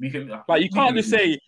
we 0.00 0.10
can 0.10 0.32
Like 0.48 0.62
you 0.62 0.70
can't 0.70 0.96
just 0.96 1.10
say, 1.10 1.38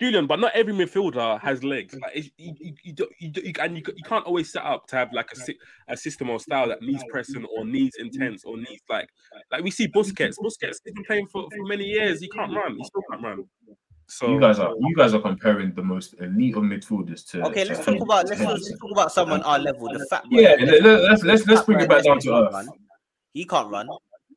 Julian, 0.00 0.26
but 0.26 0.40
not 0.40 0.50
every 0.54 0.72
midfielder 0.72 1.40
has 1.40 1.62
legs. 1.62 1.94
Like 2.02 2.12
it's, 2.16 2.30
you, 2.36 2.54
you, 2.58 2.74
you, 2.82 2.92
don't- 2.94 3.12
you, 3.20 3.30
you, 3.44 3.52
and 3.60 3.76
you, 3.76 3.82
you 3.94 4.02
can't 4.04 4.24
always 4.26 4.50
set 4.50 4.64
up 4.64 4.88
to 4.88 4.96
have 4.96 5.12
like 5.12 5.30
a 5.36 5.92
a 5.92 5.96
system 5.96 6.28
or 6.30 6.40
style 6.40 6.66
that 6.68 6.82
needs 6.82 7.04
pressing 7.10 7.44
or 7.56 7.64
needs 7.64 7.94
intense 8.00 8.42
or 8.44 8.56
needs 8.56 8.82
like 8.88 9.08
like 9.52 9.62
we 9.62 9.70
see 9.70 9.86
Busquets. 9.86 10.36
Busquets 10.42 10.62
has 10.68 10.80
been 10.84 11.04
playing 11.06 11.28
for, 11.28 11.46
for 11.56 11.64
many 11.66 11.84
years. 11.84 12.20
He 12.20 12.28
can't 12.28 12.52
run. 12.52 12.76
He 12.76 12.82
still 12.84 13.02
can't 13.08 13.22
run. 13.22 13.44
So 14.14 14.30
You 14.30 14.38
guys 14.38 14.60
are 14.60 14.72
you 14.78 14.94
guys 14.94 15.12
are 15.12 15.20
comparing 15.20 15.74
the 15.74 15.82
most 15.82 16.14
elite 16.20 16.54
of 16.54 16.62
midfielders 16.62 17.28
to. 17.30 17.42
Okay, 17.46 17.64
to 17.64 17.72
let's 17.72 17.84
talk 17.84 18.00
about 18.00 18.28
let's, 18.28 18.40
let's 18.40 18.70
talk 18.78 18.90
about 18.92 19.10
someone 19.10 19.42
our 19.42 19.58
level. 19.58 19.88
The 19.88 20.06
fat. 20.08 20.22
Yeah, 20.30 20.54
let, 20.60 20.84
let, 20.84 21.00
let's 21.00 21.22
let's 21.24 21.46
let's 21.48 21.62
bring 21.62 21.80
it 21.80 21.88
back 21.88 22.04
down 22.04 22.20
to 22.20 22.28
can't 22.28 22.46
earth. 22.46 22.52
run. 22.52 22.68
He 23.32 23.44
can't 23.44 23.68
run, 23.72 23.88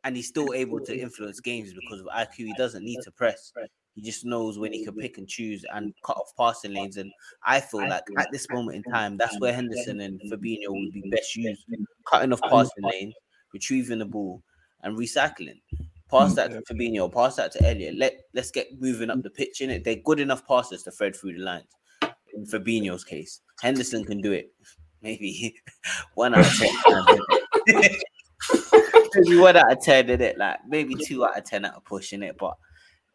and 0.04 0.16
he's 0.16 0.30
still 0.30 0.52
able 0.56 0.80
to 0.80 1.00
influence 1.00 1.40
games 1.40 1.76
because 1.76 2.02
of 2.02 2.08
IQ. 2.08 2.38
He 2.38 2.54
doesn't 2.58 2.84
need 2.84 2.98
to 3.04 3.12
press. 3.12 3.54
He 3.94 4.02
just 4.02 4.26
knows 4.26 4.58
when 4.58 4.74
he 4.74 4.84
can 4.84 4.96
pick 4.96 5.20
and 5.20 5.28
choose 5.28 5.64
and 5.72 5.94
cut 6.04 6.18
off 6.18 6.32
passing 6.36 6.74
lanes. 6.74 6.98
And 6.98 7.12
I 7.44 7.60
feel 7.60 7.88
like 7.88 8.04
at 8.18 8.32
this 8.32 8.48
moment 8.50 8.78
in 8.78 8.92
time, 8.92 9.16
that's 9.16 9.40
where 9.40 9.54
Henderson 9.54 10.02
and 10.02 10.20
Fabinho 10.22 10.70
would 10.70 10.92
be 10.92 11.08
best 11.12 11.36
used, 11.36 11.66
cutting 12.08 12.34
off 12.34 12.42
passing 12.42 12.84
lanes, 12.84 13.14
retrieving 13.54 14.00
the 14.00 14.06
ball, 14.06 14.42
and 14.82 14.98
recycling. 14.98 15.62
Pass 16.10 16.36
that 16.36 16.52
to 16.52 16.62
Fabinho, 16.74 17.14
pass 17.14 17.36
that 17.36 17.52
to 17.54 17.68
Elliott. 17.68 17.96
Let 17.98 18.14
let's 18.34 18.52
get 18.52 18.80
moving 18.80 19.10
up 19.10 19.22
the 19.24 19.30
pitch 19.30 19.60
in 19.60 19.70
it. 19.70 19.84
They're 19.84 19.96
good 19.96 20.22
enough 20.22 20.48
passes 20.48 20.84
to 20.84 20.92
thread 20.92 21.16
through 21.16 21.34
the 21.34 21.40
lines. 21.40 21.68
In 22.34 22.46
Fabinho's 22.46 23.04
case, 23.04 23.42
Henderson 23.62 24.06
can 24.06 24.22
do 24.22 24.32
it. 24.32 24.54
Maybe 25.02 25.56
one 26.16 26.34
out 26.34 26.46
of 26.46 26.58
ten. 26.58 26.74
maybe 29.16 29.38
one 29.38 29.58
out 29.58 29.72
of 29.72 29.82
ten 29.82 30.10
in 30.10 30.22
it, 30.22 30.38
like 30.38 30.60
maybe 30.68 30.96
two 30.96 31.26
out 31.26 31.38
of 31.38 31.44
ten 31.44 31.66
out 31.66 31.76
of 31.76 31.84
pushing 31.84 32.24
it. 32.24 32.38
But 32.38 32.56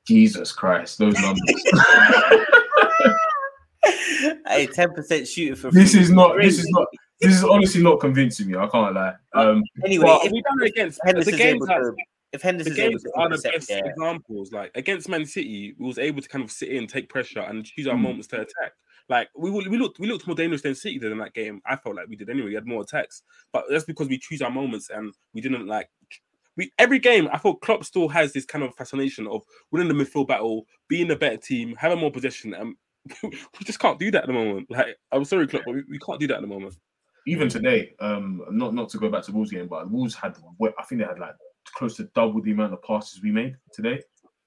Jesus 0.07 0.53
Christ, 0.53 0.99
those 0.99 1.15
numbers. 1.15 1.41
hey, 4.49 4.67
ten 4.67 4.93
percent 4.93 5.27
shooting 5.27 5.57
for 5.57 5.71
this 5.71 5.95
is 5.95 6.11
not. 6.11 6.37
This 6.39 6.59
is 6.59 6.69
not. 6.71 6.89
this 7.21 7.33
is 7.33 7.45
honestly 7.45 7.83
not 7.83 8.01
convincing 8.01 8.49
me. 8.49 8.57
I 8.59 8.67
can't 8.67 8.95
lie. 8.95 9.15
Um, 9.35 9.63
Anyway, 9.85 10.19
if 10.25 10.33
we 10.33 10.43
done 10.43 10.63
it 10.63 10.69
against 10.69 10.99
the 11.03 11.07
Henderson's 11.07 11.37
games 11.39 11.55
able 11.55 11.67
to, 11.67 11.95
if 12.33 12.43
the 12.43 12.73
games 12.75 13.05
are 13.17 13.29
the 13.29 13.51
best 13.53 13.69
yeah, 13.71 13.81
examples. 13.85 14.53
Like 14.53 14.71
against 14.75 15.09
Man 15.09 15.27
City, 15.27 15.75
we 15.79 15.87
was 15.87 15.99
able 15.99 16.23
to 16.23 16.29
kind 16.29 16.43
of 16.45 16.51
sit 16.51 16.71
in, 16.71 16.87
take 16.87 17.09
pressure, 17.09 17.41
and 17.41 17.65
choose 17.65 17.87
our 17.87 17.95
Mm. 17.97 18.01
moments 18.03 18.27
to 18.29 18.37
attack. 18.37 18.73
Like 19.09 19.29
we 19.37 19.51
we 19.51 19.79
looked 19.79 19.99
we 19.99 20.07
looked 20.09 20.27
more 20.27 20.37
dangerous 20.37 20.63
than 20.63 20.75
City 20.75 20.99
did 20.99 21.13
in 21.13 21.19
that 21.19 21.35
game. 21.35 21.61
I 21.67 21.77
felt 21.77 21.97
like 21.97 22.09
we 22.09 22.17
did 22.17 22.31
anyway. 22.31 22.49
We 22.49 22.55
had 22.55 22.67
more 22.67 22.83
attacks, 22.83 23.23
but 23.53 23.65
that's 23.69 23.85
because 23.85 24.09
we 24.09 24.19
choose 24.19 24.41
our 24.43 24.51
moments 24.51 24.91
and 24.91 25.13
we 25.35 25.41
didn't 25.41 25.67
like. 25.67 25.89
We 26.57 26.71
every 26.79 26.99
game, 26.99 27.29
I 27.33 27.39
thought 27.39 27.61
Klopp 27.63 27.85
still 27.85 28.09
has 28.09 28.33
this 28.33 28.45
kind 28.45 28.63
of 28.65 28.75
fascination 28.77 29.27
of 29.27 29.43
winning 29.71 29.89
the 29.89 29.95
midfield 30.05 30.29
battle, 30.29 30.67
being 30.89 31.11
a 31.11 31.17
better 31.17 31.37
team, 31.39 31.75
having 31.77 31.99
more 31.99 32.11
possession, 32.13 32.55
and 32.55 32.77
we 33.23 33.65
just 33.65 33.79
can't 33.81 33.99
do 33.99 34.11
that 34.13 34.23
at 34.23 34.27
the 34.29 34.33
moment. 34.33 34.71
Like 34.71 34.97
I'm 35.11 35.25
sorry, 35.25 35.47
Klopp, 35.49 35.65
but 35.67 35.75
we, 35.75 35.83
we 35.91 35.99
can't 35.99 36.21
do 36.21 36.27
that 36.29 36.37
at 36.37 36.41
the 36.43 36.47
moment. 36.47 36.77
even 37.27 37.49
today, 37.49 37.95
um, 38.01 38.43
not 38.51 38.73
not 38.75 38.89
to 38.91 38.99
go 38.99 39.09
back 39.11 39.25
to 39.25 39.33
Wolves 39.33 39.51
game, 39.51 39.67
but 39.67 39.91
Wolves 39.91 40.15
had 40.15 40.37
what- 40.59 40.75
I 40.79 40.85
think 40.85 41.01
they 41.01 41.07
had 41.07 41.19
like 41.19 41.35
close 41.75 41.97
to 41.97 42.05
double 42.15 42.43
the 42.43 42.53
amount 42.53 42.73
of 42.73 42.83
passes 42.83 43.23
we 43.23 43.31
made 43.31 43.57
today. 43.73 44.01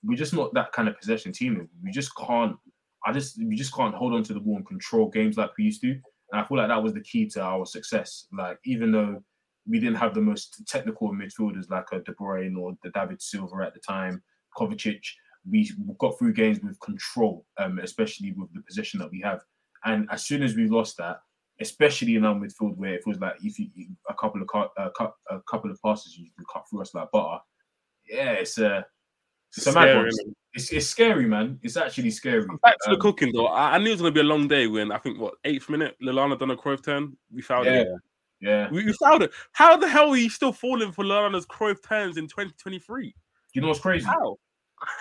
We're 0.03 0.17
just 0.17 0.33
not 0.33 0.53
that 0.53 0.71
kind 0.71 0.87
of 0.87 0.99
possession 0.99 1.31
team. 1.31 1.67
We 1.83 1.91
just 1.91 2.15
can't. 2.15 2.55
I 3.05 3.11
just 3.11 3.37
we 3.43 3.55
just 3.55 3.73
can't 3.73 3.95
hold 3.95 4.13
on 4.13 4.23
to 4.23 4.33
the 4.33 4.39
ball 4.39 4.57
and 4.57 4.67
control 4.67 5.09
games 5.09 5.37
like 5.37 5.51
we 5.57 5.65
used 5.65 5.81
to. 5.81 5.91
And 6.31 6.41
I 6.41 6.43
feel 6.43 6.57
like 6.57 6.69
that 6.69 6.81
was 6.81 6.93
the 6.93 7.01
key 7.01 7.27
to 7.29 7.41
our 7.41 7.65
success. 7.65 8.27
Like 8.31 8.59
even 8.65 8.91
though 8.91 9.23
we 9.67 9.79
didn't 9.79 9.97
have 9.97 10.13
the 10.13 10.21
most 10.21 10.63
technical 10.67 11.11
midfielders 11.11 11.69
like 11.69 11.87
a 11.91 11.99
De 11.99 12.13
Bruyne 12.13 12.57
or 12.57 12.75
the 12.83 12.91
David 12.91 13.21
Silva 13.21 13.63
at 13.65 13.73
the 13.73 13.79
time, 13.79 14.21
Kovacic, 14.57 15.03
we 15.49 15.71
got 15.99 16.17
through 16.17 16.33
games 16.33 16.59
with 16.61 16.79
control, 16.79 17.45
um, 17.57 17.79
especially 17.79 18.31
with 18.31 18.51
the 18.53 18.61
position 18.61 18.99
that 18.99 19.11
we 19.11 19.21
have. 19.21 19.41
And 19.85 20.07
as 20.11 20.25
soon 20.25 20.43
as 20.43 20.55
we 20.55 20.67
lost 20.67 20.97
that, 20.97 21.19
especially 21.61 22.15
in 22.15 22.25
our 22.25 22.35
midfield 22.35 22.75
where 22.75 22.95
it 22.95 23.03
feels 23.03 23.19
like 23.19 23.35
if 23.41 23.57
you 23.59 23.69
a 24.09 24.13
couple 24.13 24.41
of 24.41 24.47
cut, 24.47 24.71
uh, 24.77 24.89
cut, 24.97 25.13
a 25.29 25.39
couple 25.49 25.71
of 25.71 25.81
passes 25.81 26.17
you 26.17 26.29
can 26.35 26.45
cut 26.51 26.65
through 26.69 26.81
us 26.81 26.93
like 26.93 27.09
butter. 27.11 27.39
Yeah, 28.07 28.31
it's 28.31 28.57
a 28.57 28.85
it's 29.55 29.67
a 29.67 29.73
mad 29.73 29.95
one. 29.95 30.09
It's, 30.53 30.71
it's 30.71 30.87
scary, 30.87 31.25
man. 31.25 31.59
It's 31.63 31.77
actually 31.77 32.11
scary. 32.11 32.45
Back 32.63 32.77
to 32.83 32.89
the 32.89 32.95
Um, 32.95 33.01
cooking 33.01 33.33
though. 33.33 33.47
I, 33.47 33.75
I 33.75 33.77
knew 33.77 33.89
it 33.89 33.93
was 33.93 34.01
gonna 34.01 34.11
be 34.11 34.19
a 34.21 34.23
long 34.23 34.47
day 34.47 34.67
when 34.67 34.91
I 34.91 34.97
think 34.97 35.19
what 35.19 35.35
eighth 35.45 35.69
minute 35.69 35.95
Lallana 36.01 36.37
done 36.37 36.51
a 36.51 36.55
Cruyff 36.57 36.83
turn. 36.83 37.15
We 37.33 37.41
found 37.41 37.65
Yeah. 37.65 37.81
it. 37.81 37.87
Yeah. 38.41 38.69
We, 38.69 38.85
we 38.85 38.93
fouled 38.93 39.23
it. 39.23 39.31
How 39.53 39.77
the 39.77 39.87
hell 39.87 40.09
are 40.09 40.17
you 40.17 40.29
still 40.29 40.51
falling 40.51 40.91
for 40.91 41.03
Lallana's 41.03 41.45
Cruyff 41.45 41.81
turns 41.81 42.17
in 42.17 42.27
2023? 42.27 43.15
You 43.53 43.61
know 43.61 43.69
what's 43.69 43.79
crazy? 43.79 44.05
How? 44.05 44.37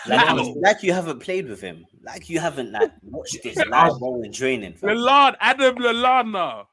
Like, 0.06 0.26
How? 0.26 0.54
like 0.56 0.82
you 0.82 0.92
haven't 0.92 1.20
played 1.20 1.48
with 1.48 1.60
him, 1.60 1.84
like 2.02 2.28
you 2.28 2.38
haven't 2.40 2.72
like 2.72 2.92
watched 3.02 3.42
his 3.42 3.56
live 3.68 3.92
role 4.00 4.22
in 4.22 4.32
training. 4.32 4.74
fam. 4.74 4.90
Lallana, 4.90 5.36
Adam 5.40 5.76
Lallana. 5.76 6.66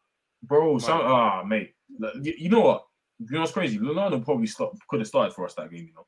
Bro, 0.44 0.80
some 0.80 1.02
ah 1.02 1.44
mate. 1.44 1.74
Like, 2.00 2.14
You, 2.22 2.34
you 2.38 2.50
know 2.50 2.62
what? 2.62 2.86
You 3.20 3.28
know 3.36 3.40
what's 3.42 3.52
crazy? 3.52 3.78
Lallana 3.80 4.24
probably 4.24 4.48
start, 4.48 4.74
could 4.90 5.00
have 5.00 5.08
started 5.08 5.34
for 5.34 5.46
us 5.46 5.54
that 5.56 5.70
game, 5.72 5.88
you 5.88 5.94
know. 5.94 6.06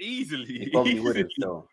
Easily. 0.00 0.44
He 0.46 0.70
probably 0.70 1.00
would 1.04 1.16
have 1.16 1.28
though. 1.38 1.66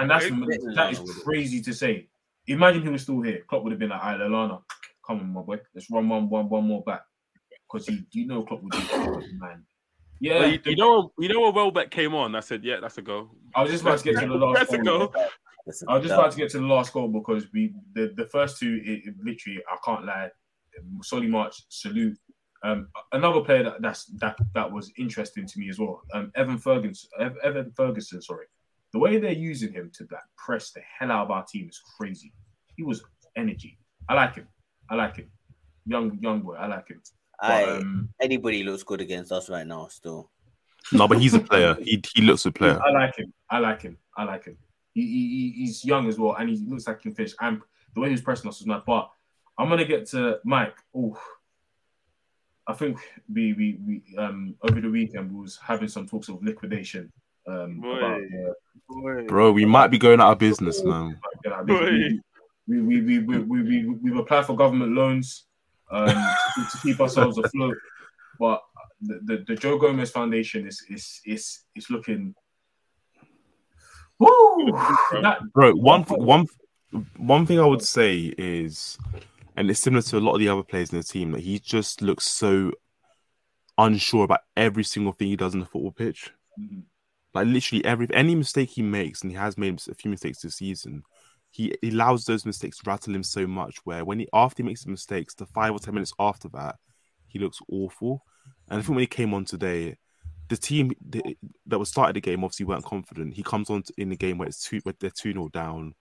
And 0.00 0.10
that's 0.10 0.28
that 0.76 0.92
is 0.92 1.00
crazy 1.24 1.60
to 1.62 1.72
say. 1.74 2.08
Imagine 2.46 2.82
he 2.82 2.88
was 2.88 3.02
still 3.02 3.20
here. 3.20 3.42
Klopp 3.48 3.62
would 3.64 3.72
have 3.72 3.78
been 3.78 3.90
like, 3.90 4.02
"Alright, 4.02 4.20
Lallana, 4.20 4.62
come 5.06 5.20
on, 5.20 5.32
my 5.32 5.42
boy. 5.42 5.58
Let's 5.74 5.90
run 5.90 6.08
one, 6.08 6.28
one, 6.30 6.48
one 6.48 6.64
more 6.64 6.82
back." 6.82 7.02
Because 7.70 7.86
he, 7.86 8.04
you 8.12 8.26
know, 8.26 8.42
Klopp 8.42 8.62
would 8.62 8.72
do 8.72 8.78
that, 8.78 9.28
man. 9.38 9.64
Yeah, 10.20 10.40
Well, 10.40 10.52
you, 10.52 10.60
you 10.66 10.76
know, 10.76 11.12
you 11.18 11.28
know 11.28 11.40
when 11.40 11.54
Welbeck 11.54 11.90
came 11.90 12.14
on, 12.14 12.34
I 12.34 12.40
said, 12.40 12.62
"Yeah, 12.62 12.76
that's 12.80 12.98
a 12.98 13.02
go." 13.02 13.30
I 13.54 13.62
was 13.62 13.72
just 13.72 13.82
about 13.82 13.98
to 13.98 14.04
get 14.04 14.20
to 14.20 14.28
the 14.28 14.34
last 14.36 14.58
That's 14.58 14.72
a 14.74 14.78
goal. 14.78 15.08
go. 15.08 15.26
I 15.88 15.94
was 15.94 16.02
just 16.02 16.14
about 16.14 16.30
to 16.32 16.36
get 16.36 16.50
to 16.50 16.58
the 16.58 16.66
last 16.66 16.92
goal 16.92 17.08
because 17.08 17.46
we 17.52 17.72
the, 17.94 18.12
the 18.16 18.26
first 18.26 18.58
two 18.58 18.80
it, 18.84 19.08
it 19.08 19.14
literally 19.22 19.60
I 19.70 19.76
can't 19.84 20.04
lie, 20.04 20.30
Solly 21.02 21.26
March 21.26 21.62
salute. 21.68 22.18
Um, 22.62 22.88
another 23.12 23.40
player 23.40 23.62
that 23.62 23.80
that's 23.80 24.04
that 24.18 24.36
that 24.54 24.70
was 24.70 24.92
interesting 24.98 25.46
to 25.46 25.58
me 25.58 25.70
as 25.70 25.78
well. 25.78 26.02
Um, 26.12 26.30
Evan 26.34 26.58
Ferguson, 26.58 27.08
Evan 27.42 27.72
Ferguson, 27.74 28.20
sorry, 28.20 28.46
the 28.92 28.98
way 28.98 29.18
they're 29.18 29.32
using 29.32 29.72
him 29.72 29.90
to 29.94 30.06
like 30.10 30.22
press 30.36 30.72
the 30.72 30.82
hell 30.98 31.10
out 31.12 31.24
of 31.24 31.30
our 31.30 31.44
team 31.50 31.68
is 31.68 31.80
crazy. 31.98 32.34
He 32.76 32.82
was 32.82 33.02
energy. 33.36 33.78
I 34.08 34.14
like 34.14 34.34
him. 34.34 34.48
I 34.90 34.96
like 34.96 35.16
him. 35.16 35.30
Young 35.86 36.18
young 36.20 36.40
boy. 36.40 36.56
I 36.56 36.66
like 36.66 36.88
him. 36.88 37.00
But, 37.40 37.50
Aye, 37.50 37.64
um, 37.78 38.08
anybody 38.20 38.62
looks 38.62 38.82
good 38.82 39.00
against 39.00 39.32
us 39.32 39.48
right 39.48 39.66
now. 39.66 39.86
Still, 39.88 40.30
No, 40.92 41.08
but 41.08 41.18
he's 41.18 41.34
a 41.34 41.38
player. 41.40 41.74
He 41.80 42.02
he 42.14 42.22
looks 42.22 42.44
a 42.46 42.52
player. 42.52 42.78
I 42.84 42.90
like 42.90 43.16
him. 43.16 43.32
I 43.48 43.58
like 43.58 43.82
him. 43.82 43.96
I 44.16 44.24
like 44.24 44.44
him. 44.44 44.58
He, 44.92 45.02
he, 45.02 45.08
he- 45.08 45.54
he's 45.64 45.84
young 45.84 46.08
as 46.08 46.18
well, 46.18 46.34
and 46.34 46.50
he 46.50 46.56
looks 46.66 46.86
like 46.86 46.98
he 46.98 47.02
can 47.04 47.14
finish. 47.14 47.32
And 47.40 47.62
the 47.94 48.00
way 48.00 48.10
he's 48.10 48.20
pressing 48.20 48.48
us 48.48 48.58
was 48.60 48.66
mad. 48.66 48.82
But 48.86 49.10
I'm 49.56 49.68
gonna 49.68 49.84
get 49.84 50.06
to 50.10 50.38
Mike. 50.44 50.76
Oh, 50.94 51.18
I 52.66 52.74
think 52.74 52.98
we 53.32 53.52
we, 53.54 53.78
we 53.86 54.16
um 54.18 54.54
over 54.62 54.80
the 54.80 54.90
weekend 54.90 55.32
we 55.32 55.40
was 55.40 55.58
having 55.62 55.88
some 55.88 56.06
talks 56.06 56.28
of 56.28 56.42
liquidation. 56.42 57.10
Um, 57.46 57.80
Boy. 57.80 57.96
about, 57.98 58.20
uh, 58.20 59.22
Bro, 59.28 59.52
we 59.52 59.64
might 59.64 59.88
be 59.88 59.98
going 59.98 60.20
out 60.20 60.32
of 60.32 60.38
business, 60.38 60.84
man. 60.84 61.18
you 61.44 61.50
know, 61.50 61.62
we, 61.62 62.20
we, 62.68 63.00
we, 63.00 63.18
we, 63.20 63.38
we, 63.38 63.62
we, 63.62 63.86
we've 63.86 64.16
applied 64.16 64.44
for 64.46 64.54
government 64.56 64.92
loans 64.92 65.46
um, 65.90 66.08
to, 66.08 66.78
keep 66.82 67.00
ourselves 67.00 67.38
afloat. 67.38 67.76
But 68.38 68.62
the, 69.00 69.20
the, 69.24 69.44
the 69.48 69.54
Joe 69.56 69.78
Gomez 69.78 70.10
Foundation 70.10 70.66
is 70.66 70.84
is 70.88 71.20
is 71.24 71.60
is 71.74 71.90
looking. 71.90 72.34
Woo! 74.18 74.72
That, 75.22 75.38
Bro, 75.54 75.72
one 75.74 76.02
one 76.04 76.46
one 77.16 77.46
thing 77.46 77.60
I 77.60 77.66
would 77.66 77.82
say 77.82 78.34
is, 78.36 78.98
and 79.56 79.70
it's 79.70 79.80
similar 79.80 80.02
to 80.02 80.18
a 80.18 80.20
lot 80.20 80.34
of 80.34 80.40
the 80.40 80.48
other 80.48 80.62
players 80.62 80.92
in 80.92 80.98
the 80.98 81.04
team, 81.04 81.32
that 81.32 81.40
he 81.40 81.58
just 81.58 82.02
looks 82.02 82.26
so 82.26 82.72
unsure 83.78 84.24
about 84.24 84.40
every 84.56 84.84
single 84.84 85.12
thing 85.12 85.28
he 85.28 85.36
does 85.36 85.54
in 85.54 85.60
the 85.60 85.66
football 85.66 85.92
pitch. 85.92 86.30
Mhm. 86.58 86.84
Like 87.32 87.46
literally 87.46 87.84
every 87.84 88.08
any 88.12 88.34
mistake 88.34 88.70
he 88.70 88.82
makes, 88.82 89.22
and 89.22 89.30
he 89.30 89.36
has 89.36 89.56
made 89.56 89.80
a 89.88 89.94
few 89.94 90.10
mistakes 90.10 90.42
this 90.42 90.56
season. 90.56 91.04
He, 91.50 91.74
allows 91.82 92.24
those 92.24 92.46
mistakes 92.46 92.78
to 92.78 92.90
rattle 92.90 93.14
him 93.14 93.22
so 93.22 93.46
much. 93.46 93.78
Where 93.84 94.04
when 94.04 94.20
he 94.20 94.28
after 94.32 94.62
he 94.62 94.66
makes 94.66 94.84
the 94.84 94.90
mistakes, 94.90 95.34
the 95.34 95.46
five 95.46 95.72
or 95.72 95.78
ten 95.78 95.94
minutes 95.94 96.12
after 96.18 96.48
that, 96.50 96.76
he 97.26 97.38
looks 97.38 97.58
awful. 97.70 98.24
And 98.68 98.78
I 98.78 98.82
think 98.82 98.90
when 98.90 99.00
he 99.00 99.06
came 99.06 99.34
on 99.34 99.44
today, 99.44 99.96
the 100.48 100.56
team 100.56 100.92
th- 101.10 101.36
that 101.66 101.78
was 101.78 101.88
started 101.88 102.16
the 102.16 102.20
game 102.20 102.44
obviously 102.44 102.66
weren't 102.66 102.84
confident. 102.84 103.34
He 103.34 103.42
comes 103.42 103.70
on 103.70 103.84
in 103.96 104.10
the 104.10 104.16
game 104.16 104.36
where 104.36 104.48
it's 104.48 104.62
two, 104.62 104.80
where 104.82 104.94
they're 105.00 105.10
two 105.10 105.32
0 105.32 105.48
down. 105.48 105.94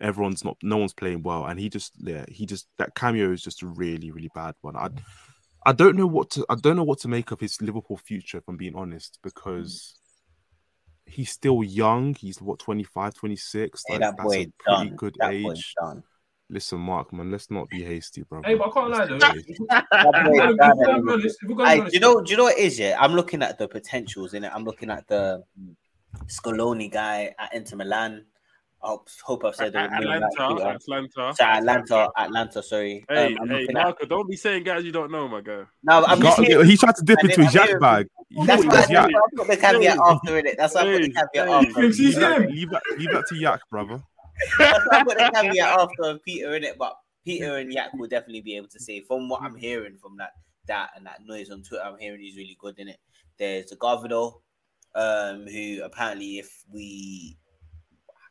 Everyone's 0.00 0.44
not, 0.44 0.58
no 0.62 0.76
one's 0.76 0.92
playing 0.92 1.22
well, 1.22 1.46
and 1.46 1.58
he 1.58 1.70
just, 1.70 1.92
yeah, 1.98 2.26
he 2.28 2.44
just 2.44 2.68
that 2.76 2.94
cameo 2.94 3.32
is 3.32 3.42
just 3.42 3.62
a 3.62 3.66
really, 3.66 4.10
really 4.10 4.30
bad 4.34 4.54
one. 4.60 4.76
I, 4.76 4.90
I 5.64 5.72
don't 5.72 5.96
know 5.96 6.06
what 6.06 6.30
to, 6.32 6.44
I 6.50 6.54
don't 6.54 6.76
know 6.76 6.84
what 6.84 7.00
to 7.00 7.08
make 7.08 7.30
of 7.30 7.40
his 7.40 7.60
Liverpool 7.62 7.96
future. 7.96 8.38
If 8.38 8.44
I'm 8.46 8.58
being 8.58 8.76
honest, 8.76 9.18
because 9.22 9.94
he's 11.06 11.30
still 11.30 11.62
young. 11.64 12.14
He's 12.14 12.40
what 12.42 12.58
25, 12.58 13.14
26. 13.14 13.82
hey, 13.86 13.94
Like, 13.94 14.00
that 14.00 14.14
that's 14.16 14.26
boy 14.28 14.40
a 14.42 14.52
done. 14.70 14.80
pretty 14.80 14.96
good 14.96 15.16
that 15.20 15.32
age. 15.32 15.74
Listen, 16.48 16.78
Mark, 16.78 17.12
man, 17.12 17.28
let's 17.32 17.50
not 17.50 17.68
be 17.68 17.82
hasty, 17.82 18.22
bro. 18.22 18.40
hey, 18.44 18.54
but 18.54 18.68
I 18.68 18.70
can't 18.72 18.90
lie 18.90 19.06
though. 19.06 19.18
That 19.18 19.36
If 19.36 19.46
boy 19.56 20.30
we're 20.30 20.50
is 20.50 20.56
gonna 20.56 20.84
done. 20.84 21.04
be 21.04 21.12
honest- 21.12 21.38
if 21.42 21.48
we're 21.48 21.56
gonna 21.56 21.68
be 21.68 21.72
Aye, 21.74 21.78
honest- 21.80 21.90
do 21.92 21.96
you 21.96 22.00
know? 22.00 22.20
Do 22.20 22.30
you 22.30 22.36
know 22.36 22.44
what 22.44 22.56
it 22.58 22.60
is? 22.64 22.78
Yeah, 22.78 22.96
I'm 23.00 23.14
looking 23.14 23.42
at 23.42 23.58
the 23.58 23.66
potentials 23.66 24.32
in 24.34 24.44
it. 24.44 24.52
I'm 24.54 24.62
looking 24.64 24.88
at 24.90 25.08
the 25.08 25.42
Scalvini 26.26 26.90
guy 26.90 27.34
at 27.38 27.52
Inter 27.52 27.76
Milan. 27.76 28.26
I 28.86 28.96
hope 29.24 29.44
I've 29.44 29.54
said 29.56 29.72
the 29.72 29.80
name. 29.80 29.92
Atalanta, 29.92 30.26
Atalanta. 30.76 31.34
Sorry, 31.34 31.56
Atalanta, 31.56 32.08
Atalanta. 32.16 32.62
Sorry. 32.62 33.04
Hey, 33.08 33.34
Um, 33.34 33.48
hey, 33.48 33.60
looking 33.62 33.76
at- 33.76 34.08
don't 34.08 34.28
be 34.30 34.36
saying 34.36 34.62
guys 34.64 34.84
you 34.84 34.92
don't 34.92 35.10
know, 35.10 35.26
my 35.28 35.40
guy. 35.40 35.64
No, 35.82 36.04
I'm 36.04 36.20
just 36.20 36.38
hearing- 36.40 36.66
he 36.66 36.76
tried 36.76 36.94
to 36.96 37.02
dip 37.02 37.18
into 37.24 37.42
his 37.42 37.52
hearing- 37.52 37.68
yak 37.70 37.80
bag. 37.80 38.08
That's 38.46 38.64
why 38.64 38.74
it 38.74 38.78
was 38.78 38.90
yak. 38.90 39.10
I 39.10 39.36
put 39.36 39.46
the 39.48 39.56
caveat 39.56 39.98
after 39.98 40.38
it. 40.38 40.56
That's 40.56 40.74
why 40.74 40.80
I 40.82 40.84
put 40.84 40.92
the 40.92 41.06
Hey, 41.08 41.12
caveat 41.34 41.48
after. 41.48 41.80
Leave 41.82 42.14
that, 42.16 42.42
him. 42.42 42.50
leave 42.50 42.70
that, 42.70 42.82
leave 42.98 43.10
that 43.12 43.24
to 43.28 43.36
yak, 43.36 43.60
brother. 43.70 44.02
That's 44.58 44.86
why 44.86 44.98
I 44.98 45.04
put 45.04 45.18
the 45.18 45.30
caveat 45.34 45.78
after 45.80 46.18
Peter 46.24 46.54
in 46.56 46.64
it. 46.64 46.78
But 46.78 46.96
Peter 47.24 47.56
and 47.56 47.72
Yak 47.72 47.92
will 47.94 48.06
definitely 48.06 48.42
be 48.42 48.56
able 48.56 48.68
to 48.68 48.78
say 48.78 49.00
from 49.00 49.28
what 49.28 49.42
I'm 49.42 49.56
hearing 49.56 49.96
from 49.96 50.16
that 50.18 50.32
that 50.68 50.90
and 50.96 51.04
that 51.06 51.20
noise 51.26 51.50
on 51.50 51.62
Twitter. 51.62 51.82
I'm 51.84 51.98
hearing 51.98 52.20
he's 52.20 52.36
really 52.36 52.56
good 52.60 52.78
in 52.78 52.88
it. 52.88 52.98
There's 53.38 53.66
the 53.66 53.76
Garvado, 53.76 54.40
um, 54.94 55.46
who 55.46 55.82
apparently 55.82 56.38
if 56.38 56.64
we 56.72 57.36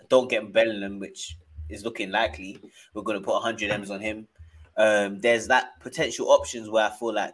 don't 0.09 0.29
get 0.29 0.51
Bellingham, 0.53 0.99
which 0.99 1.37
is 1.69 1.83
looking 1.83 2.11
likely, 2.11 2.59
we're 2.93 3.01
going 3.03 3.19
to 3.19 3.23
put 3.25 3.33
100 3.33 3.71
M's 3.71 3.91
on 3.91 3.99
him. 3.99 4.27
Um, 4.77 5.19
there's 5.19 5.47
that 5.47 5.79
potential 5.79 6.29
options 6.29 6.69
where 6.69 6.85
I 6.85 6.89
feel 6.91 7.13
like 7.13 7.33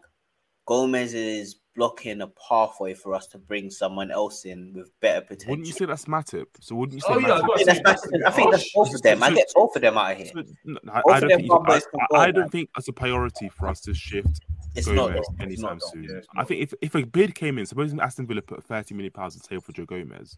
Gomez 0.66 1.14
is 1.14 1.56
blocking 1.76 2.22
a 2.22 2.28
pathway 2.28 2.94
for 2.94 3.16
us 3.16 3.28
to 3.28 3.38
bring 3.38 3.70
someone 3.70 4.12
else 4.12 4.46
in 4.46 4.74
with 4.74 4.92
better 5.00 5.22
potential. 5.22 5.50
Wouldn't 5.52 5.68
you 5.68 5.74
say 5.74 5.86
that's 5.86 6.06
Matip? 6.06 6.46
So 6.60 6.76
wouldn't 6.76 6.96
you 6.96 7.02
say 7.02 7.08
Oh, 7.10 7.20
yeah, 7.20 7.34
I 7.34 7.40
Matip? 7.42 7.48
was 7.48 7.68
I 7.68 7.74
think 7.74 7.86
that's, 7.86 8.08
I 8.26 8.32
think 8.32 8.52
that's 8.52 8.74
both 8.74 8.94
of 8.94 9.02
them. 9.02 9.24
I 9.24 9.34
get 9.34 9.52
both 9.56 9.76
of 9.76 9.82
them 9.82 9.98
out 9.98 10.12
of 10.12 10.18
here. 10.18 10.32
So, 10.34 10.44
no, 10.66 10.80
I, 10.92 11.02
I 11.14 11.20
don't 11.20 11.30
think 11.30 11.52
one 11.52 11.72
I, 11.72 11.76
I, 11.76 11.80
go, 11.80 12.18
I 12.18 12.26
man. 12.26 12.34
don't 12.36 12.52
think 12.52 12.70
that's 12.76 12.88
a 12.90 12.94
priority 12.94 13.50
for 13.50 13.68
us 13.68 13.80
to 13.82 13.94
shift 13.94 14.42
It's 14.76 14.88
not. 14.88 15.10
Gomez 15.10 15.16
though. 15.16 15.34
It's 15.34 15.42
anytime 15.42 15.78
not, 15.78 15.84
soon. 15.92 16.04
Yeah, 16.04 16.18
it's 16.18 16.28
I 16.36 16.44
think 16.44 16.62
if, 16.62 16.74
if 16.82 16.96
a 16.96 17.04
bid 17.06 17.36
came 17.36 17.58
in, 17.58 17.66
supposing 17.66 18.00
Aston 18.00 18.28
Villa 18.28 18.42
put 18.42 18.64
30 18.64 18.94
million 18.94 19.12
pounds 19.12 19.36
on 19.36 19.42
the 19.42 19.48
table 19.48 19.62
for 19.62 19.72
Joe 19.72 19.86
Gomez, 19.86 20.38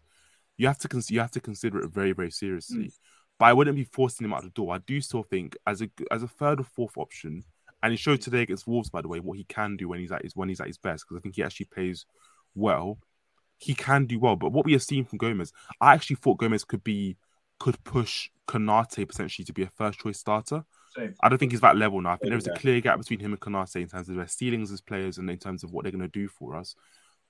you 0.56 0.66
have 0.66 0.78
to 0.78 1.04
you 1.08 1.20
have 1.20 1.30
to 1.32 1.40
consider 1.40 1.80
it 1.80 1.90
very 1.90 2.12
very 2.12 2.30
seriously. 2.30 2.86
Mm. 2.86 2.98
But 3.38 3.46
I 3.46 3.52
wouldn't 3.52 3.76
be 3.76 3.84
forcing 3.84 4.24
him 4.24 4.32
out 4.32 4.44
the 4.44 4.50
door. 4.50 4.74
I 4.74 4.78
do 4.78 5.00
still 5.00 5.24
think 5.24 5.56
as 5.66 5.82
a 5.82 5.90
as 6.10 6.22
a 6.22 6.28
third 6.28 6.60
or 6.60 6.64
fourth 6.64 6.96
option, 6.96 7.44
And 7.82 7.90
he 7.90 7.96
showed 7.96 8.22
today 8.22 8.42
against 8.42 8.66
Wolves, 8.66 8.88
by 8.88 9.02
the 9.02 9.08
way, 9.08 9.20
what 9.20 9.36
he 9.36 9.44
can 9.44 9.76
do 9.76 9.88
when 9.88 10.00
he's 10.00 10.12
at 10.12 10.22
his 10.22 10.34
when 10.34 10.48
he's 10.48 10.60
at 10.60 10.68
his 10.68 10.78
best. 10.78 11.04
Because 11.04 11.20
I 11.20 11.22
think 11.22 11.36
he 11.36 11.42
actually 11.42 11.66
plays 11.66 12.06
well. 12.54 12.98
He 13.58 13.74
can 13.74 14.06
do 14.06 14.18
well. 14.18 14.36
But 14.36 14.52
what 14.52 14.64
we 14.64 14.72
have 14.72 14.82
seen 14.82 15.04
from 15.04 15.18
Gomez, 15.18 15.52
I 15.80 15.92
actually 15.92 16.16
thought 16.16 16.38
Gomez 16.38 16.64
could 16.64 16.82
be 16.82 17.16
could 17.58 17.82
push 17.84 18.30
Konate 18.48 19.06
potentially 19.06 19.44
to 19.44 19.52
be 19.52 19.64
a 19.64 19.68
first 19.68 19.98
choice 19.98 20.18
starter. 20.18 20.64
Same. 20.96 21.14
I 21.20 21.28
don't 21.28 21.38
think 21.38 21.52
he's 21.52 21.60
that 21.60 21.76
level 21.76 22.00
now. 22.00 22.12
I 22.12 22.16
think 22.16 22.30
there's 22.30 22.46
a 22.46 22.52
clear 22.52 22.80
gap 22.80 22.98
between 22.98 23.20
him 23.20 23.32
and 23.32 23.40
Konate 23.40 23.82
in 23.82 23.88
terms 23.88 24.08
of 24.08 24.16
their 24.16 24.28
ceilings 24.28 24.70
as 24.72 24.80
players 24.80 25.18
and 25.18 25.28
in 25.28 25.38
terms 25.38 25.64
of 25.64 25.72
what 25.72 25.82
they're 25.82 25.92
going 25.92 26.02
to 26.02 26.08
do 26.08 26.28
for 26.28 26.56
us. 26.56 26.74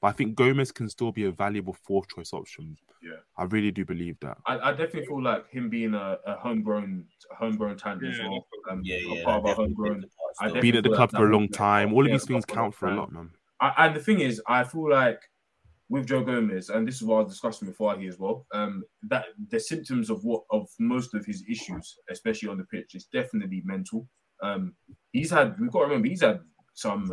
But 0.04 0.10
I 0.10 0.12
think 0.12 0.34
Gomez 0.36 0.70
can 0.70 0.86
still 0.90 1.12
be 1.12 1.24
a 1.24 1.30
valuable 1.30 1.72
fourth 1.72 2.08
choice 2.08 2.34
option. 2.34 2.76
Yeah. 3.02 3.12
I 3.38 3.44
really 3.44 3.70
do 3.70 3.86
believe 3.86 4.20
that. 4.20 4.36
I, 4.46 4.58
I 4.58 4.70
definitely 4.72 5.06
feel 5.06 5.22
like 5.22 5.48
him 5.48 5.70
being 5.70 5.94
a, 5.94 6.18
a 6.26 6.34
homegrown 6.36 7.06
a 7.32 7.34
homegrown 7.36 7.78
talent 7.78 8.04
as 8.04 8.18
well. 8.18 8.46
Um, 8.70 8.82
Yeah, 8.84 8.96
a 8.96 9.14
yeah. 9.14 9.24
part 9.24 9.38
of 9.38 9.46
our 9.46 9.54
homegrown. 9.54 10.00
plays 10.00 10.04
a 10.04 10.44
I 10.44 10.48
still. 10.48 10.54
definitely 10.56 10.70
Been 10.72 10.76
at 10.76 10.82
the 10.84 10.88
club 10.90 11.10
like 11.14 11.18
for 11.20 11.26
a 11.26 11.32
long 11.32 11.42
would- 11.44 11.54
time. 11.54 11.94
All 11.94 12.04
of 12.04 12.12
these 12.12 12.26
things 12.26 12.44
for 12.46 12.52
a 12.52 12.56
long 12.60 12.64
count 12.66 12.74
for 12.74 12.88
a 12.88 12.94
lot, 12.94 13.12
man. 13.12 13.30
I, 13.62 13.86
and 13.86 13.96
the 13.96 14.00
thing 14.00 14.20
is, 14.20 14.42
I 14.46 14.62
feel 14.64 14.90
like 14.90 15.20
with 15.88 16.06
Joe 16.06 16.22
Gomez, 16.22 16.68
and 16.68 16.86
this 16.86 16.96
is 16.96 17.04
what 17.04 17.16
I 17.16 17.22
was 17.22 17.32
discussing 17.32 17.68
before 17.68 17.96
here 17.98 18.10
as 18.10 18.18
well, 18.18 18.44
um, 18.52 18.82
that 19.04 19.24
the 19.48 19.58
symptoms 19.58 20.10
of 20.10 20.22
what 20.22 20.42
of 20.50 20.68
most 20.78 21.14
of 21.14 21.24
his 21.24 21.42
issues, 21.48 21.96
especially 22.10 22.50
on 22.50 22.58
the 22.58 22.64
pitch, 22.64 22.94
is 22.94 23.06
definitely 23.06 23.62
mental. 23.64 24.06
Um, 24.42 24.74
he's 25.12 25.30
had 25.30 25.58
we've 25.58 25.70
got 25.70 25.78
to 25.78 25.84
remember 25.86 26.08
he's 26.08 26.20
had 26.20 26.40
some 26.74 27.10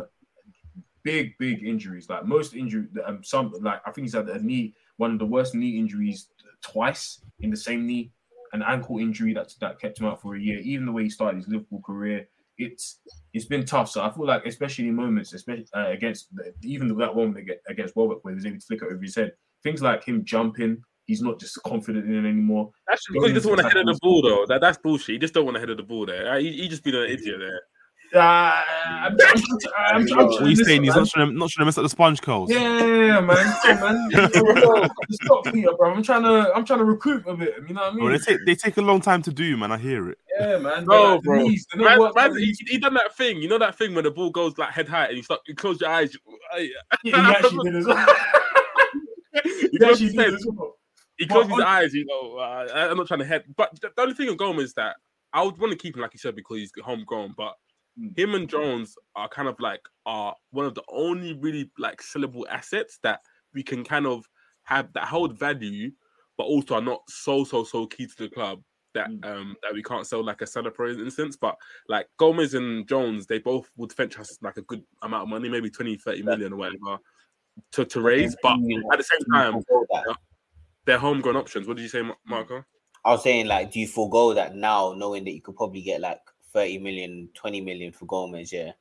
big, 1.04 1.36
big 1.38 1.64
injuries. 1.64 2.08
Like 2.08 2.24
most 2.24 2.54
injury, 2.54 2.86
um, 3.04 3.22
some 3.22 3.52
like 3.60 3.80
I 3.86 3.90
think 3.90 4.06
he's 4.06 4.14
had 4.14 4.28
a 4.28 4.42
knee, 4.42 4.74
one 4.96 5.12
of 5.12 5.18
the 5.18 5.26
worst 5.26 5.54
knee 5.54 5.78
injuries 5.78 6.28
twice 6.62 7.22
in 7.40 7.50
the 7.50 7.56
same 7.56 7.86
knee, 7.86 8.12
an 8.52 8.62
ankle 8.62 8.98
injury 8.98 9.34
that 9.34 9.52
that 9.60 9.80
kept 9.80 10.00
him 10.00 10.06
out 10.06 10.20
for 10.20 10.36
a 10.36 10.40
year. 10.40 10.58
Even 10.60 10.86
the 10.86 10.92
way 10.92 11.04
he 11.04 11.10
started 11.10 11.38
his 11.38 11.48
Liverpool 11.48 11.82
career, 11.84 12.28
it's 12.58 13.00
it's 13.32 13.46
been 13.46 13.64
tough. 13.64 13.88
So 13.90 14.02
I 14.02 14.10
feel 14.10 14.26
like, 14.26 14.46
especially 14.46 14.88
in 14.88 14.94
moments, 14.94 15.32
especially 15.32 15.66
uh, 15.74 15.88
against 15.88 16.34
the, 16.34 16.52
even 16.62 16.88
that 16.98 17.14
one 17.14 17.36
against 17.68 17.96
Welbeck, 17.96 18.24
where 18.24 18.32
he 18.32 18.36
was 18.36 18.46
able 18.46 18.58
to 18.58 18.66
flick 18.66 18.82
it 18.82 18.92
over 18.92 19.02
his 19.02 19.16
head, 19.16 19.32
things 19.62 19.82
like 19.82 20.04
him 20.04 20.24
jumping, 20.24 20.82
he's 21.06 21.22
not 21.22 21.38
just 21.38 21.62
confident 21.64 22.06
in 22.06 22.24
it 22.24 22.28
anymore. 22.28 22.70
That's 22.88 23.06
because 23.10 23.28
he 23.28 23.34
doesn't 23.34 23.50
want 23.50 23.62
to 23.62 23.68
head 23.68 23.76
of 23.76 23.86
the 23.86 23.98
ball, 24.02 24.22
though. 24.22 24.46
That, 24.46 24.60
that's 24.60 24.78
bullshit. 24.78 25.14
He 25.14 25.18
just 25.18 25.34
don't 25.34 25.44
want 25.44 25.56
to 25.56 25.60
head 25.60 25.70
of 25.70 25.76
the 25.76 25.82
ball 25.82 26.06
there. 26.06 26.38
He, 26.38 26.52
he 26.52 26.68
just 26.68 26.84
been 26.84 26.94
an 26.94 27.10
idiot 27.10 27.36
there. 27.38 27.62
Uh, 28.14 28.18
I'm, 28.20 29.16
I'm, 29.20 29.42
I'm, 29.78 29.96
I'm, 30.18 30.26
What 30.26 30.42
are 30.42 30.48
you 30.48 30.56
saying? 30.56 30.82
He's 30.84 30.94
not 30.94 31.08
trying 31.08 31.28
to 31.28 31.32
not 31.34 31.48
trying 31.48 31.62
to 31.62 31.64
mess 31.66 31.78
up 31.78 31.82
the 31.82 31.88
sponge 31.88 32.20
curls. 32.20 32.50
Yeah, 32.50 32.84
yeah, 32.84 33.06
yeah, 33.06 33.20
man. 33.20 33.54
Come 33.62 33.80
man. 33.80 34.90
Stop, 35.12 35.44
Peter, 35.46 35.70
bro. 35.78 35.94
I'm 35.94 36.02
trying 36.02 36.22
to, 36.24 36.52
I'm 36.54 36.64
trying 36.66 36.80
to 36.80 36.84
recruit 36.84 37.24
a 37.26 37.34
bit. 37.34 37.54
You 37.66 37.74
know 37.74 37.80
what 37.80 37.92
I 37.92 37.96
mean? 37.96 38.04
Bro, 38.04 38.18
they 38.18 38.24
take 38.24 38.38
they 38.44 38.54
take 38.54 38.76
a 38.76 38.82
long 38.82 39.00
time 39.00 39.22
to 39.22 39.32
do, 39.32 39.56
man. 39.56 39.72
I 39.72 39.78
hear 39.78 40.10
it. 40.10 40.18
yeah, 40.38 40.58
man. 40.58 40.84
Bro, 40.84 41.14
Like, 41.14 41.22
bro. 41.22 41.42
knees, 41.42 41.66
they 41.72 41.78
don't 41.78 41.88
Man, 41.88 42.00
work 42.00 42.14
man, 42.14 42.36
he, 42.36 42.54
he 42.66 42.76
done 42.78 42.94
that 42.94 43.16
thing. 43.16 43.40
You 43.40 43.48
know 43.48 43.58
that 43.58 43.78
thing 43.78 43.94
when 43.94 44.04
the 44.04 44.10
ball 44.10 44.30
goes 44.30 44.58
like 44.58 44.70
head 44.70 44.88
high 44.88 45.06
and 45.06 45.16
you 45.16 45.22
start 45.22 45.40
you 45.46 45.54
close 45.54 45.80
your 45.80 45.88
eyes. 45.90 46.12
you- 46.12 46.20
Yeah, 47.04 47.30
he 47.30 47.34
actually 47.34 47.70
did 47.70 47.76
as 47.76 47.86
well. 47.86 48.06
he 49.44 49.50
he 49.72 49.84
actually 49.84 50.06
his 50.06 50.14
did 50.14 50.34
as 50.34 50.46
well. 50.46 50.76
He 51.16 51.24
But 51.24 51.34
closed 51.34 51.50
his 51.50 51.60
eyes. 51.60 51.94
You 51.94 52.04
know, 52.04 52.36
uh, 52.36 52.68
I- 52.74 52.90
I'm 52.90 52.96
not 52.98 53.06
trying 53.06 53.20
to 53.20 53.26
head. 53.26 53.44
But 53.56 53.70
the, 53.80 53.90
the 53.96 54.02
only 54.02 54.14
thing 54.14 54.28
of 54.28 54.36
Gomez 54.36 54.64
is 54.66 54.74
that 54.74 54.96
I 55.32 55.42
would 55.42 55.56
want 55.56 55.72
to 55.72 55.78
keep 55.78 55.96
him 55.96 56.02
like 56.02 56.12
you 56.12 56.18
said 56.18 56.36
because 56.36 56.58
he's 56.58 56.72
homegrown. 56.84 57.32
But. 57.38 57.54
Him 58.16 58.34
and 58.34 58.48
Jones 58.48 58.96
are 59.16 59.28
kind 59.28 59.48
of 59.48 59.58
like 59.60 59.80
are 60.06 60.34
one 60.50 60.66
of 60.66 60.74
the 60.74 60.82
only 60.88 61.34
really 61.34 61.70
like 61.78 62.00
sellable 62.00 62.44
assets 62.50 62.98
that 63.02 63.20
we 63.54 63.62
can 63.62 63.84
kind 63.84 64.06
of 64.06 64.26
have 64.64 64.92
that 64.94 65.04
hold 65.04 65.38
value, 65.38 65.90
but 66.38 66.44
also 66.44 66.74
are 66.74 66.80
not 66.80 67.02
so 67.08 67.44
so 67.44 67.64
so 67.64 67.86
key 67.86 68.06
to 68.06 68.16
the 68.16 68.28
club 68.28 68.62
that 68.94 69.08
Mm. 69.08 69.24
um 69.24 69.56
that 69.62 69.72
we 69.72 69.82
can't 69.82 70.06
sell 70.06 70.22
like 70.22 70.42
a 70.42 70.46
center 70.46 70.70
for 70.70 70.88
instance. 70.88 71.36
But 71.36 71.56
like 71.88 72.08
Gomez 72.18 72.54
and 72.54 72.86
Jones, 72.88 73.26
they 73.26 73.38
both 73.38 73.70
would 73.76 73.92
fetch 73.92 74.18
us 74.18 74.38
like 74.42 74.56
a 74.56 74.62
good 74.62 74.82
amount 75.02 75.24
of 75.24 75.28
money, 75.28 75.48
maybe 75.48 75.70
20, 75.70 75.96
30 75.96 76.22
million 76.22 76.52
or 76.52 76.56
whatever 76.56 76.98
to, 77.72 77.84
to 77.84 78.00
raise. 78.00 78.36
But 78.42 78.58
at 78.92 78.98
the 78.98 79.04
same 79.04 79.24
time, 79.32 79.62
Forgo 79.68 80.14
they're 80.84 80.98
homegrown 80.98 81.36
options. 81.36 81.68
What 81.68 81.76
did 81.76 81.84
you 81.84 81.88
say, 81.88 82.02
Marco? 82.26 82.64
I 83.04 83.12
was 83.12 83.22
saying, 83.22 83.46
like, 83.46 83.72
do 83.72 83.80
you 83.80 83.86
forego 83.86 84.34
that 84.34 84.54
now, 84.54 84.94
knowing 84.96 85.24
that 85.24 85.32
you 85.32 85.42
could 85.42 85.56
probably 85.56 85.82
get 85.82 86.00
like 86.00 86.20
30 86.52 86.78
million, 86.78 87.28
20 87.34 87.60
million 87.60 87.92
for 87.92 88.06
Gomez, 88.06 88.52
yeah? 88.52 88.72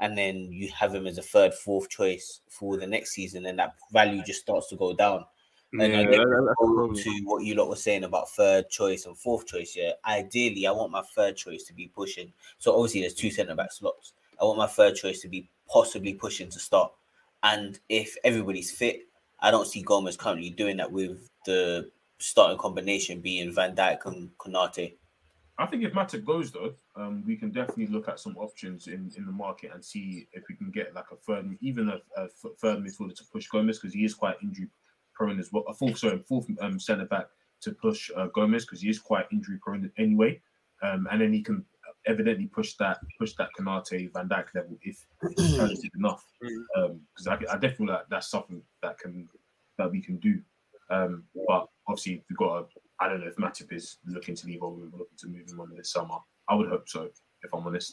And 0.00 0.16
then 0.16 0.52
you 0.52 0.68
have 0.72 0.94
him 0.94 1.06
as 1.06 1.18
a 1.18 1.22
third, 1.22 1.54
fourth 1.54 1.88
choice 1.88 2.40
for 2.48 2.76
the 2.76 2.86
next 2.86 3.12
season, 3.12 3.46
and 3.46 3.58
that 3.58 3.74
value 3.92 4.22
just 4.22 4.40
starts 4.42 4.68
to 4.68 4.76
go 4.76 4.92
down. 4.94 5.24
And 5.72 5.82
I 5.96 6.02
Yeah, 6.02 6.10
get 6.10 6.18
that- 6.18 6.28
that's 6.30 6.40
the 6.46 6.54
go 6.58 6.74
problem. 6.74 6.94
to 6.96 7.10
what 7.24 7.44
you 7.44 7.54
lot 7.54 7.68
were 7.68 7.76
saying 7.76 8.04
about 8.04 8.30
third 8.30 8.68
choice 8.70 9.04
and 9.06 9.18
fourth 9.18 9.46
choice, 9.46 9.74
yeah. 9.76 9.92
Ideally, 10.04 10.66
I 10.66 10.70
want 10.72 10.90
my 10.92 11.02
third 11.02 11.36
choice 11.36 11.64
to 11.64 11.74
be 11.74 11.88
pushing. 11.88 12.32
So 12.58 12.74
obviously, 12.74 13.00
there's 13.00 13.14
two 13.14 13.30
centre 13.30 13.54
back 13.54 13.72
slots. 13.72 14.12
I 14.40 14.44
want 14.44 14.58
my 14.58 14.66
third 14.66 14.94
choice 14.96 15.20
to 15.22 15.28
be 15.28 15.48
possibly 15.66 16.14
pushing 16.14 16.48
to 16.50 16.58
start. 16.58 16.92
And 17.42 17.78
if 17.88 18.16
everybody's 18.24 18.70
fit, 18.70 19.08
I 19.40 19.50
don't 19.50 19.66
see 19.66 19.82
Gomez 19.82 20.16
currently 20.16 20.50
doing 20.50 20.76
that 20.78 20.92
with 20.92 21.28
the 21.44 21.90
starting 22.18 22.58
combination 22.58 23.20
being 23.20 23.52
Van 23.52 23.74
Dijk 23.76 24.04
and 24.06 24.36
Konate. 24.38 24.96
I 25.58 25.66
think 25.66 25.84
if 25.84 25.92
Matip 25.92 26.24
goes 26.24 26.50
though, 26.52 26.74
um, 26.96 27.22
we 27.26 27.36
can 27.36 27.50
definitely 27.50 27.88
look 27.88 28.08
at 28.08 28.20
some 28.20 28.36
options 28.38 28.86
in, 28.86 29.12
in 29.16 29.26
the 29.26 29.32
market 29.32 29.70
and 29.74 29.84
see 29.84 30.28
if 30.32 30.44
we 30.48 30.54
can 30.54 30.70
get 30.70 30.94
like 30.94 31.10
a 31.12 31.16
third, 31.16 31.56
even 31.60 31.88
a, 31.88 31.98
a 32.16 32.28
third 32.28 32.78
midfielder 32.78 33.14
to 33.14 33.24
push 33.32 33.48
Gomez 33.48 33.78
because 33.78 33.94
he 33.94 34.04
is 34.04 34.14
quite 34.14 34.36
injury 34.42 34.68
prone 35.14 35.38
as 35.38 35.52
well. 35.52 35.64
A 35.68 35.74
fourth, 35.74 35.98
sorry, 35.98 36.22
fourth 36.26 36.46
um, 36.60 36.80
centre 36.80 37.04
back 37.04 37.26
to 37.62 37.72
push 37.72 38.10
uh, 38.16 38.26
Gomez 38.34 38.64
because 38.64 38.80
he 38.80 38.88
is 38.88 38.98
quite 38.98 39.26
injury 39.30 39.58
prone 39.62 39.90
anyway, 39.98 40.40
um, 40.82 41.06
and 41.10 41.20
then 41.20 41.32
he 41.32 41.42
can 41.42 41.64
evidently 42.06 42.46
push 42.46 42.74
that 42.74 42.98
push 43.18 43.34
that 43.34 43.48
Konate 43.58 44.12
Van 44.12 44.28
Dijk 44.28 44.46
level 44.54 44.78
if 44.80 45.04
he's 45.36 45.56
talented 45.56 45.90
enough. 45.96 46.24
Because 46.40 47.26
I, 47.26 47.34
I 47.34 47.36
definitely 47.36 47.76
feel 47.76 47.86
like 47.88 48.08
that's 48.08 48.28
something 48.28 48.62
that 48.82 48.98
can 48.98 49.28
that 49.78 49.90
we 49.90 50.00
can 50.00 50.16
do. 50.16 50.40
Um, 50.88 51.24
but 51.34 51.66
obviously 51.88 52.24
we've 52.28 52.38
got 52.38 52.70
to 52.70 52.80
I 53.00 53.08
don't 53.08 53.20
know 53.20 53.26
if 53.26 53.36
Matip 53.36 53.72
is 53.72 53.98
looking 54.06 54.34
to 54.36 54.46
leave 54.46 54.62
or 54.62 54.70
we're 54.70 54.84
looking 54.84 55.18
to 55.18 55.28
move 55.28 55.48
him 55.48 55.60
on 55.60 55.74
this 55.76 55.92
summer. 55.92 56.16
I 56.48 56.54
would 56.54 56.68
hope 56.68 56.88
so, 56.88 57.02
if 57.42 57.52
I'm 57.54 57.66
honest. 57.66 57.92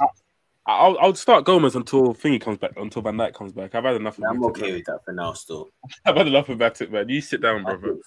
I'll, 0.65 0.97
I'll 0.99 1.15
start 1.15 1.43
Gomez 1.45 1.75
until 1.75 2.13
Thingy 2.13 2.39
comes 2.39 2.57
back, 2.57 2.71
until 2.77 3.01
Van 3.01 3.15
Dijk 3.17 3.33
comes 3.33 3.51
back. 3.51 3.75
I've 3.75 3.83
had 3.83 3.95
enough 3.97 4.17
of 4.17 4.23
I'm 4.29 4.43
okay 4.45 4.61
man. 4.67 4.73
with 4.75 4.85
that 4.85 4.99
for 5.03 5.13
now, 5.13 5.33
still. 5.33 5.69
I've 6.05 6.15
had 6.15 6.27
enough 6.27 6.47
of 6.49 6.57
Matip, 6.57 6.89
man. 6.91 7.09
You 7.09 7.19
sit 7.21 7.41
down, 7.41 7.63
brother. 7.63 7.97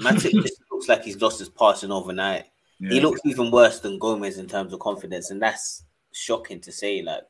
Matip 0.00 0.30
just 0.42 0.60
looks 0.70 0.88
like 0.88 1.02
he's 1.04 1.20
lost 1.20 1.40
his 1.40 1.48
passing 1.48 1.90
overnight. 1.90 2.44
He 2.78 2.96
Yeah. 2.96 3.02
looks 3.02 3.20
even 3.24 3.50
worse 3.50 3.80
than 3.80 3.98
Gomez 3.98 4.38
in 4.38 4.46
terms 4.46 4.72
of 4.72 4.78
confidence, 4.80 5.30
and 5.30 5.42
that's 5.42 5.84
shocking 6.12 6.60
to 6.60 6.70
say. 6.70 7.02
Like 7.02 7.24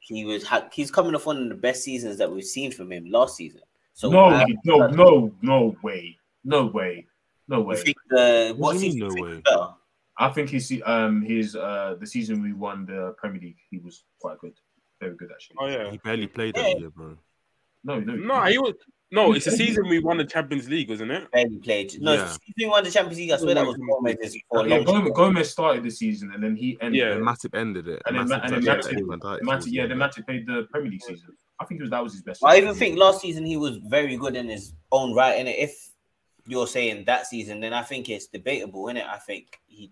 he 0.00 0.24
was, 0.24 0.42
ha- 0.44 0.68
he's 0.72 0.90
coming 0.90 1.14
off 1.14 1.26
one 1.26 1.40
of 1.42 1.48
the 1.50 1.54
best 1.54 1.84
seasons 1.84 2.16
that 2.18 2.32
we've 2.32 2.42
seen 2.44 2.72
from 2.72 2.90
him 2.90 3.04
last 3.10 3.36
season. 3.36 3.60
So 3.92 4.10
no, 4.10 4.24
I- 4.24 4.46
no, 4.64 4.86
no, 4.88 5.30
no 5.42 5.76
way, 5.82 6.16
no 6.42 6.66
way, 6.66 7.06
no 7.46 7.56
I 7.62 7.66
way. 7.66 7.76
think 7.76 7.96
the 8.08 8.54
What 8.56 8.74
what 8.74 8.80
do 8.80 8.86
you 8.86 8.94
mean, 8.94 8.98
no 9.14 9.22
way? 9.22 9.42
better? 9.44 9.68
I 10.18 10.28
think 10.30 10.50
his 10.50 10.82
um 10.84 11.22
his 11.22 11.54
uh 11.56 11.96
the 12.00 12.06
season 12.06 12.42
we 12.42 12.52
won 12.52 12.86
the 12.86 13.14
Premier 13.18 13.40
League, 13.40 13.58
he 13.70 13.78
was 13.78 14.04
quite 14.20 14.38
good, 14.38 14.54
very 15.00 15.14
good 15.16 15.30
actually. 15.32 15.56
Oh 15.60 15.66
yeah. 15.66 15.90
He 15.90 15.98
barely 15.98 16.26
played 16.26 16.54
that 16.56 16.78
year, 16.78 16.90
bro. 16.90 17.16
No, 17.84 18.00
no, 18.00 18.14
No, 18.14 18.42
he 18.44 18.58
was. 18.58 18.74
No, 19.10 19.32
it's 19.32 19.46
the 19.46 19.52
season 19.52 19.88
we 19.88 20.00
won 20.00 20.18
the 20.18 20.24
Champions 20.24 20.68
League, 20.68 20.90
wasn't 20.90 21.10
it? 21.12 21.30
Barely 21.32 21.56
played. 21.58 21.98
No, 22.02 22.12
Yeah. 22.12 22.24
if 22.46 22.54
he 22.56 22.66
won 22.66 22.84
the 22.84 22.90
Champions 22.90 23.18
League. 23.18 23.30
I 23.30 23.36
swear 23.38 23.54
that 23.54 23.64
was 23.64 23.76
Gomez's 23.78 24.36
for 24.50 24.66
a 24.66 24.68
yeah, 24.68 24.82
Gomez. 24.82 25.12
Gomez 25.14 25.50
started 25.50 25.82
the 25.84 25.90
season 25.90 26.32
and 26.34 26.42
then 26.42 26.54
he 26.56 26.76
ended. 26.82 26.98
Yeah. 27.00 27.12
And 27.12 27.24
Matip 27.24 27.54
ended 27.58 27.88
it. 27.88 28.02
And 28.06 28.18
then, 28.18 28.28
Ma- 28.28 28.40
and 28.42 28.52
then 28.52 28.62
Matip 28.62 28.66
Matip, 28.66 28.76
actually 28.76 29.02
Van 29.02 29.20
Matip, 29.20 29.66
yeah, 29.68 29.82
the 29.84 29.88
then. 29.88 29.98
Matip 29.98 30.26
played 30.26 30.46
the 30.46 30.66
Premier 30.70 30.90
League 30.90 31.02
season. 31.02 31.28
I 31.60 31.64
think 31.64 31.80
it 31.80 31.84
was 31.84 31.90
that 31.90 32.02
was 32.02 32.12
his 32.12 32.22
best. 32.22 32.44
I 32.44 32.50
season. 32.56 32.64
even 32.64 32.78
think 32.78 32.98
last 32.98 33.20
season 33.22 33.46
he 33.46 33.56
was 33.56 33.78
very 33.78 34.16
good 34.16 34.36
in 34.36 34.48
his 34.48 34.74
own 34.92 35.14
right. 35.14 35.38
And 35.38 35.48
if 35.48 35.90
you're 36.46 36.66
saying 36.66 37.04
that 37.06 37.26
season, 37.26 37.60
then 37.60 37.72
I 37.72 37.82
think 37.84 38.10
it's 38.10 38.26
debatable, 38.26 38.88
isn't 38.88 38.98
it? 38.98 39.06
I 39.06 39.16
think 39.18 39.58
he 39.66 39.90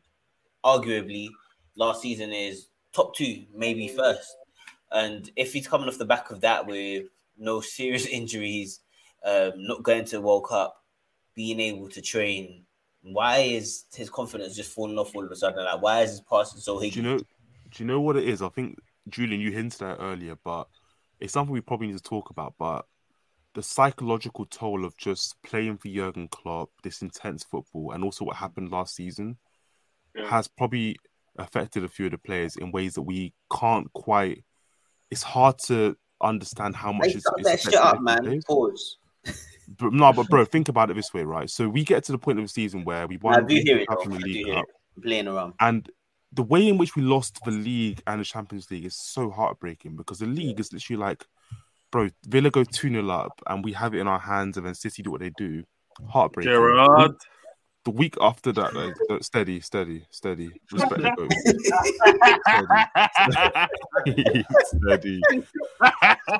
arguably 0.66 1.28
last 1.76 2.02
season 2.02 2.32
is 2.32 2.68
top 2.93 3.14
two, 3.14 3.44
maybe 3.55 3.88
first. 3.88 4.36
And 4.90 5.30
if 5.36 5.52
he's 5.52 5.68
coming 5.68 5.88
off 5.88 5.98
the 5.98 6.05
back 6.05 6.30
of 6.30 6.40
that 6.40 6.66
with 6.66 7.06
no 7.38 7.60
serious 7.76 8.06
injuries, 8.06 8.80
um, 9.24 9.52
not 9.56 9.82
going 9.82 10.05
to 10.06 10.16
the 10.16 10.20
World 10.20 10.47
Cup, 10.48 10.82
being 11.34 11.60
able 11.60 11.88
to 11.90 12.01
train, 12.01 12.64
why 13.02 13.38
is 13.38 13.84
his 13.94 14.10
confidence 14.10 14.56
just 14.56 14.72
falling 14.72 14.98
off 14.98 15.14
all 15.14 15.24
of 15.24 15.30
a 15.30 15.36
sudden? 15.36 15.64
Like, 15.64 15.82
why 15.82 16.02
is 16.02 16.10
his 16.10 16.20
passing 16.20 16.60
so 16.60 16.80
Do 16.80 16.88
you 16.88 17.02
know? 17.02 17.18
Do 17.18 17.82
you 17.82 17.84
know 17.84 18.01
what 18.01 18.16
it 18.16 18.28
is? 18.28 18.43
I 18.43 18.48
think 18.48 18.78
Julian, 19.09 19.40
you 19.40 19.52
hinted 19.52 19.82
at 19.82 19.98
it 19.98 20.02
earlier, 20.02 20.36
but 20.43 20.66
it's 21.20 21.32
something 21.32 21.52
we 21.52 21.60
probably 21.60 21.88
need 21.88 21.97
to 21.97 22.02
talk 22.02 22.30
about. 22.30 22.55
But 22.59 22.86
the 23.55 23.62
psychological 23.62 24.47
toll 24.47 24.84
of 24.84 24.97
just 24.97 25.40
playing 25.43 25.78
for 25.78 25.88
Jurgen 25.88 26.28
Klopp, 26.28 26.70
this 26.82 27.02
intense 27.02 27.44
football, 27.44 27.93
and 27.93 28.02
also 28.02 28.24
what 28.24 28.36
happened 28.36 28.70
last 28.70 28.94
season, 28.94 29.36
Yeah. 30.16 30.28
has 30.28 30.48
probably 30.48 30.97
affected 31.38 31.84
a 31.84 31.88
few 31.88 32.06
of 32.06 32.12
the 32.12 32.18
players 32.18 32.56
in 32.56 32.72
ways 32.72 32.94
that 32.94 33.02
we 33.02 33.34
can't 33.52 33.93
quite. 33.93 34.44
It's 35.10 35.22
hard 35.22 35.59
to 35.66 35.97
understand 36.22 36.74
how 36.74 36.93
much 36.93 37.09
Hey, 37.09 37.12
it's, 37.14 37.20
stop 37.22 37.34
it's 37.38 37.48
that 37.48 37.60
shit 37.60 37.74
affected 37.74 37.97
up, 37.97 38.02
man. 38.02 38.22
players. 38.24 38.44
Pause. 38.47 38.98
But 39.78 39.93
no, 39.93 40.12
but 40.12 40.28
bro, 40.28 40.44
think 40.47 40.68
about 40.68 40.90
it 40.90 40.94
this 40.97 41.12
way, 41.12 41.24
right? 41.24 41.51
So 41.51 41.68
we 41.68 41.84
get 41.84 42.05
to 42.05 42.12
the 42.12 42.18
point 42.18 42.38
of 42.38 42.44
the 42.44 42.48
season 42.48 42.84
where 42.84 43.06
we 43.06 43.16
I 43.16 43.18
won 43.22 43.47
do 43.47 43.55
the 43.56 43.62
hear 43.62 43.78
it, 43.78 43.86
though. 43.88 43.97
Premier 43.97 44.18
I 44.18 44.20
do 44.20 44.26
League 44.26 44.47
hear 44.47 44.55
Cup. 44.56 44.64
Playing 45.02 45.28
around. 45.28 45.52
and 45.60 45.90
the 46.32 46.43
way 46.43 46.66
in 46.68 46.76
which 46.78 46.97
we 46.97 47.02
lost 47.02 47.38
the 47.44 47.51
league 47.51 48.02
and 48.06 48.20
the 48.20 48.24
Champions 48.24 48.70
League 48.70 48.84
is 48.84 48.97
so 48.97 49.30
heartbreaking 49.30 49.97
because 49.97 50.18
the 50.18 50.26
league 50.26 50.59
is 50.60 50.72
literally 50.72 51.01
like, 51.01 51.24
bro, 51.93 52.09
Villa 52.26 52.51
go 52.51 52.64
2 52.64 52.88
0 52.90 53.09
up 53.10 53.40
and 53.47 53.64
we 53.64 53.72
have 53.72 53.94
it 53.94 54.01
in 54.01 54.09
our 54.09 54.18
hands, 54.18 54.56
and 54.56 54.66
then 54.66 54.74
City 54.74 55.02
do 55.02 55.10
what 55.10 55.20
they 55.20 55.30
do. 55.36 55.62
Heartbreaking. 56.09 56.52
Gerrard. 56.52 57.12
The 57.86 57.92
week 57.92 58.16
after 58.20 58.50
that, 58.50 58.74
like, 58.74 58.96
uh, 59.08 59.20
steady, 59.20 59.60
steady, 59.60 60.04
steady. 60.10 60.50
Respect 60.72 61.02
the 61.02 61.10
coach. 61.16 61.32
steady, 64.64 65.22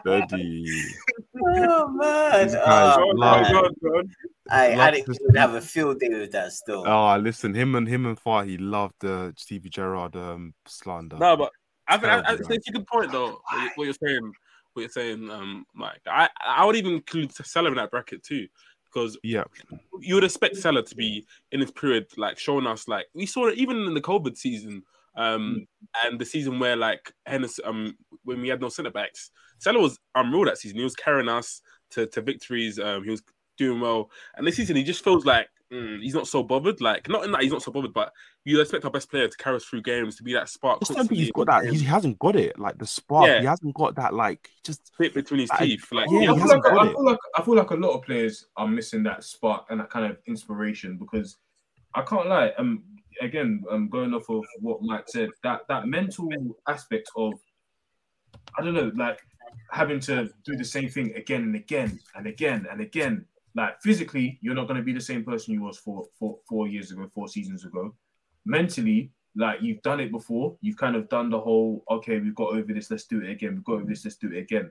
steady. 0.01 0.82
Oh 1.39 1.89
man! 1.89 2.48
Guys 2.48 2.55
Oh, 2.56 3.12
love- 3.14 3.43
man. 3.43 3.52
God, 3.52 3.73
God. 3.82 4.06
I 4.51 4.68
love 4.70 4.78
Alex 4.89 5.06
this- 5.06 5.18
would 5.23 5.36
have 5.36 5.55
a 5.55 5.60
field 5.60 6.01
day 6.01 6.09
with 6.09 6.32
that 6.32 6.52
still. 6.52 6.82
Oh, 6.86 7.16
listen, 7.16 7.55
him 7.55 7.74
and 7.77 7.86
him 7.86 8.06
and 8.06 8.18
Fahy 8.18 8.56
loved 8.59 8.94
the 9.01 9.32
Stevie 9.36 9.68
Gerrard 9.70 10.16
um, 10.16 10.52
slander. 10.66 11.16
No, 11.16 11.36
but 11.36 11.52
I 11.89 11.97
think 11.98 12.12
I, 12.12 12.20
I, 12.20 12.35
it's 12.35 12.68
a 12.68 12.73
good 12.73 12.86
point 12.86 13.12
though. 13.12 13.40
What, 13.51 13.62
you, 13.62 13.70
what 13.77 13.85
you're 13.85 13.94
saying, 14.05 14.32
what 14.73 14.81
you're 14.82 14.89
saying, 14.90 15.31
um, 15.31 15.64
Mike. 15.74 16.01
I 16.06 16.28
I 16.44 16.64
would 16.64 16.77
even 16.77 16.94
include 16.94 17.32
Salah 17.32 17.68
in 17.68 17.77
that 17.77 17.90
bracket 17.90 18.23
too, 18.24 18.48
because 18.97 19.18
yeah, 19.23 19.44
you 20.01 20.14
would 20.14 20.24
expect 20.24 20.56
Salah 20.56 20.82
to 20.82 20.94
be 20.94 21.27
in 21.52 21.60
this 21.60 21.70
period, 21.70 22.06
like 22.16 22.39
showing 22.39 22.66
us, 22.66 22.89
like 22.89 23.06
we 23.14 23.27
saw 23.27 23.48
it 23.48 23.59
even 23.59 23.77
in 23.85 23.93
the 23.93 24.01
COVID 24.01 24.36
season, 24.36 24.82
um, 25.16 25.66
and 26.02 26.18
the 26.18 26.24
season 26.24 26.59
where 26.59 26.77
like 26.77 27.12
Henderson, 27.27 27.64
um, 27.66 27.98
when 28.24 28.40
we 28.40 28.48
had 28.48 28.60
no 28.60 28.70
centre 28.70 28.90
backs, 28.90 29.31
Salah 29.59 29.81
was 29.81 29.98
unreal 30.14 30.47
that 30.47 30.59
season. 30.59 30.78
He 30.78 30.85
was 30.85 30.97
carrying 30.97 31.28
us 31.28 31.60
to, 31.90 32.06
to 32.06 32.23
victories. 32.23 32.78
Um, 32.78 33.05
he 33.05 33.10
was 33.10 33.23
doing 33.59 33.81
well, 33.81 34.10
and 34.36 34.47
this 34.47 34.56
season 34.56 34.77
he 34.77 34.82
just 34.82 35.05
feels 35.05 35.27
like 35.27 35.48
mm, 35.72 36.01
he's 36.02 36.14
not 36.14 36.26
so 36.28 36.43
bothered. 36.43 36.80
Like 36.80 37.09
not 37.09 37.24
in 37.24 37.32
that 37.32 37.43
he's 37.43 37.52
not 37.52 37.62
so 37.62 37.72
bothered, 37.72 37.93
but 37.93 38.12
you 38.44 38.60
expect 38.60 38.84
our 38.84 38.90
best 38.90 39.10
player 39.10 39.28
to 39.28 39.36
carry 39.36 39.56
us 39.56 39.64
through 39.64 39.82
games 39.82 40.16
to 40.16 40.22
be 40.22 40.32
that 40.34 40.48
spark. 40.48 40.80
just 40.80 40.90
don't 40.93 41.09
think 41.09 41.09
constantly 41.10 41.18
he's 41.18 41.28
in 41.28 41.32
got 41.32 41.47
that. 41.47 41.64
games. 41.68 41.80
He 41.80 41.86
hasn't 41.86 42.18
got 42.18 42.36
it. 42.36 42.59
Like 42.59 42.78
the 42.78 42.86
spark, 42.86 43.26
Yeah. 43.28 43.40
he 43.40 43.47
hasn't 43.47 43.74
got 43.74 43.94
that. 43.97 44.14
Like 44.14 44.48
just 44.64 44.93
bit 44.98 45.14
between 45.14 45.40
his 45.40 45.51
I- 45.51 45.64
teeth. 45.66 45.86
Like 45.93 46.09
yeah, 46.10 46.32
I 46.32 46.36
feel, 46.36 46.47
like, 46.47 46.66
I 46.66 46.86
feel 46.88 47.05
like 47.05 47.18
I 47.36 47.43
feel 47.43 47.56
like 47.56 47.70
a 47.70 47.74
lot 47.74 47.93
of 47.93 48.02
players 48.02 48.47
are 48.56 48.68
missing 48.68 49.02
that 49.05 49.24
spark 49.24 49.66
and 49.70 49.80
that 49.80 49.90
kind 49.90 50.10
of 50.10 50.18
inspiration 50.26 50.97
because 50.98 51.36
I 51.94 52.02
can't 52.02 52.28
lie. 52.28 52.52
Um, 52.59 52.84
again, 53.22 53.62
um, 53.70 53.88
going 53.88 54.12
off 54.14 54.28
of 54.28 54.44
what 54.60 54.82
Mike 54.82 55.09
said, 55.09 55.30
that 55.43 55.62
that 55.68 55.86
mental 55.88 56.28
aspect 56.68 57.10
of 57.16 57.32
I 58.59 58.62
don't 58.62 58.74
know, 58.74 58.93
like 58.97 59.18
having 59.70 60.01
to 60.01 60.28
do 60.44 60.56
the 60.56 60.64
same 60.64 60.88
thing 60.88 61.14
again 61.16 61.43
and 61.43 61.56
again 61.56 61.98
and 62.14 62.26
again 62.26 62.66
and 62.70 62.80
again. 62.80 63.24
Like 63.57 63.81
physically, 63.83 64.39
you're 64.43 64.55
not 64.55 64.69
going 64.69 64.77
to 64.77 64.85
be 64.85 64.93
the 64.93 65.01
same 65.01 65.24
person 65.24 65.55
you 65.55 65.62
was 65.62 65.78
four, 65.78 66.05
four, 66.19 66.39
four 66.47 66.69
years 66.69 66.93
ago, 66.93 67.11
four 67.15 67.27
seasons 67.27 67.65
ago. 67.65 67.95
Mentally, 68.45 69.11
like 69.35 69.62
you've 69.62 69.81
done 69.83 69.99
it 69.99 70.12
before. 70.12 70.57
You've 70.61 70.77
kind 70.77 70.95
of 70.95 71.09
done 71.09 71.31
the 71.31 71.41
whole, 71.41 71.83
okay, 71.91 72.19
we've 72.19 72.35
got 72.35 72.51
over 72.51 72.73
this, 72.73 72.91
let's 72.91 73.07
do 73.07 73.23
it 73.23 73.31
again. 73.31 73.55
We've 73.55 73.65
got 73.65 73.77
over 73.77 73.87
this, 73.87 74.05
let's 74.05 74.19
do 74.19 74.31
it 74.31 74.39
again. 74.39 74.70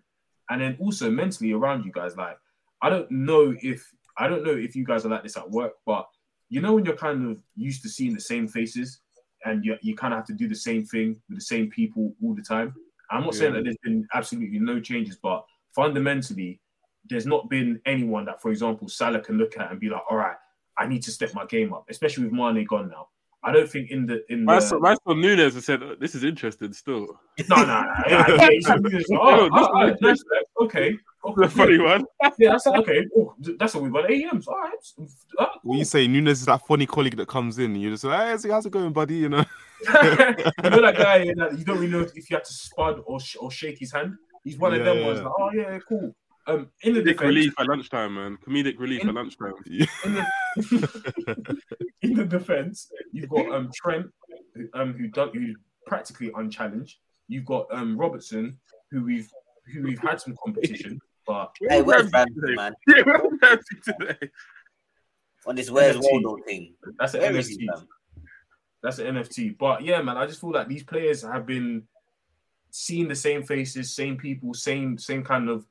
And 0.51 0.61
then 0.61 0.77
also 0.79 1.09
mentally 1.09 1.51
around 1.51 1.83
you 1.83 1.91
guys, 1.91 2.15
like 2.15 2.37
I 2.81 2.89
don't 2.89 3.09
know 3.09 3.55
if 3.61 3.91
I 4.17 4.27
don't 4.27 4.43
know 4.43 4.55
if 4.55 4.75
you 4.75 4.85
guys 4.85 5.05
are 5.05 5.09
like 5.09 5.23
this 5.23 5.37
at 5.37 5.49
work, 5.49 5.73
but 5.85 6.07
you 6.49 6.61
know 6.61 6.73
when 6.73 6.85
you're 6.85 6.95
kind 6.95 7.31
of 7.31 7.41
used 7.55 7.81
to 7.81 7.89
seeing 7.89 8.13
the 8.13 8.21
same 8.21 8.47
faces 8.47 9.01
and 9.45 9.65
you, 9.65 9.75
you 9.81 9.95
kind 9.95 10.13
of 10.13 10.19
have 10.19 10.27
to 10.27 10.33
do 10.33 10.47
the 10.47 10.55
same 10.55 10.85
thing 10.85 11.19
with 11.27 11.39
the 11.39 11.43
same 11.43 11.69
people 11.69 12.13
all 12.23 12.35
the 12.35 12.43
time. 12.43 12.73
I'm 13.09 13.23
not 13.23 13.35
saying 13.35 13.53
that 13.53 13.63
there's 13.63 13.77
been 13.83 14.07
absolutely 14.13 14.59
no 14.59 14.79
changes, 14.79 15.17
but 15.21 15.45
fundamentally, 15.75 16.59
there's 17.09 17.25
not 17.25 17.49
been 17.49 17.79
anyone 17.85 18.25
that, 18.25 18.41
for 18.41 18.51
example, 18.51 18.87
Salah 18.87 19.19
can 19.19 19.37
look 19.37 19.57
at 19.57 19.71
and 19.71 19.79
be 19.79 19.89
like, 19.89 20.01
all 20.09 20.17
right, 20.17 20.35
I 20.77 20.87
need 20.87 21.03
to 21.03 21.11
step 21.11 21.33
my 21.33 21.45
game 21.45 21.73
up, 21.73 21.85
especially 21.89 22.25
with 22.25 22.33
Mane 22.33 22.65
gone 22.65 22.89
now. 22.89 23.07
I 23.43 23.51
don't 23.51 23.69
think 23.69 23.91
in 23.91 24.07
the 24.07 24.25
in 24.33 24.43
My 24.43 24.55
the 24.55 24.61
son, 24.61 24.81
my 24.81 24.95
son 25.07 25.21
Nunez 25.21 25.53
has 25.53 25.65
said 25.65 25.79
this 25.99 26.15
is 26.15 26.23
interesting 26.23 26.73
still. 26.73 27.05
no 27.47 27.55
no 27.57 27.63
no 27.65 27.73
yeah, 28.09 28.25
yeah, 28.27 28.49
he's- 28.49 28.65
he's- 28.91 29.05
oh, 29.11 29.47
oh, 29.51 29.69
oh, 29.75 29.95
nice, 30.01 30.23
okay 30.61 30.97
The 31.23 31.29
okay 31.29 31.47
funny 31.49 31.77
one. 31.77 32.05
yeah 32.39 32.51
that's 32.53 32.65
okay 32.65 33.05
oh, 33.15 33.35
that's 33.59 33.75
what 33.75 33.83
we've 33.83 33.93
got 33.93 34.09
AMs 34.09 34.47
all 34.47 34.55
right 34.59 34.71
oh, 35.37 35.45
when 35.61 35.77
you 35.77 35.85
say 35.85 36.07
Nunez 36.07 36.39
is 36.39 36.45
that 36.47 36.65
funny 36.65 36.87
colleague 36.87 37.17
that 37.17 37.27
comes 37.27 37.59
in, 37.59 37.65
and 37.73 37.81
you're 37.81 37.91
just 37.91 38.03
like, 38.03 38.41
hey, 38.41 38.49
how's 38.49 38.65
it 38.65 38.71
going, 38.71 38.91
buddy? 38.93 39.17
You 39.17 39.29
know, 39.29 39.45
you 39.81 39.93
know 39.93 40.81
that 40.81 40.95
guy 40.97 41.25
that 41.37 41.55
you 41.57 41.65
don't 41.65 41.77
really 41.77 41.91
know 41.91 42.01
if 42.01 42.15
you 42.15 42.35
had 42.35 42.45
to 42.45 42.53
spud 42.53 43.01
or 43.05 43.19
sh- 43.19 43.37
or 43.39 43.51
shake 43.51 43.77
his 43.77 43.91
hand. 43.91 44.15
He's 44.43 44.57
one 44.57 44.73
of 44.73 44.83
them 44.83 44.97
yeah, 44.99 45.05
ones. 45.05 45.19
Like, 45.21 45.33
oh 45.39 45.51
yeah, 45.53 45.79
cool. 45.87 46.15
Um, 46.47 46.69
in 46.83 46.93
the 46.93 46.99
Comedic 47.01 47.05
defense, 47.05 47.21
relief 47.21 47.53
at 47.59 47.67
lunchtime, 47.67 48.13
man. 48.15 48.37
Comedic 48.47 48.79
relief 48.79 49.01
In- 49.01 49.09
at 49.09 49.15
lunchtime. 49.15 49.53
in 49.65 50.13
the, 50.13 51.57
in 52.03 52.13
the 52.13 52.25
defense, 52.25 52.91
you've 53.11 53.29
got 53.29 53.49
um 53.51 53.71
Trent, 53.75 54.07
who, 54.53 54.67
um 54.73 54.93
who 54.93 55.07
done 55.07 55.31
who's 55.33 55.55
practically 55.87 56.31
unchallenged. 56.35 56.97
You've 57.27 57.45
got 57.45 57.65
um 57.71 57.97
Robertson, 57.97 58.59
who 58.91 59.03
we've 59.03 59.29
who 59.73 59.81
we've 59.83 59.99
had 59.99 60.21
some 60.21 60.35
competition, 60.43 60.99
but 61.27 61.55
Hey, 61.67 61.81
where's 61.81 62.11
Ramsey 62.11 62.33
Ramsey, 62.39 62.55
man? 62.55 62.73
Yeah, 62.87 63.03
where's 63.05 63.39
Ramsey 63.41 63.77
today? 63.83 64.29
On 65.47 65.55
this 65.55 65.69
Where's 65.69 65.95
NFT. 65.97 66.01
Waldo 66.11 66.43
thing. 66.45 66.73
that's 66.99 67.13
an 67.15 67.21
Where 67.21 67.35
is 67.37 67.47
he, 67.49 67.67
NFT. 67.67 67.85
That's 68.83 68.99
an 68.99 69.15
NFT. 69.15 69.57
But 69.57 69.83
yeah, 69.83 70.01
man, 70.01 70.17
I 70.17 70.25
just 70.27 70.41
feel 70.41 70.51
like 70.51 70.67
these 70.67 70.83
players 70.83 71.21
have 71.23 71.45
been 71.47 71.83
seeing 72.71 73.07
the 73.07 73.15
same 73.15 73.41
faces, 73.43 73.95
same 73.95 74.17
people, 74.17 74.53
same 74.53 74.97
same 74.99 75.23
kind 75.23 75.49
of 75.49 75.59
me- 75.59 75.65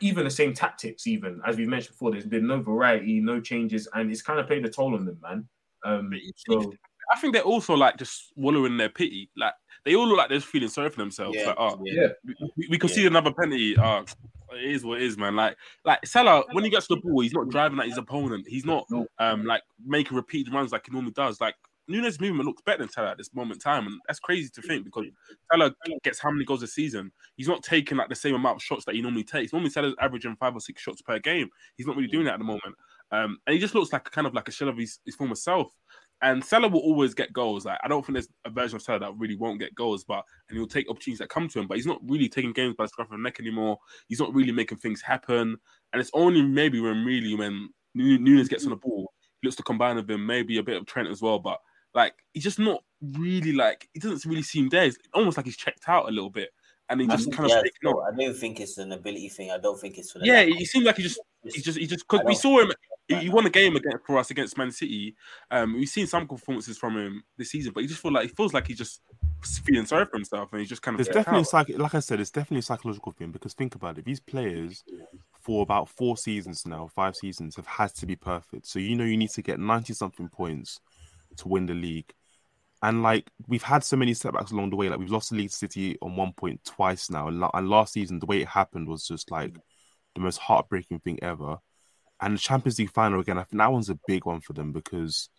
even 0.00 0.24
the 0.24 0.30
same 0.30 0.54
tactics. 0.54 1.06
Even 1.06 1.40
as 1.46 1.56
we 1.56 1.66
mentioned 1.66 1.94
before, 1.94 2.10
there's 2.10 2.26
been 2.26 2.46
no 2.46 2.60
variety, 2.60 3.20
no 3.20 3.40
changes, 3.40 3.88
and 3.94 4.10
it's 4.10 4.22
kind 4.22 4.40
of 4.40 4.46
played 4.46 4.64
a 4.64 4.70
toll 4.70 4.94
on 4.94 5.04
them, 5.04 5.18
man. 5.22 5.48
Um, 5.84 6.12
so 6.36 6.72
I 7.12 7.18
think 7.18 7.34
they're 7.34 7.42
also 7.42 7.74
like 7.74 7.96
just 7.96 8.32
wallowing 8.36 8.76
their 8.76 8.88
pity. 8.88 9.30
Like 9.36 9.54
they 9.84 9.94
all 9.94 10.06
look 10.06 10.18
like 10.18 10.28
they're 10.28 10.40
feeling 10.40 10.68
sorry 10.68 10.90
for 10.90 11.00
themselves. 11.00 11.36
Yeah, 11.36 11.48
like, 11.48 11.56
oh, 11.58 11.80
yeah. 11.84 12.08
we, 12.56 12.78
we 12.80 12.88
see 12.88 13.06
another 13.06 13.32
penalty. 13.32 13.76
Uh, 13.76 14.04
it 14.52 14.70
is 14.72 14.84
what 14.84 15.00
it 15.00 15.04
is, 15.04 15.16
man. 15.16 15.36
Like, 15.36 15.56
like 15.84 16.04
Salah, 16.06 16.44
when 16.52 16.64
he 16.64 16.70
gets 16.70 16.86
the 16.86 16.96
ball, 16.96 17.20
he's 17.20 17.32
not 17.32 17.48
driving 17.48 17.78
at 17.78 17.86
his 17.86 17.98
opponent. 17.98 18.46
He's 18.48 18.66
not 18.66 18.86
um 19.18 19.44
like 19.44 19.62
making 19.84 20.16
repeated 20.16 20.52
runs 20.52 20.72
like 20.72 20.86
he 20.86 20.92
normally 20.92 21.12
does. 21.12 21.40
Like 21.40 21.54
Nunez' 21.90 22.20
movement 22.20 22.46
looks 22.46 22.62
better 22.62 22.78
than 22.78 22.88
Salah 22.88 23.10
at 23.10 23.18
this 23.18 23.34
moment 23.34 23.56
in 23.56 23.58
time, 23.60 23.86
and 23.86 24.00
that's 24.06 24.20
crazy 24.20 24.48
to 24.54 24.62
think 24.62 24.84
because 24.84 25.06
Salah 25.50 25.74
gets 26.02 26.20
how 26.20 26.30
many 26.30 26.44
goals 26.44 26.62
a 26.62 26.66
season? 26.66 27.10
He's 27.36 27.48
not 27.48 27.62
taking 27.62 27.98
like 27.98 28.08
the 28.08 28.14
same 28.14 28.34
amount 28.34 28.56
of 28.56 28.62
shots 28.62 28.84
that 28.84 28.94
he 28.94 29.02
normally 29.02 29.24
takes. 29.24 29.52
Normally, 29.52 29.70
Salah's 29.70 29.94
averaging 30.00 30.36
five 30.36 30.54
or 30.54 30.60
six 30.60 30.80
shots 30.80 31.02
per 31.02 31.18
game. 31.18 31.48
He's 31.76 31.86
not 31.86 31.96
really 31.96 32.08
doing 32.08 32.24
that 32.26 32.34
at 32.34 32.38
the 32.38 32.44
moment, 32.44 32.76
um, 33.10 33.38
and 33.46 33.54
he 33.54 33.60
just 33.60 33.74
looks 33.74 33.92
like 33.92 34.10
kind 34.10 34.26
of 34.26 34.34
like 34.34 34.48
a 34.48 34.52
shell 34.52 34.68
of 34.68 34.78
his, 34.78 35.00
his 35.04 35.16
former 35.16 35.34
self. 35.34 35.72
And 36.22 36.44
Salah 36.44 36.68
will 36.68 36.80
always 36.80 37.14
get 37.14 37.32
goals. 37.32 37.64
Like 37.64 37.78
I 37.82 37.88
don't 37.88 38.04
think 38.04 38.14
there's 38.14 38.28
a 38.44 38.50
version 38.50 38.76
of 38.76 38.82
Salah 38.82 39.00
that 39.00 39.14
really 39.16 39.36
won't 39.36 39.58
get 39.58 39.74
goals, 39.74 40.04
but 40.04 40.22
and 40.48 40.58
he'll 40.58 40.66
take 40.66 40.88
opportunities 40.88 41.18
that 41.18 41.30
come 41.30 41.48
to 41.48 41.60
him. 41.60 41.66
But 41.66 41.78
he's 41.78 41.86
not 41.86 42.00
really 42.06 42.28
taking 42.28 42.52
games 42.52 42.74
by 42.76 42.84
the 42.84 42.88
scruff 42.88 43.08
of 43.08 43.12
the 43.12 43.22
neck 43.22 43.40
anymore. 43.40 43.78
He's 44.06 44.20
not 44.20 44.34
really 44.34 44.52
making 44.52 44.78
things 44.78 45.02
happen. 45.02 45.56
And 45.92 46.00
it's 46.00 46.10
only 46.12 46.42
maybe 46.42 46.78
when 46.80 47.04
really 47.04 47.34
when 47.34 47.70
Nu- 47.94 48.18
Nunez 48.18 48.48
gets 48.48 48.64
on 48.64 48.70
the 48.70 48.76
ball, 48.76 49.12
he 49.40 49.46
looks 49.48 49.56
to 49.56 49.62
combine 49.62 49.96
with 49.96 50.10
him, 50.10 50.24
maybe 50.26 50.58
a 50.58 50.62
bit 50.62 50.76
of 50.76 50.86
Trent 50.86 51.08
as 51.08 51.22
well. 51.22 51.38
But 51.38 51.58
like 51.94 52.14
he's 52.34 52.44
just 52.44 52.58
not 52.58 52.82
really 53.00 53.52
like 53.52 53.88
he 53.92 54.00
doesn't 54.00 54.24
really 54.28 54.42
seem 54.42 54.68
there. 54.68 54.84
It's 54.84 54.98
almost 55.14 55.36
like 55.36 55.46
he's 55.46 55.56
checked 55.56 55.88
out 55.88 56.08
a 56.08 56.12
little 56.12 56.30
bit, 56.30 56.50
and 56.88 57.00
he 57.00 57.06
I 57.06 57.10
just 57.12 57.24
think 57.24 57.36
kind 57.36 57.48
he 57.48 57.52
of 57.52 57.56
has, 57.56 57.64
taken 57.64 57.78
though. 57.82 58.00
off. 58.00 58.12
I 58.12 58.16
don't 58.16 58.36
think 58.36 58.60
it's 58.60 58.78
an 58.78 58.92
ability 58.92 59.28
thing. 59.28 59.50
I 59.50 59.58
don't 59.58 59.80
think 59.80 59.98
it's 59.98 60.12
for 60.12 60.18
the 60.18 60.26
Yeah, 60.26 60.42
he 60.42 60.64
seemed 60.64 60.84
like 60.84 60.96
he 60.96 61.02
just 61.02 61.20
he 61.44 61.60
just 61.60 61.78
he 61.78 61.86
just 61.86 62.06
because 62.08 62.24
we 62.24 62.34
saw 62.34 62.60
him. 62.60 62.72
He, 63.08 63.16
he 63.16 63.28
won 63.28 63.44
a 63.44 63.50
game 63.50 63.74
against 63.74 64.06
for 64.06 64.18
us 64.18 64.30
against 64.30 64.56
Man 64.56 64.70
City. 64.70 65.16
Um, 65.50 65.74
we've 65.74 65.88
seen 65.88 66.06
some 66.06 66.28
performances 66.28 66.78
from 66.78 66.96
him 66.96 67.24
this 67.36 67.50
season, 67.50 67.72
but 67.74 67.80
he 67.80 67.88
just 67.88 68.00
feel 68.00 68.12
like 68.12 68.22
he 68.22 68.28
feels 68.28 68.54
like 68.54 68.68
he's 68.68 68.78
just 68.78 69.00
feeling 69.64 69.84
sorry 69.86 70.04
for 70.04 70.16
himself, 70.16 70.52
and 70.52 70.60
he's 70.60 70.68
just 70.68 70.82
kind 70.82 70.94
of 70.94 70.98
There's 70.98 71.08
checked 71.08 71.26
definitely 71.26 71.42
a 71.42 71.44
psych- 71.46 71.78
like 71.78 71.94
I 71.96 72.00
said, 72.00 72.20
it's 72.20 72.30
definitely 72.30 72.60
a 72.60 72.62
psychological 72.62 73.10
thing 73.10 73.32
because 73.32 73.54
think 73.54 73.74
about 73.74 73.98
it. 73.98 74.04
These 74.04 74.20
players 74.20 74.84
for 75.32 75.62
about 75.62 75.88
four 75.88 76.16
seasons 76.16 76.64
now, 76.66 76.88
five 76.94 77.16
seasons, 77.16 77.56
have 77.56 77.66
had 77.66 77.92
to 77.94 78.06
be 78.06 78.14
perfect. 78.14 78.66
So 78.68 78.78
you 78.78 78.94
know 78.94 79.04
you 79.04 79.16
need 79.16 79.30
to 79.30 79.42
get 79.42 79.58
ninety 79.58 79.92
something 79.92 80.28
points 80.28 80.78
to 81.38 81.48
win 81.48 81.66
the 81.66 81.74
league. 81.74 82.12
And 82.82 83.02
like 83.02 83.30
we've 83.46 83.62
had 83.62 83.84
so 83.84 83.96
many 83.96 84.14
setbacks 84.14 84.52
along 84.52 84.70
the 84.70 84.76
way, 84.76 84.88
like 84.88 84.98
we've 84.98 85.10
lost 85.10 85.30
the 85.30 85.36
league 85.36 85.50
City 85.50 85.98
on 86.00 86.16
one 86.16 86.32
point 86.32 86.64
twice 86.64 87.10
now. 87.10 87.28
And 87.28 87.44
And 87.54 87.68
last 87.68 87.92
season, 87.92 88.18
the 88.18 88.26
way 88.26 88.40
it 88.40 88.48
happened 88.48 88.88
was 88.88 89.06
just 89.06 89.30
like 89.30 89.54
the 90.14 90.20
most 90.20 90.38
heartbreaking 90.38 91.00
thing 91.00 91.18
ever. 91.22 91.58
And 92.20 92.34
the 92.34 92.40
Champions 92.40 92.78
League 92.78 92.92
final 92.92 93.20
again, 93.20 93.38
I 93.38 93.44
think 93.44 93.58
that 93.58 93.72
one's 93.72 93.90
a 93.90 93.98
big 94.06 94.24
one 94.26 94.40
for 94.40 94.52
them 94.54 94.72
because 94.72 95.30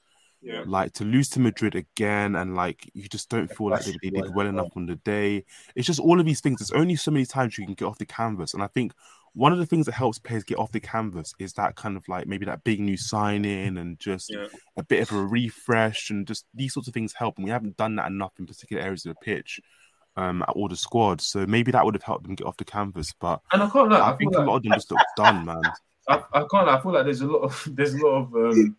Yeah. 0.41 0.63
like 0.65 0.93
to 0.93 1.03
lose 1.03 1.29
to 1.29 1.39
Madrid 1.39 1.75
again, 1.75 2.35
and 2.35 2.55
like 2.55 2.89
you 2.93 3.07
just 3.07 3.29
don't 3.29 3.47
feel 3.51 3.69
like 3.69 3.85
they, 3.85 3.95
they 4.01 4.09
did 4.09 4.33
well 4.33 4.47
enough 4.47 4.69
on 4.75 4.87
the 4.87 4.95
day. 4.95 5.45
It's 5.75 5.87
just 5.87 5.99
all 5.99 6.19
of 6.19 6.25
these 6.25 6.41
things. 6.41 6.59
There's 6.59 6.71
only 6.79 6.95
so 6.95 7.11
many 7.11 7.25
times 7.25 7.57
you 7.57 7.65
can 7.65 7.75
get 7.75 7.85
off 7.85 7.99
the 7.99 8.05
canvas, 8.07 8.53
and 8.55 8.63
I 8.63 8.67
think 8.67 8.93
one 9.33 9.53
of 9.53 9.59
the 9.59 9.65
things 9.65 9.85
that 9.85 9.93
helps 9.93 10.19
players 10.19 10.43
get 10.43 10.59
off 10.59 10.71
the 10.71 10.79
canvas 10.79 11.33
is 11.39 11.53
that 11.53 11.75
kind 11.75 11.95
of 11.95 12.07
like 12.07 12.27
maybe 12.27 12.45
that 12.45 12.63
big 12.63 12.79
new 12.79 12.97
sign 12.97 13.45
in 13.45 13.77
and 13.77 13.97
just 13.99 14.29
Yeah. 14.29 14.47
a 14.77 14.83
bit 14.83 15.01
of 15.01 15.15
a 15.15 15.23
refresh, 15.25 16.09
and 16.09 16.27
just 16.27 16.45
these 16.53 16.73
sorts 16.73 16.87
of 16.87 16.93
things 16.93 17.13
help. 17.13 17.37
And 17.37 17.45
we 17.45 17.51
haven't 17.51 17.77
done 17.77 17.95
that 17.95 18.07
enough 18.07 18.33
in 18.39 18.45
particular 18.45 18.81
areas 18.83 19.05
of 19.05 19.15
the 19.15 19.25
pitch. 19.25 19.59
Um, 20.17 20.41
at 20.41 20.49
all 20.49 20.67
the 20.67 20.75
squad, 20.75 21.21
so 21.21 21.45
maybe 21.45 21.71
that 21.71 21.85
would 21.85 21.95
have 21.95 22.03
helped 22.03 22.25
them 22.25 22.35
get 22.35 22.45
off 22.45 22.57
the 22.57 22.65
canvas. 22.65 23.13
But 23.17 23.39
and 23.53 23.63
I 23.63 23.69
can't 23.69 23.89
lie, 23.89 23.97
I 23.97 24.11
I, 24.11 24.17
think 24.17 24.33
feel 24.33 24.43
a 24.43 24.45
lot 24.45 24.57
of 24.57 24.63
them 24.63 24.73
just 24.73 24.91
look 24.91 24.99
done, 25.15 25.45
man. 25.45 25.61
I, 26.09 26.21
I 26.33 26.39
can't 26.51 26.67
lie, 26.67 26.75
I 26.75 26.81
feel 26.81 26.91
like 26.91 27.05
there's 27.05 27.21
a 27.21 27.27
lot 27.27 27.43
of 27.43 27.65
there's 27.71 27.93
a 27.93 27.97
lot 28.05 28.15
of 28.17 28.35
um 28.35 28.75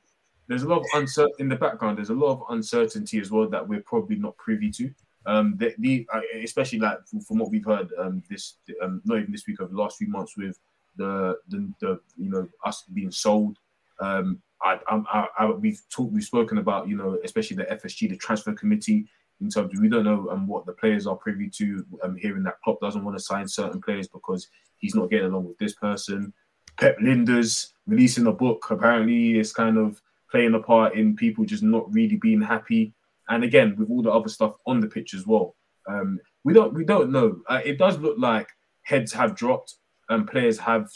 there's 0.46 0.62
a 0.64 0.68
lot 0.68 0.80
of 0.80 0.86
uncertain 0.92 1.32
in 1.38 1.48
the 1.48 1.56
background. 1.56 1.96
There's 1.96 2.10
a 2.10 2.14
lot 2.14 2.32
of 2.32 2.42
uncertainty 2.50 3.18
as 3.18 3.30
well 3.30 3.48
that 3.48 3.66
we're 3.66 3.80
probably 3.80 4.16
not 4.16 4.36
privy 4.36 4.70
to. 4.72 4.90
Um, 5.26 5.56
the, 5.56 5.74
the 5.78 6.06
especially 6.42 6.80
like 6.80 6.98
from, 7.26 7.38
what 7.38 7.50
we've 7.50 7.64
heard 7.64 7.88
um 7.98 8.22
this 8.28 8.56
um 8.82 9.00
not 9.04 9.18
even 9.18 9.30
this 9.30 9.46
week 9.46 9.60
over 9.60 9.70
the 9.70 9.80
last 9.80 9.98
few 9.98 10.08
months 10.08 10.36
with 10.36 10.58
the 10.96 11.36
the, 11.48 11.72
the 11.80 12.00
you 12.16 12.30
know 12.30 12.48
us 12.64 12.84
being 12.92 13.10
sold. 13.10 13.58
Um, 14.00 14.42
I, 14.64 14.78
I, 14.88 15.26
I, 15.38 15.46
we've 15.46 15.80
talked, 15.90 16.12
we've 16.12 16.24
spoken 16.24 16.58
about 16.58 16.88
you 16.88 16.96
know 16.96 17.18
especially 17.24 17.56
the 17.56 17.64
FSG, 17.64 18.08
the 18.08 18.16
transfer 18.16 18.52
committee. 18.52 19.06
In 19.40 19.48
terms 19.48 19.74
of 19.74 19.80
we 19.80 19.88
don't 19.88 20.04
know 20.04 20.28
um, 20.30 20.46
what 20.46 20.66
the 20.66 20.72
players 20.72 21.06
are 21.06 21.16
privy 21.16 21.50
to. 21.50 21.84
Um, 22.02 22.16
hearing 22.16 22.44
that 22.44 22.60
Klopp 22.62 22.80
doesn't 22.80 23.04
want 23.04 23.16
to 23.16 23.22
sign 23.22 23.48
certain 23.48 23.80
players 23.80 24.06
because 24.06 24.48
he's 24.78 24.94
not 24.94 25.10
getting 25.10 25.26
along 25.26 25.48
with 25.48 25.58
this 25.58 25.74
person. 25.74 26.32
Pep 26.78 26.96
Lijnders 26.98 27.72
releasing 27.86 28.26
a 28.26 28.32
book 28.32 28.70
apparently 28.70 29.38
is 29.38 29.52
kind 29.52 29.78
of 29.78 30.00
playing 30.30 30.54
a 30.54 30.60
part 30.60 30.94
in 30.94 31.16
people 31.16 31.44
just 31.44 31.62
not 31.62 31.92
really 31.92 32.16
being 32.16 32.40
happy. 32.40 32.94
And 33.32 33.44
again, 33.44 33.76
with 33.78 33.88
all 33.88 34.02
the 34.02 34.10
other 34.10 34.28
stuff 34.28 34.54
on 34.66 34.80
the 34.80 34.86
pitch 34.86 35.14
as 35.14 35.26
well, 35.26 35.56
um, 35.88 36.20
we 36.44 36.52
don't 36.52 36.74
we 36.74 36.84
don't 36.84 37.10
know. 37.10 37.40
Uh, 37.48 37.60
it 37.64 37.78
does 37.78 37.98
look 37.98 38.16
like 38.18 38.48
heads 38.82 39.12
have 39.12 39.34
dropped 39.34 39.76
and 40.10 40.28
players 40.28 40.58
have 40.58 40.90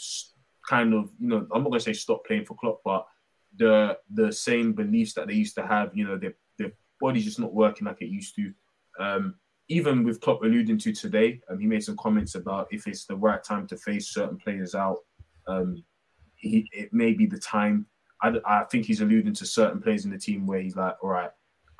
kind 0.67 0.93
of 0.93 1.09
you 1.19 1.29
know 1.29 1.47
I'm 1.51 1.63
not 1.63 1.69
going 1.69 1.79
to 1.79 1.85
say 1.85 1.93
stop 1.93 2.25
playing 2.25 2.45
for 2.45 2.55
Klopp, 2.55 2.81
but 2.85 3.07
the 3.57 3.97
the 4.13 4.31
same 4.31 4.73
beliefs 4.73 5.13
that 5.13 5.27
they 5.27 5.33
used 5.33 5.55
to 5.55 5.65
have. 5.65 5.95
You 5.95 6.07
know, 6.07 6.17
their 6.17 6.35
their 6.59 6.73
body's 6.99 7.25
just 7.25 7.39
not 7.39 7.53
working 7.53 7.87
like 7.87 8.01
it 8.01 8.09
used 8.09 8.35
to. 8.35 8.53
Um, 8.99 9.35
even 9.69 10.03
with 10.03 10.21
Klopp 10.21 10.43
alluding 10.43 10.77
to 10.77 10.93
today, 10.93 11.41
um, 11.49 11.59
he 11.59 11.65
made 11.65 11.83
some 11.83 11.97
comments 11.97 12.35
about 12.35 12.67
if 12.71 12.87
it's 12.87 13.05
the 13.05 13.15
right 13.15 13.43
time 13.43 13.67
to 13.67 13.77
phase 13.77 14.09
certain 14.09 14.37
players 14.37 14.75
out. 14.75 14.99
Um, 15.47 15.83
he, 16.35 16.69
it 16.71 16.93
may 16.93 17.13
be 17.13 17.25
the 17.25 17.39
time. 17.39 17.87
I, 18.21 18.35
I 18.45 18.63
think 18.65 18.85
he's 18.85 19.01
alluding 19.01 19.33
to 19.33 19.45
certain 19.45 19.81
players 19.81 20.05
in 20.05 20.11
the 20.11 20.17
team 20.17 20.45
where 20.45 20.61
he's 20.61 20.75
like, 20.75 20.95
all 21.03 21.09
right, 21.09 21.31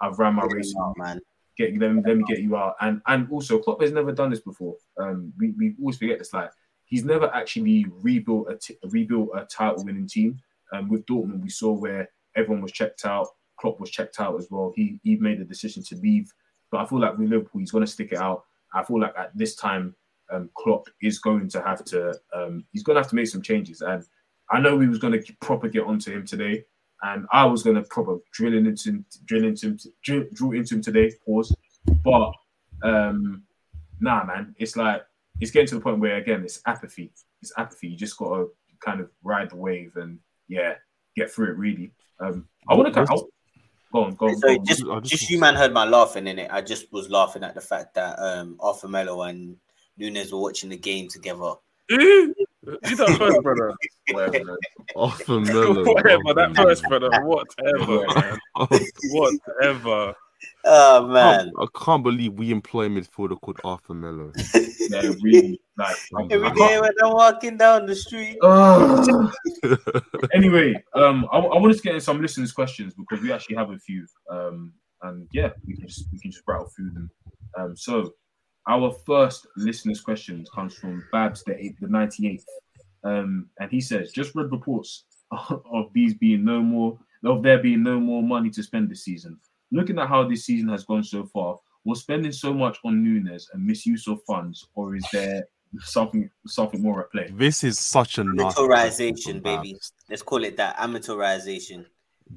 I've 0.01 0.19
ran 0.19 0.35
my 0.35 0.45
race, 0.51 0.73
man. 0.97 1.19
Get 1.57 1.79
them, 1.79 2.03
let 2.05 2.17
me 2.17 2.23
get 2.27 2.39
you 2.39 2.55
out. 2.55 2.75
And 2.81 3.01
and 3.07 3.29
also, 3.31 3.57
Klopp 3.57 3.81
has 3.81 3.91
never 3.91 4.11
done 4.11 4.29
this 4.29 4.41
before. 4.41 4.75
Um, 4.99 5.33
we, 5.39 5.53
we 5.57 5.75
always 5.79 5.97
forget 5.97 6.19
this. 6.19 6.33
Like 6.33 6.51
he's 6.85 7.03
never 7.03 7.33
actually 7.33 7.85
rebuilt 7.89 8.47
a 8.51 8.57
t- 8.57 8.77
rebuilt 8.89 9.29
a 9.35 9.45
title 9.45 9.83
winning 9.83 10.07
team. 10.07 10.39
Um, 10.73 10.89
with 10.89 11.05
Dortmund, 11.05 11.41
we 11.41 11.49
saw 11.49 11.71
where 11.71 12.09
everyone 12.35 12.61
was 12.61 12.71
checked 12.71 13.05
out. 13.05 13.27
Klopp 13.59 13.79
was 13.79 13.89
checked 13.89 14.19
out 14.19 14.37
as 14.37 14.47
well. 14.51 14.71
He 14.75 14.99
he 15.03 15.15
made 15.15 15.39
a 15.39 15.45
decision 15.45 15.83
to 15.85 15.95
leave. 15.95 16.31
But 16.71 16.81
I 16.81 16.85
feel 16.85 16.99
like 16.99 17.17
with 17.17 17.29
Liverpool, 17.29 17.59
he's 17.59 17.71
going 17.71 17.85
to 17.85 17.91
stick 17.91 18.11
it 18.11 18.17
out. 18.17 18.43
I 18.73 18.83
feel 18.83 18.99
like 18.99 19.13
at 19.17 19.35
this 19.35 19.55
time, 19.55 19.95
um, 20.31 20.49
Klopp 20.55 20.87
is 21.01 21.19
going 21.19 21.47
to 21.49 21.61
have 21.61 21.83
to 21.85 22.13
um, 22.33 22.65
he's 22.71 22.83
going 22.83 22.95
to 22.95 23.01
have 23.01 23.09
to 23.09 23.15
make 23.15 23.27
some 23.27 23.41
changes. 23.41 23.81
And 23.81 24.03
I 24.49 24.59
know 24.59 24.75
we 24.75 24.87
was 24.87 24.99
going 24.99 25.13
to 25.13 25.33
proper 25.41 25.67
get 25.67 25.83
onto 25.83 26.11
him 26.11 26.25
today, 26.25 26.65
and 27.03 27.25
I 27.31 27.45
was 27.45 27.63
going 27.63 27.75
to 27.75 27.83
proper 27.83 28.17
drill 28.31 28.55
into 28.55 28.89
him, 28.89 29.05
drill 29.25 29.45
into 29.45 29.67
him, 29.67 29.79
drill, 30.03 30.25
drill 30.33 30.51
into 30.51 30.75
him 30.75 30.81
today. 30.81 31.11
Pause. 31.25 31.55
But 32.03 32.31
um, 32.83 33.43
nah, 33.99 34.23
man, 34.25 34.55
it's 34.57 34.75
like 34.75 35.03
it's 35.39 35.51
getting 35.51 35.67
to 35.67 35.75
the 35.75 35.81
point 35.81 35.99
where 35.99 36.17
again 36.17 36.43
it's 36.43 36.61
apathy. 36.65 37.11
It's 37.41 37.53
apathy. 37.57 37.89
You 37.89 37.97
just 37.97 38.17
got 38.17 38.35
to 38.35 38.51
kind 38.79 38.99
of 39.01 39.09
ride 39.23 39.51
the 39.51 39.55
wave 39.55 39.95
and 39.95 40.19
yeah, 40.47 40.75
get 41.15 41.31
through 41.31 41.51
it. 41.51 41.57
Really. 41.57 41.91
Um, 42.19 42.47
I 42.67 42.75
want 42.75 42.87
to 42.87 42.93
kind 42.93 43.09
of. 43.09 43.23
Go 43.93 44.03
on, 44.03 44.15
go 44.15 44.27
on. 44.27 44.35
So 44.35 44.47
go 44.47 44.53
on. 44.55 44.65
just, 44.65 44.83
just 45.03 45.29
you 45.29 45.39
man 45.39 45.55
heard 45.55 45.73
my 45.73 45.85
laughing 45.85 46.27
in 46.27 46.39
it. 46.39 46.49
I 46.51 46.61
just 46.61 46.91
was 46.91 47.09
laughing 47.09 47.43
at 47.43 47.55
the 47.55 47.61
fact 47.61 47.93
that 47.93 48.19
um 48.19 48.57
Arthur 48.59 48.89
Melo 48.89 49.21
and 49.21 49.55
Nunez 49.97 50.33
were 50.33 50.39
watching 50.39 50.69
the 50.69 50.77
game 50.77 51.07
together. 51.07 51.53
You 52.67 52.77
that 52.97 53.15
first, 53.17 53.41
brother. 53.43 53.73
Whatever, 54.11 54.57
Arthur 54.95 55.39
Miller. 55.39 55.83
Whatever, 55.85 56.33
that 56.35 56.55
first, 56.55 56.83
brother. 56.83 57.09
Whatever, 57.23 58.05
man. 58.15 58.37
Whatever. 59.11 60.15
Oh 60.65 61.07
man. 61.07 61.51
I 61.59 61.65
can't 61.83 62.03
believe 62.03 62.33
we 62.33 62.51
employ 62.51 62.85
a 62.85 62.89
midfielder 62.89 63.39
called 63.41 63.59
Arthur 63.63 63.93
Melo. 63.93 64.31
yeah, 64.89 65.11
really. 65.23 65.59
Like, 65.77 65.95
I'm- 66.15 66.27
Every 66.29 66.47
I 66.47 66.53
day 66.53 66.57
can't- 66.59 66.81
when 66.81 66.91
I'm 67.03 67.11
walking 67.13 67.57
down 67.57 67.85
the 67.85 67.95
street. 67.95 68.37
Ugh. 68.43 69.31
anyway, 70.33 70.73
um, 70.93 71.25
I, 71.31 71.37
I 71.37 71.57
wanted 71.59 71.77
to 71.77 71.81
get 71.83 71.95
in 71.95 72.01
some 72.01 72.21
listeners' 72.21 72.51
questions 72.51 72.93
because 72.93 73.21
we 73.23 73.31
actually 73.31 73.55
have 73.55 73.71
a 73.71 73.77
few, 73.79 74.05
um, 74.29 74.73
and 75.03 75.27
yeah, 75.31 75.49
we 75.65 75.75
can 75.75 75.87
just 75.87 76.07
we 76.11 76.19
can 76.19 76.31
just 76.31 76.43
rattle 76.47 76.69
through 76.75 76.91
them. 76.91 77.09
Um, 77.57 77.75
so 77.77 78.13
our 78.67 78.91
first 79.05 79.47
listeners' 79.55 80.01
questions 80.01 80.49
comes 80.49 80.75
from 80.75 81.03
Babs 81.11 81.43
the 81.43 81.57
eight, 81.57 81.79
the 81.79 81.87
ninety 81.87 82.27
eighth, 82.27 82.45
um, 83.03 83.49
and 83.59 83.71
he 83.71 83.81
says, 83.81 84.11
"Just 84.11 84.35
read 84.35 84.51
reports 84.51 85.05
of 85.31 85.91
these 85.93 86.13
being 86.13 86.43
no 86.43 86.61
more 86.61 86.99
of 87.23 87.43
there 87.43 87.59
being 87.59 87.83
no 87.83 87.99
more 87.99 88.21
money 88.21 88.49
to 88.51 88.63
spend 88.63 88.89
this 88.89 89.03
season. 89.03 89.39
Looking 89.71 89.99
at 89.99 90.07
how 90.07 90.27
this 90.27 90.45
season 90.45 90.69
has 90.69 90.85
gone 90.85 91.03
so 91.03 91.25
far, 91.25 91.59
was 91.83 92.01
spending 92.01 92.31
so 92.31 92.53
much 92.53 92.77
on 92.85 93.03
Nunez 93.03 93.49
a 93.53 93.57
misuse 93.57 94.07
of 94.07 94.21
funds, 94.23 94.67
or 94.75 94.95
is 94.95 95.05
there 95.11 95.47
something 95.79 96.29
something 96.45 96.81
more 96.81 97.01
at 97.01 97.11
play?" 97.11 97.29
This 97.31 97.63
is 97.63 97.79
such 97.79 98.17
a 98.17 98.23
nasty 98.23 98.61
Amateurization, 98.61 99.41
baby. 99.41 99.73
Babs. 99.73 99.93
Let's 100.09 100.23
call 100.23 100.43
it 100.43 100.57
that. 100.57 100.77
Amateurization. 100.77 101.85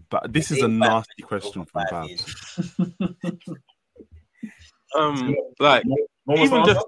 But 0.08 0.32
this 0.32 0.52
is 0.52 0.62
a 0.62 0.68
nasty 0.68 1.22
question 1.22 1.64
from 1.64 1.82
Babs. 1.90 2.68
Um, 4.96 5.36
like 5.58 5.84
What 5.84 6.00
was 6.00 6.08
even 6.38 6.64
just? 6.64 6.86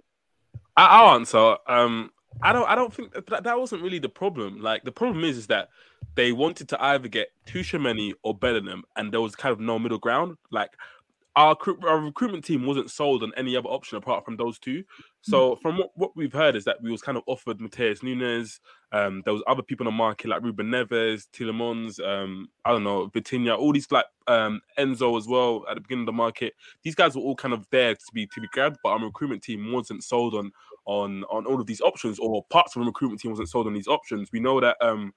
I, 0.77 0.87
I'll 0.87 1.15
answer. 1.15 1.57
Um, 1.67 2.11
I 2.43 2.53
don't. 2.53 2.69
I 2.69 2.75
don't 2.75 2.93
think 2.93 3.13
that, 3.13 3.45
that 3.45 3.59
wasn't 3.59 3.83
really 3.83 3.99
the 3.99 4.09
problem. 4.09 4.61
Like 4.61 4.85
the 4.85 4.93
problem 4.93 5.25
is, 5.25 5.37
is 5.37 5.47
that 5.49 5.69
they 6.15 6.33
wanted 6.33 6.69
to 6.71 6.83
either 6.83 7.09
get 7.09 7.29
Tchouameni 7.47 8.13
or 8.23 8.35
Bellingham, 8.35 8.85
and 8.97 9.13
there 9.13 9.21
was 9.21 9.37
kind 9.37 9.53
of 9.53 9.61
no 9.61 9.79
middle 9.79 9.99
ground. 9.99 10.37
Like 10.51 10.71
our, 11.35 11.57
our 11.89 11.99
recruitment 11.99 12.45
team 12.45 12.67
wasn't 12.67 12.91
sold 12.91 13.23
on 13.23 13.33
any 13.37 13.57
other 13.57 13.69
option 13.69 13.97
apart 13.97 14.25
from 14.25 14.37
those 14.37 14.59
two. 14.59 14.85
So 15.23 15.57
from 15.57 15.79
what, 15.79 15.91
what 15.95 16.17
we've 16.17 16.33
heard 16.33 16.57
is 16.57 16.65
that 16.65 16.83
we 16.83 16.91
was 16.91 17.01
kind 17.01 17.17
of 17.17 17.23
offered 17.27 17.59
Matheus 17.59 18.03
Nunes. 18.03 18.61
Um, 18.91 19.23
there 19.25 19.33
was 19.33 19.43
other 19.47 19.63
people 19.63 19.87
on 19.87 19.95
the 19.95 19.97
market 19.97 20.29
like 20.29 20.43
Ruben 20.43 20.67
Neves, 20.67 21.29
Tielemans, 21.33 22.05
um, 22.07 22.49
I 22.65 22.73
don't 22.73 22.85
know, 22.85 23.09
Vitinha, 23.09 23.57
all 23.57 23.73
these 23.73 23.91
like 23.91 24.05
um, 24.27 24.61
Enzo 24.79 25.17
as 25.17 25.27
well 25.27 25.65
at 25.71 25.77
the 25.77 25.81
beginning 25.81 26.03
of 26.03 26.07
the 26.07 26.13
market. 26.13 26.55
These 26.83 26.97
guys 26.97 27.15
were 27.15 27.23
all 27.23 27.37
kind 27.37 27.55
of 27.55 27.67
there 27.71 27.95
to 27.95 28.05
be 28.13 28.27
to 28.27 28.41
be 28.41 28.49
grabbed, 28.49 28.79
but 28.83 28.91
our 28.91 29.01
recruitment 29.01 29.43
team 29.43 29.73
wasn't 29.73 30.05
sold 30.05 30.35
on 30.35 30.51
on 30.85 31.25
on 31.25 31.47
all 31.47 31.61
of 31.61 31.67
these 31.67 31.81
options, 31.81 32.19
or 32.19 32.45
parts 32.51 32.77
of 32.77 32.81
the 32.81 32.87
recruitment 32.87 33.21
team 33.21 33.31
wasn't 33.31 33.49
sold 33.49 33.67
on 33.67 33.75
these 33.75 33.89
options. 33.89 34.31
We 34.33 34.41
know 34.41 34.61
that 34.61 34.77
um, 34.83 35.15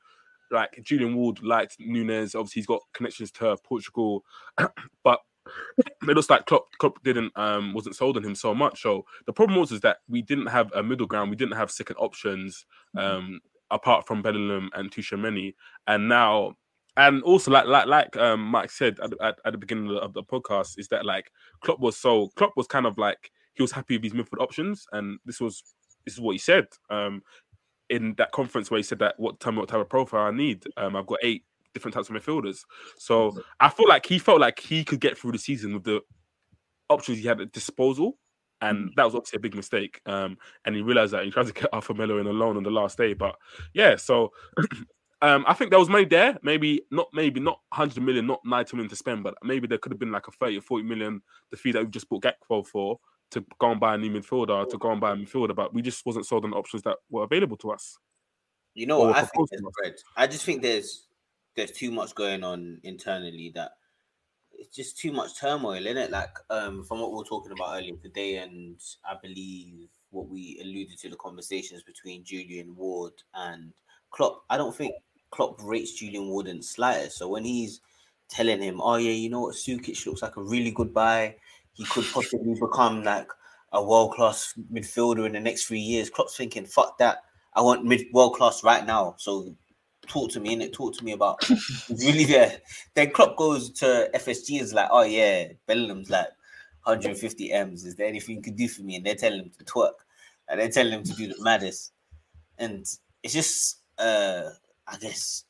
like 0.51 0.79
Julian 0.83 1.15
Ward 1.15 1.41
liked 1.43 1.77
Nunes. 1.79 2.35
Obviously, 2.35 2.61
he's 2.61 2.67
got 2.67 2.81
connections 2.93 3.31
to 3.31 3.57
Portugal, 3.63 4.23
but 5.03 5.19
it 5.77 6.15
looks 6.15 6.30
like 6.30 6.45
Klopp, 6.45 6.65
Klopp 6.77 7.03
didn't 7.03 7.31
um 7.35 7.73
wasn't 7.73 7.95
sold 7.95 8.17
on 8.17 8.23
him 8.23 8.35
so 8.35 8.53
much. 8.53 8.81
So 8.81 9.05
the 9.26 9.34
problem 9.34 9.59
was 9.59 9.72
is 9.72 9.81
that 9.81 9.97
we 10.07 10.22
didn't 10.22 10.47
have 10.47 10.72
a 10.73 10.84
middle 10.84 11.07
ground. 11.07 11.30
We 11.30 11.35
didn't 11.35 11.57
have 11.57 11.72
second 11.72 11.97
options 11.97 12.65
um 12.97 13.39
apart 13.72 14.05
from 14.07 14.22
Bellingham 14.22 14.69
and 14.73 14.91
Tchouameni. 14.91 15.55
And 15.88 16.07
now 16.07 16.55
and 16.97 17.23
also 17.23 17.51
like 17.51 17.65
like 17.65 17.88
like 17.88 18.15
um 18.17 18.41
Mike 18.41 18.72
said 18.72 18.99
at, 19.01 19.11
at, 19.22 19.39
at 19.45 19.51
the 19.51 19.57
beginning 19.57 19.88
of 19.88 19.93
the, 19.93 19.99
of 19.99 20.13
the 20.13 20.23
podcast 20.23 20.80
is 20.80 20.88
that 20.89 21.05
like 21.05 21.31
Klopp 21.61 21.80
was 21.80 21.97
so 21.97 22.30
Klopp 22.35 22.53
was 22.55 22.67
kind 22.67 22.85
of 22.85 22.97
like 22.97 23.31
he 23.53 23.61
was 23.61 23.72
happy 23.72 23.97
with 23.97 24.03
his 24.03 24.13
midfield 24.13 24.41
options 24.41 24.85
and 24.91 25.19
this 25.26 25.39
was 25.39 25.63
this 26.05 26.13
is 26.13 26.22
what 26.22 26.34
he 26.34 26.38
said 26.38 26.67
um 26.89 27.22
in 27.89 28.15
that 28.17 28.31
conference 28.31 28.72
where 28.72 28.77
he 28.80 28.84
said 28.84 28.99
that 28.99 29.15
what 29.17 29.39
tell 29.39 29.51
me 29.51 29.59
what 29.59 29.69
type 29.69 29.81
of 29.81 29.89
profile 29.89 30.27
I 30.27 30.31
need 30.31 30.63
um 30.77 30.95
I've 30.95 31.05
got 31.05 31.19
eight 31.22 31.43
different 31.76 31.93
types 31.93 32.10
of 32.10 32.15
midfielders 32.15 32.61
so 32.97 33.38
I 33.60 33.69
feel 33.69 33.88
like 33.88 34.06
he 34.06 34.18
felt 34.18 34.41
like 34.41 34.60
he 34.60 34.84
could 34.84 34.99
get 34.99 35.18
through 35.18 35.34
the 35.34 35.38
season 35.38 35.73
with 35.73 35.84
the 35.84 36.02
options 36.89 37.19
he 37.19 37.27
had 37.27 37.39
at 37.39 37.52
disposal 37.52 38.18
and 38.61 38.91
that 38.95 39.03
was 39.03 39.14
obviously 39.14 39.38
a 39.38 39.41
big 39.41 39.53
mistake 39.53 40.02
um 40.07 40.38
and 40.65 40.76
he 40.76 40.81
realized 40.81 41.14
that 41.14 41.26
he 41.26 41.30
tried 41.30 41.47
to 41.47 41.53
get 41.53 41.69
Alpha 41.73 41.93
Melo 41.93 42.18
in 42.18 42.26
alone 42.26 42.57
on 42.57 42.64
the 42.64 42.72
last 42.72 42.97
day 42.97 43.14
but 43.14 43.35
yeah 43.73 43.95
so 43.95 44.31
um, 45.22 45.45
I 45.47 45.53
think 45.53 45.72
there 45.72 45.80
was 45.80 45.89
money 45.89 46.06
there. 46.06 46.38
Maybe 46.43 46.81
not, 46.91 47.07
maybe 47.14 47.39
not 47.39 47.60
100 47.69 48.03
million, 48.03 48.27
not 48.27 48.41
90 48.45 48.76
million 48.76 48.89
to 48.89 48.95
spend, 48.95 49.23
but 49.23 49.34
maybe 49.43 49.65
there 49.65 49.77
could 49.77 49.91
have 49.91 49.99
been 49.99 50.11
like 50.11 50.27
a 50.27 50.31
30 50.31 50.57
or 50.57 50.61
40 50.61 50.84
million 50.84 51.22
the 51.52 51.57
fee 51.57 51.72
that 51.72 51.84
we 51.84 51.89
just 51.89 52.10
bought 52.10 52.23
Gakpo 52.23 52.65
for 52.68 52.99
to 53.31 53.43
go 53.60 53.72
and 53.72 53.80
buy 53.80 53.95
a 53.95 53.97
new 53.97 54.11
midfielder, 54.11 54.69
to 54.69 54.77
go 54.77 54.91
and 54.91 55.02
buy 55.02 55.11
a 55.11 55.15
midfielder, 55.15 55.56
but 55.56 55.73
we 55.73 55.81
just 55.81 56.06
wasn't 56.06 56.26
sold 56.26 56.43
on 56.43 56.52
the 56.52 56.57
options 56.57 56.84
that 56.84 56.97
were 57.10 57.23
available 57.23 57.57
to 57.57 57.72
us. 57.72 57.97
You 58.76 58.85
know 58.85 59.11
I 59.11 59.22
think 59.22 59.31
proposed 59.31 59.52
there's 59.52 59.61
to 59.61 59.68
us. 59.68 59.73
Fred? 59.77 59.95
I 60.18 60.27
just 60.27 60.45
think 60.45 60.61
there's 60.61 61.07
there's 61.56 61.72
too 61.72 61.91
much 61.91 62.15
going 62.15 62.44
on 62.44 62.80
internally 62.84 63.52
that 63.56 63.72
it's 64.53 64.76
just 64.76 64.98
too 64.98 65.11
much 65.11 65.40
turmoil 65.40 65.86
in 65.86 65.98
it. 65.98 66.11
Like 66.11 66.36
um 66.49 66.84
from 66.84 66.99
what 67.02 67.11
we 67.11 67.18
were 67.18 67.23
talking 67.26 67.52
about 67.52 67.76
earlier 67.77 67.95
today, 68.02 68.38
and 68.38 68.80
I 69.10 69.15
believe 69.22 69.90
what 70.11 70.27
we 70.30 70.60
alluded 70.61 70.98
to 70.99 71.10
the 71.10 71.15
conversations 71.18 71.84
between 71.84 72.23
Julian 72.23 72.76
Ward 72.76 73.14
and 73.34 73.73
Klopp. 74.11 74.44
I 74.49 74.57
don't 74.57 74.76
think 74.76 74.94
Klopp 75.32 75.61
rates 75.64 75.94
Julian 75.94 76.27
Ward 76.30 76.48
in 76.48 76.61
slightest. 76.61 77.18
So 77.18 77.27
when 77.30 77.44
he's 77.45 77.82
telling 78.30 78.61
him, 78.61 78.82
"Oh 78.82 78.95
yeah, 78.95 79.11
you 79.11 79.30
know 79.30 79.41
what, 79.41 79.56
Sucic 79.56 80.06
looks 80.06 80.22
like 80.22 80.38
a 80.38 80.44
really 80.44 80.72
good 80.72 80.94
buy. 80.94 81.36
He 81.73 81.86
could 81.86 82.06
possibly 82.14 82.56
become 82.60 83.03
like 83.03 83.30
a 83.73 83.84
world 83.84 84.14
class 84.14 84.53
midfielder 84.72 85.26
in 85.26 85.34
the 85.34 85.40
next 85.40 85.65
three 85.65 85.80
years." 85.80 86.10
Klopp's 86.10 86.38
thinking, 86.38 86.65
"Fuck 86.65 86.98
that." 86.99 87.23
I 87.53 87.61
want 87.61 87.86
mid 87.86 88.07
world 88.14 88.36
class 88.36 88.64
right 88.64 88.86
now. 88.86 89.15
So 89.18 89.56
talk 90.07 90.32
to 90.32 90.40
me 90.40 90.53
and 90.53 90.61
it, 90.61 90.73
talk 90.73 90.95
to 90.98 91.03
me 91.03 91.11
about 91.11 91.48
really 91.90 92.26
there. 92.26 92.60
Then 92.94 93.11
Klopp 93.11 93.38
goes 93.38 93.72
to 93.73 94.10
FSG 94.14 94.53
and 94.53 94.61
is 94.61 94.73
like, 94.73 94.90
oh 94.91 95.03
yeah, 95.03 95.49
Bellingham's 95.68 96.10
like 96.10 96.27
150 96.84 97.52
M's. 97.52 97.86
Is 97.86 97.95
there 97.95 98.07
anything 98.07 98.38
you 98.38 98.41
can 98.41 98.56
do 98.56 98.68
for 98.68 98.84
me? 98.84 98.95
And 98.95 99.06
they're 99.06 99.15
telling 99.15 99.40
him 99.40 99.52
to 99.57 99.65
twerk, 99.65 99.94
and 100.48 100.60
they're 100.60 100.69
telling 100.69 100.94
him 100.94 101.03
to 101.03 101.14
do 101.14 101.27
the 101.27 101.44
maddest. 101.44 101.91
And 102.57 102.86
it's 103.23 103.34
just, 103.34 103.80
uh, 103.98 104.49
I 104.88 104.98
guess, 104.98 105.45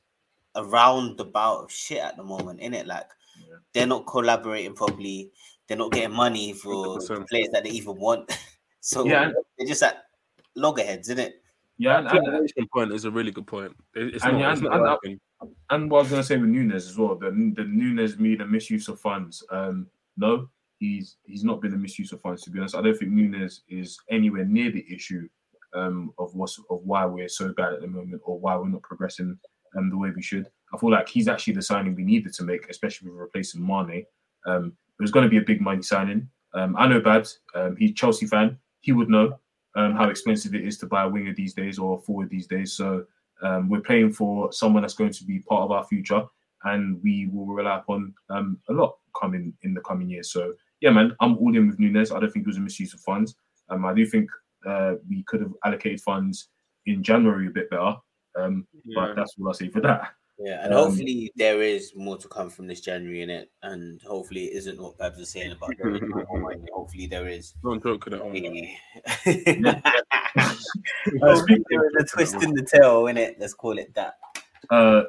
a 0.56 0.64
roundabout 0.64 1.66
of 1.66 1.72
shit 1.72 2.00
at 2.00 2.18
the 2.18 2.24
moment, 2.24 2.62
in 2.62 2.74
it. 2.74 2.88
Like 2.88 3.06
they're 3.74 3.88
not 3.88 4.08
collaborating 4.08 4.74
properly. 4.74 5.32
They're 5.68 5.78
not 5.78 5.92
getting 5.92 6.16
money 6.16 6.54
for 6.54 7.00
the 7.00 7.06
100%. 7.06 7.28
players 7.28 7.50
that 7.52 7.64
they 7.64 7.72
even 7.72 7.98
want. 7.98 8.38
so 8.80 9.06
Yeah, 9.06 9.32
they're 9.58 9.68
just 9.68 9.84
at 9.84 10.06
loggerheads, 10.56 11.10
isn't 11.10 11.20
it? 11.20 11.42
Yeah, 11.78 11.98
and, 12.00 12.08
and, 12.08 12.20
Collaboration 12.26 12.68
point 12.74 12.92
is 12.94 13.06
a 13.06 13.12
really 13.12 13.32
good 13.32 13.48
point. 13.48 13.76
It- 13.96 14.24
And 14.24 14.40
not, 14.40 14.62
yeah, 14.62 14.68
and- 14.72 14.98
and- 15.04 15.20
and 15.70 15.92
what 15.92 16.00
I 16.00 16.02
was 16.04 16.10
gonna 16.12 16.24
say 16.24 16.38
with 16.38 16.50
Nunez 16.50 16.88
as 16.90 16.98
well, 16.98 17.16
the 17.16 17.30
the 17.56 17.66
Nunez 17.66 18.18
me 18.18 18.36
the 18.36 18.46
misuse 18.46 18.88
of 18.88 19.00
funds. 19.00 19.44
Um, 19.52 19.88
no, 20.18 20.50
he's 20.80 21.18
he's 21.26 21.44
not 21.44 21.62
been 21.62 21.74
a 21.74 21.78
misuse 21.78 22.12
of 22.14 22.22
funds. 22.22 22.44
To 22.44 22.50
be 22.50 22.60
honest, 22.60 22.76
I 22.76 22.82
don't 22.82 22.98
think 22.98 23.12
Nunez 23.12 23.64
is 23.68 23.98
anywhere 24.10 24.46
near 24.46 24.72
the 24.72 24.86
issue 24.94 25.28
um 25.74 26.14
of 26.18 26.34
what's 26.34 26.58
of 26.70 26.82
why 26.86 27.06
we're 27.06 27.28
so 27.28 27.52
bad 27.54 27.74
at 27.74 27.82
the 27.82 27.88
moment 27.88 28.22
or 28.24 28.40
why 28.40 28.56
we're 28.56 28.70
not 28.70 28.82
progressing 28.84 29.38
um 29.78 29.90
the 29.90 29.98
way 29.98 30.12
we 30.16 30.22
should. 30.22 30.48
I 30.74 30.78
feel 30.78 30.92
like 30.92 31.10
he's 31.10 31.28
actually 31.28 31.54
the 31.54 31.62
signing 31.62 31.94
we 31.96 32.04
needed 32.04 32.34
to 32.36 32.44
make, 32.44 32.70
especially 32.70 33.10
with 33.10 33.20
replacing 33.20 33.66
Mane. 33.66 34.06
Um, 34.46 34.68
it 34.98 35.02
was 35.04 35.12
going 35.12 35.26
to 35.26 35.30
be 35.30 35.38
a 35.38 35.42
big 35.42 35.60
money 35.62 35.82
signing. 35.82 36.30
Um, 36.54 36.76
I 36.78 36.88
know 36.88 37.02
Babs. 37.02 37.40
Um, 37.54 37.76
he's 37.76 37.92
a 37.92 37.94
Chelsea 37.94 38.26
fan. 38.26 38.58
He 38.80 38.94
would 38.94 39.10
know 39.10 39.38
um, 39.76 39.96
how 39.96 40.10
expensive 40.10 40.56
it 40.56 40.66
is 40.66 40.78
to 40.80 40.86
buy 40.86 41.04
a 41.04 41.10
winger 41.10 41.34
these 41.34 41.54
days 41.54 41.80
or 41.80 41.98
a 41.98 42.02
forward 42.02 42.30
these 42.30 42.48
days. 42.48 42.74
So 42.74 43.06
um, 43.42 43.70
we're 43.70 43.82
playing 43.82 44.14
for 44.14 44.52
someone 44.52 44.82
that's 44.82 44.94
going 44.94 45.12
to 45.12 45.24
be 45.26 45.40
part 45.40 45.64
of 45.64 45.72
our 45.72 45.86
future, 45.86 46.24
and 46.64 47.02
we 47.04 47.28
will 47.32 47.48
rely 47.48 47.78
upon 47.78 48.14
um, 48.30 48.60
a 48.70 48.74
lot 48.74 48.98
coming 49.20 49.54
in 49.64 49.74
the 49.74 49.82
coming 49.82 50.10
years. 50.10 50.32
So 50.32 50.54
yeah, 50.82 50.92
man, 50.92 51.16
I'm 51.20 51.38
all 51.38 51.56
in 51.56 51.68
with 51.68 51.80
Nunez. 51.80 52.12
I 52.12 52.20
don't 52.20 52.32
think 52.32 52.46
it 52.46 52.50
was 52.50 52.58
a 52.58 52.62
misuse 52.62 52.94
of 52.94 53.00
funds. 53.02 53.36
Um, 53.70 53.86
I 53.86 53.94
do 53.94 54.06
think 54.06 54.30
uh, 54.66 54.96
we 55.10 55.24
could 55.24 55.42
have 55.42 55.54
allocated 55.64 56.02
funds 56.02 56.50
in 56.86 57.04
January 57.04 57.48
a 57.48 57.52
bit 57.52 57.70
better. 57.70 57.96
Um, 58.38 58.68
Yeah. 58.84 59.08
But 59.08 59.16
that's 59.16 59.36
all 59.40 59.50
I 59.50 59.54
say 59.54 59.70
for 59.70 59.82
that. 59.82 60.14
Yeah, 60.38 60.66
and 60.66 60.74
Um, 60.74 60.88
hopefully 60.90 61.32
there 61.36 61.62
is 61.62 61.94
more 61.96 62.18
to 62.18 62.28
come 62.28 62.50
from 62.50 62.68
this 62.68 62.82
January 62.82 63.22
in 63.22 63.30
it, 63.30 63.52
and 63.64 64.02
hopefully 64.02 64.46
it 64.46 64.58
isn't 64.58 64.82
what 64.82 64.98
Babs 64.98 65.18
is 65.20 65.30
saying 65.30 65.54
about 65.54 65.72
there 65.78 65.96
is 65.96 66.02
no 66.02 66.26
more 66.28 66.40
money. 66.40 66.66
Hopefully 66.74 67.08
there 67.08 67.28
is. 67.28 67.54
Don't 67.64 67.82
joke 67.82 68.06
with 68.06 68.14
that. 68.16 68.22
Uh, 70.36 70.50
hopefully 71.22 71.64
there 71.70 71.88
is 71.88 71.94
a 72.00 72.04
twist 72.06 72.44
in 72.44 72.54
the 72.54 72.64
tail 72.64 73.08
in 73.08 73.18
it. 73.18 73.38
Let's 73.40 73.54
call 73.54 73.78
it 73.78 73.94
that. 73.96 74.16
Uh, 74.70 75.04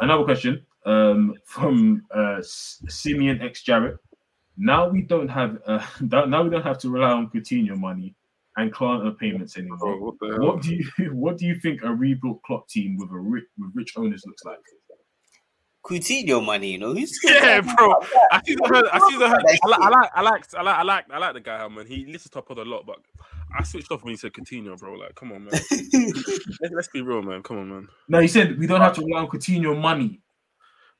another 0.00 0.24
question 0.24 0.64
um, 0.86 1.34
from 1.44 2.06
uh, 2.14 2.40
Simeon 2.42 3.42
X 3.42 3.62
Jarrett. 3.62 3.98
Now 4.56 4.88
we 4.88 5.02
don't 5.02 5.28
have 5.28 5.58
uh, 5.66 5.84
now 6.00 6.42
we 6.42 6.50
don't 6.50 6.62
have 6.62 6.78
to 6.78 6.90
rely 6.90 7.10
on 7.10 7.28
Coutinho 7.28 7.76
money 7.76 8.14
and 8.56 8.72
Klarna 8.72 9.16
payments 9.18 9.54
oh, 9.56 9.60
anymore. 9.60 9.78
Bro, 9.78 9.98
what? 9.98 10.40
What 10.40 10.62
do 10.62 10.74
you 10.74 10.84
what 11.12 11.38
do 11.38 11.46
you 11.46 11.58
think 11.60 11.82
a 11.82 11.94
rebuilt 11.94 12.42
Klopp 12.42 12.68
team 12.68 12.96
with 12.98 13.10
a 13.10 13.18
rich, 13.18 13.44
with 13.58 13.70
rich 13.74 13.94
owners 13.96 14.24
looks 14.26 14.44
like? 14.44 14.58
Coutinho 15.84 16.44
money, 16.44 16.72
you 16.72 16.78
know 16.78 16.94
who's 16.94 17.18
Yeah, 17.24 17.60
bro. 17.60 17.94
I 18.30 18.40
see 18.44 18.54
the. 18.54 18.90
I 18.92 18.98
see 19.10 19.18
the. 19.18 19.26
I 19.26 19.68
like. 19.68 19.80
I 19.80 19.88
like. 19.88 20.10
I 20.14 20.22
like. 20.22 20.54
I 20.54 20.62
like. 20.62 20.76
I 20.76 20.82
like. 20.82 21.04
I 21.10 21.18
like 21.18 21.34
the 21.34 21.40
guy, 21.40 21.68
man. 21.68 21.86
He 21.86 22.06
listens 22.06 22.30
to 22.30 22.38
our 22.38 22.42
pod 22.42 22.58
a 22.58 22.64
lot, 22.64 22.86
but 22.86 22.98
I 23.58 23.64
switched 23.64 23.90
off 23.90 24.04
when 24.04 24.12
he 24.12 24.16
said 24.16 24.32
Coutinho, 24.32 24.78
bro. 24.78 24.94
Like, 24.94 25.16
come 25.16 25.32
on, 25.32 25.44
man. 25.44 25.52
let's, 26.60 26.72
let's 26.72 26.88
be 26.88 27.02
real, 27.02 27.22
man. 27.22 27.42
Come 27.42 27.58
on, 27.58 27.68
man. 27.68 27.88
No, 28.08 28.20
he 28.20 28.28
said 28.28 28.58
we 28.58 28.68
don't 28.68 28.80
have 28.80 28.94
to 28.94 29.00
rely 29.00 29.22
on 29.22 29.28
Coutinho 29.28 29.78
money. 29.78 30.20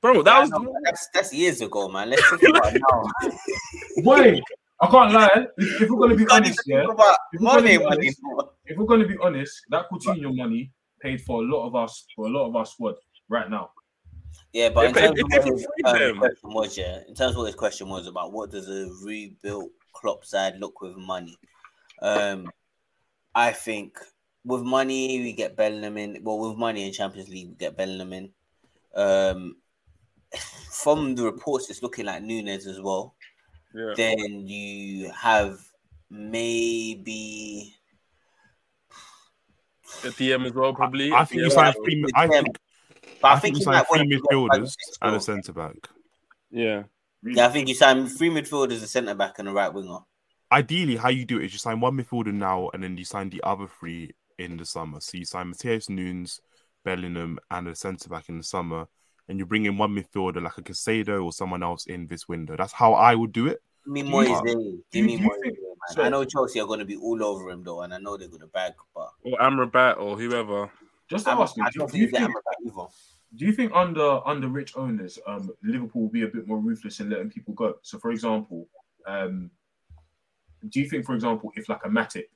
Bro, 0.01 0.23
that 0.25 0.41
was 0.41 0.51
that's 0.83 1.09
that's 1.15 1.33
years 1.33 1.61
ago, 1.61 1.89
man. 1.89 2.11
Let's 2.11 2.23
talk 2.29 2.43
about 2.43 2.75
it 2.75 2.83
now. 2.91 4.03
Boy, 4.03 4.41
I 4.83 4.91
can't 4.91 5.13
lie. 5.13 5.47
If, 5.57 5.83
if 5.83 5.91
we're 5.91 5.99
gonna 5.99 6.17
be 6.17 6.27
honest, 6.31 6.61
even 6.67 6.81
yeah. 6.81 6.87
talk 6.87 7.17
If 7.33 7.41
we're 7.41 7.47
gonna 7.47 7.63
money, 7.63 7.79
be 7.79 7.85
honest, 7.85 8.21
if 8.67 8.77
we're 8.77 8.87
going 8.87 9.01
to 9.01 9.07
be 9.07 9.17
honest, 9.23 9.63
that 9.71 9.87
Coutinho 9.91 10.35
money 10.37 10.73
paid 11.01 11.21
for 11.21 11.43
a 11.43 11.47
lot 11.47 11.67
of 11.67 11.75
us 11.77 12.05
for 12.17 12.27
a 12.27 12.31
lot 12.31 12.49
of 12.49 12.57
our 12.57 12.67
squad 12.67 12.95
right 13.29 13.49
now. 13.49 13.71
Yeah, 14.53 14.71
but 14.71 14.87
in 14.87 14.95
terms 14.95 15.21
of 15.21 15.27
if 15.31 15.45
what 15.45 15.47
you 15.47 15.53
his 15.53 15.67
free 15.91 15.99
them- 15.99 16.19
question 16.19 16.51
was, 16.51 16.77
yeah, 16.79 16.99
in 17.09 17.15
terms 17.15 17.33
of 17.33 17.37
what 17.39 17.47
his 17.47 17.55
question 17.55 17.89
was 17.89 18.07
about, 18.07 18.33
what 18.33 18.51
does 18.51 18.69
a 18.69 18.91
rebuilt 19.05 19.71
Klopp 19.93 20.25
side 20.25 20.59
look 20.59 20.81
with 20.81 20.97
money? 20.97 21.37
Um, 22.01 22.51
I 23.35 23.53
think 23.53 23.99
with 24.45 24.63
money 24.63 25.21
we 25.21 25.33
get 25.33 25.57
Bellingham 25.57 25.97
in. 25.97 26.19
Well, 26.23 26.39
with 26.39 26.59
money 26.59 26.87
in 26.87 26.93
Champions 26.93 27.29
League 27.29 27.49
we 27.51 27.55
get 27.55 27.77
Bellingham 27.77 28.13
in. 28.13 28.31
Um, 28.95 29.57
from 30.71 31.15
the 31.15 31.25
reports, 31.25 31.71
it's 31.71 31.83
looking 31.83 32.07
like 32.07 32.23
Nunes 32.23 32.67
as 32.67 32.81
well. 32.81 33.15
Yeah. 33.75 33.95
Then 33.97 34.47
you 34.47 35.11
have 35.11 35.59
maybe 36.11 37.75
a 40.05 40.11
PM 40.13 40.45
as 40.45 40.53
well, 40.53 40.75
probably. 40.75 41.13
I 41.13 41.25
think 41.25 41.43
you 41.43 41.49
DM. 41.49 41.53
signed 41.53 41.77
three. 41.85 42.05
I 42.15 42.27
think, 42.29 42.47
But 43.21 43.29
I 43.29 43.35
I 43.35 43.39
think 43.39 43.55
think 43.55 43.57
you 43.57 43.63
signed 43.63 43.87
might 43.91 44.07
three 44.07 44.09
to 44.09 44.23
go 44.31 44.49
back 44.49 44.57
to 44.57 44.63
midfielders 44.63 44.69
six 44.69 44.99
and 45.01 45.17
a 45.17 45.21
centre 45.21 45.53
back. 45.53 45.77
Yeah. 46.51 46.83
Yeah, 47.25 47.47
I 47.47 47.51
think 47.51 47.69
you 47.69 47.75
signed 47.75 48.11
three 48.11 48.31
midfielders, 48.31 48.83
a 48.83 48.87
centre 48.89 49.15
back, 49.15 49.39
and 49.39 49.49
a 49.49 49.53
right 49.53 49.73
winger. 49.73 49.99
Ideally, 50.51 50.97
how 50.97 51.09
you 51.09 51.25
do 51.25 51.39
it 51.39 51.47
is 51.47 51.53
you 51.53 51.59
sign 51.59 51.81
one 51.81 51.97
midfielder 51.97 52.33
now, 52.33 52.69
and 52.75 52.83
then 52.83 52.97
you 52.97 53.05
sign 53.05 53.31
the 53.31 53.41
other 53.45 53.69
three 53.69 54.11
in 54.39 54.57
the 54.57 54.67
summer. 54.67 55.01
So 55.01 55.17
you 55.19 55.25
sign 55.25 55.53
Matheus 55.53 55.89
Nunes, 55.89 56.41
Bellingham, 56.85 57.39
and 57.51 57.69
a 57.69 57.75
centre 57.77 58.09
back 58.09 58.29
in 58.29 58.39
the 58.39 58.45
summer, 58.45 58.87
and 59.29 59.39
you 59.39 59.47
bring 59.47 59.65
in 59.67 59.79
one 59.79 59.91
midfielder 59.95 60.43
like 60.43 60.59
a 60.59 60.63
Caicedo 60.63 61.25
or 61.25 61.33
someone 61.33 61.63
else 61.63 61.87
in 61.87 62.07
this 62.07 62.29
window. 62.29 62.57
That's 62.57 62.73
how 62.73 62.95
I 62.95 63.15
would 63.15 63.33
do 63.33 63.47
it. 63.47 63.63
Give 63.85 63.93
me 63.95 64.03
Do 64.03 64.09
Moise. 64.11 64.29
you- 64.29 64.85
Give 64.93 65.05
me 65.07 65.13
you 65.17 65.19
Moise, 65.21 65.39
man. 65.45 65.53
so- 65.91 66.03
I 66.03 66.09
know 66.09 66.25
Chelsea 66.25 66.61
are 66.61 66.67
going 66.67 66.79
to 66.81 66.85
be 66.85 66.97
all 66.97 67.23
over 67.25 67.51
him 67.51 67.63
though, 67.65 67.83
and 67.83 67.93
I 67.95 67.99
know 67.99 68.17
they're 68.17 68.29
going 68.29 68.41
to 68.41 68.47
bag, 68.49 68.73
but 68.95 69.11
Or 69.25 69.39
Amrabat 69.39 69.99
or 69.99 70.17
whoever. 70.17 70.71
Just 71.09 71.25
to 71.27 71.33
ask 71.33 71.57
you, 71.57 71.63
I 71.65 71.71
do, 71.71 71.81
don't 71.81 71.95
you 71.95 72.09
think 72.09 72.13
they're 72.13 72.29
either. 72.67 72.87
do 73.37 73.45
you 73.47 73.53
think 73.53 73.73
under 73.75 74.21
under 74.27 74.49
rich 74.49 74.77
owners, 74.77 75.19
um, 75.27 75.51
Liverpool 75.63 76.03
will 76.03 76.09
be 76.09 76.23
a 76.23 76.29
bit 76.29 76.47
more 76.47 76.59
ruthless 76.59 77.01
in 77.01 77.11
letting 77.11 77.31
people 77.31 77.55
go? 77.55 77.75
So, 77.83 77.99
for 77.99 78.11
example, 78.13 78.69
um, 79.07 79.51
do 80.69 80.81
you 80.81 80.89
think, 80.89 81.05
for 81.05 81.15
example, 81.15 81.53
if 81.57 81.69
like 81.69 81.85
a 81.85 81.89
Matip, 81.89 82.27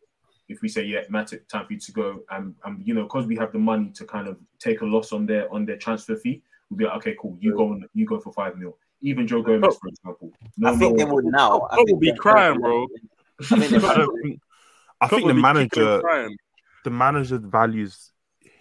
if 0.48 0.60
we 0.62 0.68
say 0.68 0.84
yeah, 0.84 1.04
Matip, 1.10 1.46
time 1.48 1.64
for 1.66 1.72
you 1.72 1.78
to 1.80 1.92
go, 1.92 2.22
and 2.30 2.54
um, 2.64 2.80
you 2.84 2.92
know, 2.92 3.04
because 3.04 3.26
we 3.26 3.36
have 3.36 3.52
the 3.52 3.58
money 3.58 3.90
to 3.94 4.04
kind 4.04 4.26
of 4.28 4.36
take 4.58 4.80
a 4.80 4.84
loss 4.84 5.12
on 5.12 5.26
their 5.26 5.50
on 5.54 5.64
their 5.64 5.76
transfer 5.76 6.16
fee, 6.16 6.42
we'll 6.70 6.78
be 6.78 6.84
like, 6.84 6.96
okay, 6.98 7.16
cool, 7.20 7.36
you 7.40 7.54
go 7.54 7.70
on, 7.70 7.84
you 7.94 8.06
go 8.06 8.18
for 8.18 8.32
five 8.32 8.56
mil. 8.56 8.76
Even 9.02 9.26
Joe 9.26 9.42
Gomez, 9.42 9.76
for 9.76 9.88
example. 9.88 10.32
No, 10.56 10.70
I 10.72 10.76
think 10.76 10.96
no, 10.96 11.04
they 11.04 11.12
would 11.12 11.24
now. 11.26 11.68
I 11.70 11.74
Klopp 11.74 11.78
will 11.78 11.86
think 11.86 12.00
be 12.00 12.14
crying, 12.14 12.60
bro. 12.60 12.86
I 13.40 13.44
think 13.44 13.62
I 13.84 14.06
think. 14.22 14.40
The 15.00 15.08
Klopp 15.08 15.12
will 15.12 15.18
be 15.18 15.20
kicking 15.20 15.30
and 15.30 15.42
manager, 15.42 16.02
the 16.84 16.90
manager 16.90 17.38
values 17.38 18.12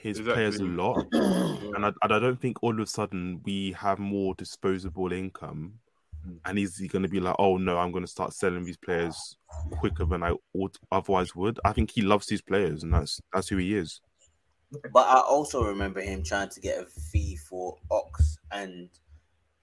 his 0.05 0.19
Exactly. 0.19 0.33
players 0.33 0.59
a 0.59 0.63
lot, 0.65 1.07
and 1.13 1.83
I, 1.85 1.91
and 2.03 2.13
I 2.13 2.19
don't 2.19 2.39
think 2.39 2.61
all 2.61 2.73
of 2.73 2.79
a 2.79 2.85
sudden 2.85 3.41
we 3.43 3.71
have 3.71 3.97
more 3.97 4.35
disposable 4.35 5.11
income, 5.11 5.79
mm. 6.27 6.37
and 6.45 6.59
is 6.59 6.77
he 6.77 6.87
going 6.87 7.01
to 7.01 7.09
be 7.09 7.19
like, 7.19 7.35
oh 7.39 7.57
no, 7.57 7.79
I'm 7.79 7.91
going 7.91 8.03
to 8.03 8.11
start 8.11 8.33
selling 8.33 8.65
these 8.65 8.77
players 8.77 9.35
quicker 9.71 10.05
than 10.05 10.21
I 10.21 10.35
ought, 10.53 10.77
otherwise 10.91 11.35
would? 11.35 11.59
I 11.65 11.73
think 11.73 11.89
he 11.89 12.03
loves 12.03 12.27
these 12.27 12.43
players, 12.43 12.83
and 12.83 12.93
that's 12.93 13.19
that's 13.33 13.47
who 13.47 13.57
he 13.57 13.75
is. 13.75 13.99
But 14.93 15.07
I 15.07 15.19
also 15.21 15.63
remember 15.63 16.01
him 16.01 16.23
trying 16.23 16.49
to 16.49 16.59
get 16.59 16.79
a 16.81 16.85
fee 16.85 17.35
for 17.37 17.77
Ox, 17.91 18.37
and 18.51 18.89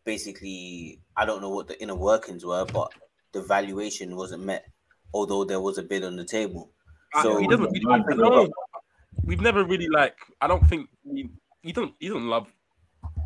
basically, 0.04 1.00
I 1.16 1.24
don't 1.24 1.40
know 1.40 1.50
what 1.50 1.68
the 1.68 1.80
inner 1.82 1.94
workings 1.94 2.44
were, 2.44 2.64
but 2.64 2.92
the 3.32 3.42
valuation 3.42 4.16
wasn't 4.16 4.44
met, 4.44 4.66
although 5.14 5.44
there 5.44 5.60
was 5.60 5.78
a 5.78 5.82
bid 5.82 6.04
on 6.04 6.16
the 6.16 6.24
table. 6.24 6.70
Ah, 7.14 7.22
so 7.22 7.36
he 7.38 7.46
doesn't. 7.46 7.74
He, 7.76 7.82
I 7.88 7.94
I 7.94 8.02
think 8.02 8.18
don't- 8.18 8.52
we've 9.24 9.40
never 9.40 9.64
really 9.64 9.88
like. 9.88 10.16
I 10.40 10.46
don't 10.46 10.66
think 10.68 10.88
he, 11.04 11.30
he 11.62 11.72
don't. 11.72 11.94
He 11.98 12.08
doesn't 12.08 12.28
love 12.28 12.52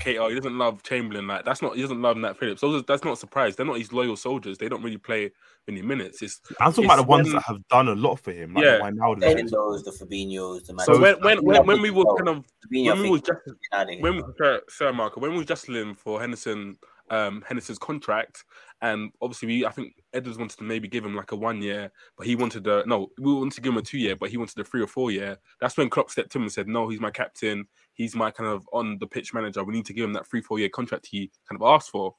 KR. 0.01 0.29
He 0.29 0.35
doesn't 0.35 0.59
love 0.59 0.83
Chamberlain. 0.83 1.27
Like 1.27 1.45
that's 1.45 1.63
not. 1.63 1.77
He 1.77 1.83
doesn't 1.83 2.01
love 2.01 2.17
Nat 2.17 2.37
Phillips. 2.39 2.61
Those 2.61 2.81
are, 2.83 2.85
that's 2.85 3.05
not 3.05 3.15
a 3.15 3.17
surprise. 3.17 3.57
They're 3.57 3.67
not 3.67 3.79
his 3.79 3.93
loyal 3.93 4.17
soldiers. 4.17 4.59
They 4.59 4.69
don't 4.69 4.83
really 4.83 4.97
play 4.99 5.31
many 5.67 5.83
minutes. 5.83 6.23
It's 6.23 6.41
I'm 6.61 6.73
talking 6.73 6.85
It's 6.85 6.93
about 6.95 6.97
the 6.97 7.03
ones 7.03 7.27
when- 7.27 7.35
that 7.37 7.43
have 7.43 7.67
done 7.69 7.89
a 7.89 7.95
lot 7.95 8.17
for 8.21 8.33
him, 8.33 8.55
like 8.55 8.65
Yeah. 8.65 8.79
the 8.79 8.85
Wijnaldum. 8.85 9.21
the 9.21 9.27
Hendos, 9.27 9.85
the 9.85 9.91
Fabinhos, 9.91 10.83
so 10.85 11.01
when 11.01 11.17
when 11.23 11.45
when, 11.45 11.67
when 11.67 11.83
we 11.83 11.91
were 11.91 12.05
kind 12.17 12.29
of 12.29 12.45
Fabinho, 12.73 12.87
when 12.87 12.97
we 12.97 13.03
think, 13.03 13.13
was 13.13 13.21
just 13.23 13.41
get 13.47 13.55
out 13.73 13.83
of 13.83 13.89
here. 13.91 14.03
when 14.03 14.17
we 14.17 14.23
sorry, 14.39 14.61
sorry, 14.69 14.93
Marco, 14.93 15.21
when 15.21 15.33
we 15.33 15.39
was 15.39 15.47
justling 15.47 15.95
for 15.95 16.21
Henderson, 16.21 16.79
um, 17.11 17.43
Henderson's 17.47 17.79
contract, 17.79 18.45
and 18.83 19.11
obviously 19.23 19.49
we, 19.49 19.67
I 19.67 19.71
think 19.71 19.95
Edwards 20.13 20.39
wanted 20.39 20.59
to 20.59 20.65
maybe 20.65 20.89
give 20.89 21.05
him 21.05 21.17
like 21.17 21.33
a 21.33 21.37
one 21.37 21.63
year, 21.63 21.91
but 22.17 22.27
he 22.27 22.37
wanted 22.37 22.67
no, 22.87 23.09
we 23.19 23.33
wanted 23.33 23.55
to 23.55 23.61
give 23.61 23.73
him 23.73 23.79
a 23.79 23.83
two 23.83 23.99
year, 23.99 24.17
but 24.17 24.31
he 24.31 24.37
wanted 24.37 24.59
a 24.59 24.65
three 24.65 24.83
or 24.83 24.87
four 24.87 25.11
year. 25.11 25.39
That's 25.61 25.77
when 25.77 25.89
Klopp 25.89 26.11
stepped 26.11 26.37
in 26.37 26.43
and 26.43 26.53
said, 26.53 26.69
no, 26.69 26.89
he's 26.89 27.01
my 27.01 27.11
captain, 27.11 27.67
he's 27.95 28.15
my 28.15 28.31
kind 28.31 28.51
of 28.51 28.69
on 28.73 28.99
the 28.99 29.07
pitch 29.07 29.33
manager. 29.33 29.65
We 29.65 29.75
need 29.75 29.87
to 29.87 29.95
give 29.95 30.05
him 30.05 30.13
that 30.13 30.27
three 30.27 30.43
four 30.43 30.59
year 30.59 30.69
contract 30.69 31.09
he 31.11 31.31
kind 31.49 31.61
of 31.61 31.67
asked 31.67 31.91
for. 31.91 32.15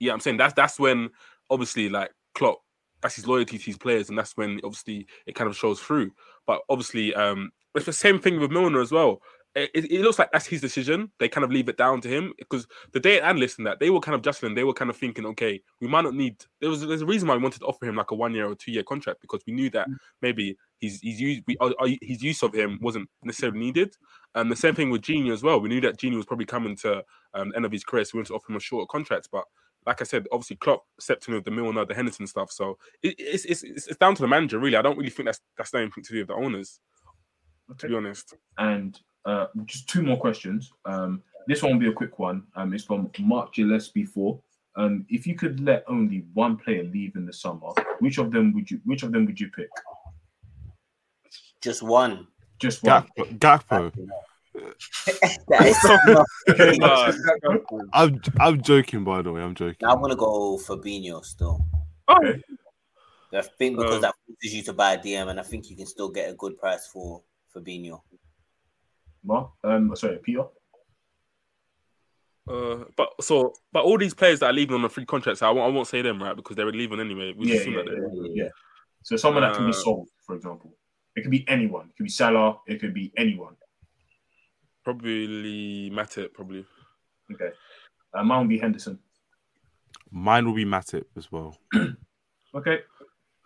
Yeah, 0.00 0.12
I'm 0.12 0.20
saying 0.20 0.36
that's 0.36 0.54
that's 0.54 0.78
when 0.78 1.10
obviously 1.50 1.88
like 1.88 2.10
Klopp. 2.34 2.58
That's 3.00 3.16
his 3.16 3.26
loyalty 3.26 3.58
to 3.58 3.64
his 3.64 3.78
players, 3.78 4.10
and 4.10 4.18
that's 4.18 4.36
when 4.36 4.60
obviously 4.62 5.06
it 5.26 5.34
kind 5.34 5.50
of 5.50 5.56
shows 5.56 5.80
through. 5.80 6.12
But 6.46 6.60
obviously, 6.68 7.12
um, 7.14 7.50
it's 7.74 7.86
the 7.86 7.92
same 7.92 8.20
thing 8.20 8.38
with 8.38 8.52
Milner 8.52 8.80
as 8.80 8.92
well. 8.92 9.20
It, 9.54 9.70
it 9.74 10.00
looks 10.00 10.18
like 10.18 10.32
that's 10.32 10.46
his 10.46 10.62
decision. 10.62 11.12
They 11.18 11.28
kind 11.28 11.44
of 11.44 11.50
leave 11.50 11.68
it 11.68 11.76
down 11.76 12.00
to 12.00 12.08
him 12.08 12.32
because 12.38 12.66
the 12.92 13.00
data 13.00 13.24
analysts 13.26 13.58
and 13.58 13.66
that 13.66 13.80
they 13.80 13.90
were 13.90 14.00
kind 14.00 14.14
of 14.14 14.22
justin. 14.22 14.54
They 14.54 14.64
were 14.64 14.72
kind 14.72 14.88
of 14.88 14.96
thinking, 14.96 15.26
okay, 15.26 15.60
we 15.80 15.88
might 15.88 16.04
not 16.04 16.14
need. 16.14 16.42
There 16.60 16.70
was 16.70 16.86
there's 16.86 17.02
a 17.02 17.06
reason 17.06 17.28
why 17.28 17.36
we 17.36 17.42
wanted 17.42 17.58
to 17.58 17.66
offer 17.66 17.84
him 17.84 17.96
like 17.96 18.12
a 18.12 18.14
one 18.14 18.32
year 18.34 18.46
or 18.46 18.54
two 18.54 18.72
year 18.72 18.82
contract 18.82 19.20
because 19.20 19.42
we 19.46 19.52
knew 19.52 19.68
that 19.70 19.88
Mm. 19.88 19.96
maybe 20.22 20.56
he's 20.78 21.00
he's 21.00 21.20
used 21.20 21.42
we, 21.46 21.56
uh, 21.58 21.70
uh, 21.78 21.88
his 22.00 22.22
use 22.22 22.42
of 22.42 22.54
him 22.54 22.78
wasn't 22.80 23.08
necessarily 23.22 23.58
needed. 23.58 23.94
And 24.34 24.50
the 24.50 24.56
same 24.56 24.74
thing 24.74 24.90
with 24.90 25.02
Gini 25.02 25.32
as 25.32 25.42
well. 25.42 25.60
We 25.60 25.68
knew 25.68 25.80
that 25.82 25.98
Gini 25.98 26.16
was 26.16 26.24
probably 26.24 26.46
coming 26.46 26.76
to 26.76 27.04
um, 27.34 27.52
end 27.54 27.64
of 27.66 27.72
his 27.72 27.84
career, 27.84 28.04
so 28.04 28.12
we 28.14 28.18
wanted 28.20 28.28
to 28.28 28.34
offer 28.34 28.52
him 28.52 28.56
a 28.56 28.60
shorter 28.60 28.86
contract. 28.86 29.28
But 29.30 29.44
like 29.84 30.00
I 30.00 30.04
said, 30.04 30.26
obviously 30.32 30.56
Klopp 30.56 30.84
stepped 31.00 31.26
in 31.28 31.34
with 31.34 31.44
the 31.44 31.50
Milner, 31.50 31.84
the 31.84 31.94
Henderson 31.94 32.26
stuff. 32.26 32.50
So 32.52 32.78
it, 33.02 33.16
it's, 33.18 33.44
it's 33.44 33.62
it's 33.64 33.86
it's 33.88 33.96
down 33.98 34.14
to 34.14 34.22
the 34.22 34.28
manager 34.28 34.58
really. 34.58 34.76
I 34.76 34.82
don't 34.82 34.96
really 34.96 35.10
think 35.10 35.26
that's 35.26 35.40
that's 35.58 35.74
anything 35.74 36.04
to 36.04 36.12
do 36.12 36.18
with 36.20 36.28
the 36.28 36.34
owners, 36.34 36.80
to 37.78 37.88
be 37.88 37.94
honest. 37.94 38.34
And 38.56 38.98
uh, 39.24 39.46
just 39.66 39.88
two 39.88 40.02
more 40.02 40.16
questions. 40.18 40.72
Um, 40.84 41.22
this 41.46 41.62
one 41.62 41.72
will 41.72 41.80
be 41.80 41.88
a 41.88 41.92
quick 41.92 42.18
one. 42.18 42.44
Um, 42.54 42.72
it's 42.72 42.84
from 42.84 43.10
Mark 43.20 43.54
Gillespie 43.54 44.04
four. 44.04 44.40
Um, 44.76 45.04
if 45.08 45.26
you 45.26 45.34
could 45.34 45.60
let 45.60 45.84
only 45.86 46.24
one 46.32 46.56
player 46.56 46.84
leave 46.84 47.16
in 47.16 47.26
the 47.26 47.32
summer, 47.32 47.68
which 48.00 48.18
of 48.18 48.32
them 48.32 48.54
would 48.54 48.70
you? 48.70 48.80
Which 48.84 49.02
of 49.02 49.12
them 49.12 49.26
would 49.26 49.38
you 49.38 49.48
pick? 49.48 49.68
Just 51.60 51.82
one. 51.82 52.26
Just 52.58 52.82
one. 52.82 53.06
Gakpo. 53.16 53.38
Gakpo. 53.38 53.92
That 55.48 55.64
is 55.64 55.78
I'm 57.94 58.20
I'm 58.38 58.60
joking 58.60 59.02
by 59.02 59.22
the 59.22 59.32
way. 59.32 59.40
I'm 59.40 59.54
joking. 59.54 59.88
I'm 59.88 60.00
gonna 60.02 60.14
go 60.14 60.58
Fabinho 60.58 61.24
still. 61.24 61.64
Okay. 62.06 62.42
I 63.32 63.40
think 63.40 63.78
because 63.78 63.96
Um, 63.96 64.00
that 64.02 64.14
forces 64.26 64.54
you 64.54 64.62
to 64.64 64.72
buy 64.74 64.92
a 64.92 64.98
DM, 64.98 65.28
and 65.28 65.40
I 65.40 65.42
think 65.42 65.70
you 65.70 65.76
can 65.76 65.86
still 65.86 66.10
get 66.10 66.28
a 66.28 66.34
good 66.34 66.58
price 66.58 66.86
for 66.86 67.22
Fabinho. 67.54 68.02
Mark, 69.24 69.50
um, 69.64 69.94
sorry, 69.96 70.18
Peter. 70.22 70.44
Uh, 72.48 72.84
but 72.96 73.10
so, 73.20 73.52
but 73.72 73.84
all 73.84 73.96
these 73.98 74.14
players 74.14 74.40
that 74.40 74.46
are 74.46 74.52
leaving 74.52 74.74
on 74.74 74.82
the 74.82 74.88
free 74.88 75.04
contracts, 75.06 75.42
I 75.42 75.50
won't, 75.50 75.70
I 75.72 75.74
won't 75.74 75.86
say 75.86 76.02
them 76.02 76.20
right 76.22 76.34
because 76.34 76.56
they're 76.56 76.66
leaving 76.70 76.98
anyway. 77.00 77.32
We 77.36 77.46
Yeah, 77.46 77.54
just 77.54 77.68
yeah, 77.68 77.76
that 77.76 77.84
they're- 77.86 78.08
yeah, 78.34 78.44
yeah. 78.44 78.48
So 79.04 79.16
someone 79.16 79.42
that 79.42 79.54
can 79.54 79.64
be 79.66 79.70
Uh, 79.70 79.74
sold, 79.74 80.08
for 80.26 80.34
example. 80.34 80.76
It 81.14 81.22
could 81.22 81.30
be 81.30 81.44
anyone. 81.48 81.88
It 81.90 81.96
could 81.96 82.04
be 82.04 82.10
Salah. 82.10 82.58
It 82.66 82.80
could 82.80 82.94
be 82.94 83.12
anyone. 83.16 83.56
probably 84.84 85.90
Matip, 85.90 86.32
probably. 86.34 86.64
Okay. 87.32 87.50
Uh, 88.12 88.24
mine 88.24 88.40
will 88.40 88.48
be 88.48 88.58
Henderson. 88.58 88.98
Mine 90.10 90.44
will 90.46 90.54
be 90.54 90.64
Matip 90.64 91.04
as 91.16 91.30
well. 91.30 91.56
Okay. 92.54 92.80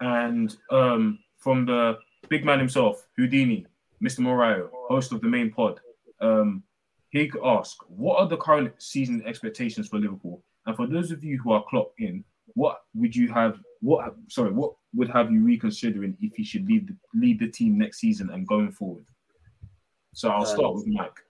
And 0.01 0.57
um, 0.71 1.21
from 1.39 1.65
the 1.65 1.99
big 2.29 2.45
man 2.45 2.59
himself, 2.59 3.07
Houdini, 3.17 3.65
Mr. 4.03 4.21
Morayo, 4.21 4.69
host 4.89 5.13
of 5.13 5.21
the 5.21 5.29
main 5.29 5.51
pod, 5.51 5.81
um, 6.21 6.63
he 7.11 7.29
could 7.29 7.45
ask, 7.45 7.77
what 7.89 8.19
are 8.19 8.29
the 8.29 8.37
current 8.37 8.73
season 8.79 9.23
expectations 9.27 9.89
for 9.89 9.99
Liverpool? 9.99 10.43
And 10.67 10.77
for 10.77 10.87
those 10.87 11.11
of 11.11 11.25
you 11.25 11.39
who 11.43 11.53
are 11.53 11.65
clocked 11.69 12.01
in, 12.01 12.25
what 12.55 12.81
would 12.95 13.15
you 13.15 13.33
have? 13.33 13.59
What 13.81 14.15
sorry, 14.29 14.53
what 14.53 14.73
would 14.95 15.11
have 15.11 15.31
you 15.31 15.43
reconsidering 15.43 16.17
if 16.21 16.35
he 16.35 16.45
should 16.45 16.67
leave 16.67 16.87
the 16.87 16.97
lead 17.15 17.39
the 17.39 17.49
team 17.49 17.79
next 17.79 17.99
season 17.99 18.31
and 18.31 18.47
going 18.47 18.73
forward? 18.73 19.05
So 20.15 20.31
I'll 20.31 20.47
start 20.47 20.75
with 20.75 20.87
Mike. 20.87 21.21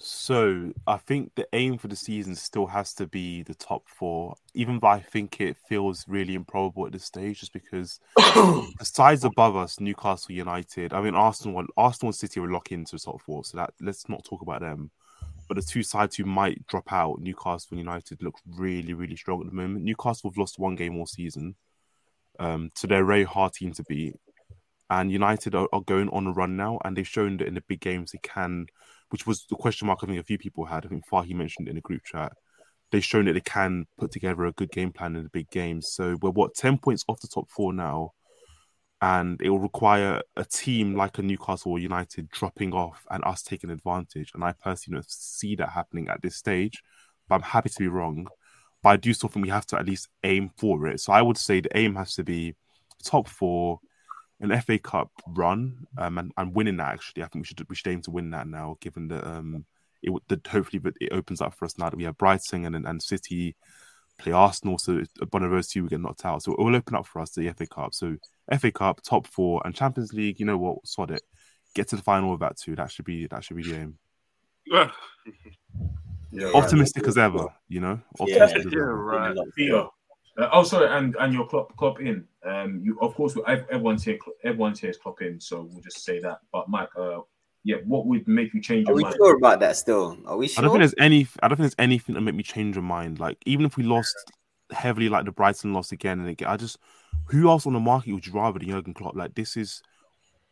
So 0.00 0.72
I 0.86 0.96
think 0.96 1.32
the 1.34 1.48
aim 1.52 1.76
for 1.76 1.88
the 1.88 1.96
season 1.96 2.36
still 2.36 2.66
has 2.66 2.94
to 2.94 3.06
be 3.08 3.42
the 3.42 3.54
top 3.54 3.88
four, 3.88 4.36
even 4.54 4.78
though 4.78 4.86
I 4.86 5.00
think 5.00 5.40
it 5.40 5.56
feels 5.68 6.04
really 6.06 6.34
improbable 6.34 6.86
at 6.86 6.92
this 6.92 7.04
stage, 7.04 7.40
just 7.40 7.52
because 7.52 7.98
the 8.16 8.84
sides 8.84 9.24
above 9.24 9.56
us, 9.56 9.80
Newcastle 9.80 10.36
United, 10.36 10.92
I 10.92 11.00
mean 11.00 11.16
Arsenal, 11.16 11.64
Arsenal 11.76 12.10
and 12.10 12.14
City 12.14 12.38
are 12.38 12.46
locked 12.46 12.70
into 12.70 12.94
the 12.94 13.00
top 13.00 13.20
four, 13.22 13.44
so 13.44 13.56
that 13.56 13.74
let's 13.80 14.08
not 14.08 14.24
talk 14.24 14.40
about 14.40 14.60
them. 14.60 14.92
But 15.48 15.56
the 15.56 15.62
two 15.62 15.82
sides 15.82 16.14
who 16.14 16.24
might 16.24 16.64
drop 16.68 16.92
out, 16.92 17.18
Newcastle 17.18 17.70
and 17.72 17.80
United, 17.80 18.22
look 18.22 18.36
really, 18.46 18.94
really 18.94 19.16
strong 19.16 19.40
at 19.40 19.46
the 19.46 19.52
moment. 19.52 19.84
Newcastle 19.84 20.30
have 20.30 20.38
lost 20.38 20.60
one 20.60 20.76
game 20.76 20.96
all 20.96 21.06
season, 21.06 21.56
um, 22.38 22.70
so 22.76 22.86
they're 22.86 23.02
a 23.02 23.06
very 23.06 23.24
hard 23.24 23.52
team 23.52 23.72
to 23.72 23.82
beat. 23.88 24.14
And 24.90 25.10
United 25.10 25.56
are, 25.56 25.68
are 25.72 25.82
going 25.82 26.08
on 26.10 26.28
a 26.28 26.32
run 26.32 26.56
now, 26.56 26.78
and 26.84 26.96
they've 26.96 27.08
shown 27.08 27.38
that 27.38 27.48
in 27.48 27.54
the 27.54 27.62
big 27.62 27.80
games 27.80 28.12
they 28.12 28.20
can 28.22 28.68
which 29.10 29.26
was 29.26 29.44
the 29.48 29.56
question 29.56 29.86
mark 29.86 30.00
I 30.02 30.06
think 30.06 30.20
a 30.20 30.24
few 30.24 30.38
people 30.38 30.64
had. 30.64 30.84
I 30.84 30.88
think 30.88 31.06
Fahi 31.08 31.34
mentioned 31.34 31.68
in 31.68 31.76
a 31.76 31.82
group 31.82 32.04
chat. 32.04 32.32
They've 32.90 33.04
shown 33.04 33.26
that 33.26 33.34
they 33.34 33.40
can 33.40 33.86
put 33.98 34.10
together 34.12 34.46
a 34.46 34.52
good 34.52 34.70
game 34.70 34.92
plan 34.92 35.16
in 35.16 35.22
the 35.22 35.28
big 35.30 35.50
games. 35.50 35.88
So 35.92 36.16
we're 36.22 36.30
what 36.30 36.54
ten 36.54 36.78
points 36.78 37.04
off 37.08 37.20
the 37.20 37.28
top 37.28 37.50
four 37.50 37.72
now, 37.72 38.12
and 39.02 39.40
it 39.42 39.50
will 39.50 39.58
require 39.60 40.22
a 40.36 40.44
team 40.44 40.94
like 40.94 41.18
a 41.18 41.22
Newcastle 41.22 41.72
or 41.72 41.78
United 41.78 42.30
dropping 42.30 42.72
off 42.72 43.06
and 43.10 43.24
us 43.24 43.42
taking 43.42 43.70
advantage. 43.70 44.32
And 44.34 44.42
I 44.42 44.52
personally 44.52 44.96
don't 44.96 45.10
see 45.10 45.54
that 45.56 45.70
happening 45.70 46.08
at 46.08 46.22
this 46.22 46.36
stage. 46.36 46.82
But 47.28 47.36
I'm 47.36 47.42
happy 47.42 47.68
to 47.68 47.78
be 47.78 47.88
wrong. 47.88 48.26
But 48.82 48.88
I 48.90 48.96
do 48.96 49.12
still 49.12 49.28
think 49.28 49.44
we 49.44 49.50
have 49.50 49.66
to 49.66 49.78
at 49.78 49.86
least 49.86 50.08
aim 50.24 50.50
for 50.56 50.86
it. 50.86 51.00
So 51.00 51.12
I 51.12 51.20
would 51.20 51.36
say 51.36 51.60
the 51.60 51.76
aim 51.76 51.94
has 51.96 52.14
to 52.14 52.24
be 52.24 52.54
top 53.04 53.28
four, 53.28 53.80
an 54.40 54.60
FA 54.60 54.78
Cup 54.78 55.10
run, 55.26 55.86
um, 55.96 56.18
and, 56.18 56.32
and 56.36 56.54
winning 56.54 56.76
that. 56.76 56.94
Actually, 56.94 57.22
I 57.22 57.26
think 57.28 57.44
we 57.44 57.46
should 57.46 57.68
we 57.68 57.76
should 57.76 57.90
aim 57.90 58.02
to 58.02 58.10
win 58.10 58.30
that 58.30 58.46
now, 58.46 58.76
given 58.80 59.08
that 59.08 59.26
um, 59.26 59.64
it 60.02 60.10
would 60.10 60.22
that 60.28 60.46
hopefully 60.46 60.78
but 60.78 60.94
it 61.00 61.12
opens 61.12 61.40
up 61.40 61.54
for 61.54 61.64
us 61.64 61.78
now 61.78 61.90
that 61.90 61.96
we 61.96 62.04
have 62.04 62.18
Brighton 62.18 62.74
and 62.74 62.86
and 62.86 63.02
City 63.02 63.56
play 64.18 64.32
Arsenal. 64.32 64.78
So 64.78 65.02
one 65.30 65.42
of 65.42 65.50
those 65.50 65.68
two 65.68 65.82
we 65.82 65.88
get 65.88 66.00
knocked 66.00 66.24
out. 66.24 66.42
So 66.42 66.52
it 66.52 66.58
will 66.58 66.76
open 66.76 66.96
up 66.96 67.06
for 67.06 67.20
us 67.20 67.30
the 67.30 67.50
FA 67.52 67.66
Cup. 67.66 67.94
So 67.94 68.16
FA 68.58 68.70
Cup 68.70 69.00
top 69.02 69.26
four 69.26 69.62
and 69.64 69.74
Champions 69.74 70.12
League. 70.12 70.40
You 70.40 70.46
know 70.46 70.58
what? 70.58 70.86
Sod 70.86 71.10
it. 71.10 71.22
Get 71.74 71.88
to 71.88 71.96
the 71.96 72.02
final 72.02 72.32
of 72.32 72.40
that 72.40 72.58
too. 72.58 72.76
That 72.76 72.90
should 72.90 73.04
be 73.04 73.26
that 73.28 73.44
should 73.44 73.56
be 73.56 73.64
the 73.70 73.76
aim. 73.76 73.98
Yeah, 76.30 76.50
Optimistic 76.54 77.06
as 77.08 77.16
ever. 77.16 77.46
You 77.68 77.80
know. 77.80 78.00
Yeah, 78.26 78.44
Optimistic 78.44 78.66
as 78.66 78.72
yeah, 78.72 78.80
ever. 78.80 79.04
right. 79.04 79.36
Peter. 79.56 79.86
Uh, 80.38 80.48
oh, 80.52 80.62
sorry, 80.62 80.86
and 80.96 81.16
and 81.18 81.32
your 81.32 81.46
clock 81.46 81.76
clock 81.76 82.00
in. 82.00 82.24
Um, 82.44 82.80
you 82.82 82.96
of 83.00 83.14
course 83.14 83.36
ev- 83.46 83.66
everyone's 83.70 84.04
here. 84.04 84.18
Everyone's 84.44 84.78
here 84.78 84.90
is 84.90 84.96
clock 84.96 85.20
in, 85.20 85.40
so 85.40 85.68
we'll 85.70 85.82
just 85.82 86.04
say 86.04 86.20
that. 86.20 86.38
But 86.52 86.68
Mike, 86.68 86.90
uh, 86.96 87.20
yeah, 87.64 87.76
what 87.84 88.06
would 88.06 88.28
make 88.28 88.54
you 88.54 88.62
change 88.62 88.86
Are 88.86 88.92
your 88.92 88.96
we 88.96 89.02
mind? 89.02 89.16
sure 89.16 89.36
about 89.36 89.58
that 89.60 89.76
still? 89.76 90.16
Are 90.26 90.36
we 90.36 90.46
sure? 90.46 90.62
I 90.62 90.62
don't 90.62 90.72
think 90.72 90.82
there's 90.82 90.94
any. 90.98 91.26
I 91.42 91.48
don't 91.48 91.56
think 91.56 91.64
there's 91.64 91.74
anything 91.78 92.14
that 92.14 92.20
make 92.20 92.36
me 92.36 92.44
change 92.44 92.76
your 92.76 92.84
mind. 92.84 93.18
Like 93.18 93.38
even 93.46 93.66
if 93.66 93.76
we 93.76 93.82
lost 93.82 94.14
heavily, 94.70 95.08
like 95.08 95.24
the 95.24 95.32
Brighton 95.32 95.72
loss 95.72 95.90
again 95.90 96.20
and 96.20 96.28
again, 96.28 96.48
I 96.48 96.56
just 96.56 96.78
who 97.26 97.48
else 97.48 97.66
on 97.66 97.72
the 97.72 97.80
market 97.80 98.12
would 98.12 98.26
you 98.26 98.32
rather 98.32 98.60
than 98.60 98.68
Jurgen 98.68 98.94
Klopp? 98.94 99.16
Like 99.16 99.34
this 99.34 99.56
is 99.56 99.82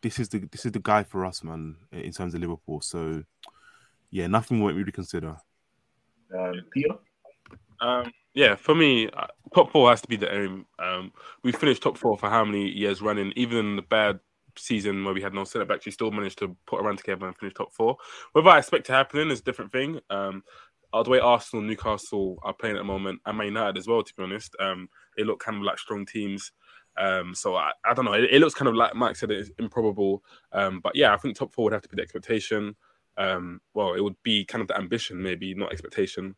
this 0.01 0.19
is 0.19 0.27
the 0.27 0.39
this 0.51 0.65
is 0.65 0.73
the 0.73 0.79
guy 0.79 1.03
for 1.03 1.25
us, 1.25 1.45
man. 1.45 1.77
In 1.93 2.11
terms 2.11 2.33
of 2.33 2.41
Liverpool, 2.41 2.81
so 2.81 3.23
yeah, 4.11 4.27
nothing 4.27 4.59
will 4.59 4.67
make 4.67 4.77
me 4.77 4.83
reconsider. 4.83 5.37
Um, 6.37 6.61
Peter. 6.73 6.95
Um, 7.79 8.11
yeah, 8.37 8.53
for 8.53 8.75
me, 8.75 9.09
uh, 9.09 9.25
top 9.55 9.71
four 9.71 9.89
has 9.89 9.99
to 10.01 10.07
be 10.07 10.15
the 10.15 10.31
aim. 10.31 10.67
Um, 10.77 11.11
we 11.43 11.51
finished 11.51 11.81
top 11.81 11.97
four 11.97 12.15
for 12.19 12.29
how 12.29 12.45
many 12.45 12.69
years 12.69 13.01
running? 13.01 13.33
Even 13.35 13.57
in 13.57 13.75
the 13.77 13.81
bad 13.81 14.19
season 14.55 15.03
where 15.03 15.13
we 15.13 15.23
had 15.23 15.33
no 15.33 15.43
centre 15.43 15.65
backs, 15.65 15.87
we 15.87 15.91
still 15.91 16.11
managed 16.11 16.37
to 16.37 16.55
put 16.67 16.79
a 16.79 16.83
run 16.83 16.97
together 16.97 17.25
and 17.25 17.35
finish 17.35 17.55
top 17.55 17.73
four. 17.73 17.97
Whether 18.33 18.49
I 18.49 18.59
expect 18.59 18.85
to 18.85 18.91
happen 18.91 19.31
is 19.31 19.39
a 19.39 19.43
different 19.43 19.71
thing. 19.71 19.99
Um, 20.11 20.43
uh, 20.93 21.01
the 21.01 21.09
way 21.09 21.19
Arsenal, 21.19 21.65
Newcastle 21.65 22.37
are 22.43 22.53
playing 22.53 22.75
at 22.75 22.79
the 22.79 22.83
moment, 22.83 23.21
and 23.25 23.37
Man 23.39 23.47
United 23.47 23.75
as 23.75 23.87
well, 23.87 24.03
to 24.03 24.13
be 24.15 24.21
honest, 24.21 24.55
um, 24.59 24.87
they 25.17 25.23
look 25.23 25.39
kind 25.39 25.57
of 25.57 25.63
like 25.63 25.79
strong 25.79 26.05
teams. 26.05 26.51
Um, 26.95 27.33
so 27.33 27.55
I, 27.55 27.71
I 27.85 27.95
don't 27.95 28.05
know. 28.05 28.13
It, 28.13 28.29
it 28.31 28.39
looks 28.39 28.53
kind 28.53 28.69
of 28.69 28.75
like 28.75 28.93
Mike 28.93 29.15
said, 29.15 29.31
it's 29.31 29.49
improbable. 29.57 30.23
Um, 30.51 30.79
but 30.79 30.95
yeah, 30.95 31.11
I 31.11 31.17
think 31.17 31.35
top 31.35 31.55
four 31.55 31.63
would 31.63 31.73
have 31.73 31.81
to 31.81 31.89
be 31.89 31.95
the 31.95 32.03
expectation. 32.03 32.75
Um, 33.17 33.61
well, 33.73 33.95
it 33.95 34.01
would 34.01 34.21
be 34.21 34.45
kind 34.45 34.61
of 34.61 34.67
the 34.67 34.77
ambition, 34.77 35.23
maybe 35.23 35.55
not 35.55 35.71
expectation 35.71 36.35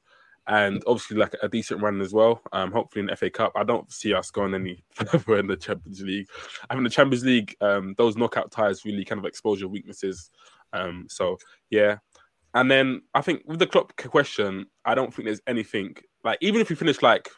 and 0.50 0.84
obviously 0.88 1.16
like 1.16 1.36
a 1.44 1.48
decent 1.48 1.82
run 1.82 2.02
as 2.02 2.12
well. 2.12 2.42
Um, 2.52 2.72
hopefully 2.72 3.06
in 3.08 3.16
FA 3.16 3.30
Cup. 3.30 3.54
I 3.56 3.64
don't 3.64 3.90
see 3.94 4.14
us 4.16 4.32
going 4.32 4.56
any 4.56 4.84
further 4.94 5.38
in 5.38 5.48
the 5.48 5.56
Champions 5.56 6.02
League. 6.02 6.28
I 6.70 6.74
think 6.74 6.84
the 6.84 6.90
Champions 6.90 7.24
League, 7.24 7.56
um, 7.62 7.94
those 7.98 8.18
knockout 8.18 8.52
ties 8.52 8.84
really 8.84 9.06
kind 9.06 9.20
of 9.20 9.26
expose 9.26 9.60
your 9.60 9.70
weaknesses. 9.70 10.32
Um, 10.74 11.06
so 11.08 11.38
yeah, 11.70 11.98
and 12.56 12.70
then 12.70 13.04
I 13.14 13.22
think 13.22 13.44
with 13.46 13.60
the 13.60 13.68
Klopp 13.68 13.96
question, 13.96 14.66
I 14.84 14.96
don't 14.96 15.14
think 15.14 15.28
there's 15.28 15.42
anything 15.48 15.96
like 16.24 16.40
even 16.42 16.62
if 16.62 16.70
we 16.70 16.76
finish 16.76 17.02
like 17.04 17.30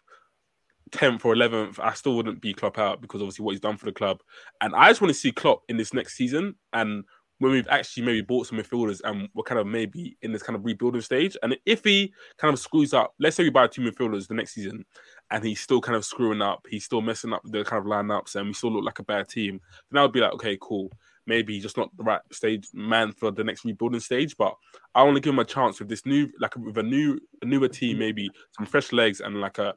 tenth 0.91 1.25
or 1.25 1.33
eleventh, 1.33 1.79
I 1.79 1.93
still 1.93 2.15
wouldn't 2.15 2.41
be 2.41 2.53
Klopp 2.53 2.77
out 2.77 3.01
because 3.01 3.21
obviously 3.21 3.43
what 3.43 3.51
he's 3.51 3.59
done 3.59 3.77
for 3.77 3.85
the 3.85 3.91
club, 3.91 4.21
and 4.61 4.73
I 4.73 4.89
just 4.89 5.01
want 5.01 5.13
to 5.13 5.19
see 5.19 5.33
Klopp 5.33 5.63
in 5.67 5.75
this 5.75 5.93
next 5.93 6.15
season 6.15 6.55
and 6.71 7.03
when 7.41 7.53
we've 7.53 7.67
actually 7.69 8.05
maybe 8.05 8.21
bought 8.21 8.45
some 8.45 8.59
midfielders 8.59 9.01
and 9.03 9.27
we're 9.33 9.41
kind 9.41 9.59
of 9.59 9.65
maybe 9.65 10.15
in 10.21 10.31
this 10.31 10.43
kind 10.43 10.55
of 10.55 10.63
rebuilding 10.63 11.01
stage. 11.01 11.35
And 11.41 11.57
if 11.65 11.83
he 11.83 12.13
kind 12.37 12.53
of 12.53 12.59
screws 12.59 12.93
up, 12.93 13.15
let's 13.19 13.35
say 13.35 13.41
we 13.41 13.49
buy 13.49 13.65
two 13.65 13.81
midfielders 13.81 14.27
the 14.27 14.35
next 14.35 14.53
season 14.53 14.85
and 15.31 15.43
he's 15.43 15.59
still 15.59 15.81
kind 15.81 15.95
of 15.95 16.05
screwing 16.05 16.43
up, 16.43 16.63
he's 16.69 16.85
still 16.85 17.01
messing 17.01 17.33
up 17.33 17.41
the 17.45 17.63
kind 17.63 17.79
of 17.79 17.87
lineups 17.87 18.35
and 18.35 18.45
we 18.45 18.53
still 18.53 18.71
look 18.71 18.85
like 18.85 18.99
a 18.99 19.03
bad 19.03 19.27
team, 19.27 19.59
then 19.89 19.97
I 19.97 20.03
would 20.03 20.11
be 20.11 20.19
like, 20.19 20.33
okay, 20.33 20.55
cool. 20.61 20.91
Maybe 21.25 21.59
just 21.59 21.77
not 21.77 21.89
the 21.97 22.03
right 22.03 22.21
stage 22.31 22.67
man 22.75 23.11
for 23.11 23.31
the 23.31 23.43
next 23.43 23.65
rebuilding 23.65 24.01
stage. 24.01 24.37
But 24.37 24.53
I 24.93 25.01
want 25.01 25.15
to 25.15 25.21
give 25.21 25.33
him 25.33 25.39
a 25.39 25.45
chance 25.45 25.79
with 25.79 25.89
this 25.89 26.05
new, 26.05 26.29
like 26.39 26.55
with 26.57 26.77
a 26.77 26.83
new, 26.83 27.19
a 27.41 27.45
newer 27.45 27.69
team, 27.69 27.97
maybe 27.97 28.29
some 28.55 28.67
fresh 28.67 28.91
legs 28.91 29.19
and 29.19 29.41
like 29.41 29.57
a. 29.57 29.73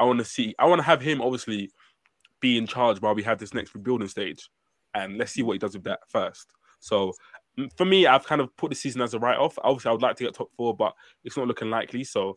I 0.00 0.04
want 0.04 0.18
to 0.18 0.24
see. 0.24 0.56
I 0.58 0.66
want 0.66 0.80
to 0.80 0.86
have 0.86 1.00
him 1.00 1.22
obviously 1.22 1.70
be 2.40 2.58
in 2.58 2.66
charge 2.66 3.00
while 3.00 3.14
we 3.14 3.22
have 3.22 3.38
this 3.38 3.54
next 3.54 3.74
rebuilding 3.74 4.08
stage, 4.08 4.48
and 4.94 5.18
let's 5.18 5.32
see 5.32 5.42
what 5.42 5.54
he 5.54 5.58
does 5.58 5.74
with 5.74 5.84
that 5.84 6.00
first. 6.08 6.52
So 6.86 7.12
for 7.76 7.84
me, 7.84 8.06
I've 8.06 8.26
kind 8.26 8.40
of 8.40 8.56
put 8.56 8.70
the 8.70 8.76
season 8.76 9.02
as 9.02 9.14
a 9.14 9.18
write 9.18 9.38
off. 9.38 9.58
Obviously, 9.62 9.88
I 9.88 9.92
would 9.92 10.02
like 10.02 10.16
to 10.16 10.24
get 10.24 10.34
top 10.34 10.50
four, 10.56 10.74
but 10.74 10.94
it's 11.24 11.36
not 11.36 11.48
looking 11.48 11.70
likely. 11.70 12.04
So 12.04 12.36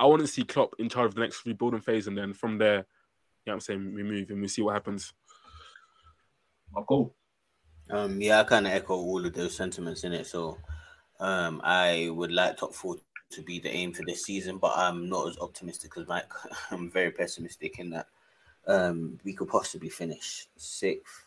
I 0.00 0.06
want 0.06 0.20
to 0.22 0.26
see 0.26 0.42
Klopp 0.42 0.74
in 0.78 0.88
charge 0.88 1.08
of 1.08 1.14
the 1.14 1.20
next 1.20 1.46
rebuilding 1.46 1.80
phase, 1.80 2.08
and 2.08 2.18
then 2.18 2.32
from 2.34 2.58
there, 2.58 2.78
you 2.78 2.80
know 2.80 2.84
what 3.44 3.54
I'm 3.54 3.60
saying, 3.60 3.94
we 3.94 4.02
move 4.02 4.30
and 4.30 4.40
we 4.40 4.48
see 4.48 4.62
what 4.62 4.74
happens. 4.74 5.12
I'll 6.76 6.82
go. 6.82 7.12
Um, 7.90 8.20
yeah, 8.20 8.40
I 8.40 8.44
kind 8.44 8.66
of 8.66 8.72
echo 8.72 8.94
all 8.94 9.24
of 9.24 9.32
those 9.34 9.54
sentiments 9.54 10.02
in 10.04 10.12
it. 10.12 10.26
So, 10.26 10.58
um, 11.20 11.60
I 11.62 12.08
would 12.10 12.32
like 12.32 12.56
top 12.56 12.74
four 12.74 12.96
to 13.30 13.42
be 13.42 13.60
the 13.60 13.70
aim 13.70 13.92
for 13.92 14.04
this 14.04 14.24
season, 14.24 14.58
but 14.58 14.72
I'm 14.74 15.08
not 15.08 15.28
as 15.28 15.38
optimistic 15.38 15.92
as 15.98 16.08
Mike. 16.08 16.32
I'm 16.70 16.90
very 16.90 17.10
pessimistic 17.10 17.78
in 17.78 17.90
that 17.90 18.06
um, 18.66 19.20
we 19.24 19.34
could 19.34 19.48
possibly 19.48 19.90
finish 19.90 20.48
sixth, 20.56 21.26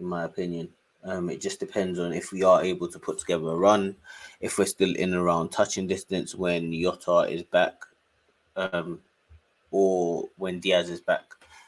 in 0.00 0.06
my 0.06 0.24
opinion. 0.24 0.70
Um, 1.04 1.30
it 1.30 1.40
just 1.40 1.58
depends 1.58 1.98
on 1.98 2.12
if 2.12 2.32
we 2.32 2.44
are 2.44 2.62
able 2.62 2.88
to 2.88 2.98
put 2.98 3.18
together 3.18 3.48
a 3.48 3.56
run, 3.56 3.96
if 4.40 4.58
we're 4.58 4.66
still 4.66 4.94
in 4.94 5.14
around 5.14 5.50
touching 5.50 5.86
distance 5.86 6.34
when 6.34 6.72
Jota 6.72 7.28
is 7.28 7.42
back, 7.42 7.74
um, 8.56 9.00
or 9.70 10.28
when 10.36 10.60
Diaz 10.60 10.90
is 10.90 11.00
back, 11.00 11.24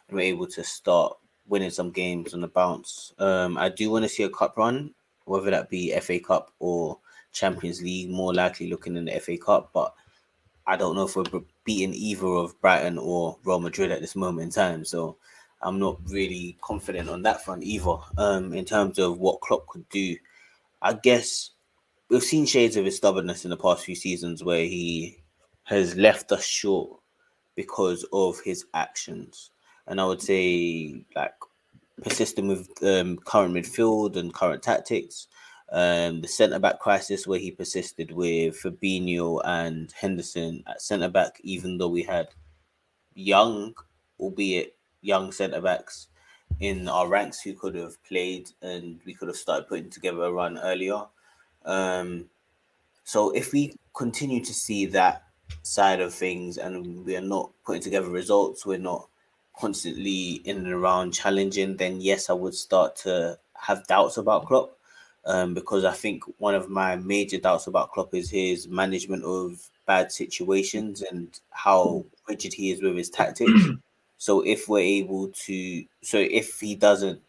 and 0.09 0.16
we're 0.16 0.23
able 0.23 0.47
to 0.47 0.62
start 0.62 1.16
winning 1.47 1.70
some 1.70 1.90
games 1.90 2.32
on 2.32 2.40
the 2.40 2.48
bounce. 2.48 3.12
Um, 3.19 3.59
I 3.59 3.69
do 3.69 3.90
want 3.90 4.05
to 4.05 4.09
see 4.09 4.23
a 4.23 4.28
cup 4.28 4.56
run, 4.56 4.94
whether 5.24 5.51
that 5.51 5.69
be 5.69 5.98
FA 6.01 6.20
Cup 6.20 6.52
or 6.59 6.98
Champions 7.32 7.82
League. 7.82 8.11
More 8.11 8.32
likely 8.32 8.69
looking 8.69 8.97
in 8.97 9.06
the 9.06 9.20
FA 9.20 9.36
Cup, 9.36 9.70
but 9.73 9.94
I 10.66 10.77
don't 10.77 10.94
know 10.94 11.06
if 11.06 11.16
we're 11.16 11.43
beating 11.65 11.94
either 11.94 12.27
of 12.27 12.59
Brighton 12.61 12.98
or 12.98 13.36
Real 13.44 13.61
Madrid 13.61 13.90
at 13.90 14.01
this 14.01 14.16
moment 14.16 14.44
in 14.44 14.51
time. 14.51 14.85
So 14.85 15.16
I'm 15.65 15.78
not 15.78 15.99
really 16.07 16.57
confident 16.61 17.09
on 17.09 17.23
that 17.23 17.45
front 17.45 17.65
either. 17.65 17.97
Um, 18.19 18.53
in 18.53 18.65
terms 18.65 18.99
of 18.99 19.19
what 19.19 19.41
Klopp 19.41 19.66
could 19.66 19.89
do, 19.89 20.16
I 20.82 20.93
guess 20.93 21.51
we've 22.11 22.23
seen 22.23 22.47
shades 22.47 22.77
of 22.77 22.85
his 22.85 22.97
stubbornness 22.97 23.45
in 23.45 23.51
the 23.51 23.57
past 23.57 23.85
few 23.85 23.95
seasons 23.95 24.45
where 24.45 24.65
he 24.65 25.19
has 25.65 25.97
left 25.97 26.31
us 26.32 26.45
short 26.45 27.01
because 27.57 28.05
of 28.12 28.41
his 28.41 28.66
actions. 28.74 29.51
And 29.86 30.01
I 30.01 30.05
would 30.07 30.20
say, 30.20 31.05
like, 31.16 31.35
persisting 32.03 32.49
with 32.49 32.69
um, 32.82 33.16
current 33.19 33.55
midfield 33.55 34.16
and 34.16 34.35
current 34.35 34.62
tactics. 34.62 35.28
Um, 35.73 36.20
the 36.20 36.28
centre 36.28 36.59
back 36.59 36.78
crisis 36.78 37.27
where 37.27 37.39
he 37.39 37.51
persisted 37.51 38.12
with 38.12 38.61
Fabinho 38.62 39.41
and 39.45 39.91
Henderson 39.93 40.62
at 40.66 40.82
centre 40.82 41.09
back, 41.09 41.41
even 41.43 41.78
though 41.78 41.89
we 41.89 42.03
had 42.03 42.28
young, 43.15 43.74
albeit 44.20 44.74
young 45.05 45.31
centre 45.31 45.61
backs 45.61 46.09
in 46.61 46.89
our 46.89 47.09
ranks 47.09 47.41
who 47.41 47.55
could 47.55 47.75
have 47.75 48.03
played 48.05 48.51
and 48.63 49.01
we 49.05 49.15
could 49.15 49.29
have 49.29 49.37
started 49.37 49.69
putting 49.69 49.91
together 49.91 50.25
a 50.25 50.33
run 50.33 50.59
earlier. 50.59 51.03
Um, 51.65 52.27
so 53.05 53.31
if 53.31 53.53
we 53.53 53.77
continue 53.95 54.43
to 54.45 54.55
see 54.55 54.87
that 54.87 55.25
side 55.63 56.01
of 56.01 56.15
things 56.15 56.59
and 56.59 57.05
we 57.05 57.17
are 57.17 57.21
not 57.21 57.51
putting 57.65 57.83
together 57.83 58.09
results, 58.09 58.65
we're 58.65 58.79
not 58.79 59.09
constantly 59.57 60.41
in 60.45 60.59
and 60.59 60.73
around 60.73 61.13
challenging, 61.13 61.77
then 61.77 62.01
yes, 62.01 62.31
I 62.31 62.33
would 62.33 62.55
start 62.55 62.97
to 62.97 63.39
have 63.55 63.87
doubts 63.87 64.17
about 64.17 64.47
Klopp. 64.47 64.79
Um, 65.27 65.55
because 65.55 65.87
I 65.87 65.93
think 65.93 66.23
one 66.37 66.55
of 66.55 66.69
my 66.69 66.97
major 66.97 67.39
doubts 67.39 67.67
about 67.67 67.93
Klopp 67.93 68.15
is 68.15 68.29
his 68.29 68.69
management 68.69 69.25
of 69.25 69.71
bad 69.87 70.13
situations 70.13 71.01
and 71.01 71.41
how 71.49 72.05
rigid 72.29 72.53
he 72.53 72.71
is 72.71 72.83
with 72.83 72.95
his 72.95 73.09
tactics. 73.09 73.51
So 74.25 74.41
if 74.41 74.71
we're 74.71 74.79
able 74.79 75.29
to, 75.29 75.85
so 76.03 76.17
if 76.17 76.59
he 76.59 76.75
doesn't 76.75 77.21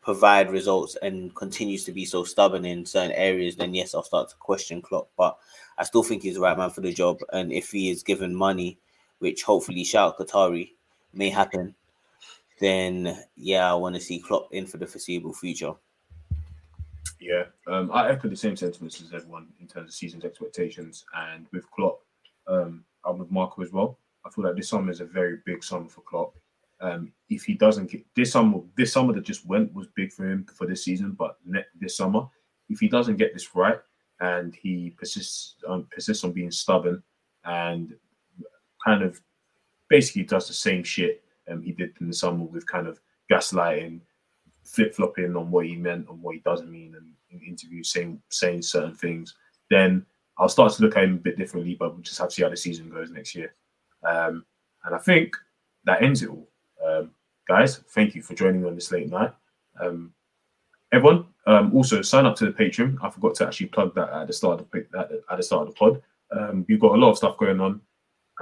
provide 0.00 0.50
results 0.50 0.96
and 1.02 1.34
continues 1.34 1.84
to 1.84 1.92
be 1.92 2.06
so 2.06 2.24
stubborn 2.24 2.64
in 2.64 2.86
certain 2.86 3.12
areas, 3.12 3.56
then 3.56 3.74
yes, 3.74 3.94
I'll 3.94 4.02
start 4.02 4.30
to 4.30 4.36
question 4.36 4.80
Klopp. 4.80 5.10
But 5.18 5.36
I 5.76 5.84
still 5.84 6.02
think 6.02 6.22
he's 6.22 6.36
the 6.36 6.40
right 6.40 6.56
man 6.56 6.70
for 6.70 6.80
the 6.80 6.94
job. 6.94 7.18
And 7.34 7.52
if 7.52 7.70
he 7.72 7.90
is 7.90 8.02
given 8.02 8.34
money, 8.34 8.78
which 9.18 9.42
hopefully 9.42 9.84
shout 9.84 10.16
Qatari 10.16 10.70
may 11.12 11.28
happen, 11.28 11.74
then 12.58 13.26
yeah, 13.36 13.70
I 13.70 13.74
want 13.74 13.94
to 13.94 14.00
see 14.00 14.18
Klopp 14.18 14.48
in 14.50 14.66
for 14.66 14.78
the 14.78 14.86
foreseeable 14.86 15.34
future. 15.34 15.74
Yeah, 17.20 17.44
um, 17.66 17.90
I 17.92 18.08
echo 18.08 18.28
the 18.28 18.36
same 18.36 18.56
sentiments 18.56 19.02
as 19.02 19.12
everyone 19.12 19.48
in 19.60 19.66
terms 19.66 19.90
of 19.90 19.94
season's 19.94 20.24
expectations, 20.24 21.04
and 21.14 21.46
with 21.52 21.70
Klopp, 21.70 22.00
um, 22.46 22.82
I'm 23.04 23.18
with 23.18 23.30
Marco 23.30 23.60
as 23.60 23.72
well. 23.72 23.98
I 24.24 24.30
feel 24.30 24.44
like 24.44 24.56
this 24.56 24.68
summer 24.68 24.90
is 24.90 25.00
a 25.00 25.04
very 25.04 25.38
big 25.44 25.64
summer 25.64 25.88
for 25.88 26.02
Klopp. 26.02 26.34
Um, 26.80 27.12
if 27.28 27.44
he 27.44 27.54
doesn't 27.54 27.90
get 27.90 28.04
this 28.14 28.32
summer, 28.32 28.60
this 28.76 28.92
summer 28.92 29.12
that 29.14 29.24
just 29.24 29.46
went 29.46 29.72
was 29.72 29.86
big 29.94 30.12
for 30.12 30.28
him 30.28 30.46
for 30.52 30.66
this 30.66 30.84
season. 30.84 31.12
But 31.12 31.36
this 31.80 31.96
summer, 31.96 32.26
if 32.68 32.80
he 32.80 32.88
doesn't 32.88 33.16
get 33.16 33.32
this 33.32 33.54
right 33.54 33.78
and 34.20 34.54
he 34.54 34.90
persists 34.98 35.56
um, 35.66 35.86
persists 35.90 36.24
on 36.24 36.32
being 36.32 36.50
stubborn 36.50 37.02
and 37.44 37.94
kind 38.84 39.02
of 39.02 39.20
basically 39.88 40.24
does 40.24 40.48
the 40.48 40.54
same 40.54 40.82
shit 40.82 41.22
um, 41.50 41.62
he 41.62 41.72
did 41.72 41.92
in 42.00 42.08
the 42.08 42.14
summer 42.14 42.44
with 42.44 42.66
kind 42.66 42.86
of 42.86 43.00
gaslighting, 43.30 44.00
flip 44.64 44.94
flopping 44.94 45.36
on 45.36 45.50
what 45.50 45.66
he 45.66 45.76
meant 45.76 46.08
and 46.08 46.22
what 46.22 46.34
he 46.34 46.40
doesn't 46.40 46.70
mean, 46.70 46.94
and 46.96 47.12
in 47.30 47.46
interviews 47.46 47.90
saying 47.90 48.20
saying 48.28 48.62
certain 48.62 48.94
things, 48.94 49.34
then 49.70 50.04
I'll 50.38 50.48
start 50.48 50.72
to 50.72 50.82
look 50.82 50.96
at 50.96 51.04
him 51.04 51.14
a 51.14 51.18
bit 51.18 51.38
differently. 51.38 51.76
But 51.78 51.92
we'll 51.92 52.02
just 52.02 52.18
have 52.18 52.28
to 52.28 52.34
see 52.34 52.42
how 52.42 52.48
the 52.48 52.56
season 52.56 52.90
goes 52.90 53.10
next 53.10 53.34
year. 53.34 53.54
Um, 54.04 54.44
and 54.84 54.94
I 54.94 54.98
think 54.98 55.36
that 55.84 56.02
ends 56.02 56.22
it 56.22 56.30
all. 56.30 56.48
Um, 56.84 57.10
guys, 57.48 57.78
thank 57.90 58.14
you 58.14 58.22
for 58.22 58.34
joining 58.34 58.62
me 58.62 58.68
on 58.68 58.74
this 58.74 58.92
late 58.92 59.10
night. 59.10 59.32
Um, 59.80 60.12
everyone, 60.92 61.26
um, 61.46 61.74
also 61.74 62.02
sign 62.02 62.26
up 62.26 62.36
to 62.36 62.46
the 62.46 62.52
Patreon. 62.52 62.98
I 63.02 63.10
forgot 63.10 63.34
to 63.36 63.46
actually 63.46 63.66
plug 63.66 63.94
that 63.94 64.10
at 64.10 64.26
the 64.26 64.32
start 64.32 64.60
of 64.60 64.70
the, 64.70 64.86
at, 64.98 65.10
at 65.30 65.36
the 65.36 65.42
start 65.42 65.68
of 65.68 65.74
the 65.74 65.78
pod. 65.78 66.02
Um, 66.30 66.64
we've 66.68 66.80
got 66.80 66.94
a 66.94 67.00
lot 67.00 67.10
of 67.10 67.16
stuff 67.16 67.36
going 67.38 67.60
on, 67.60 67.80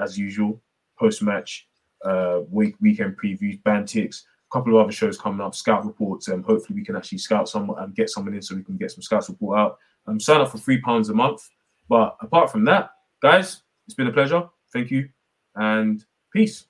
as 0.00 0.18
usual. 0.18 0.60
Post 0.98 1.22
match, 1.22 1.66
uh, 2.04 2.40
week 2.50 2.76
weekend 2.80 3.16
previews, 3.16 3.60
bantics, 3.62 4.22
a 4.22 4.52
couple 4.52 4.74
of 4.74 4.84
other 4.84 4.92
shows 4.92 5.18
coming 5.18 5.40
up, 5.40 5.54
scout 5.54 5.86
reports, 5.86 6.28
and 6.28 6.44
hopefully 6.44 6.78
we 6.78 6.84
can 6.84 6.94
actually 6.94 7.18
scout 7.18 7.48
someone 7.48 7.82
and 7.82 7.94
get 7.94 8.10
someone 8.10 8.34
in 8.34 8.42
so 8.42 8.54
we 8.54 8.62
can 8.62 8.76
get 8.76 8.90
some 8.90 9.02
scouts 9.02 9.30
report 9.30 9.58
out. 9.58 9.78
Um, 10.06 10.20
sign 10.20 10.42
up 10.42 10.50
for 10.50 10.58
three 10.58 10.80
pounds 10.80 11.08
a 11.08 11.14
month. 11.14 11.48
But 11.88 12.16
apart 12.20 12.52
from 12.52 12.64
that, 12.66 12.90
guys, 13.22 13.62
it's 13.86 13.94
been 13.94 14.06
a 14.06 14.12
pleasure. 14.12 14.46
Thank 14.72 14.90
you 14.90 15.08
and 15.60 16.04
peace. 16.32 16.66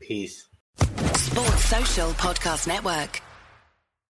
Peace. 0.00 0.48
Sports 1.14 1.64
Social 1.64 2.10
Podcast 2.10 2.68
Network. 2.68 3.22